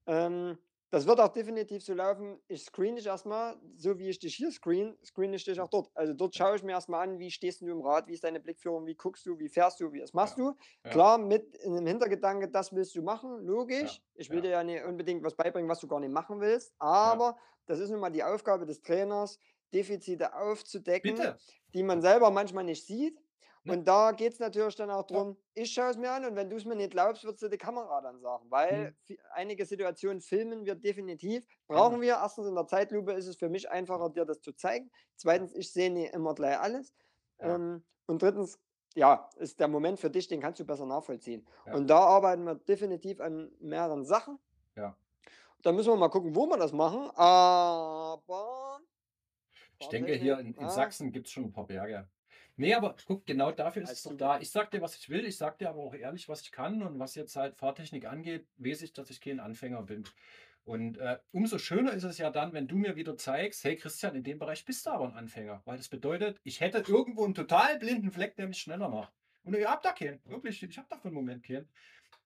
ähm, 0.08 0.58
das 0.94 1.08
wird 1.08 1.20
auch 1.20 1.30
definitiv 1.30 1.84
so 1.84 1.96
laufen. 1.96 2.40
Ich 2.48 2.66
screen 2.66 2.96
dich 2.96 3.08
erstmal, 3.08 3.58
so 3.78 3.98
wie 3.98 4.10
ich 4.10 4.20
dich 4.20 4.36
hier 4.36 4.52
screen, 4.52 4.96
screen 5.04 5.34
ich 5.34 5.44
dich 5.44 5.60
auch 5.60 5.68
dort. 5.68 5.90
Also, 5.96 6.14
dort 6.14 6.36
schaue 6.36 6.56
ich 6.56 6.62
mir 6.62 6.74
erstmal 6.74 7.08
an, 7.08 7.18
wie 7.18 7.32
stehst 7.32 7.62
du 7.62 7.68
im 7.68 7.82
Rad, 7.82 8.08
wie 8.08 8.14
ist 8.14 8.24
deine 8.24 8.40
Blickführung, 8.40 8.86
wie 8.86 8.94
guckst 8.94 9.26
du, 9.26 9.40
wie 9.40 9.50
fährst 9.50 9.80
du, 9.80 9.92
wie 9.92 10.02
das 10.02 10.14
machst 10.14 10.38
du. 10.38 10.56
ja. 10.86 10.92
Klar, 10.92 11.18
mit 11.18 11.58
in 11.58 11.74
dem 11.74 11.88
Hintergedanke, 11.88 12.48
das 12.48 12.76
willst 12.76 12.96
du 12.96 13.02
machen, 13.02 13.40
logisch. 13.40 14.04
Ich 14.14 14.30
will 14.30 14.38
ja. 14.38 14.42
dir 14.44 14.50
ja 14.50 14.64
nicht 14.64 14.84
unbedingt 14.84 15.24
was 15.24 15.34
beibringen, 15.34 15.68
was 15.68 15.80
du 15.80 15.88
gar 15.88 16.00
nicht 16.00 16.14
machen 16.14 16.40
willst, 16.40 16.76
aber 16.78 17.40
das 17.66 17.80
ist 17.80 17.90
nun 17.90 18.00
mal 18.00 18.12
die 18.12 18.24
Aufgabe 18.24 18.68
des 18.68 18.80
Trainers, 18.84 19.40
Defizite 19.74 20.36
aufzudecken 20.36 21.16
Bitte. 21.16 21.38
die 21.74 21.82
man 21.82 22.04
selber 22.04 22.30
manchmal 22.30 22.66
nicht 22.66 22.86
sieht. 22.86 23.20
Ne? 23.66 23.74
Und 23.74 23.88
da 23.88 24.12
geht 24.12 24.34
es 24.34 24.40
natürlich 24.40 24.76
dann 24.76 24.90
auch 24.92 25.04
darum, 25.04 25.38
ich 25.54 25.72
schaue 25.74 25.90
es 25.92 25.98
mir 25.98 26.12
an 26.12 26.26
und 26.26 26.36
wenn 26.36 26.50
du 26.50 26.56
es 26.58 26.66
mir 26.66 26.76
nicht 26.76 26.92
glaubst, 26.92 27.24
würdest 27.24 27.44
du 27.44 27.50
die 27.50 27.58
Kamera 27.58 28.02
dann 28.02 28.20
sagen. 28.20 28.46
Weil 28.50 28.96
Mhm. 29.08 29.18
einige 29.32 29.66
Situationen 29.66 30.22
filmen 30.22 30.66
wir 30.66 30.76
definitiv. 30.76 31.46
Brauchen 31.68 32.02
wir. 32.02 32.14
Erstens 32.16 32.48
in 32.48 32.56
der 32.56 32.68
Zeitlupe 32.68 33.14
ist 33.14 33.28
es 33.28 33.38
für 33.38 33.50
mich 33.50 33.70
einfacher, 33.70 34.10
dir 34.10 34.26
das 34.26 34.42
zu 34.42 34.52
zeigen. 34.54 34.92
Zweitens, 35.16 35.54
ich 35.56 35.72
sehe 35.72 35.92
nicht 35.92 36.14
immer 36.14 36.34
gleich 36.36 36.60
alles. 36.60 36.94
Ja. 37.40 37.56
Ähm, 37.56 37.84
und 38.06 38.22
drittens, 38.22 38.60
ja, 38.96 39.30
ist 39.38 39.60
der 39.60 39.68
Moment 39.70 40.00
für 40.00 40.10
dich, 40.10 40.28
den 40.28 40.42
kannst 40.42 40.60
du 40.60 40.66
besser 40.66 40.86
nachvollziehen. 40.86 41.48
Ja. 41.66 41.74
Und 41.74 41.88
da 41.88 42.00
arbeiten 42.00 42.44
wir 42.44 42.56
definitiv 42.56 43.22
an 43.22 43.52
mehreren 43.60 44.04
Sachen. 44.06 44.40
Ja. 44.76 44.98
Da 45.62 45.72
müssen 45.72 45.90
wir 45.92 45.96
mal 45.96 46.10
gucken, 46.10 46.36
wo 46.36 46.46
wir 46.48 46.58
das 46.58 46.74
machen. 46.74 47.10
Aber. 47.16 48.80
Ich 49.80 49.88
denke, 49.90 50.14
hier 50.14 50.38
in, 50.40 50.54
in 50.54 50.66
Ah, 50.66 50.70
Sachsen 50.70 51.12
gibt 51.12 51.28
es 51.28 51.32
schon 51.34 51.46
ein 51.46 51.54
paar 51.54 51.66
Berge. 51.66 52.10
Nee, 52.56 52.74
aber 52.76 52.96
guck, 53.08 53.26
genau 53.26 53.52
dafür 53.52 53.82
ist 53.82 53.92
es 53.92 54.04
doch 54.04 54.16
da. 54.16 54.40
Ich 54.40 54.52
sag 54.52 54.70
dir, 54.70 54.82
was 54.82 54.96
ich 54.96 55.10
will, 55.10 55.26
ich 55.26 55.38
sag 55.38 55.58
dir 55.58 55.70
aber 55.70 55.82
auch 55.82 55.96
ehrlich, 55.96 56.30
was 56.30 56.42
ich 56.42 56.52
kann 56.52 56.84
und 56.84 57.00
was 57.00 57.16
jetzt 57.16 57.36
halt 57.36 57.56
Fahrtechnik 57.58 58.06
angeht, 58.06 58.46
weiß 58.58 58.84
ich, 58.84 58.94
dass 58.94 59.10
ich 59.10 59.22
kein 59.22 59.40
Anfänger 59.40 59.82
bin. 59.82 60.04
Und 60.66 60.98
äh, 60.98 61.18
umso 61.32 61.58
schöner 61.58 61.92
ist 61.94 62.04
es 62.04 62.18
ja 62.20 62.30
dann, 62.30 62.54
wenn 62.54 62.68
du 62.68 62.76
mir 62.76 62.96
wieder 62.96 63.18
zeigst, 63.18 63.64
hey 63.64 63.76
Christian, 63.76 64.16
in 64.16 64.24
dem 64.24 64.40
Bereich 64.40 64.64
bist 64.66 64.86
du 64.86 64.92
aber 64.92 65.06
ein 65.06 65.14
Anfänger. 65.14 65.62
Weil 65.66 65.78
das 65.78 65.90
bedeutet, 65.90 66.40
ich 66.44 66.62
hätte 66.62 66.84
irgendwo 66.88 67.26
einen 67.26 67.34
total 67.34 67.80
blinden 67.80 68.12
Fleck, 68.12 68.36
der 68.36 68.48
mich 68.48 68.60
schneller 68.60 68.88
macht. 68.88 69.12
Und 69.44 69.56
ihr 69.56 69.70
habt 69.70 69.84
da 69.84 69.92
keinen. 69.92 70.22
Wirklich, 70.26 70.64
ich 70.64 70.78
habe 70.78 70.88
da 70.90 70.98
für 70.98 71.10
einen 71.10 71.16
Moment 71.16 71.44
keinen. 71.44 71.68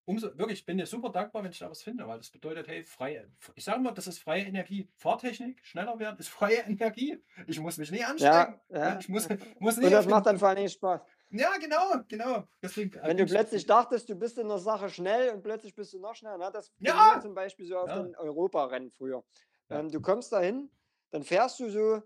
Umso, 0.07 0.37
wirklich, 0.37 0.59
ich 0.59 0.65
bin 0.65 0.77
dir 0.77 0.85
super 0.85 1.09
dankbar, 1.09 1.43
wenn 1.43 1.51
ich 1.51 1.59
da 1.59 1.69
was 1.69 1.81
finde, 1.83 2.07
weil 2.07 2.17
das 2.17 2.29
bedeutet, 2.31 2.65
hey, 2.69 2.81
freie, 2.81 3.29
ich 3.55 3.65
sage 3.65 3.81
mal, 3.81 3.91
das 3.91 4.07
ist 4.07 4.19
freie 4.19 4.43
Energie. 4.43 4.89
Fahrtechnik, 4.95 5.59
schneller 5.65 5.99
werden, 5.99 6.17
ist 6.17 6.29
freie 6.29 6.59
Energie. 6.59 7.21
Ich 7.45 7.59
muss 7.59 7.77
mich 7.77 7.91
nicht 7.91 8.05
anstrengen. 8.05 8.57
Ja, 8.69 8.77
ja. 8.93 8.99
Ich 8.99 9.09
muss, 9.09 9.27
muss 9.59 9.75
Und 9.75 9.83
nicht 9.83 9.91
das 9.91 9.99
auf 9.99 10.05
den- 10.05 10.11
macht 10.11 10.25
dann 10.25 10.39
vor 10.39 10.55
Dingen 10.55 10.69
Spaß. 10.69 11.01
Ja, 11.31 11.51
genau, 11.59 12.03
genau. 12.07 12.47
Deswegen, 12.63 12.97
äh, 12.97 13.07
Wenn 13.09 13.17
du 13.17 13.25
plötzlich 13.25 13.65
dachtest, 13.65 14.07
du 14.07 14.15
bist 14.15 14.37
in 14.37 14.47
der 14.47 14.59
Sache 14.59 14.87
schnell 14.87 15.31
und 15.31 15.43
plötzlich 15.43 15.75
bist 15.75 15.91
du 15.91 15.99
noch 15.99 16.15
schneller. 16.15 16.37
Ne? 16.37 16.49
Das 16.53 16.71
ja. 16.79 17.19
zum 17.21 17.33
Beispiel 17.33 17.65
so 17.65 17.77
auf 17.77 17.89
Ja. 17.89 18.01
den 18.01 18.15
Europarennen 18.15 18.89
früher. 18.91 19.25
Ja. 19.69 19.79
Ähm, 19.81 19.91
du 19.91 19.99
kommst 19.99 20.31
dahin, 20.31 20.71
dann 21.11 21.23
fährst 21.23 21.59
du 21.59 21.69
so 21.69 22.01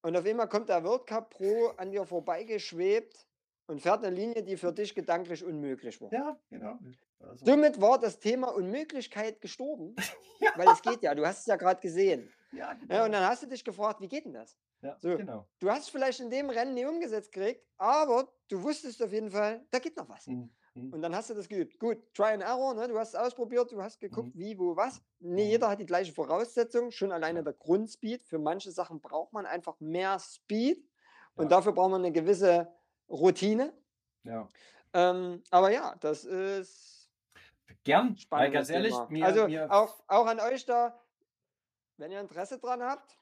und 0.00 0.16
auf 0.16 0.24
einmal 0.24 0.48
kommt 0.48 0.70
der 0.70 0.82
World 0.82 1.06
Cup 1.06 1.28
Pro 1.28 1.66
an 1.76 1.90
dir 1.90 2.06
vorbeigeschwebt 2.06 3.26
und 3.66 3.82
fährt 3.82 4.02
eine 4.02 4.16
Linie, 4.16 4.42
die 4.42 4.56
für 4.56 4.72
dich 4.72 4.94
gedanklich 4.94 5.44
unmöglich 5.44 6.00
war. 6.00 6.10
Ja, 6.12 6.38
genau. 6.48 6.78
Also, 7.28 7.44
Somit 7.44 7.80
war 7.80 7.98
das 7.98 8.18
Thema 8.18 8.48
Unmöglichkeit 8.54 9.40
gestorben, 9.40 9.94
Ja. 10.40 10.50
weil 10.56 10.68
es 10.68 10.82
geht 10.82 11.02
ja, 11.02 11.14
du 11.14 11.26
hast 11.26 11.40
es 11.40 11.46
ja 11.46 11.56
gerade 11.56 11.80
gesehen. 11.80 12.32
ja, 12.52 12.58
Ja, 12.58 12.74
genau. 12.74 13.04
und 13.04 13.12
dann 13.12 13.24
hast 13.24 13.42
du 13.42 13.46
dich 13.46 13.64
gefragt, 13.64 14.00
wie 14.00 14.08
geht 14.08 14.24
denn 14.24 14.34
das? 14.34 14.56
ja, 14.82 14.96
so. 15.00 15.16
genau. 15.16 15.46
Du 15.58 15.70
hast 15.70 15.84
es 15.84 15.88
vielleicht 15.88 16.20
in 16.20 16.30
dem 16.30 16.50
Rennen 16.50 16.74
nie 16.74 16.84
umgesetzt 16.84 17.32
gekriegt, 17.32 17.64
aber 17.78 18.28
du 18.48 18.62
wusstest 18.62 19.02
auf 19.02 19.12
jeden 19.12 19.30
Fall, 19.30 19.64
da 19.70 19.78
geht 19.78 19.96
noch 19.96 20.08
was. 20.08 20.26
Mhm. 20.26 20.50
Mhm. 20.74 20.92
Und 20.92 21.02
dann 21.02 21.14
hast 21.14 21.30
du 21.30 21.34
das 21.34 21.48
geübt. 21.48 21.78
Gut, 21.78 21.98
Try 22.14 22.32
and 22.32 22.42
Error, 22.42 22.74
ne? 22.74 22.88
du 22.88 22.98
hast 22.98 23.10
es 23.10 23.14
ausprobiert, 23.14 23.70
du 23.72 23.80
hast 23.80 24.00
geguckt, 24.00 24.34
mhm. 24.34 24.38
wie, 24.38 24.58
wo, 24.58 24.76
was. 24.76 25.00
Nee, 25.20 25.44
mhm. 25.44 25.50
jeder 25.50 25.70
hat 25.70 25.80
die 25.80 25.86
gleiche 25.86 26.12
Voraussetzung, 26.12 26.90
schon 26.90 27.12
alleine 27.12 27.42
der 27.42 27.52
Grundspeed. 27.52 28.22
Für 28.24 28.38
manche 28.38 28.72
Sachen 28.72 29.00
braucht 29.00 29.32
man 29.32 29.46
einfach 29.46 29.78
mehr 29.80 30.18
Speed 30.18 30.84
und 31.36 31.44
ja. 31.44 31.48
dafür 31.48 31.72
braucht 31.72 31.90
man 31.90 32.02
eine 32.02 32.12
gewisse 32.12 32.72
Routine. 33.08 33.72
Ja. 34.24 34.48
Ähm, 34.92 35.42
aber 35.50 35.70
ja, 35.72 35.94
das 36.00 36.24
ist. 36.24 36.93
Gern, 37.84 38.16
weil 38.30 38.50
ganz 38.50 38.70
ehrlich, 38.70 38.94
mir, 39.08 39.26
also 39.26 39.46
mir 39.46 39.70
auch, 39.70 40.02
auch 40.08 40.26
an 40.26 40.40
euch 40.40 40.64
da, 40.64 40.98
wenn 41.96 42.10
ihr 42.10 42.20
Interesse 42.20 42.58
dran 42.58 42.82
habt. 42.82 43.18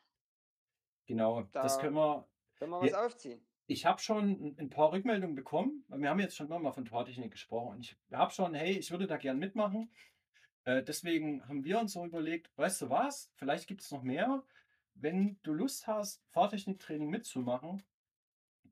Genau, 1.07 1.43
da 1.53 1.63
das 1.63 1.79
können 1.79 1.95
wir. 1.97 2.27
Können 2.57 2.71
wir 2.71 2.81
was 2.81 2.95
aufziehen. 2.95 3.45
Ich 3.67 3.87
habe 3.87 4.01
schon 4.01 4.57
ein 4.59 4.71
paar 4.71 4.93
Rückmeldungen 4.93 5.35
bekommen. 5.35 5.85
Wir 5.89 6.11
haben 6.11 6.21
jetzt 6.21 6.37
schon 6.37 6.49
mal 6.49 6.73
von 6.73 6.85
Tortechnik 6.85 7.31
gesprochen. 7.31 7.81
Ich 7.81 7.97
habe 8.13 8.33
schon, 8.33 8.55
hey, 8.55 8.73
ich 8.73 8.91
würde 8.91 9.07
da 9.07 9.17
gern 9.17 9.39
mitmachen. 9.39 9.91
Äh, 10.65 10.83
deswegen 10.83 11.47
haben 11.49 11.65
wir 11.65 11.79
uns 11.79 11.93
so 11.93 12.05
überlegt, 12.05 12.57
weißt 12.57 12.83
du 12.83 12.91
was, 12.91 13.33
vielleicht 13.35 13.67
gibt 13.67 13.81
es 13.81 13.91
noch 13.91 14.03
mehr. 14.03 14.45
Wenn 14.95 15.39
du 15.43 15.53
Lust 15.55 15.87
hast, 15.87 16.23
Fahrtechniktraining 16.31 17.09
mitzumachen, 17.09 17.83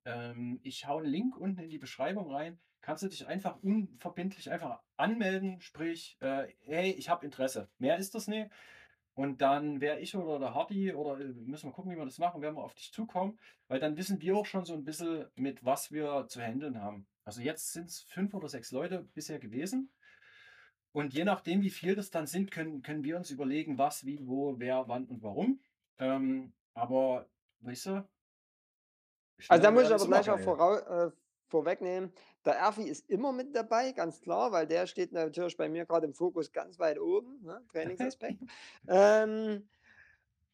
ähm, 0.04 0.60
ich 0.62 0.86
hau 0.86 0.98
einen 0.98 1.06
Link 1.06 1.36
unten 1.36 1.60
in 1.60 1.70
die 1.70 1.78
Beschreibung 1.78 2.30
rein. 2.30 2.60
Kannst 2.81 3.03
du 3.03 3.09
dich 3.09 3.26
einfach 3.26 3.62
unverbindlich 3.62 4.51
einfach 4.51 4.81
anmelden, 4.97 5.61
sprich, 5.61 6.16
äh, 6.20 6.49
hey, 6.61 6.93
ich 6.93 7.09
habe 7.09 7.24
Interesse. 7.24 7.68
Mehr 7.78 7.99
ist 7.99 8.14
das 8.14 8.26
nicht. 8.26 8.51
Und 9.14 9.43
dann 9.43 9.81
wäre 9.81 10.01
ich 10.01 10.16
oder 10.16 10.39
der 10.39 10.55
Hardy 10.55 10.95
oder 10.95 11.20
äh, 11.20 11.24
müssen 11.24 11.68
wir 11.68 11.72
gucken, 11.72 11.91
wie 11.91 11.97
wir 11.97 12.05
das 12.05 12.18
machen, 12.18 12.41
werden 12.41 12.57
wir 12.57 12.64
auf 12.64 12.74
dich 12.74 12.93
zukommen, 12.93 13.39
weil 13.68 13.81
dann 13.81 13.97
wissen 13.97 14.20
wir 14.22 14.37
auch 14.37 14.47
schon 14.47 14.64
so 14.64 14.74
ein 14.74 14.85
bisschen, 14.85 15.26
mit 15.35 15.64
was 15.64 15.93
wir 15.93 16.26
zu 16.28 16.41
handeln 16.41 16.81
haben. 16.81 17.07
Also 17.24 17.43
jetzt 17.43 17.72
sind 17.72 17.89
es 17.89 18.03
fünf 18.03 18.33
oder 18.35 18.49
sechs 18.49 18.70
Leute 18.70 19.09
bisher 19.14 19.39
gewesen. 19.39 19.93
Und 20.93 21.12
je 21.12 21.24
nachdem, 21.24 21.62
wie 21.62 21.70
viel 21.70 21.95
das 21.95 22.11
dann 22.11 22.26
sind, 22.26 22.51
können, 22.51 22.83
können 22.83 23.05
wir 23.05 23.16
uns 23.16 23.31
überlegen, 23.31 23.78
was, 23.78 24.05
wie, 24.07 24.26
wo, 24.26 24.59
wer, 24.59 24.89
wann 24.89 25.05
und 25.05 25.22
warum. 25.22 25.61
Ähm, 25.99 26.53
aber, 26.74 27.28
weißt 27.61 27.87
du, 27.87 28.09
also 29.49 29.62
da 29.62 29.70
muss 29.70 29.85
ich 29.85 29.95
aber 29.95 30.07
gleich 30.07 30.31
auch 30.31 30.41
vorau, 30.41 30.76
äh, 30.76 31.11
vorwegnehmen, 31.51 32.12
der 32.44 32.55
Erfi 32.55 32.84
ist 32.84 33.09
immer 33.11 33.32
mit 33.32 33.55
dabei, 33.55 33.92
ganz 33.92 34.20
klar, 34.20 34.53
weil 34.53 34.66
der 34.66 34.86
steht 34.86 35.12
natürlich 35.12 35.57
bei 35.57 35.68
mir 35.68 35.84
gerade 35.84 36.07
im 36.07 36.14
Fokus 36.14 36.53
ganz 36.53 36.78
weit 36.78 36.98
oben, 36.98 37.42
ne? 37.42 37.62
Trainingsaspekt. 37.70 38.40
ähm, 38.88 39.68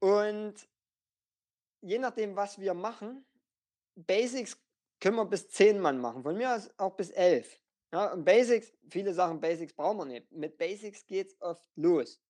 und 0.01 0.55
je 1.81 1.99
nachdem, 1.99 2.35
was 2.37 2.59
wir 2.59 2.75
machen, 2.75 3.25
Basics 3.95 4.59
können 5.01 5.17
wir 5.17 5.25
bis 5.27 5.49
zehn 5.49 5.79
Mann 5.79 5.99
machen, 5.99 6.23
von 6.23 6.37
mir 6.37 6.55
aus 6.55 6.71
auch 6.79 6.97
bis 6.97 7.11
elf. 7.11 7.61
Ja, 7.93 8.13
und 8.13 8.25
Basics, 8.25 8.73
viele 8.91 9.15
Sachen 9.15 9.41
Basics 9.41 9.73
brauchen 9.73 9.99
wir 9.99 10.05
nicht. 10.07 10.31
Mit 10.33 10.59
Basics 10.59 11.07
geht 11.07 11.29
es 11.29 11.41
oft 11.41 11.65
los. 11.77 12.21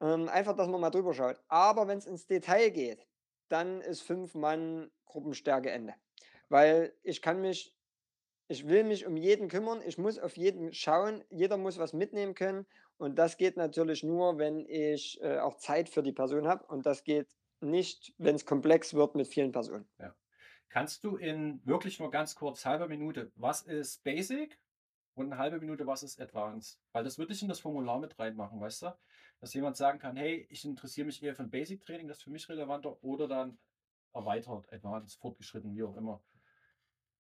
Ähm, 0.00 0.28
einfach, 0.28 0.56
dass 0.56 0.68
man 0.68 0.80
mal 0.80 0.90
drüber 0.90 1.14
schaut. 1.14 1.40
Aber 1.48 1.86
wenn 1.88 1.98
es 1.98 2.06
ins 2.06 2.26
Detail 2.26 2.70
geht, 2.70 3.06
dann 3.48 3.80
ist 3.80 4.02
fünf 4.02 4.34
Mann 4.34 4.90
Gruppenstärke 5.06 5.70
Ende. 5.70 5.94
Weil 6.48 6.94
ich 7.02 7.22
kann 7.22 7.40
mich, 7.40 7.74
ich 8.48 8.66
will 8.66 8.84
mich 8.84 9.06
um 9.06 9.16
jeden 9.16 9.48
kümmern, 9.48 9.82
ich 9.84 9.98
muss 9.98 10.18
auf 10.18 10.36
jeden 10.36 10.72
schauen, 10.72 11.24
jeder 11.30 11.56
muss 11.56 11.78
was 11.78 11.92
mitnehmen 11.92 12.34
können. 12.34 12.66
Und 12.96 13.16
das 13.16 13.36
geht 13.36 13.56
natürlich 13.56 14.02
nur, 14.02 14.38
wenn 14.38 14.66
ich 14.66 15.20
äh, 15.22 15.38
auch 15.38 15.56
Zeit 15.56 15.88
für 15.88 16.02
die 16.02 16.12
Person 16.12 16.48
habe. 16.48 16.64
Und 16.66 16.86
das 16.86 17.04
geht 17.04 17.28
nicht, 17.60 18.14
wenn 18.18 18.34
es 18.34 18.46
komplex 18.46 18.94
wird 18.94 19.14
mit 19.14 19.28
vielen 19.28 19.52
Personen. 19.52 19.88
Ja. 19.98 20.14
Kannst 20.68 21.02
du 21.04 21.16
in 21.16 21.64
wirklich 21.64 21.98
nur 21.98 22.10
ganz 22.10 22.34
kurz 22.34 22.66
halber 22.66 22.88
Minute, 22.88 23.32
was 23.36 23.62
ist 23.62 24.04
Basic 24.04 24.58
und 25.14 25.32
eine 25.32 25.38
halbe 25.38 25.58
Minute, 25.58 25.86
was 25.86 26.02
ist 26.02 26.20
Advanced? 26.20 26.78
Weil 26.92 27.04
das 27.04 27.18
würde 27.18 27.32
ich 27.32 27.40
in 27.40 27.48
das 27.48 27.60
Formular 27.60 27.98
mit 27.98 28.18
reinmachen, 28.18 28.60
weißt 28.60 28.82
du? 28.82 28.98
Dass 29.40 29.54
jemand 29.54 29.76
sagen 29.76 29.98
kann, 29.98 30.16
hey, 30.16 30.46
ich 30.50 30.64
interessiere 30.64 31.06
mich 31.06 31.22
eher 31.22 31.34
für 31.34 31.42
ein 31.42 31.50
Basic 31.50 31.80
Training, 31.80 32.06
das 32.06 32.18
ist 32.18 32.24
für 32.24 32.30
mich 32.30 32.48
relevanter, 32.48 33.02
oder 33.02 33.28
dann 33.28 33.58
erweitert, 34.12 34.70
advanced, 34.72 35.18
fortgeschritten, 35.18 35.74
wie 35.74 35.84
auch 35.84 35.96
immer. 35.96 36.22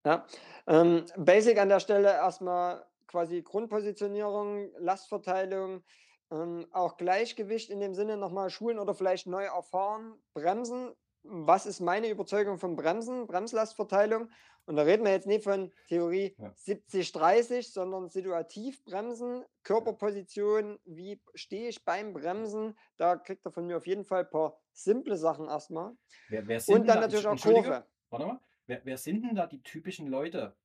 Ja, 0.06 0.26
ähm, 0.68 1.06
Basic 1.18 1.58
an 1.60 1.70
der 1.70 1.80
Stelle 1.80 2.10
erstmal 2.10 2.86
quasi 3.08 3.42
Grundpositionierung, 3.42 4.70
Lastverteilung, 4.78 5.84
ähm, 6.32 6.68
auch 6.72 6.98
Gleichgewicht 6.98 7.70
in 7.70 7.80
dem 7.80 7.94
Sinne 7.94 8.18
nochmal 8.18 8.50
schulen 8.50 8.80
oder 8.80 8.94
vielleicht 8.94 9.28
neu 9.28 9.46
erfahren, 9.46 10.16
Bremsen. 10.34 10.94
Was 11.24 11.66
ist 11.66 11.82
meine 11.82 12.10
Überzeugung 12.10 12.58
von 12.58 12.76
Bremsen, 12.76 13.28
Bremslastverteilung? 13.28 14.30
Und 14.66 14.76
da 14.76 14.84
reden 14.84 15.06
wir 15.06 15.12
jetzt 15.14 15.28
nicht 15.28 15.46
von 15.46 15.72
Theorie 15.88 16.36
ja. 16.38 16.54
70-30, 16.56 17.72
sondern 17.72 18.10
situativ 18.10 18.84
bremsen, 18.84 19.46
Körperposition, 19.64 20.78
wie 20.84 21.22
stehe 21.36 21.70
ich 21.70 21.86
beim 21.86 22.14
Bremsen. 22.14 22.78
Da 22.98 23.16
kriegt 23.16 23.46
er 23.46 23.52
von 23.52 23.66
mir 23.66 23.78
auf 23.78 23.88
jeden 23.88 24.04
Fall 24.04 24.26
ein 24.26 24.30
paar 24.30 24.60
simple 24.74 25.16
Sachen 25.16 25.48
erstmal. 25.48 25.94
Wer, 26.28 26.48
wer 26.48 26.62
Und 26.68 26.86
dann 26.88 27.00
da, 27.00 27.02
natürlich 27.02 27.28
auch 27.28 27.40
Kurve. 27.40 27.86
Warte 28.10 28.26
mal, 28.26 28.40
wer, 28.68 28.82
wer 28.84 28.98
sind 28.98 29.24
denn 29.24 29.36
da 29.36 29.48
die 29.48 29.64
typischen 29.64 30.08
Leute? 30.08 30.56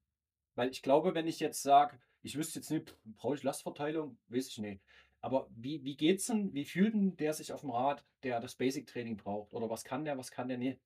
Weil 0.55 0.71
ich 0.71 0.83
glaube, 0.83 1.15
wenn 1.15 1.27
ich 1.27 1.41
jetzt 1.41 1.63
sage, 1.63 1.99
ich 2.23 2.37
wüsste 2.37 2.59
jetzt 2.59 2.71
nicht, 2.71 2.97
brauche 3.17 3.35
ich 3.35 3.43
Lastverteilung, 3.43 4.19
weiß 4.29 4.49
ich 4.49 4.59
nicht. 4.59 4.83
Aber 5.21 5.49
wie, 5.57 5.83
wie 5.85 5.97
geht's 5.97 6.27
denn, 6.27 6.53
wie 6.53 6.65
fühlt 6.65 6.95
denn 6.95 7.17
der 7.17 7.33
sich 7.33 7.53
auf 7.53 7.61
dem 7.61 7.71
Rad, 7.71 8.05
der 8.23 8.41
das 8.41 8.57
Basic-Training 8.57 9.17
braucht? 9.17 9.55
Oder 9.55 9.71
was 9.71 9.85
kann 9.85 10.05
der, 10.05 10.19
was 10.19 10.31
kann 10.31 10.49
der 10.49 10.59
nicht? 10.59 10.81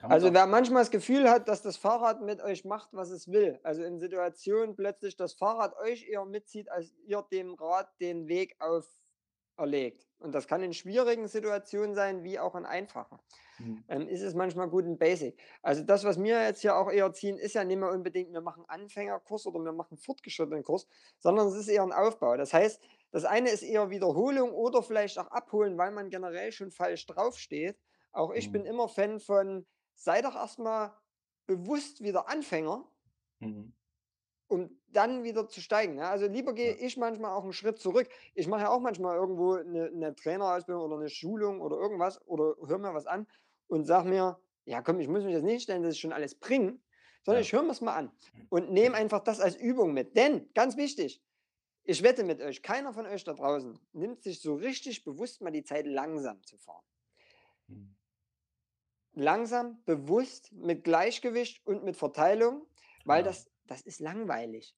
Also 0.00 0.32
wer 0.32 0.46
manchmal 0.46 0.82
das 0.82 0.90
Gefühl 0.90 1.28
hat, 1.28 1.48
dass 1.48 1.62
das 1.62 1.76
Fahrrad 1.76 2.22
mit 2.22 2.40
euch 2.40 2.64
macht, 2.64 2.92
was 2.92 3.10
es 3.10 3.30
will, 3.30 3.60
also 3.62 3.84
in 3.84 4.00
Situationen 4.00 4.74
plötzlich 4.74 5.16
das 5.16 5.34
Fahrrad 5.34 5.76
euch 5.76 6.08
eher 6.08 6.24
mitzieht, 6.24 6.70
als 6.70 6.92
ihr 7.04 7.22
dem 7.30 7.54
Rad 7.54 7.88
den 8.00 8.26
Weg 8.26 8.56
auferlegt. 8.58 10.08
Und 10.22 10.32
das 10.32 10.46
kann 10.46 10.62
in 10.62 10.72
schwierigen 10.72 11.26
Situationen 11.28 11.94
sein, 11.94 12.22
wie 12.22 12.38
auch 12.38 12.54
in 12.54 12.64
einfachen. 12.64 13.18
Mhm. 13.58 13.84
Ähm, 13.88 14.08
ist 14.08 14.22
es 14.22 14.34
manchmal 14.34 14.68
gut 14.68 14.84
in 14.84 14.98
Basic. 14.98 15.36
Also 15.62 15.82
das, 15.82 16.04
was 16.04 16.22
wir 16.22 16.42
jetzt 16.44 16.60
hier 16.60 16.76
auch 16.76 16.90
eher 16.90 17.12
ziehen, 17.12 17.38
ist 17.38 17.54
ja 17.54 17.64
nicht 17.64 17.78
mehr 17.78 17.90
unbedingt, 17.90 18.32
wir 18.32 18.40
machen 18.40 18.64
Anfängerkurs 18.68 19.46
oder 19.46 19.60
wir 19.60 19.72
machen 19.72 19.96
fortgeschrittenen 19.96 20.62
Kurs, 20.62 20.86
sondern 21.18 21.48
es 21.48 21.54
ist 21.54 21.68
eher 21.68 21.82
ein 21.82 21.92
Aufbau. 21.92 22.36
Das 22.36 22.52
heißt, 22.52 22.80
das 23.10 23.24
eine 23.24 23.50
ist 23.50 23.62
eher 23.62 23.90
Wiederholung 23.90 24.52
oder 24.52 24.82
vielleicht 24.82 25.18
auch 25.18 25.28
abholen, 25.28 25.76
weil 25.76 25.90
man 25.90 26.08
generell 26.08 26.52
schon 26.52 26.70
falsch 26.70 27.06
draufsteht. 27.06 27.78
Auch 28.12 28.32
ich 28.32 28.48
mhm. 28.48 28.52
bin 28.52 28.64
immer 28.64 28.88
Fan 28.88 29.20
von, 29.20 29.66
sei 29.94 30.22
doch 30.22 30.34
erstmal 30.34 30.92
bewusst 31.46 32.02
wieder 32.02 32.28
Anfänger, 32.28 32.88
mhm. 33.40 33.72
Um 34.52 34.70
dann 34.88 35.24
wieder 35.24 35.48
zu 35.48 35.60
steigen. 35.60 35.96
Ja? 35.96 36.10
Also 36.10 36.26
lieber 36.26 36.52
gehe 36.52 36.74
ich 36.74 36.96
manchmal 36.96 37.32
auch 37.32 37.42
einen 37.42 37.52
Schritt 37.52 37.78
zurück. 37.78 38.08
Ich 38.34 38.46
mache 38.46 38.62
ja 38.62 38.70
auch 38.70 38.80
manchmal 38.80 39.16
irgendwo 39.16 39.54
eine, 39.54 39.86
eine 39.86 40.14
Trainerausbildung 40.14 40.84
oder 40.84 40.96
eine 40.96 41.08
Schulung 41.08 41.60
oder 41.60 41.76
irgendwas 41.76 42.20
oder 42.26 42.54
höre 42.66 42.78
mir 42.78 42.94
was 42.94 43.06
an 43.06 43.26
und 43.68 43.86
sage 43.86 44.08
mir, 44.08 44.38
ja 44.66 44.82
komm, 44.82 45.00
ich 45.00 45.08
muss 45.08 45.24
mich 45.24 45.32
jetzt 45.32 45.44
nicht 45.44 45.62
stellen, 45.62 45.82
dass 45.82 45.94
ich 45.94 46.00
schon 46.00 46.12
alles 46.12 46.34
bringe, 46.34 46.78
sondern 47.24 47.42
ja. 47.42 47.46
ich 47.46 47.52
höre 47.52 47.62
mir 47.62 47.72
es 47.72 47.80
mal 47.80 47.94
an 47.94 48.12
und 48.50 48.70
nehme 48.70 48.94
einfach 48.94 49.20
das 49.20 49.40
als 49.40 49.56
Übung 49.56 49.94
mit. 49.94 50.16
Denn, 50.16 50.52
ganz 50.54 50.76
wichtig, 50.76 51.22
ich 51.84 52.02
wette 52.02 52.22
mit 52.22 52.40
euch, 52.40 52.62
keiner 52.62 52.92
von 52.92 53.06
euch 53.06 53.24
da 53.24 53.32
draußen 53.32 53.78
nimmt 53.92 54.22
sich 54.22 54.40
so 54.40 54.54
richtig 54.54 55.02
bewusst 55.04 55.40
mal 55.40 55.50
die 55.50 55.64
Zeit 55.64 55.86
langsam 55.86 56.44
zu 56.44 56.58
fahren. 56.58 56.84
Mhm 57.68 57.96
langsam, 59.14 59.82
bewusst, 59.84 60.52
mit 60.52 60.84
Gleichgewicht 60.84 61.64
und 61.66 61.84
mit 61.84 61.96
Verteilung, 61.96 62.66
weil 63.04 63.20
ja. 63.20 63.24
das, 63.24 63.50
das 63.72 63.80
ist 63.82 64.00
langweilig. 64.00 64.76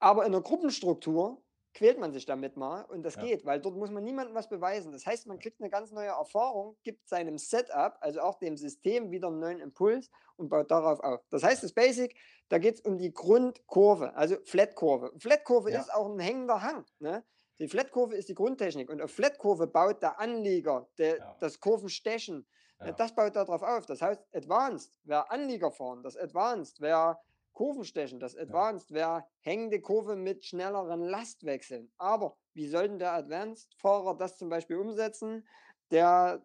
Aber 0.00 0.26
in 0.26 0.32
der 0.32 0.40
Gruppenstruktur 0.40 1.42
quält 1.74 1.98
man 1.98 2.12
sich 2.12 2.26
damit 2.26 2.56
mal 2.56 2.82
und 2.82 3.02
das 3.02 3.14
ja. 3.14 3.22
geht, 3.22 3.46
weil 3.46 3.60
dort 3.60 3.76
muss 3.76 3.90
man 3.90 4.04
niemandem 4.04 4.34
was 4.34 4.48
beweisen. 4.48 4.92
Das 4.92 5.06
heißt, 5.06 5.26
man 5.26 5.38
kriegt 5.38 5.60
eine 5.60 5.70
ganz 5.70 5.90
neue 5.92 6.08
Erfahrung, 6.08 6.76
gibt 6.82 7.08
seinem 7.08 7.38
Setup, 7.38 7.96
also 8.00 8.20
auch 8.20 8.38
dem 8.38 8.56
System, 8.56 9.10
wieder 9.10 9.28
einen 9.28 9.38
neuen 9.38 9.60
Impuls 9.60 10.10
und 10.36 10.48
baut 10.48 10.70
darauf 10.70 11.00
auf. 11.00 11.20
Das 11.30 11.44
heißt, 11.44 11.62
das 11.62 11.72
Basic, 11.72 12.14
da 12.48 12.58
geht 12.58 12.74
es 12.74 12.80
um 12.82 12.98
die 12.98 13.12
Grundkurve, 13.12 14.14
also 14.14 14.36
Flatkurve. 14.44 15.12
Flatkurve 15.18 15.70
ja. 15.70 15.80
ist 15.80 15.94
auch 15.94 16.10
ein 16.10 16.18
hängender 16.18 16.60
Hang. 16.60 16.84
Ne? 16.98 17.24
Die 17.58 17.68
Flatkurve 17.68 18.16
ist 18.16 18.28
die 18.28 18.34
Grundtechnik 18.34 18.90
und 18.90 19.00
auf 19.00 19.12
Flatkurve 19.12 19.66
baut 19.68 20.02
der 20.02 20.18
Anlieger, 20.18 20.88
der, 20.98 21.18
ja. 21.18 21.36
das 21.40 21.60
Kurvenstechen, 21.60 22.46
ja. 22.84 22.92
Das 22.92 23.14
baut 23.14 23.36
darauf 23.36 23.62
auf. 23.62 23.86
Das 23.86 24.02
heißt, 24.02 24.20
Advanced 24.34 24.98
wäre 25.04 25.30
Anlieger 25.30 25.70
fahren, 25.70 26.02
das 26.02 26.16
Advanced 26.16 26.80
wäre 26.80 27.18
Kurvenstechen, 27.52 28.18
das 28.18 28.36
Advanced 28.36 28.90
ja. 28.90 28.96
wäre 28.96 29.26
hängende 29.40 29.80
Kurve 29.80 30.16
mit 30.16 30.44
schnelleren 30.44 31.02
Lastwechseln. 31.02 31.92
Aber 31.98 32.36
wie 32.54 32.66
sollten 32.66 32.98
der 32.98 33.12
Advanced-Fahrer 33.12 34.16
das 34.16 34.38
zum 34.38 34.48
Beispiel 34.48 34.76
umsetzen, 34.76 35.46
der 35.90 36.44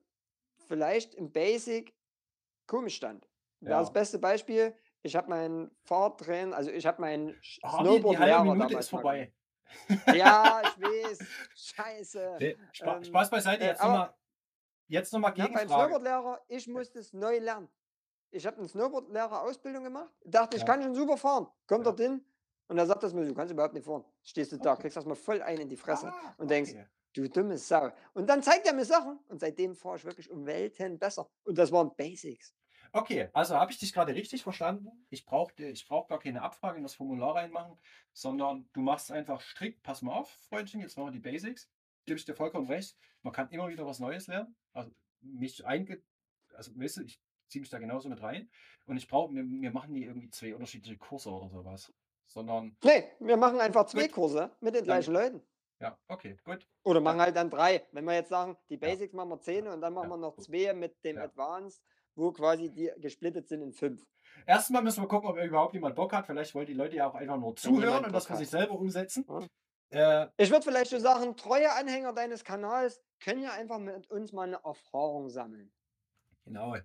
vielleicht 0.67 1.15
im 1.15 1.31
Basic 1.31 1.95
komisch 2.67 2.95
stand? 2.95 3.27
Ja. 3.61 3.79
Das 3.79 3.91
beste 3.91 4.19
Beispiel, 4.19 4.75
ich 5.01 5.15
habe 5.15 5.29
meinen 5.29 5.71
Fahrtrainer, 5.85 6.55
also 6.55 6.69
ich 6.71 6.85
habe 6.85 7.01
meinen 7.01 7.39
oh, 7.63 7.69
Snowboard-Lehrer 7.69 8.79
ist 8.79 8.89
vorbei. 8.89 9.33
Ja, 10.15 10.61
ich 10.63 10.81
weiß. 10.81 11.19
Scheiße. 11.55 12.37
Nee, 12.39 12.57
Spaß, 12.71 12.97
ähm, 12.97 13.03
Spaß 13.03 13.29
beiseite. 13.29 13.65
Jetzt 13.65 13.81
äh, 13.81 13.85
nochmal 13.85 14.13
Jetzt 14.87 15.11
nochmal 15.11 15.33
Gegenfrage. 15.33 15.69
Ja, 15.69 15.75
beim 15.75 15.89
Snowboardlehrer, 15.89 16.41
ich 16.47 16.67
musste 16.67 16.99
es 16.99 17.13
neu 17.13 17.39
lernen. 17.39 17.69
Ich 18.31 18.45
habe 18.45 18.57
eine 18.57 18.67
Snowboardlehrer-Ausbildung 18.67 19.83
gemacht, 19.83 20.11
dachte, 20.25 20.57
ich 20.57 20.61
ja. 20.61 20.67
kann 20.67 20.81
schon 20.83 20.93
super 20.95 21.17
fahren. 21.17 21.47
Kommt 21.67 21.85
ja. 21.85 21.91
dorthin, 21.91 22.25
Und 22.67 22.77
er 22.77 22.85
sagt 22.85 23.03
das 23.03 23.13
mir, 23.13 23.25
du 23.25 23.33
kannst 23.33 23.53
überhaupt 23.53 23.73
nicht 23.73 23.85
fahren. 23.85 24.03
Stehst 24.23 24.51
du 24.51 24.57
da, 24.57 24.73
Okay. 24.73 24.81
kriegst 24.83 24.97
erstmal 24.97 25.15
voll 25.15 25.41
einen 25.41 25.61
in 25.61 25.69
die 25.69 25.77
Fresse 25.77 26.07
Ah, 26.07 26.35
und 26.37 26.49
denkst, 26.51 26.71
okay. 26.71 26.85
du 27.13 27.29
dumme 27.29 27.57
Sau. 27.57 27.91
Und 28.13 28.27
dann 28.29 28.43
zeigt 28.43 28.67
er 28.67 28.73
mir 28.73 28.83
Sachen 28.85 29.19
und 29.29 29.39
seitdem 29.39 29.75
fahre 29.75 29.95
ich 29.97 30.05
wirklich 30.05 30.29
um 30.29 30.45
Welten 30.45 30.99
besser. 30.99 31.29
Und 31.43 31.57
das 31.57 31.71
waren 31.71 31.95
Basics. 31.95 32.53
Okay, 32.93 33.29
also 33.33 33.55
habe 33.55 33.71
ich 33.71 33.79
dich 33.79 33.93
gerade 33.93 34.13
richtig 34.13 34.43
verstanden. 34.43 34.89
Ich 35.09 35.25
brauche 35.25 35.53
ich 35.63 35.87
brauch 35.87 36.07
gar 36.07 36.19
keine 36.19 36.41
Abfrage 36.41 36.77
in 36.77 36.83
das 36.83 36.95
Formular 36.95 37.35
reinmachen, 37.35 37.77
sondern 38.13 38.69
du 38.73 38.81
machst 38.81 39.11
einfach 39.11 39.41
strikt, 39.41 39.83
pass 39.83 40.01
mal 40.01 40.13
auf, 40.13 40.29
Freundchen, 40.49 40.81
jetzt 40.81 40.97
machen 40.97 41.07
wir 41.07 41.11
die 41.11 41.19
Basics. 41.19 41.69
Gebe 42.05 42.17
ich 42.17 42.25
dir 42.25 42.35
vollkommen 42.35 42.67
recht. 42.67 42.97
Man 43.21 43.33
kann 43.33 43.49
immer 43.49 43.67
wieder 43.67 43.85
was 43.85 43.99
Neues 43.99 44.27
lernen. 44.27 44.55
Also 44.73 44.91
mich 45.21 45.65
einge... 45.65 46.01
Also 46.53 46.71
weißt 46.77 46.97
du, 46.97 47.03
ich 47.03 47.19
ziehe 47.49 47.61
mich 47.61 47.69
da 47.69 47.79
genauso 47.79 48.09
mit 48.09 48.21
rein. 48.21 48.49
Und 48.85 48.97
ich 48.97 49.07
brauche, 49.07 49.33
wir, 49.33 49.43
wir 49.43 49.71
machen 49.71 49.91
nie 49.93 50.03
irgendwie 50.03 50.29
zwei 50.29 50.53
unterschiedliche 50.53 50.97
Kurse 50.97 51.29
oder 51.29 51.49
sowas. 51.49 51.93
Sondern, 52.25 52.75
Nee, 52.83 53.05
wir 53.19 53.37
machen 53.37 53.59
einfach 53.61 53.85
zwei 53.85 54.03
Gut. 54.07 54.11
Kurse 54.13 54.51
mit 54.59 54.75
den 54.75 54.83
gleichen 54.83 55.13
Leuten. 55.13 55.41
ja, 55.79 55.97
okay, 56.07 56.37
gut. 56.43 56.67
Oder 56.83 56.99
machen 57.01 57.21
halt 57.21 57.35
dann 57.35 57.49
drei. 57.49 57.85
Wenn 57.91 58.03
wir 58.05 58.13
jetzt 58.15 58.29
sagen, 58.29 58.57
die 58.69 58.73
Ja. 58.75 58.79
Basics 58.81 59.13
machen 59.13 59.29
wir 59.29 59.39
zehn 59.39 59.67
und 59.67 59.79
dann 59.81 59.93
machen 59.93 60.09
Ja, 60.09 60.15
wir 60.15 60.17
noch 60.17 60.37
zwei 60.37 60.73
mit 60.73 61.01
dem 61.05 61.15
Ja. 61.17 61.23
Advanced, 61.23 61.81
wo 62.15 62.31
quasi 62.31 62.69
die 62.69 62.91
gesplittet 62.97 63.47
sind 63.47 63.61
in 63.61 63.71
fünf. 63.71 64.05
Erstmal 64.45 64.81
müssen 64.83 65.03
wir 65.03 65.07
gucken, 65.07 65.29
ob 65.29 65.37
überhaupt 65.37 65.73
jemand 65.73 65.95
Bock 65.95 66.11
hat. 66.13 66.25
Vielleicht 66.25 66.53
wollen 66.53 66.65
die 66.67 66.73
Leute 66.73 66.95
ja 66.97 67.07
auch 67.09 67.15
einfach 67.15 67.37
nur 67.37 67.55
zuhören 67.55 68.03
und 68.05 68.11
das 68.11 68.25
für 68.27 68.35
sich 68.35 68.49
selber 68.49 68.73
umsetzen. 68.73 69.25
Ja. 69.91 70.23
Äh, 70.23 70.29
Ich 70.37 70.49
würde 70.51 70.63
vielleicht 70.63 70.91
so 70.91 70.99
sagen, 70.99 71.37
treue 71.37 71.71
Anhänger 71.71 72.11
deines 72.11 72.43
Kanals 72.43 73.01
können 73.21 73.41
ja 73.41 73.51
einfach 73.53 73.79
mit 73.79 74.09
uns 74.11 74.33
mal 74.33 74.43
eine 74.47 74.59
Erfahrung 74.63 75.29
sammeln. 75.29 75.71
genau. 76.43 76.75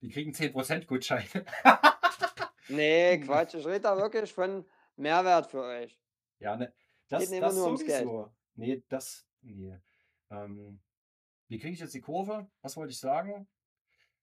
Die 0.00 0.08
kriegen 0.08 0.32
10% 0.32 0.86
Gutschein. 0.86 1.26
Nee. 2.70 3.18
Quatsch. 3.24 3.54
Ich 3.54 3.66
rede 3.66 3.80
da 3.80 3.96
wirklich 3.96 4.32
von 4.32 4.64
Mehrwert 4.96 5.46
für 5.46 5.62
euch. 5.62 5.98
Ja, 6.38 6.56
ne, 6.56 6.72
das, 7.08 7.30
Geht 7.30 7.42
das 7.42 7.54
nur 7.54 7.66
ums 7.66 7.84
Geld. 7.84 8.08
Nee, 8.54 8.82
das, 8.88 9.26
nee. 9.42 9.78
Ähm, 10.30 10.80
wie 11.48 11.58
kriege 11.58 11.74
ich 11.74 11.80
jetzt 11.80 11.94
die 11.94 12.00
Kurve? 12.00 12.48
Was 12.62 12.76
wollte 12.76 12.92
ich 12.92 12.98
sagen? 12.98 13.48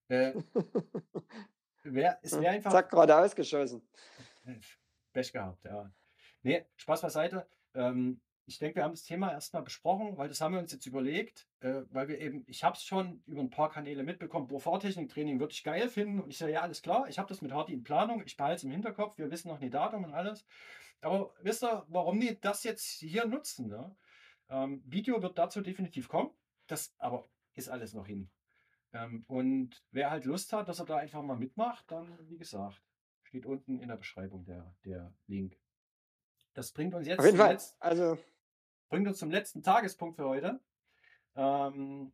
Äh, 0.07 0.33
wär, 1.83 2.17
es 2.21 2.39
wäre 2.39 2.53
einfach 2.53 2.71
Zack, 2.71 2.89
gerade 2.89 3.15
ausgeschossen. 3.17 3.87
Pech 5.11 5.33
gehabt, 5.33 5.63
ja. 5.65 5.91
Nee, 6.43 6.65
Spaß 6.77 7.01
beiseite. 7.01 7.47
Ähm, 7.73 8.21
ich 8.47 8.59
denke, 8.59 8.77
wir 8.77 8.83
haben 8.83 8.93
das 8.93 9.03
Thema 9.03 9.31
erstmal 9.31 9.61
besprochen, 9.61 10.17
weil 10.17 10.29
das 10.29 10.39
haben 10.41 10.53
wir 10.53 10.59
uns 10.61 10.71
jetzt 10.71 10.85
überlegt, 10.85 11.47
äh, 11.59 11.81
weil 11.89 12.07
wir 12.07 12.19
eben, 12.19 12.43
ich 12.47 12.63
habe 12.63 12.75
es 12.77 12.83
schon 12.83 13.21
über 13.27 13.41
ein 13.41 13.49
paar 13.49 13.69
Kanäle 13.69 14.03
mitbekommen, 14.03 14.47
boah, 14.47 14.59
Fahrtechniktraining 14.59 15.39
würde 15.39 15.51
ich 15.53 15.63
geil 15.63 15.89
finden. 15.89 16.21
Und 16.21 16.29
ich 16.29 16.37
sage, 16.37 16.53
ja, 16.53 16.61
alles 16.61 16.81
klar, 16.81 17.07
ich 17.09 17.19
habe 17.19 17.27
das 17.29 17.41
mit 17.41 17.51
Hardy 17.51 17.73
in 17.73 17.83
Planung, 17.83 18.23
ich 18.25 18.37
behalte 18.37 18.55
es 18.57 18.63
im 18.63 18.71
Hinterkopf, 18.71 19.17
wir 19.17 19.29
wissen 19.29 19.49
noch 19.49 19.59
nie 19.59 19.69
Datum 19.69 20.05
und 20.05 20.13
alles. 20.13 20.45
Aber 21.01 21.33
wisst 21.41 21.63
ihr, 21.63 21.85
warum 21.89 22.19
die 22.19 22.39
das 22.39 22.63
jetzt 22.63 22.85
hier 22.85 23.25
nutzen? 23.27 23.67
Ne? 23.67 23.95
Ähm, 24.49 24.81
Video 24.85 25.21
wird 25.21 25.37
dazu 25.37 25.61
definitiv 25.61 26.07
kommen, 26.07 26.31
das 26.67 26.95
aber 26.97 27.29
ist 27.53 27.69
alles 27.69 27.93
noch 27.93 28.07
hin. 28.07 28.29
Ähm, 28.93 29.25
und 29.27 29.83
wer 29.91 30.09
halt 30.09 30.23
Lust 30.25 30.53
hat, 30.53 30.69
dass 30.69 30.79
er 30.79 30.85
da 30.85 30.95
einfach 30.97 31.21
mal 31.21 31.35
mitmacht, 31.37 31.91
dann, 31.91 32.17
wie 32.29 32.37
gesagt, 32.37 32.81
steht 33.23 33.45
unten 33.45 33.79
in 33.81 33.89
der 33.89 33.97
Beschreibung 33.97 34.45
der, 34.45 34.73
der 34.85 35.13
Link. 35.27 35.59
Das 36.53 36.71
bringt 36.71 36.95
uns 36.95 37.05
jetzt 37.05 37.19
Auf 37.19 37.25
jeden 37.25 37.37
Fall. 37.37 37.51
letzten- 37.51 37.75
Also, 37.81 38.17
bringt 38.89 39.07
uns 39.07 39.17
zum 39.19 39.31
letzten 39.31 39.63
Tagespunkt 39.63 40.15
für 40.17 40.27
heute. 40.27 40.59
Ähm, 41.35 42.11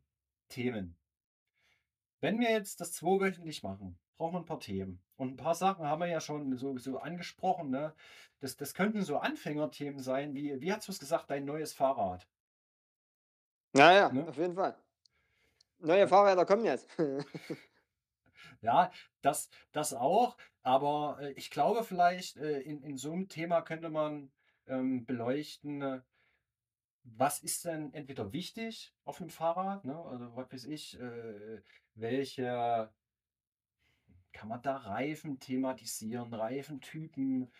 Themen. 0.49 0.95
Wenn 2.19 2.39
wir 2.39 2.51
jetzt 2.51 2.79
das 2.81 2.93
zweiwöchentlich 2.93 3.63
machen, 3.63 3.97
brauchen 4.17 4.33
wir 4.35 4.39
ein 4.39 4.45
paar 4.45 4.59
Themen. 4.59 5.01
Und 5.17 5.33
ein 5.33 5.37
paar 5.37 5.55
Sachen 5.55 5.85
haben 5.87 5.99
wir 5.99 6.07
ja 6.07 6.21
schon 6.21 6.55
so, 6.57 6.77
so 6.77 6.99
angesprochen. 6.99 7.69
Ne? 7.69 7.93
Das, 8.39 8.55
das 8.57 8.73
könnten 8.73 9.01
so 9.01 9.17
Anfängerthemen 9.17 9.99
sein, 9.99 10.33
wie, 10.33 10.59
wie 10.61 10.71
hast 10.73 10.87
du 10.87 10.91
es 10.91 10.99
gesagt, 10.99 11.29
dein 11.29 11.45
neues 11.45 11.73
Fahrrad. 11.73 12.27
naja, 13.73 14.11
Ne? 14.11 14.27
auf 14.27 14.37
jeden 14.37 14.55
Fall. 14.55 14.77
Neue 15.79 16.07
Fahrräder 16.07 16.45
kommen 16.45 16.65
jetzt. 16.65 16.87
Ja, 18.61 18.91
das, 19.21 19.49
das 19.73 19.93
auch. 19.93 20.37
Aber 20.61 21.17
äh, 21.21 21.31
ich 21.33 21.51
glaube, 21.51 21.83
vielleicht 21.83 22.37
äh, 22.37 22.61
in, 22.61 22.81
in 22.83 22.97
so 22.97 23.11
einem 23.11 23.27
Thema 23.27 23.61
könnte 23.61 23.89
man 23.89 24.31
ähm, 24.67 25.05
beleuchten, 25.05 25.81
äh, 25.81 26.01
was 27.03 27.39
ist 27.39 27.65
denn 27.65 27.93
entweder 27.93 28.31
wichtig 28.31 28.93
auf 29.03 29.19
einem 29.19 29.29
Fahrrad, 29.29 29.85
ne? 29.85 29.97
Also 29.97 30.35
was 30.35 30.51
weiß 30.51 30.65
ich, 30.65 30.99
äh, 30.99 31.61
welche 31.95 32.89
kann 34.31 34.49
man 34.49 34.61
da 34.61 34.77
Reifen 34.77 35.39
thematisieren, 35.39 36.33
Reifentypen, 36.33 37.51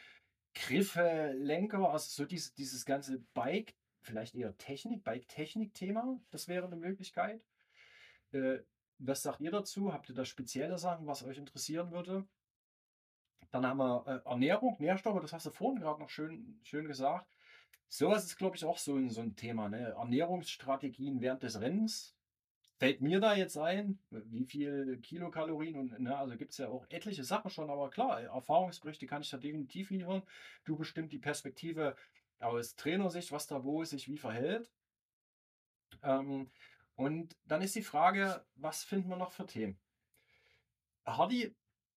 Griffe, 0.55 1.33
Lenker, 1.35 1.89
also 1.91 2.09
so 2.09 2.25
dieses, 2.25 2.53
dieses 2.53 2.85
ganze 2.85 3.19
Bike, 3.33 3.75
vielleicht 4.01 4.35
eher 4.35 4.57
Technik, 4.57 5.03
Bike-Technik-Thema, 5.03 6.19
das 6.31 6.47
wäre 6.47 6.67
eine 6.67 6.75
Möglichkeit. 6.75 7.43
Äh, 8.31 8.59
was 8.99 9.21
sagt 9.21 9.41
ihr 9.41 9.51
dazu? 9.51 9.93
Habt 9.93 10.09
ihr 10.09 10.15
da 10.15 10.25
spezielle 10.25 10.77
Sachen, 10.77 11.07
was 11.07 11.23
euch 11.23 11.37
interessieren 11.37 11.91
würde? 11.91 12.27
Dann 13.51 13.65
haben 13.65 13.77
wir 13.77 14.07
äh, 14.07 14.29
Ernährung, 14.29 14.75
Nährstoffe, 14.79 15.21
das 15.21 15.33
hast 15.33 15.45
du 15.45 15.51
vorhin 15.51 15.81
gerade 15.81 15.99
noch 15.99 16.09
schön, 16.09 16.59
schön 16.63 16.87
gesagt. 16.87 17.27
Sowas 17.87 18.25
ist, 18.25 18.37
glaube 18.37 18.55
ich, 18.55 18.65
auch 18.65 18.77
so 18.77 18.95
ein, 18.95 19.09
so 19.09 19.21
ein 19.21 19.35
Thema. 19.35 19.69
Ne? 19.69 19.89
Ernährungsstrategien 19.97 21.21
während 21.21 21.43
des 21.43 21.59
Rennens. 21.61 22.15
Fällt 22.79 23.01
mir 23.01 23.19
da 23.19 23.35
jetzt 23.35 23.57
ein, 23.57 23.99
wie 24.09 24.45
viel 24.45 24.97
Kilokalorien 24.97 25.77
und 25.77 25.99
ne, 25.99 26.17
also 26.17 26.35
gibt 26.35 26.51
es 26.51 26.57
ja 26.57 26.67
auch 26.67 26.85
etliche 26.89 27.23
Sachen 27.23 27.49
schon, 27.49 27.69
aber 27.69 27.89
klar, 27.89 28.21
Erfahrungsberichte 28.21 29.05
kann 29.05 29.21
ich 29.21 29.29
da 29.29 29.37
definitiv 29.37 29.91
liefern. 29.91 30.23
Du 30.65 30.75
bestimmt 30.75 31.13
die 31.13 31.19
Perspektive 31.19 31.95
aus 32.39 32.75
Trainersicht, 32.75 33.31
was 33.31 33.47
da 33.47 33.63
wo 33.63 33.83
sich 33.85 34.09
wie 34.09 34.17
verhält. 34.17 34.69
Ähm, 36.01 36.49
und 36.95 37.37
dann 37.45 37.61
ist 37.61 37.75
die 37.75 37.83
Frage, 37.83 38.43
was 38.55 38.83
finden 38.83 39.09
wir 39.09 39.17
noch 39.17 39.31
für 39.31 39.45
Themen? 39.45 39.79
Hardy, 41.05 41.55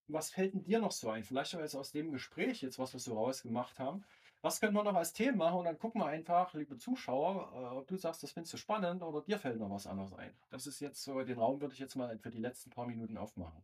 was 0.09 0.31
fällt 0.31 0.55
denn 0.55 0.65
dir 0.65 0.79
noch 0.79 0.93
so 0.93 1.11
ein? 1.11 1.25
Vielleicht 1.25 1.55
auch 1.55 1.61
jetzt 1.61 1.75
aus 1.75 1.93
dem 1.93 2.13
Gespräch, 2.13 2.63
jetzt 2.63 2.79
was 2.79 2.93
wir 2.93 3.01
so 3.01 3.15
rausgemacht 3.15 3.79
haben. 3.79 4.05
Was 4.47 4.61
können 4.61 4.75
wir 4.75 4.85
noch 4.85 4.95
als 4.95 5.13
Themen 5.13 5.39
machen? 5.39 5.59
Und 5.59 5.65
dann 5.65 5.77
gucken 5.77 6.01
wir 6.01 6.07
einfach, 6.07 6.55
liebe 6.55 6.77
Zuschauer, 6.77 7.51
äh, 7.53 7.77
ob 7.77 7.89
du 7.89 7.97
sagst, 7.97 8.23
das 8.23 8.31
findest 8.31 8.53
du 8.53 8.59
spannend 8.59 9.03
oder 9.03 9.21
dir 9.21 9.41
fällt 9.41 9.59
noch 9.59 9.69
was 9.69 9.89
anderes 9.89 10.13
ein. 10.13 10.33
Das 10.51 10.69
ist 10.69 10.79
jetzt 10.79 11.03
so, 11.03 11.21
den 11.21 11.37
Raum 11.37 11.61
würde 11.61 11.75
ich 11.75 11.81
jetzt 11.81 11.97
mal 11.97 12.17
für 12.17 12.31
die 12.31 12.39
letzten 12.39 12.71
paar 12.71 12.87
Minuten 12.87 13.19
aufmachen. 13.19 13.61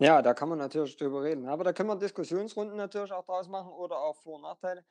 Ja, 0.00 0.22
da 0.22 0.34
kann 0.34 0.48
man 0.48 0.58
natürlich 0.58 0.96
drüber 0.96 1.22
reden. 1.22 1.46
Aber 1.46 1.62
da 1.62 1.72
können 1.72 1.88
wir 1.88 1.94
Diskussionsrunden 1.94 2.76
natürlich 2.76 3.12
auch 3.12 3.24
draus 3.24 3.46
machen 3.46 3.70
oder 3.70 3.96
auch 3.96 4.16
Vor- 4.16 4.34
und 4.34 4.42
Nachteile. 4.42 4.84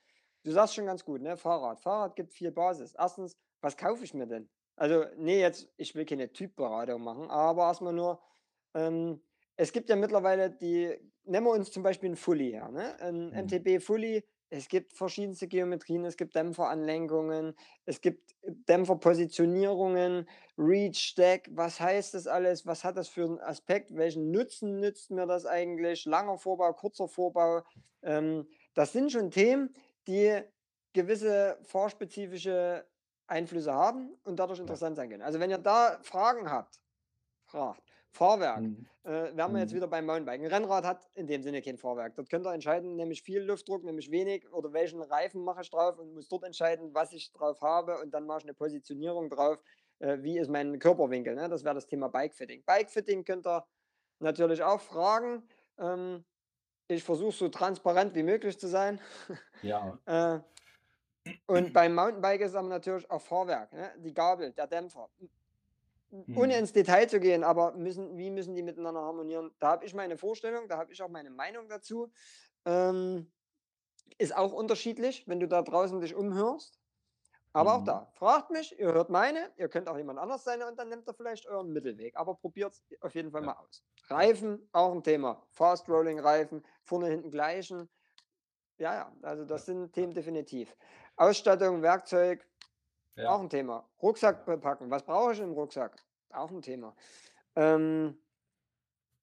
Du 0.43 0.51
sagst 0.51 0.75
schon 0.75 0.85
ganz 0.85 1.03
gut, 1.03 1.21
ne? 1.21 1.35
Fahrrad. 1.35 1.81
Fahrrad 1.81 2.15
gibt 2.15 2.31
viel 2.31 2.53
Basis. 2.53 2.93
Erstens, 2.93 3.35
was 3.59 3.75
kaufe 3.75 4.05
ich 4.05 4.13
mir 4.13 4.27
denn? 4.27 4.49
Also, 4.77 5.07
nee, 5.17 5.41
jetzt, 5.41 5.67
ich 5.75 5.93
will 5.93 6.05
keine 6.05 6.31
Typberatung 6.31 7.03
machen, 7.03 7.29
aber 7.29 7.63
erstmal 7.63 7.91
nur, 7.91 8.21
ähm, 8.75 9.21
es 9.57 9.73
gibt 9.73 9.89
ja 9.89 9.97
mittlerweile 9.97 10.49
die, 10.49 10.97
nehmen 11.25 11.47
wir 11.47 11.51
uns 11.51 11.71
zum 11.71 11.83
Beispiel 11.83 12.09
ein 12.11 12.15
Fully 12.15 12.51
her, 12.51 12.69
ne? 12.69 12.99
Ein 13.01 13.31
Mhm. 13.31 13.33
MTB 13.33 13.79
Fully, 13.81 14.23
es 14.49 14.67
gibt 14.67 14.93
verschiedenste 14.93 15.47
Geometrien, 15.47 16.03
es 16.05 16.17
gibt 16.17 16.35
Dämpferanlenkungen, 16.35 17.55
es 17.85 18.01
gibt 18.01 18.35
Dämpferpositionierungen, 18.43 20.27
Reach, 20.57 20.97
Stack, 20.97 21.47
was 21.51 21.79
heißt 21.79 22.13
das 22.13 22.27
alles? 22.27 22.65
Was 22.65 22.83
hat 22.83 22.97
das 22.97 23.07
für 23.07 23.25
einen 23.25 23.39
Aspekt? 23.39 23.95
Welchen 23.95 24.31
Nutzen 24.31 24.79
nützt 24.79 25.11
mir 25.11 25.25
das 25.25 25.45
eigentlich? 25.45 26.05
Langer 26.05 26.37
Vorbau, 26.37 26.73
kurzer 26.73 27.07
Vorbau? 27.07 27.63
Ähm, 28.01 28.47
das 28.73 28.91
sind 28.93 29.11
schon 29.11 29.31
Themen, 29.31 29.73
die 30.07 30.41
gewisse 30.93 31.57
fahrspezifische 31.63 32.85
Einflüsse 33.27 33.73
haben 33.73 34.17
und 34.23 34.37
dadurch 34.39 34.59
interessant 34.59 34.97
sein 34.97 35.09
können. 35.09 35.21
Also 35.21 35.39
wenn 35.39 35.49
ihr 35.49 35.57
da 35.57 35.99
Fragen 36.01 36.49
habt, 36.51 36.81
fragt. 37.45 37.90
Fahrwerk. 38.11 38.61
Mhm. 38.61 38.85
Äh, 39.03 39.35
wären 39.35 39.53
wir 39.53 39.59
jetzt 39.61 39.71
Mhm. 39.71 39.77
wieder 39.77 39.87
beim 39.87 40.05
Mountainbike. 40.05 40.41
Ein 40.41 40.47
Rennrad 40.47 40.85
hat 40.85 41.09
in 41.15 41.27
dem 41.27 41.41
Sinne 41.41 41.61
kein 41.61 41.77
Fahrwerk. 41.77 42.15
Dort 42.15 42.29
könnt 42.29 42.45
ihr 42.45 42.53
entscheiden, 42.53 42.95
nämlich 42.95 43.23
viel 43.23 43.41
Luftdruck, 43.41 43.83
nämlich 43.83 44.11
wenig 44.11 44.51
oder 44.51 44.73
welchen 44.73 45.01
Reifen 45.01 45.43
mache 45.43 45.61
ich 45.61 45.69
drauf 45.69 45.97
und 45.97 46.13
muss 46.13 46.27
dort 46.27 46.43
entscheiden, 46.43 46.93
was 46.93 47.13
ich 47.13 47.31
drauf 47.31 47.61
habe 47.61 47.99
und 47.99 48.11
dann 48.11 48.25
mache 48.25 48.39
ich 48.39 48.45
eine 48.45 48.53
Positionierung 48.53 49.29
drauf. 49.29 49.63
Äh, 49.99 50.17
wie 50.21 50.37
ist 50.37 50.49
mein 50.49 50.77
Körperwinkel? 50.77 51.35
Ne? 51.35 51.47
Das 51.49 51.63
wäre 51.63 51.75
das 51.75 51.87
Thema 51.87 52.09
Bikefitting. 52.09 52.63
Bikefitting 52.65 53.23
könnt 53.23 53.47
ihr 53.47 53.65
natürlich 54.19 54.61
auch 54.61 54.81
fragen. 54.81 55.47
Ähm, 55.79 56.23
ich 56.87 57.03
versuche 57.03 57.31
so 57.31 57.47
transparent 57.49 58.13
wie 58.15 58.23
möglich 58.23 58.59
zu 58.59 58.67
sein. 58.67 58.99
Ja, 59.61 59.97
Äh, 60.05 60.39
und 61.45 61.71
beim 61.71 61.93
Mountainbike 61.93 62.41
ist 62.41 62.55
aber 62.55 62.67
natürlich 62.67 63.09
auch 63.11 63.21
Fahrwerk, 63.21 63.71
ne? 63.73 63.91
die 63.97 64.11
Gabel, 64.13 64.51
der 64.53 64.65
Dämpfer. 64.65 65.07
Ohne 66.33 66.57
Mhm. 66.57 66.57
ins 66.57 66.73
Detail 66.73 67.07
zu 67.07 67.19
gehen, 67.19 67.43
aber 67.43 67.73
müssen, 67.73 68.17
wie 68.17 68.29
müssen 68.29 68.55
die 68.55 68.63
miteinander 68.63 69.01
harmonieren? 69.01 69.51
Da 69.59 69.69
habe 69.71 69.85
ich 69.85 69.93
meine 69.93 70.17
Vorstellung, 70.17 70.67
da 70.67 70.77
habe 70.77 70.91
ich 70.93 71.01
auch 71.01 71.09
meine 71.09 71.29
Meinung 71.29 71.69
dazu. 71.69 72.11
Ähm, 72.65 73.31
ist 74.17 74.35
auch 74.35 74.53
unterschiedlich, 74.53 75.27
wenn 75.27 75.39
du 75.39 75.47
da 75.47 75.61
draußen 75.61 76.01
dich 76.01 76.15
umhörst. 76.15 76.79
Aber 77.53 77.75
auch 77.77 77.83
Mhm. 77.83 77.85
da, 77.85 78.11
fragt 78.13 78.51
mich, 78.51 78.79
ihr 78.79 78.93
hört 78.93 79.09
meine, 79.09 79.51
ihr 79.57 79.69
könnt 79.69 79.89
auch 79.89 79.97
jemand 79.97 80.19
anders 80.19 80.43
sein 80.45 80.63
und 80.63 80.79
dann 80.79 80.89
nehmt 80.89 81.07
ihr 81.09 81.13
vielleicht 81.13 81.47
euren 81.47 81.71
Mittelweg. 81.73 82.15
Aber 82.17 82.35
probiert 82.35 82.73
es 82.73 82.83
auf 83.01 83.15
jeden 83.15 83.31
Fall 83.31 83.41
Ja. 83.41 83.43
mal 83.43 83.55
aus. 83.55 83.83
Reifen, 84.09 84.69
auch 84.73 84.93
ein 84.93 85.03
Thema. 85.03 85.47
Fast 85.51 85.89
Rolling 85.89 86.19
Reifen, 86.19 86.65
vorne, 86.83 87.07
hinten 87.09 87.31
gleichen. 87.31 87.89
Ja, 88.77 88.93
ja, 88.95 89.15
also 89.23 89.45
das 89.45 89.65
sind 89.65 89.93
Themen 89.93 90.13
definitiv. 90.13 90.75
Ausstattung, 91.15 91.81
Werkzeug, 91.83 92.49
Ja. 93.23 93.29
auch 93.31 93.41
ein 93.41 93.49
Thema. 93.49 93.87
Rucksack 94.01 94.45
bepacken. 94.45 94.89
Was 94.89 95.03
brauche 95.03 95.33
ich 95.33 95.39
im 95.39 95.51
Rucksack? 95.51 96.03
Auch 96.31 96.49
ein 96.51 96.61
Thema. 96.61 96.95
Ähm, 97.55 98.17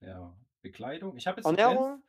Ja, 0.00 0.34
Bekleidung. 0.62 1.16
Ich 1.16 1.26
habe 1.26 1.40
jetzt 1.40 1.46
Renn, 1.46 1.58
Ernährung? 1.58 2.02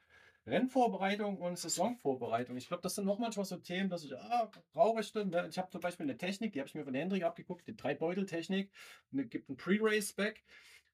Rennvorbereitung 0.45 1.37
und 1.37 1.57
Saisonvorbereitung. 1.57 2.57
Ich 2.57 2.67
glaube, 2.67 2.81
das 2.81 2.95
sind 2.95 3.05
noch 3.05 3.19
manchmal 3.19 3.45
so 3.45 3.57
Themen, 3.57 3.89
dass 3.89 4.03
ich, 4.03 4.15
ah, 4.15 4.51
brauche 4.73 5.01
ich 5.01 5.11
denn? 5.11 5.33
Ich 5.49 5.57
habe 5.57 5.69
zum 5.69 5.81
Beispiel 5.81 6.05
eine 6.05 6.17
Technik, 6.17 6.53
die 6.53 6.59
habe 6.59 6.67
ich 6.67 6.75
mir 6.75 6.83
von 6.83 6.93
Hendrik 6.93 7.23
abgeguckt, 7.23 7.67
die 7.67 7.75
Drei-Beutel-Technik. 7.75 8.71
Es 9.15 9.29
gibt 9.29 9.49
ein 9.49 9.57
Pre-Race-Bag, 9.57 10.41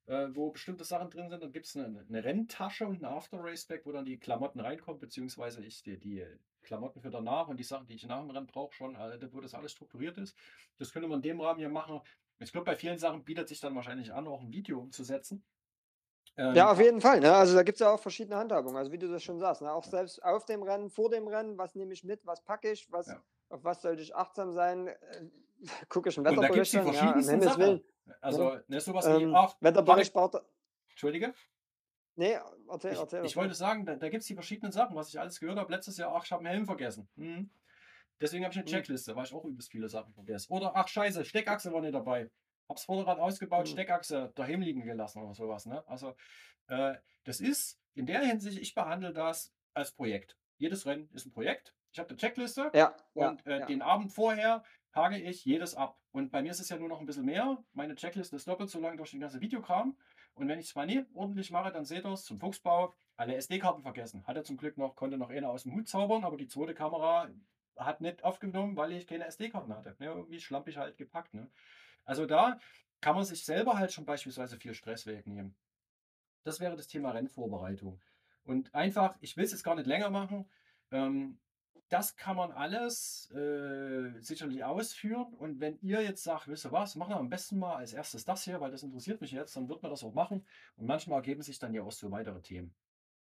äh, 0.08 0.28
wo 0.32 0.52
bestimmte 0.52 0.84
Sachen 0.84 1.10
drin 1.10 1.30
sind. 1.30 1.42
Dann 1.42 1.52
gibt 1.52 1.66
es 1.68 1.76
eine, 1.76 2.06
eine 2.08 2.24
Renntasche 2.24 2.86
und 2.86 3.02
ein 3.02 3.06
After-Race-Bag, 3.06 3.86
wo 3.86 3.92
dann 3.92 4.06
die 4.06 4.20
Klamotten 4.20 4.60
reinkommen, 4.60 5.00
beziehungsweise 5.00 5.64
ich 5.64 5.84
die, 5.84 5.98
die 5.98 6.26
Klamotten 6.66 7.02
für 7.02 7.10
danach 7.10 7.48
und 7.48 7.58
die 7.58 7.64
Sachen, 7.64 7.88
die 7.88 7.96
ich 7.96 8.06
nach 8.06 8.20
dem 8.20 8.30
Rennen 8.30 8.48
brauche, 8.48 8.74
schon, 8.74 8.96
äh, 8.96 9.18
wo 9.32 9.40
das 9.40 9.54
alles 9.54 9.72
strukturiert 9.72 10.18
ist. 10.18 10.36
Das 10.78 10.92
könnte 10.92 11.08
man 11.08 11.20
in 11.20 11.24
dem 11.24 11.42
Rahmen 11.42 11.60
hier 11.60 11.70
machen. 11.70 12.02
Ich 12.40 12.52
glaube, 12.52 12.66
bei 12.66 12.76
vielen 12.76 12.98
Sachen 12.98 13.24
bietet 13.24 13.48
sich 13.48 13.60
dann 13.62 13.76
wahrscheinlich 13.76 14.14
an, 14.14 14.28
auch 14.28 14.42
ein 14.42 14.52
Video 14.52 14.80
umzusetzen. 14.80 15.46
Ja, 16.38 16.52
Ähm, 16.52 16.58
auf 16.60 16.80
jeden 16.82 17.00
Fall. 17.00 17.22
Ne? 17.22 17.34
Also 17.34 17.56
da 17.56 17.64
gibt 17.64 17.78
es 17.78 17.80
ja 17.80 17.92
auch 17.94 18.00
verschiedene 18.00 18.36
Handhabungen. 18.36 18.76
Also 18.76 18.92
wie 18.92 18.98
du 18.98 19.08
das 19.10 19.24
schon 19.24 19.40
sagst. 19.40 19.62
Ne? 19.62 19.72
Auch 19.72 19.86
selbst 19.86 20.22
auf 20.22 20.46
dem 20.46 20.64
Rennen, 20.64 20.90
vor 20.90 21.10
dem 21.10 21.28
Rennen, 21.28 21.58
was 21.58 21.76
nehme 21.76 21.94
ich 21.94 22.04
mit, 22.04 22.26
was 22.26 22.44
packe 22.44 22.72
ich, 22.72 22.92
was, 22.92 23.08
Ja. 23.08 23.24
auf 23.50 23.64
was 23.64 23.82
sollte 23.82 24.02
ich 24.02 24.14
achtsam 24.16 24.52
sein? 24.52 24.88
Äh, 24.88 24.96
Gucke 25.90 26.10
ich 26.10 26.18
einen 26.18 26.26
es 26.26 26.34
Wetterbericht 26.34 26.74
die 26.74 26.78
an? 26.80 27.82
Ja. 28.06 28.14
Also, 28.22 28.58
ne, 28.68 28.82
sowas 28.82 29.08
wie, 29.08 29.24
Ähm, 29.24 29.36
ach, 29.36 29.56
Wetterbericht 29.62 30.14
braucht. 30.14 30.36
Entschuldige, 30.90 31.34
Nee, 32.16 32.38
erzähl, 32.70 32.94
ich, 32.94 33.00
erzähl. 33.00 33.26
ich 33.26 33.36
wollte 33.36 33.54
sagen, 33.56 33.86
da, 33.86 33.96
da 33.96 34.10
gibt 34.10 34.22
es 34.22 34.28
die 34.28 34.34
verschiedenen 34.36 34.72
Sachen, 34.72 34.96
was 34.96 35.10
ich 35.10 35.20
alles 35.20 35.40
gehört 35.40 35.58
habe. 35.60 35.72
Letztes 35.72 35.98
Jahr, 35.98 36.14
ach, 36.16 36.24
ich 36.26 36.32
habe 36.32 36.42
einen 36.42 36.54
Helm 36.54 36.66
vergessen. 36.66 37.08
Mhm. 37.16 37.50
Deswegen 38.22 38.46
habe 38.46 38.54
ich 38.54 38.58
eine 38.60 38.66
Mhm. 38.66 38.70
Checkliste, 38.72 39.16
weil 39.16 39.26
ich 39.26 39.34
auch 39.34 39.44
übelst 39.44 39.72
viele 39.72 39.90
Sachen 39.90 40.14
vergesse. 40.14 40.50
Oder, 40.52 40.76
ach, 40.76 40.88
scheiße, 40.88 41.26
Steckachse 41.26 41.74
war 41.74 41.82
nicht 41.82 41.94
dabei. 41.94 42.30
Hab's 42.70 42.86
Vorderrad 42.86 43.20
ausgebaut, 43.20 43.66
Mhm. 43.68 43.72
Steckachse 43.72 44.32
daheim 44.36 44.62
liegen 44.62 44.82
gelassen 44.86 45.22
oder 45.22 45.34
sowas. 45.34 45.66
Ne? 45.66 45.84
Also, 45.88 46.16
äh, 46.68 46.96
das 47.26 47.40
ist 47.42 47.80
in 47.94 48.06
der 48.06 48.22
Hinsicht, 48.22 48.60
ich 48.60 48.74
behandle 48.74 49.12
das 49.14 49.54
als 49.74 49.92
Projekt. 49.92 50.38
Jedes 50.58 50.86
Rennen 50.86 51.10
ist 51.14 51.26
ein 51.26 51.32
Projekt. 51.32 51.76
Ich 51.92 52.00
habe 52.00 52.10
eine 52.10 52.18
Checkliste. 52.18 52.72
Ja, 52.74 52.96
ja, 53.14 53.30
Und 53.30 53.46
äh, 53.46 53.60
ja. 53.60 53.66
den 53.66 53.82
Abend 53.82 54.14
vorher 54.14 54.64
hage 54.94 55.18
ich 55.18 55.44
jedes 55.44 55.76
ab. 55.76 56.00
Und 56.12 56.32
bei 56.32 56.42
mir 56.42 56.52
ist 56.52 56.60
es 56.62 56.70
ja 56.70 56.78
nur 56.78 56.88
noch 56.88 57.02
ein 57.02 57.06
bisschen 57.06 57.26
mehr. 57.26 57.62
Meine 57.74 57.96
Checkliste 57.96 58.38
ist 58.38 58.48
doppelt 58.48 58.70
so 58.70 58.80
lang 58.80 58.96
durch 58.96 59.12
den 59.12 59.20
ganzen 59.20 59.42
Videokram. 59.42 59.98
Und 60.36 60.48
wenn 60.48 60.60
ich 60.60 60.68
es 60.68 60.76
mal 60.76 60.86
nie 60.86 61.06
ordentlich 61.14 61.50
mache, 61.52 61.72
dann 61.72 61.86
seht 61.86 62.06
ihr 62.06 62.12
es 62.12 62.26
zum 62.26 62.40
Fuchsbau. 62.40 62.94
Alle 63.16 63.36
SD-Karten 63.36 63.82
vergessen. 63.82 64.28
Hatte 64.28 64.44
zum 64.44 64.58
Glück 64.58 64.78
noch, 64.78 64.96
konnte 64.96 65.18
noch 65.18 65.30
eine 65.30 65.50
aus 65.50 65.64
dem 65.64 65.74
Hut 65.74 65.88
zaubern, 65.88 66.26
aber 66.26 66.36
die 66.38 66.48
zweite 66.48 66.74
Kamera 66.74 67.30
hat 67.78 68.02
nicht 68.02 68.24
aufgenommen, 68.24 68.76
weil 68.76 68.92
ich 68.92 69.08
keine 69.08 69.26
SD-Karten 69.26 69.74
hatte. 69.74 69.96
Ne, 70.00 70.08
irgendwie 70.08 70.40
schlampig 70.40 70.78
halt 70.78 70.98
gepackt. 70.98 71.34
Ne? 71.34 71.50
Also 72.04 72.26
da 72.26 72.60
kann 73.02 73.16
man 73.16 73.24
sich 73.24 73.46
selber 73.46 73.78
halt 73.78 73.94
schon 73.94 74.06
beispielsweise 74.06 74.58
viel 74.58 74.74
Stress 74.74 75.06
wegnehmen. 75.06 75.56
Das 76.44 76.60
wäre 76.60 76.76
das 76.76 76.88
Thema 76.88 77.12
Rennvorbereitung. 77.12 78.02
Und 78.44 78.74
einfach, 78.76 79.18
ich 79.22 79.38
will 79.38 79.46
es 79.46 79.52
jetzt 79.52 79.64
gar 79.64 79.76
nicht 79.76 79.88
länger 79.88 80.10
machen. 80.10 80.50
Ähm, 80.92 81.40
das 81.90 82.16
kann 82.16 82.36
man 82.36 82.52
alles 82.52 83.32
äh, 83.32 84.20
sicherlich 84.20 84.64
ausführen. 84.64 85.34
Und 85.34 85.60
wenn 85.60 85.78
ihr 85.82 86.02
jetzt 86.02 86.24
sagt, 86.24 86.48
wisst 86.48 86.66
ihr 86.66 86.72
was, 86.72 86.96
machen 86.96 87.12
wir 87.12 87.18
am 87.18 87.30
besten 87.30 87.60
mal 87.60 87.76
als 87.76 87.94
erstes 87.94 88.26
das 88.26 88.44
hier, 88.44 88.60
weil 88.60 88.72
das 88.72 88.84
interessiert 88.84 89.22
mich 89.22 89.32
jetzt, 89.32 89.56
dann 89.56 89.70
wird 89.70 89.84
man 89.84 89.92
das 89.92 90.04
auch 90.04 90.14
machen. 90.14 90.46
Und 90.78 90.88
manchmal 90.88 91.18
ergeben 91.18 91.42
sich 91.42 91.60
dann 91.60 91.74
ja 91.74 91.84
auch 91.84 91.92
so 91.92 92.10
weitere 92.12 92.42
Themen. 92.42 92.74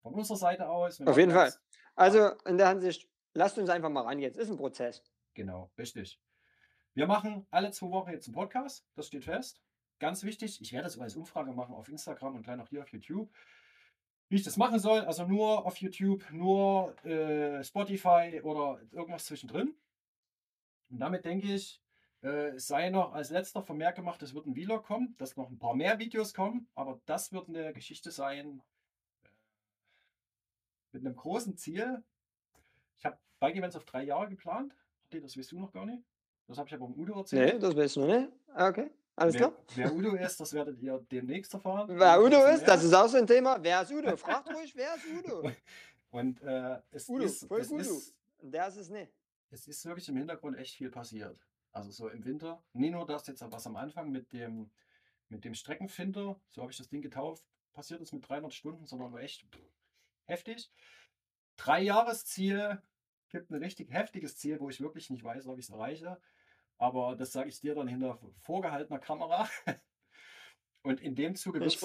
Von 0.02 0.14
unserer 0.14 0.38
Seite 0.38 0.68
aus. 0.70 1.00
Auf 1.02 1.18
jeden 1.18 1.32
Fall. 1.32 1.54
Also 1.96 2.32
in 2.46 2.58
der 2.58 2.70
Hinsicht, 2.70 3.08
lasst 3.34 3.58
uns 3.58 3.70
einfach 3.70 3.90
mal 3.90 4.02
ran 4.02 4.20
jetzt. 4.20 4.38
Ist 4.38 4.50
ein 4.50 4.58
Prozess. 4.58 5.04
Genau, 5.34 5.70
richtig. 5.78 6.20
Wir 6.94 7.06
machen 7.06 7.46
alle 7.52 7.72
zwei 7.72 7.92
Wochen 7.92 8.12
jetzt 8.12 8.28
einen 8.28 8.36
Podcast, 8.36 8.86
das 8.96 9.08
steht 9.08 9.26
fest. 9.26 9.62
Ganz 10.00 10.24
wichtig, 10.24 10.60
ich 10.62 10.72
werde 10.74 10.86
das 10.86 10.98
als 10.98 11.16
Umfrage 11.16 11.52
machen 11.52 11.76
auf 11.76 11.88
Instagram 11.88 12.36
und 12.36 12.44
gleich 12.44 12.60
auch 12.60 12.70
hier 12.70 12.82
auf 12.82 12.90
YouTube. 12.90 13.30
Wie 14.30 14.36
ich 14.36 14.44
das 14.44 14.58
machen 14.58 14.80
soll, 14.80 15.02
also 15.02 15.26
nur 15.26 15.66
auf 15.66 15.78
YouTube, 15.78 16.24
nur 16.32 16.96
äh, 17.04 17.64
Spotify 17.64 18.40
oder 18.44 18.80
irgendwas 18.92 19.26
zwischendrin. 19.26 19.76
Und 20.92 21.00
damit 21.00 21.26
denke 21.26 21.48
ich, 21.52 21.82
äh, 22.22 22.58
sei 22.58 22.90
noch 22.90 23.14
als 23.14 23.32
letzter 23.32 23.64
Vermerk 23.64 23.96
gemacht, 23.96 24.22
es 24.22 24.34
wird 24.36 24.46
ein 24.46 24.54
Vlog 24.54 24.84
kommen, 24.86 25.16
dass 25.18 25.36
noch 25.36 25.50
ein 25.50 25.58
paar 25.58 25.74
mehr 25.74 25.98
Videos 25.98 26.34
kommen, 26.34 26.68
aber 26.76 27.02
das 27.06 27.32
wird 27.32 27.50
eine 27.50 27.74
Geschichte 27.74 28.12
sein 28.12 28.62
äh, 29.24 29.28
mit 30.92 31.06
einem 31.06 31.16
großen 31.16 31.58
Ziel. 31.58 32.04
Ich 32.98 33.06
habe 33.06 33.18
Bike 33.40 33.56
Events 33.56 33.76
auf 33.76 33.86
drei 33.86 34.04
Jahre 34.04 34.30
geplant. 34.30 34.76
Das 35.10 35.38
weißt 35.38 35.52
du 35.54 35.60
noch 35.60 35.72
gar 35.72 35.86
nicht. 35.86 36.04
Das 36.48 36.58
habe 36.58 36.68
ich 36.68 36.74
aber 36.76 36.86
um 36.86 36.94
Udo 37.00 37.18
erzählt. 37.18 37.54
Nee, 37.56 37.60
das 37.60 37.76
weißt 37.76 37.96
du 37.96 38.00
noch 38.02 38.16
nicht. 38.20 38.32
Ah, 38.54 38.70
Okay, 38.70 38.92
alles 39.20 39.36
wer, 39.36 39.42
klar. 39.42 39.54
wer 39.76 39.94
Udo 39.94 40.16
ist, 40.16 40.40
das 40.40 40.54
werdet 40.54 40.80
ihr 40.82 40.98
demnächst 41.12 41.54
erfahren. 41.54 41.90
Wer 41.92 42.22
Udo 42.22 42.46
ist, 42.46 42.64
das 42.68 42.84
ist 42.84 42.94
auch 42.94 43.08
so 43.08 43.18
ein 43.18 43.28
Thema. 43.28 43.58
Wer 43.62 43.82
ist 43.82 43.92
Udo? 43.92 44.16
Fragt 44.18 44.54
ruhig, 44.54 44.76
wer 44.76 44.96
ist 44.96 45.06
Udo? 45.06 45.52
Und 46.12 46.42
äh, 46.42 46.82
es, 46.92 47.08
Udo, 47.08 47.24
ist, 47.24 47.48
voll 47.48 47.62
es, 47.62 47.72
Udo. 47.72 47.82
ist, 47.82 48.16
der 48.42 48.68
ist 48.68 48.78
es 48.78 48.90
nicht. 48.90 49.12
es 49.52 49.68
ist 49.68 49.86
wirklich 49.86 50.10
im 50.10 50.18
Hintergrund 50.18 50.58
echt 50.58 50.76
viel 50.76 50.90
passiert. 50.90 51.38
Also 51.72 51.92
so 51.92 52.10
im 52.10 52.26
Winter. 52.26 52.64
Nie 52.74 52.90
nur 52.90 53.06
das 53.06 53.28
jetzt, 53.28 53.44
was 53.52 53.68
am 53.68 53.76
Anfang 53.76 54.12
mit 54.12 54.34
dem, 54.34 54.72
mit 55.30 55.46
dem 55.46 55.54
Streckenfinder, 55.54 56.40
so 56.48 56.62
habe 56.62 56.72
ich 56.72 56.78
das 56.78 56.90
Ding 56.90 57.02
getauft, 57.02 57.46
passiert 57.74 58.02
ist 58.02 58.12
mit 58.12 58.28
300 58.28 58.54
Stunden, 58.54 58.86
sondern 58.86 59.16
echt 59.18 59.46
heftig. 60.26 60.72
Drei 61.58 61.82
Jahresziel, 61.82 62.82
gibt 63.30 63.52
ein 63.52 63.62
richtig 63.62 63.92
heftiges 63.92 64.38
Ziel, 64.38 64.60
wo 64.60 64.70
ich 64.70 64.82
wirklich 64.82 65.10
nicht 65.10 65.24
weiß, 65.24 65.48
ob 65.48 65.58
ich 65.60 65.66
es 65.66 65.72
erreiche. 65.72 66.20
Aber 66.80 67.16
das 67.16 67.34
sage 67.34 67.50
ich 67.50 67.60
dir 67.60 67.76
dann 67.76 67.88
hinter 67.88 68.18
vorgehaltener 68.40 69.00
Kamera. 69.00 69.48
Und 70.82 71.02
in 71.02 71.14
dem 71.14 71.36
Zuge 71.36 71.60
wird 71.60 71.76
es 71.76 71.84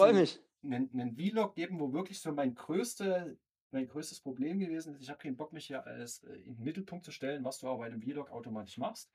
einen, 0.62 0.90
einen 0.98 1.16
Vlog 1.16 1.56
geben, 1.56 1.80
wo 1.80 1.92
wirklich 1.92 2.20
so 2.20 2.32
mein, 2.32 2.54
größte, 2.54 3.36
mein 3.72 3.88
größtes 3.88 4.20
Problem 4.20 4.60
gewesen 4.60 4.94
ist. 4.94 5.02
Ich 5.02 5.10
habe 5.10 5.18
keinen 5.18 5.36
Bock, 5.36 5.52
mich 5.52 5.66
hier 5.66 5.84
als 5.84 6.22
äh, 6.22 6.36
in 6.36 6.54
den 6.54 6.64
Mittelpunkt 6.64 7.04
zu 7.04 7.10
stellen, 7.10 7.44
was 7.44 7.58
du 7.58 7.68
aber 7.68 7.78
bei 7.78 7.86
einem 7.86 8.00
Vlog 8.00 8.30
automatisch 8.30 8.78
machst. 8.78 9.12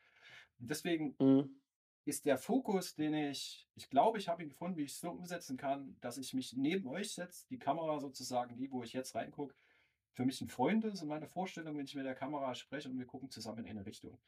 Und 0.59 0.69
deswegen 0.69 1.15
Mhm. 1.17 1.61
ist 2.05 2.25
der 2.25 2.37
Fokus, 2.37 2.95
den 2.95 3.13
ich, 3.13 3.69
ich 3.75 3.89
glaube, 3.89 4.17
ich 4.17 4.27
habe 4.27 4.43
ihn 4.43 4.49
gefunden, 4.49 4.77
wie 4.77 4.83
ich 4.83 4.91
es 4.91 4.99
so 4.99 5.11
umsetzen 5.11 5.55
kann, 5.55 5.95
dass 6.01 6.17
ich 6.17 6.33
mich 6.33 6.53
neben 6.57 6.87
euch 6.89 7.13
setze, 7.13 7.47
die 7.47 7.57
Kamera 7.59 7.99
sozusagen, 7.99 8.57
die, 8.57 8.69
wo 8.69 8.83
ich 8.83 8.91
jetzt 8.91 9.15
reingucke, 9.15 9.55
für 10.11 10.25
mich 10.25 10.41
ein 10.41 10.49
Freund 10.49 10.83
ist 10.83 11.01
und 11.01 11.07
meine 11.07 11.27
Vorstellung, 11.27 11.77
wenn 11.77 11.85
ich 11.85 11.95
mit 11.95 12.05
der 12.05 12.15
Kamera 12.15 12.53
spreche 12.53 12.89
und 12.89 12.97
wir 12.99 13.05
gucken 13.05 13.29
zusammen 13.29 13.63
in 13.65 13.77
eine 13.77 13.85
Richtung. 13.85 14.19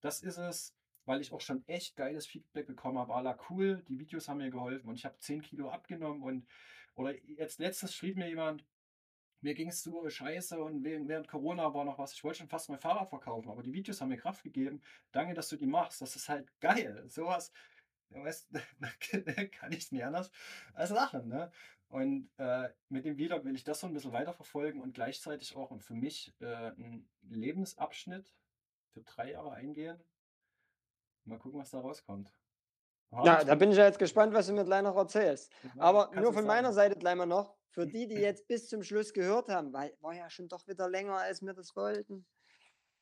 Das 0.00 0.22
ist 0.22 0.38
es, 0.38 0.75
weil 1.06 1.20
ich 1.20 1.32
auch 1.32 1.40
schon 1.40 1.66
echt 1.66 1.96
geiles 1.96 2.26
Feedback 2.26 2.66
bekommen 2.66 2.98
habe. 2.98 3.14
Ala 3.14 3.38
cool, 3.48 3.82
die 3.88 3.98
Videos 3.98 4.28
haben 4.28 4.38
mir 4.38 4.50
geholfen 4.50 4.88
und 4.88 4.96
ich 4.96 5.04
habe 5.04 5.18
10 5.18 5.42
Kilo 5.42 5.70
abgenommen 5.70 6.22
und 6.22 6.46
oder 6.94 7.14
jetzt 7.24 7.58
letztes 7.58 7.94
schrieb 7.94 8.16
mir 8.16 8.28
jemand, 8.28 8.64
mir 9.40 9.54
ging 9.54 9.68
es 9.68 9.82
so 9.82 10.08
scheiße 10.08 10.58
und 10.58 10.82
während 10.82 11.28
Corona 11.28 11.72
war 11.72 11.84
noch 11.84 11.98
was. 11.98 12.12
Ich 12.14 12.24
wollte 12.24 12.38
schon 12.38 12.48
fast 12.48 12.68
mein 12.68 12.78
Fahrrad 12.78 13.08
verkaufen, 13.08 13.50
aber 13.50 13.62
die 13.62 13.72
Videos 13.72 14.00
haben 14.00 14.08
mir 14.08 14.16
Kraft 14.16 14.42
gegeben. 14.42 14.82
Danke, 15.12 15.34
dass 15.34 15.48
du 15.48 15.56
die 15.56 15.66
machst. 15.66 16.00
Das 16.00 16.16
ist 16.16 16.28
halt 16.28 16.48
geil. 16.60 17.04
Sowas, 17.06 17.52
weißt, 18.10 18.50
kann 19.52 19.72
ich 19.72 19.92
nicht 19.92 20.04
anders 20.04 20.30
als 20.74 20.90
lachen. 20.90 21.28
Ne? 21.28 21.52
Und 21.88 22.30
äh, 22.38 22.70
mit 22.88 23.04
dem 23.04 23.16
Vlog 23.16 23.44
will 23.44 23.54
ich 23.54 23.64
das 23.64 23.80
so 23.80 23.86
ein 23.86 23.92
bisschen 23.92 24.12
weiterverfolgen 24.12 24.80
und 24.80 24.94
gleichzeitig 24.94 25.54
auch 25.54 25.78
für 25.80 25.94
mich 25.94 26.34
äh, 26.40 26.46
einen 26.46 27.08
Lebensabschnitt 27.28 28.34
für 28.92 29.02
drei 29.02 29.32
Jahre 29.32 29.52
eingehen. 29.52 30.02
Mal 31.26 31.38
gucken, 31.38 31.60
was 31.60 31.70
da 31.70 31.80
rauskommt. 31.80 32.32
Ja, 33.24 33.44
da 33.44 33.54
bin 33.54 33.70
ich 33.70 33.76
ja 33.76 33.84
jetzt 33.86 33.98
gespannt, 33.98 34.34
was 34.34 34.46
du 34.48 34.52
mir 34.52 34.64
gleich 34.64 34.82
noch 34.82 34.96
erzählst. 34.96 35.52
Aber 35.78 36.06
kannst 36.06 36.16
nur 36.20 36.32
von 36.32 36.34
sagen. 36.42 36.46
meiner 36.48 36.72
Seite 36.72 36.96
gleich 36.98 37.14
mal 37.14 37.26
noch, 37.26 37.56
für 37.70 37.86
die, 37.86 38.06
die 38.08 38.16
jetzt 38.16 38.46
bis 38.48 38.68
zum 38.68 38.82
Schluss 38.82 39.12
gehört 39.12 39.48
haben, 39.48 39.72
weil 39.72 39.96
war 40.00 40.14
ja 40.14 40.28
schon 40.28 40.48
doch 40.48 40.66
wieder 40.66 40.88
länger, 40.88 41.16
als 41.16 41.40
wir 41.42 41.54
das 41.54 41.74
wollten. 41.76 42.26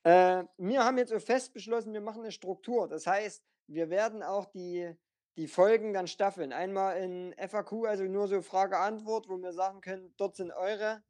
Äh, 0.05 0.45
wir 0.59 0.85
haben 0.85 0.99
jetzt 0.99 1.11
so 1.11 1.19
fest 1.19 1.55
beschlossen, 1.55 1.93
wir 1.95 2.01
machen 2.03 2.23
eine 2.23 2.33
Struktur. 2.33 2.87
Das 2.89 3.07
heißt, 3.07 3.43
wir 3.67 3.89
werden 3.91 4.23
auch 4.23 4.45
die, 4.47 4.95
die 5.37 5.49
Folgen 5.49 5.95
dann 5.95 6.07
staffeln. 6.07 6.53
Einmal 6.53 6.99
in 6.99 7.35
FAQ, 7.39 7.87
also 7.87 8.05
nur 8.05 8.29
so 8.29 8.43
Frage-Antwort, 8.43 9.29
wo 9.29 9.39
wir 9.39 9.53
sagen 9.53 9.81
können, 9.81 10.13
dort 10.19 10.37
sind 10.37 10.53
eure, 10.53 11.03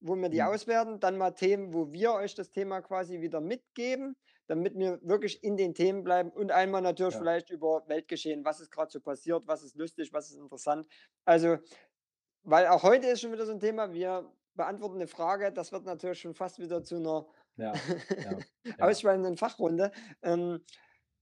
wo 0.00 0.16
wir 0.16 0.30
die 0.30 0.40
Mhm. 0.40 0.46
auswerten. 0.46 1.00
Dann 1.00 1.18
mal 1.18 1.32
Themen, 1.32 1.74
wo 1.74 1.92
wir 1.92 2.14
euch 2.14 2.34
das 2.34 2.50
Thema 2.50 2.80
quasi 2.80 3.20
wieder 3.20 3.42
mitgeben, 3.42 4.16
damit 4.50 4.76
wir 4.76 4.98
wirklich 5.02 5.44
in 5.44 5.56
den 5.56 5.74
Themen 5.74 6.02
bleiben. 6.04 6.30
Und 6.32 6.50
einmal 6.50 6.82
natürlich 6.82 7.14
Ja. 7.14 7.18
vielleicht 7.18 7.50
über 7.50 7.84
Weltgeschehen, 7.88 8.44
was 8.44 8.60
ist 8.60 8.70
gerade 8.72 8.90
so 8.90 9.00
passiert, 9.00 9.44
was 9.46 9.62
ist 9.62 9.76
lustig, 9.76 10.12
was 10.12 10.30
ist 10.30 10.38
interessant. 10.38 10.88
Also, 11.24 11.58
weil 12.42 12.66
auch 12.68 12.82
heute 12.82 13.08
ist 13.08 13.20
schon 13.20 13.32
wieder 13.32 13.46
so 13.46 13.52
ein 13.52 13.60
Thema, 13.60 13.92
wir 13.92 14.32
beantworten 14.54 14.96
eine 14.96 15.08
Frage, 15.08 15.52
das 15.52 15.72
wird 15.72 15.84
natürlich 15.84 16.20
schon 16.20 16.34
fast 16.34 16.58
wieder 16.58 16.82
zu 16.82 16.96
einer 16.96 17.26
Ja, 17.56 17.86
ja, 18.16 18.44
ausschweifenden 18.78 19.36
Fachrunde. 19.36 19.92
Ähm, 20.22 20.64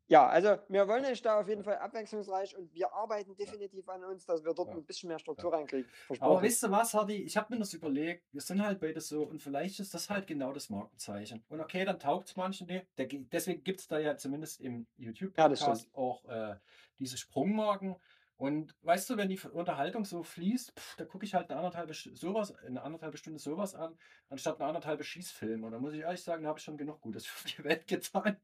ja, 0.09 0.27
also 0.27 0.57
wir 0.69 0.89
wollen 0.89 1.05
euch 1.05 1.23
da 1.23 1.39
auf 1.41 1.49
jeden 1.49 1.63
Fall 1.63 1.77
abwechslungsreich 1.77 2.57
und 2.57 2.73
wir 2.75 2.93
arbeiten 2.93 3.37
definitiv 3.37 3.89
an 3.89 4.03
uns, 4.05 4.25
dass 4.25 4.43
wir 4.45 4.55
dort 4.55 4.69
Ja. 4.69 4.75
ein 4.75 4.85
bisschen 4.85 5.09
mehr 5.09 5.19
Struktur 5.19 5.53
reinkriegen. 5.53 5.89
Aber 6.21 6.43
weißt 6.43 6.63
du 6.65 6.71
was, 6.71 6.95
Hardy? 6.95 7.23
Ich 7.23 7.37
habe 7.37 7.53
mir 7.53 7.61
das 7.61 7.75
überlegt. 7.75 8.25
Wir 8.33 8.41
sind 8.41 8.63
halt 8.63 8.81
beide 8.81 9.01
so 9.01 9.23
und 9.23 9.41
vielleicht 9.43 9.79
ist 9.81 9.93
das 9.95 10.09
halt 10.11 10.27
genau 10.27 10.53
das 10.53 10.71
Markenzeichen. 10.71 11.45
Und 11.49 11.61
okay, 11.61 11.85
dann 11.85 11.99
taugt 11.99 12.29
es 12.29 12.37
manchen. 12.37 12.67
Der, 12.67 12.85
deswegen 12.97 13.63
gibt 13.65 13.81
es 13.81 13.87
da 13.89 13.99
ja 13.99 14.17
zumindest 14.17 14.61
im 14.61 14.87
Ja, 14.97 15.11
YouTube-Podcast 15.11 15.81
stimmt. 15.83 15.95
auch 15.97 16.25
äh, 16.27 16.57
diese 16.99 17.17
Sprungmarken. 17.19 17.97
Und 18.37 18.77
weißt 18.83 19.11
du, 19.11 19.17
wenn 19.17 19.29
die 19.29 19.41
Unterhaltung 19.51 20.05
so 20.05 20.23
fließt, 20.23 20.73
pff, 20.79 20.97
da 20.97 21.05
gucke 21.05 21.25
ich 21.25 21.35
halt 21.35 21.51
eine 21.51 21.59
anderthalbe, 21.59 21.93
Sch- 21.93 22.17
sowas, 22.17 22.55
eine 22.65 22.83
anderthalbe 22.83 23.17
Stunde 23.17 23.41
sowas 23.41 23.75
an, 23.75 23.99
anstatt 24.29 24.61
eine 24.61 24.69
anderthalbe 24.69 25.03
Schießfilm. 25.03 25.65
Und 25.65 25.73
da 25.73 25.79
muss 25.81 25.93
ich 25.93 26.01
ehrlich 26.03 26.23
sagen, 26.23 26.45
da 26.45 26.51
habe 26.51 26.59
ich 26.61 26.65
schon 26.65 26.77
genug 26.77 27.01
Gutes 27.01 27.27
für 27.27 27.49
die 27.49 27.65
Welt 27.65 27.87
getan. 27.89 28.37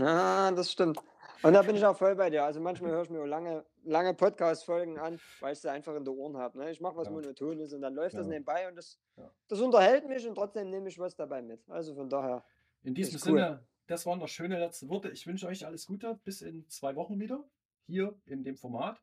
Ja, 0.00 0.50
das 0.52 0.72
stimmt. 0.72 0.98
Und 1.42 1.54
da 1.54 1.62
bin 1.62 1.74
ich 1.74 1.84
auch 1.86 1.96
voll 1.96 2.14
bei 2.16 2.28
dir. 2.28 2.44
Also 2.44 2.60
manchmal 2.60 2.90
höre 2.90 3.02
ich 3.02 3.10
mir 3.10 3.24
lange, 3.26 3.64
lange 3.84 4.12
Podcast-Folgen 4.12 4.98
an, 4.98 5.18
weil 5.40 5.54
ich 5.54 5.60
sie 5.60 5.70
einfach 5.70 5.94
in 5.94 6.04
den 6.04 6.14
Ohren 6.14 6.36
habe. 6.36 6.58
Ne? 6.58 6.70
Ich 6.70 6.80
mache 6.80 6.96
was 6.96 7.06
Ja. 7.06 7.12
Monotones 7.12 7.72
und 7.72 7.80
dann 7.80 7.94
läuft 7.94 8.14
das 8.14 8.26
Ja. 8.26 8.32
nebenbei 8.32 8.68
und 8.68 8.76
das, 8.76 8.98
Ja. 9.16 9.30
das 9.48 9.60
unterhält 9.60 10.06
mich 10.06 10.26
und 10.28 10.34
trotzdem 10.34 10.68
nehme 10.70 10.88
ich 10.88 10.98
was 10.98 11.14
dabei 11.16 11.40
mit. 11.40 11.62
Also 11.70 11.94
von 11.94 12.08
daher. 12.10 12.44
In 12.82 12.94
diesem 12.94 13.16
Ist 13.16 13.26
cool. 13.26 13.38
Sinne, 13.38 13.64
das 13.86 14.04
waren 14.06 14.18
noch 14.18 14.28
schöne 14.28 14.58
letzte 14.58 14.88
Worte. 14.88 15.10
Ich 15.10 15.26
wünsche 15.26 15.46
euch 15.46 15.64
alles 15.66 15.86
Gute. 15.86 16.18
Bis 16.24 16.42
in 16.42 16.68
zwei 16.68 16.94
Wochen 16.94 17.18
wieder. 17.18 17.42
Hier 17.86 18.14
in 18.26 18.44
dem 18.44 18.56
Format. 18.56 19.00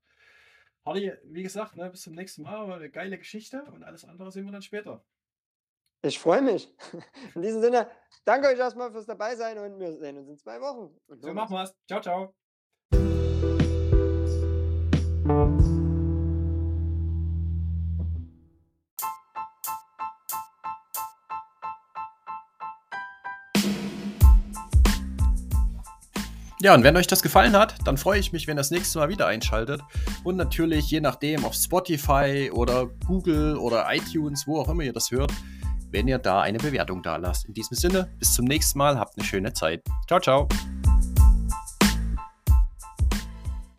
Hardy, 0.86 1.12
wie 1.24 1.44
gesagt, 1.44 1.76
ne, 1.76 1.90
bis 1.90 2.04
zum 2.04 2.14
nächsten 2.14 2.44
Mal. 2.44 2.68
War 2.68 2.76
eine 2.78 2.90
geile 2.90 3.18
Geschichte 3.18 3.64
und 3.74 3.84
alles 3.84 4.06
andere 4.06 4.32
sehen 4.32 4.46
wir 4.46 4.52
dann 4.52 4.62
später. 4.62 5.04
Ich 6.08 6.20
freue 6.20 6.42
mich. 6.42 6.74
In 7.36 7.42
diesem 7.42 7.62
Sinne, 7.62 7.90
danke 8.24 8.48
euch 8.48 8.58
erstmal 8.58 8.92
fürs 8.92 9.06
Dabeisein 9.06 9.58
und 9.58 9.78
wir 9.78 9.98
sehen 9.98 10.18
uns 10.18 10.30
in 10.30 10.38
zwei 10.38 10.62
Wochen. 10.62 10.98
Und 11.08 11.22
So 11.22 11.34
machen 11.34 11.54
wir's. 11.54 11.76
Ciao, 11.86 12.02
ciao. 12.02 12.34
Ja, 26.60 26.74
und 26.74 26.84
wenn 26.84 26.98
euch 26.98 27.06
das 27.06 27.22
gefallen 27.22 27.56
hat, 27.56 27.76
dann 27.86 27.98
freue 27.98 28.20
ich 28.20 28.34
mich, 28.34 28.48
wenn 28.48 28.56
ihr 28.56 28.62
das 28.62 28.72
nächste 28.72 29.00
Mal 29.00 29.10
wieder 29.10 29.28
einschaltet. 29.28 29.82
Und 30.24 30.38
natürlich, 30.38 30.90
je 30.90 31.02
nachdem, 31.02 31.46
auf 31.46 31.54
Spotify 31.54 32.50
oder 32.52 32.88
Google 33.06 33.58
oder 33.58 33.86
iTunes, 33.94 34.48
wo 34.48 34.60
auch 34.60 34.70
immer 34.70 34.84
ihr 34.84 34.94
das 34.94 35.12
hört, 35.12 35.32
wenn 35.92 36.08
ihr 36.08 36.18
da 36.18 36.42
eine 36.42 36.58
Bewertung 36.58 37.02
da 37.04 37.18
lasst. 37.18 37.46
In 37.46 37.54
diesem 37.54 37.76
Sinne, 37.76 38.10
bis 38.20 38.34
zum 38.34 38.46
nächsten 38.46 38.78
Mal, 38.78 38.98
habt 38.98 39.18
eine 39.18 39.26
schöne 39.26 39.54
Zeit. 39.54 39.84
Ciao, 40.08 40.20
ciao. 40.20 40.48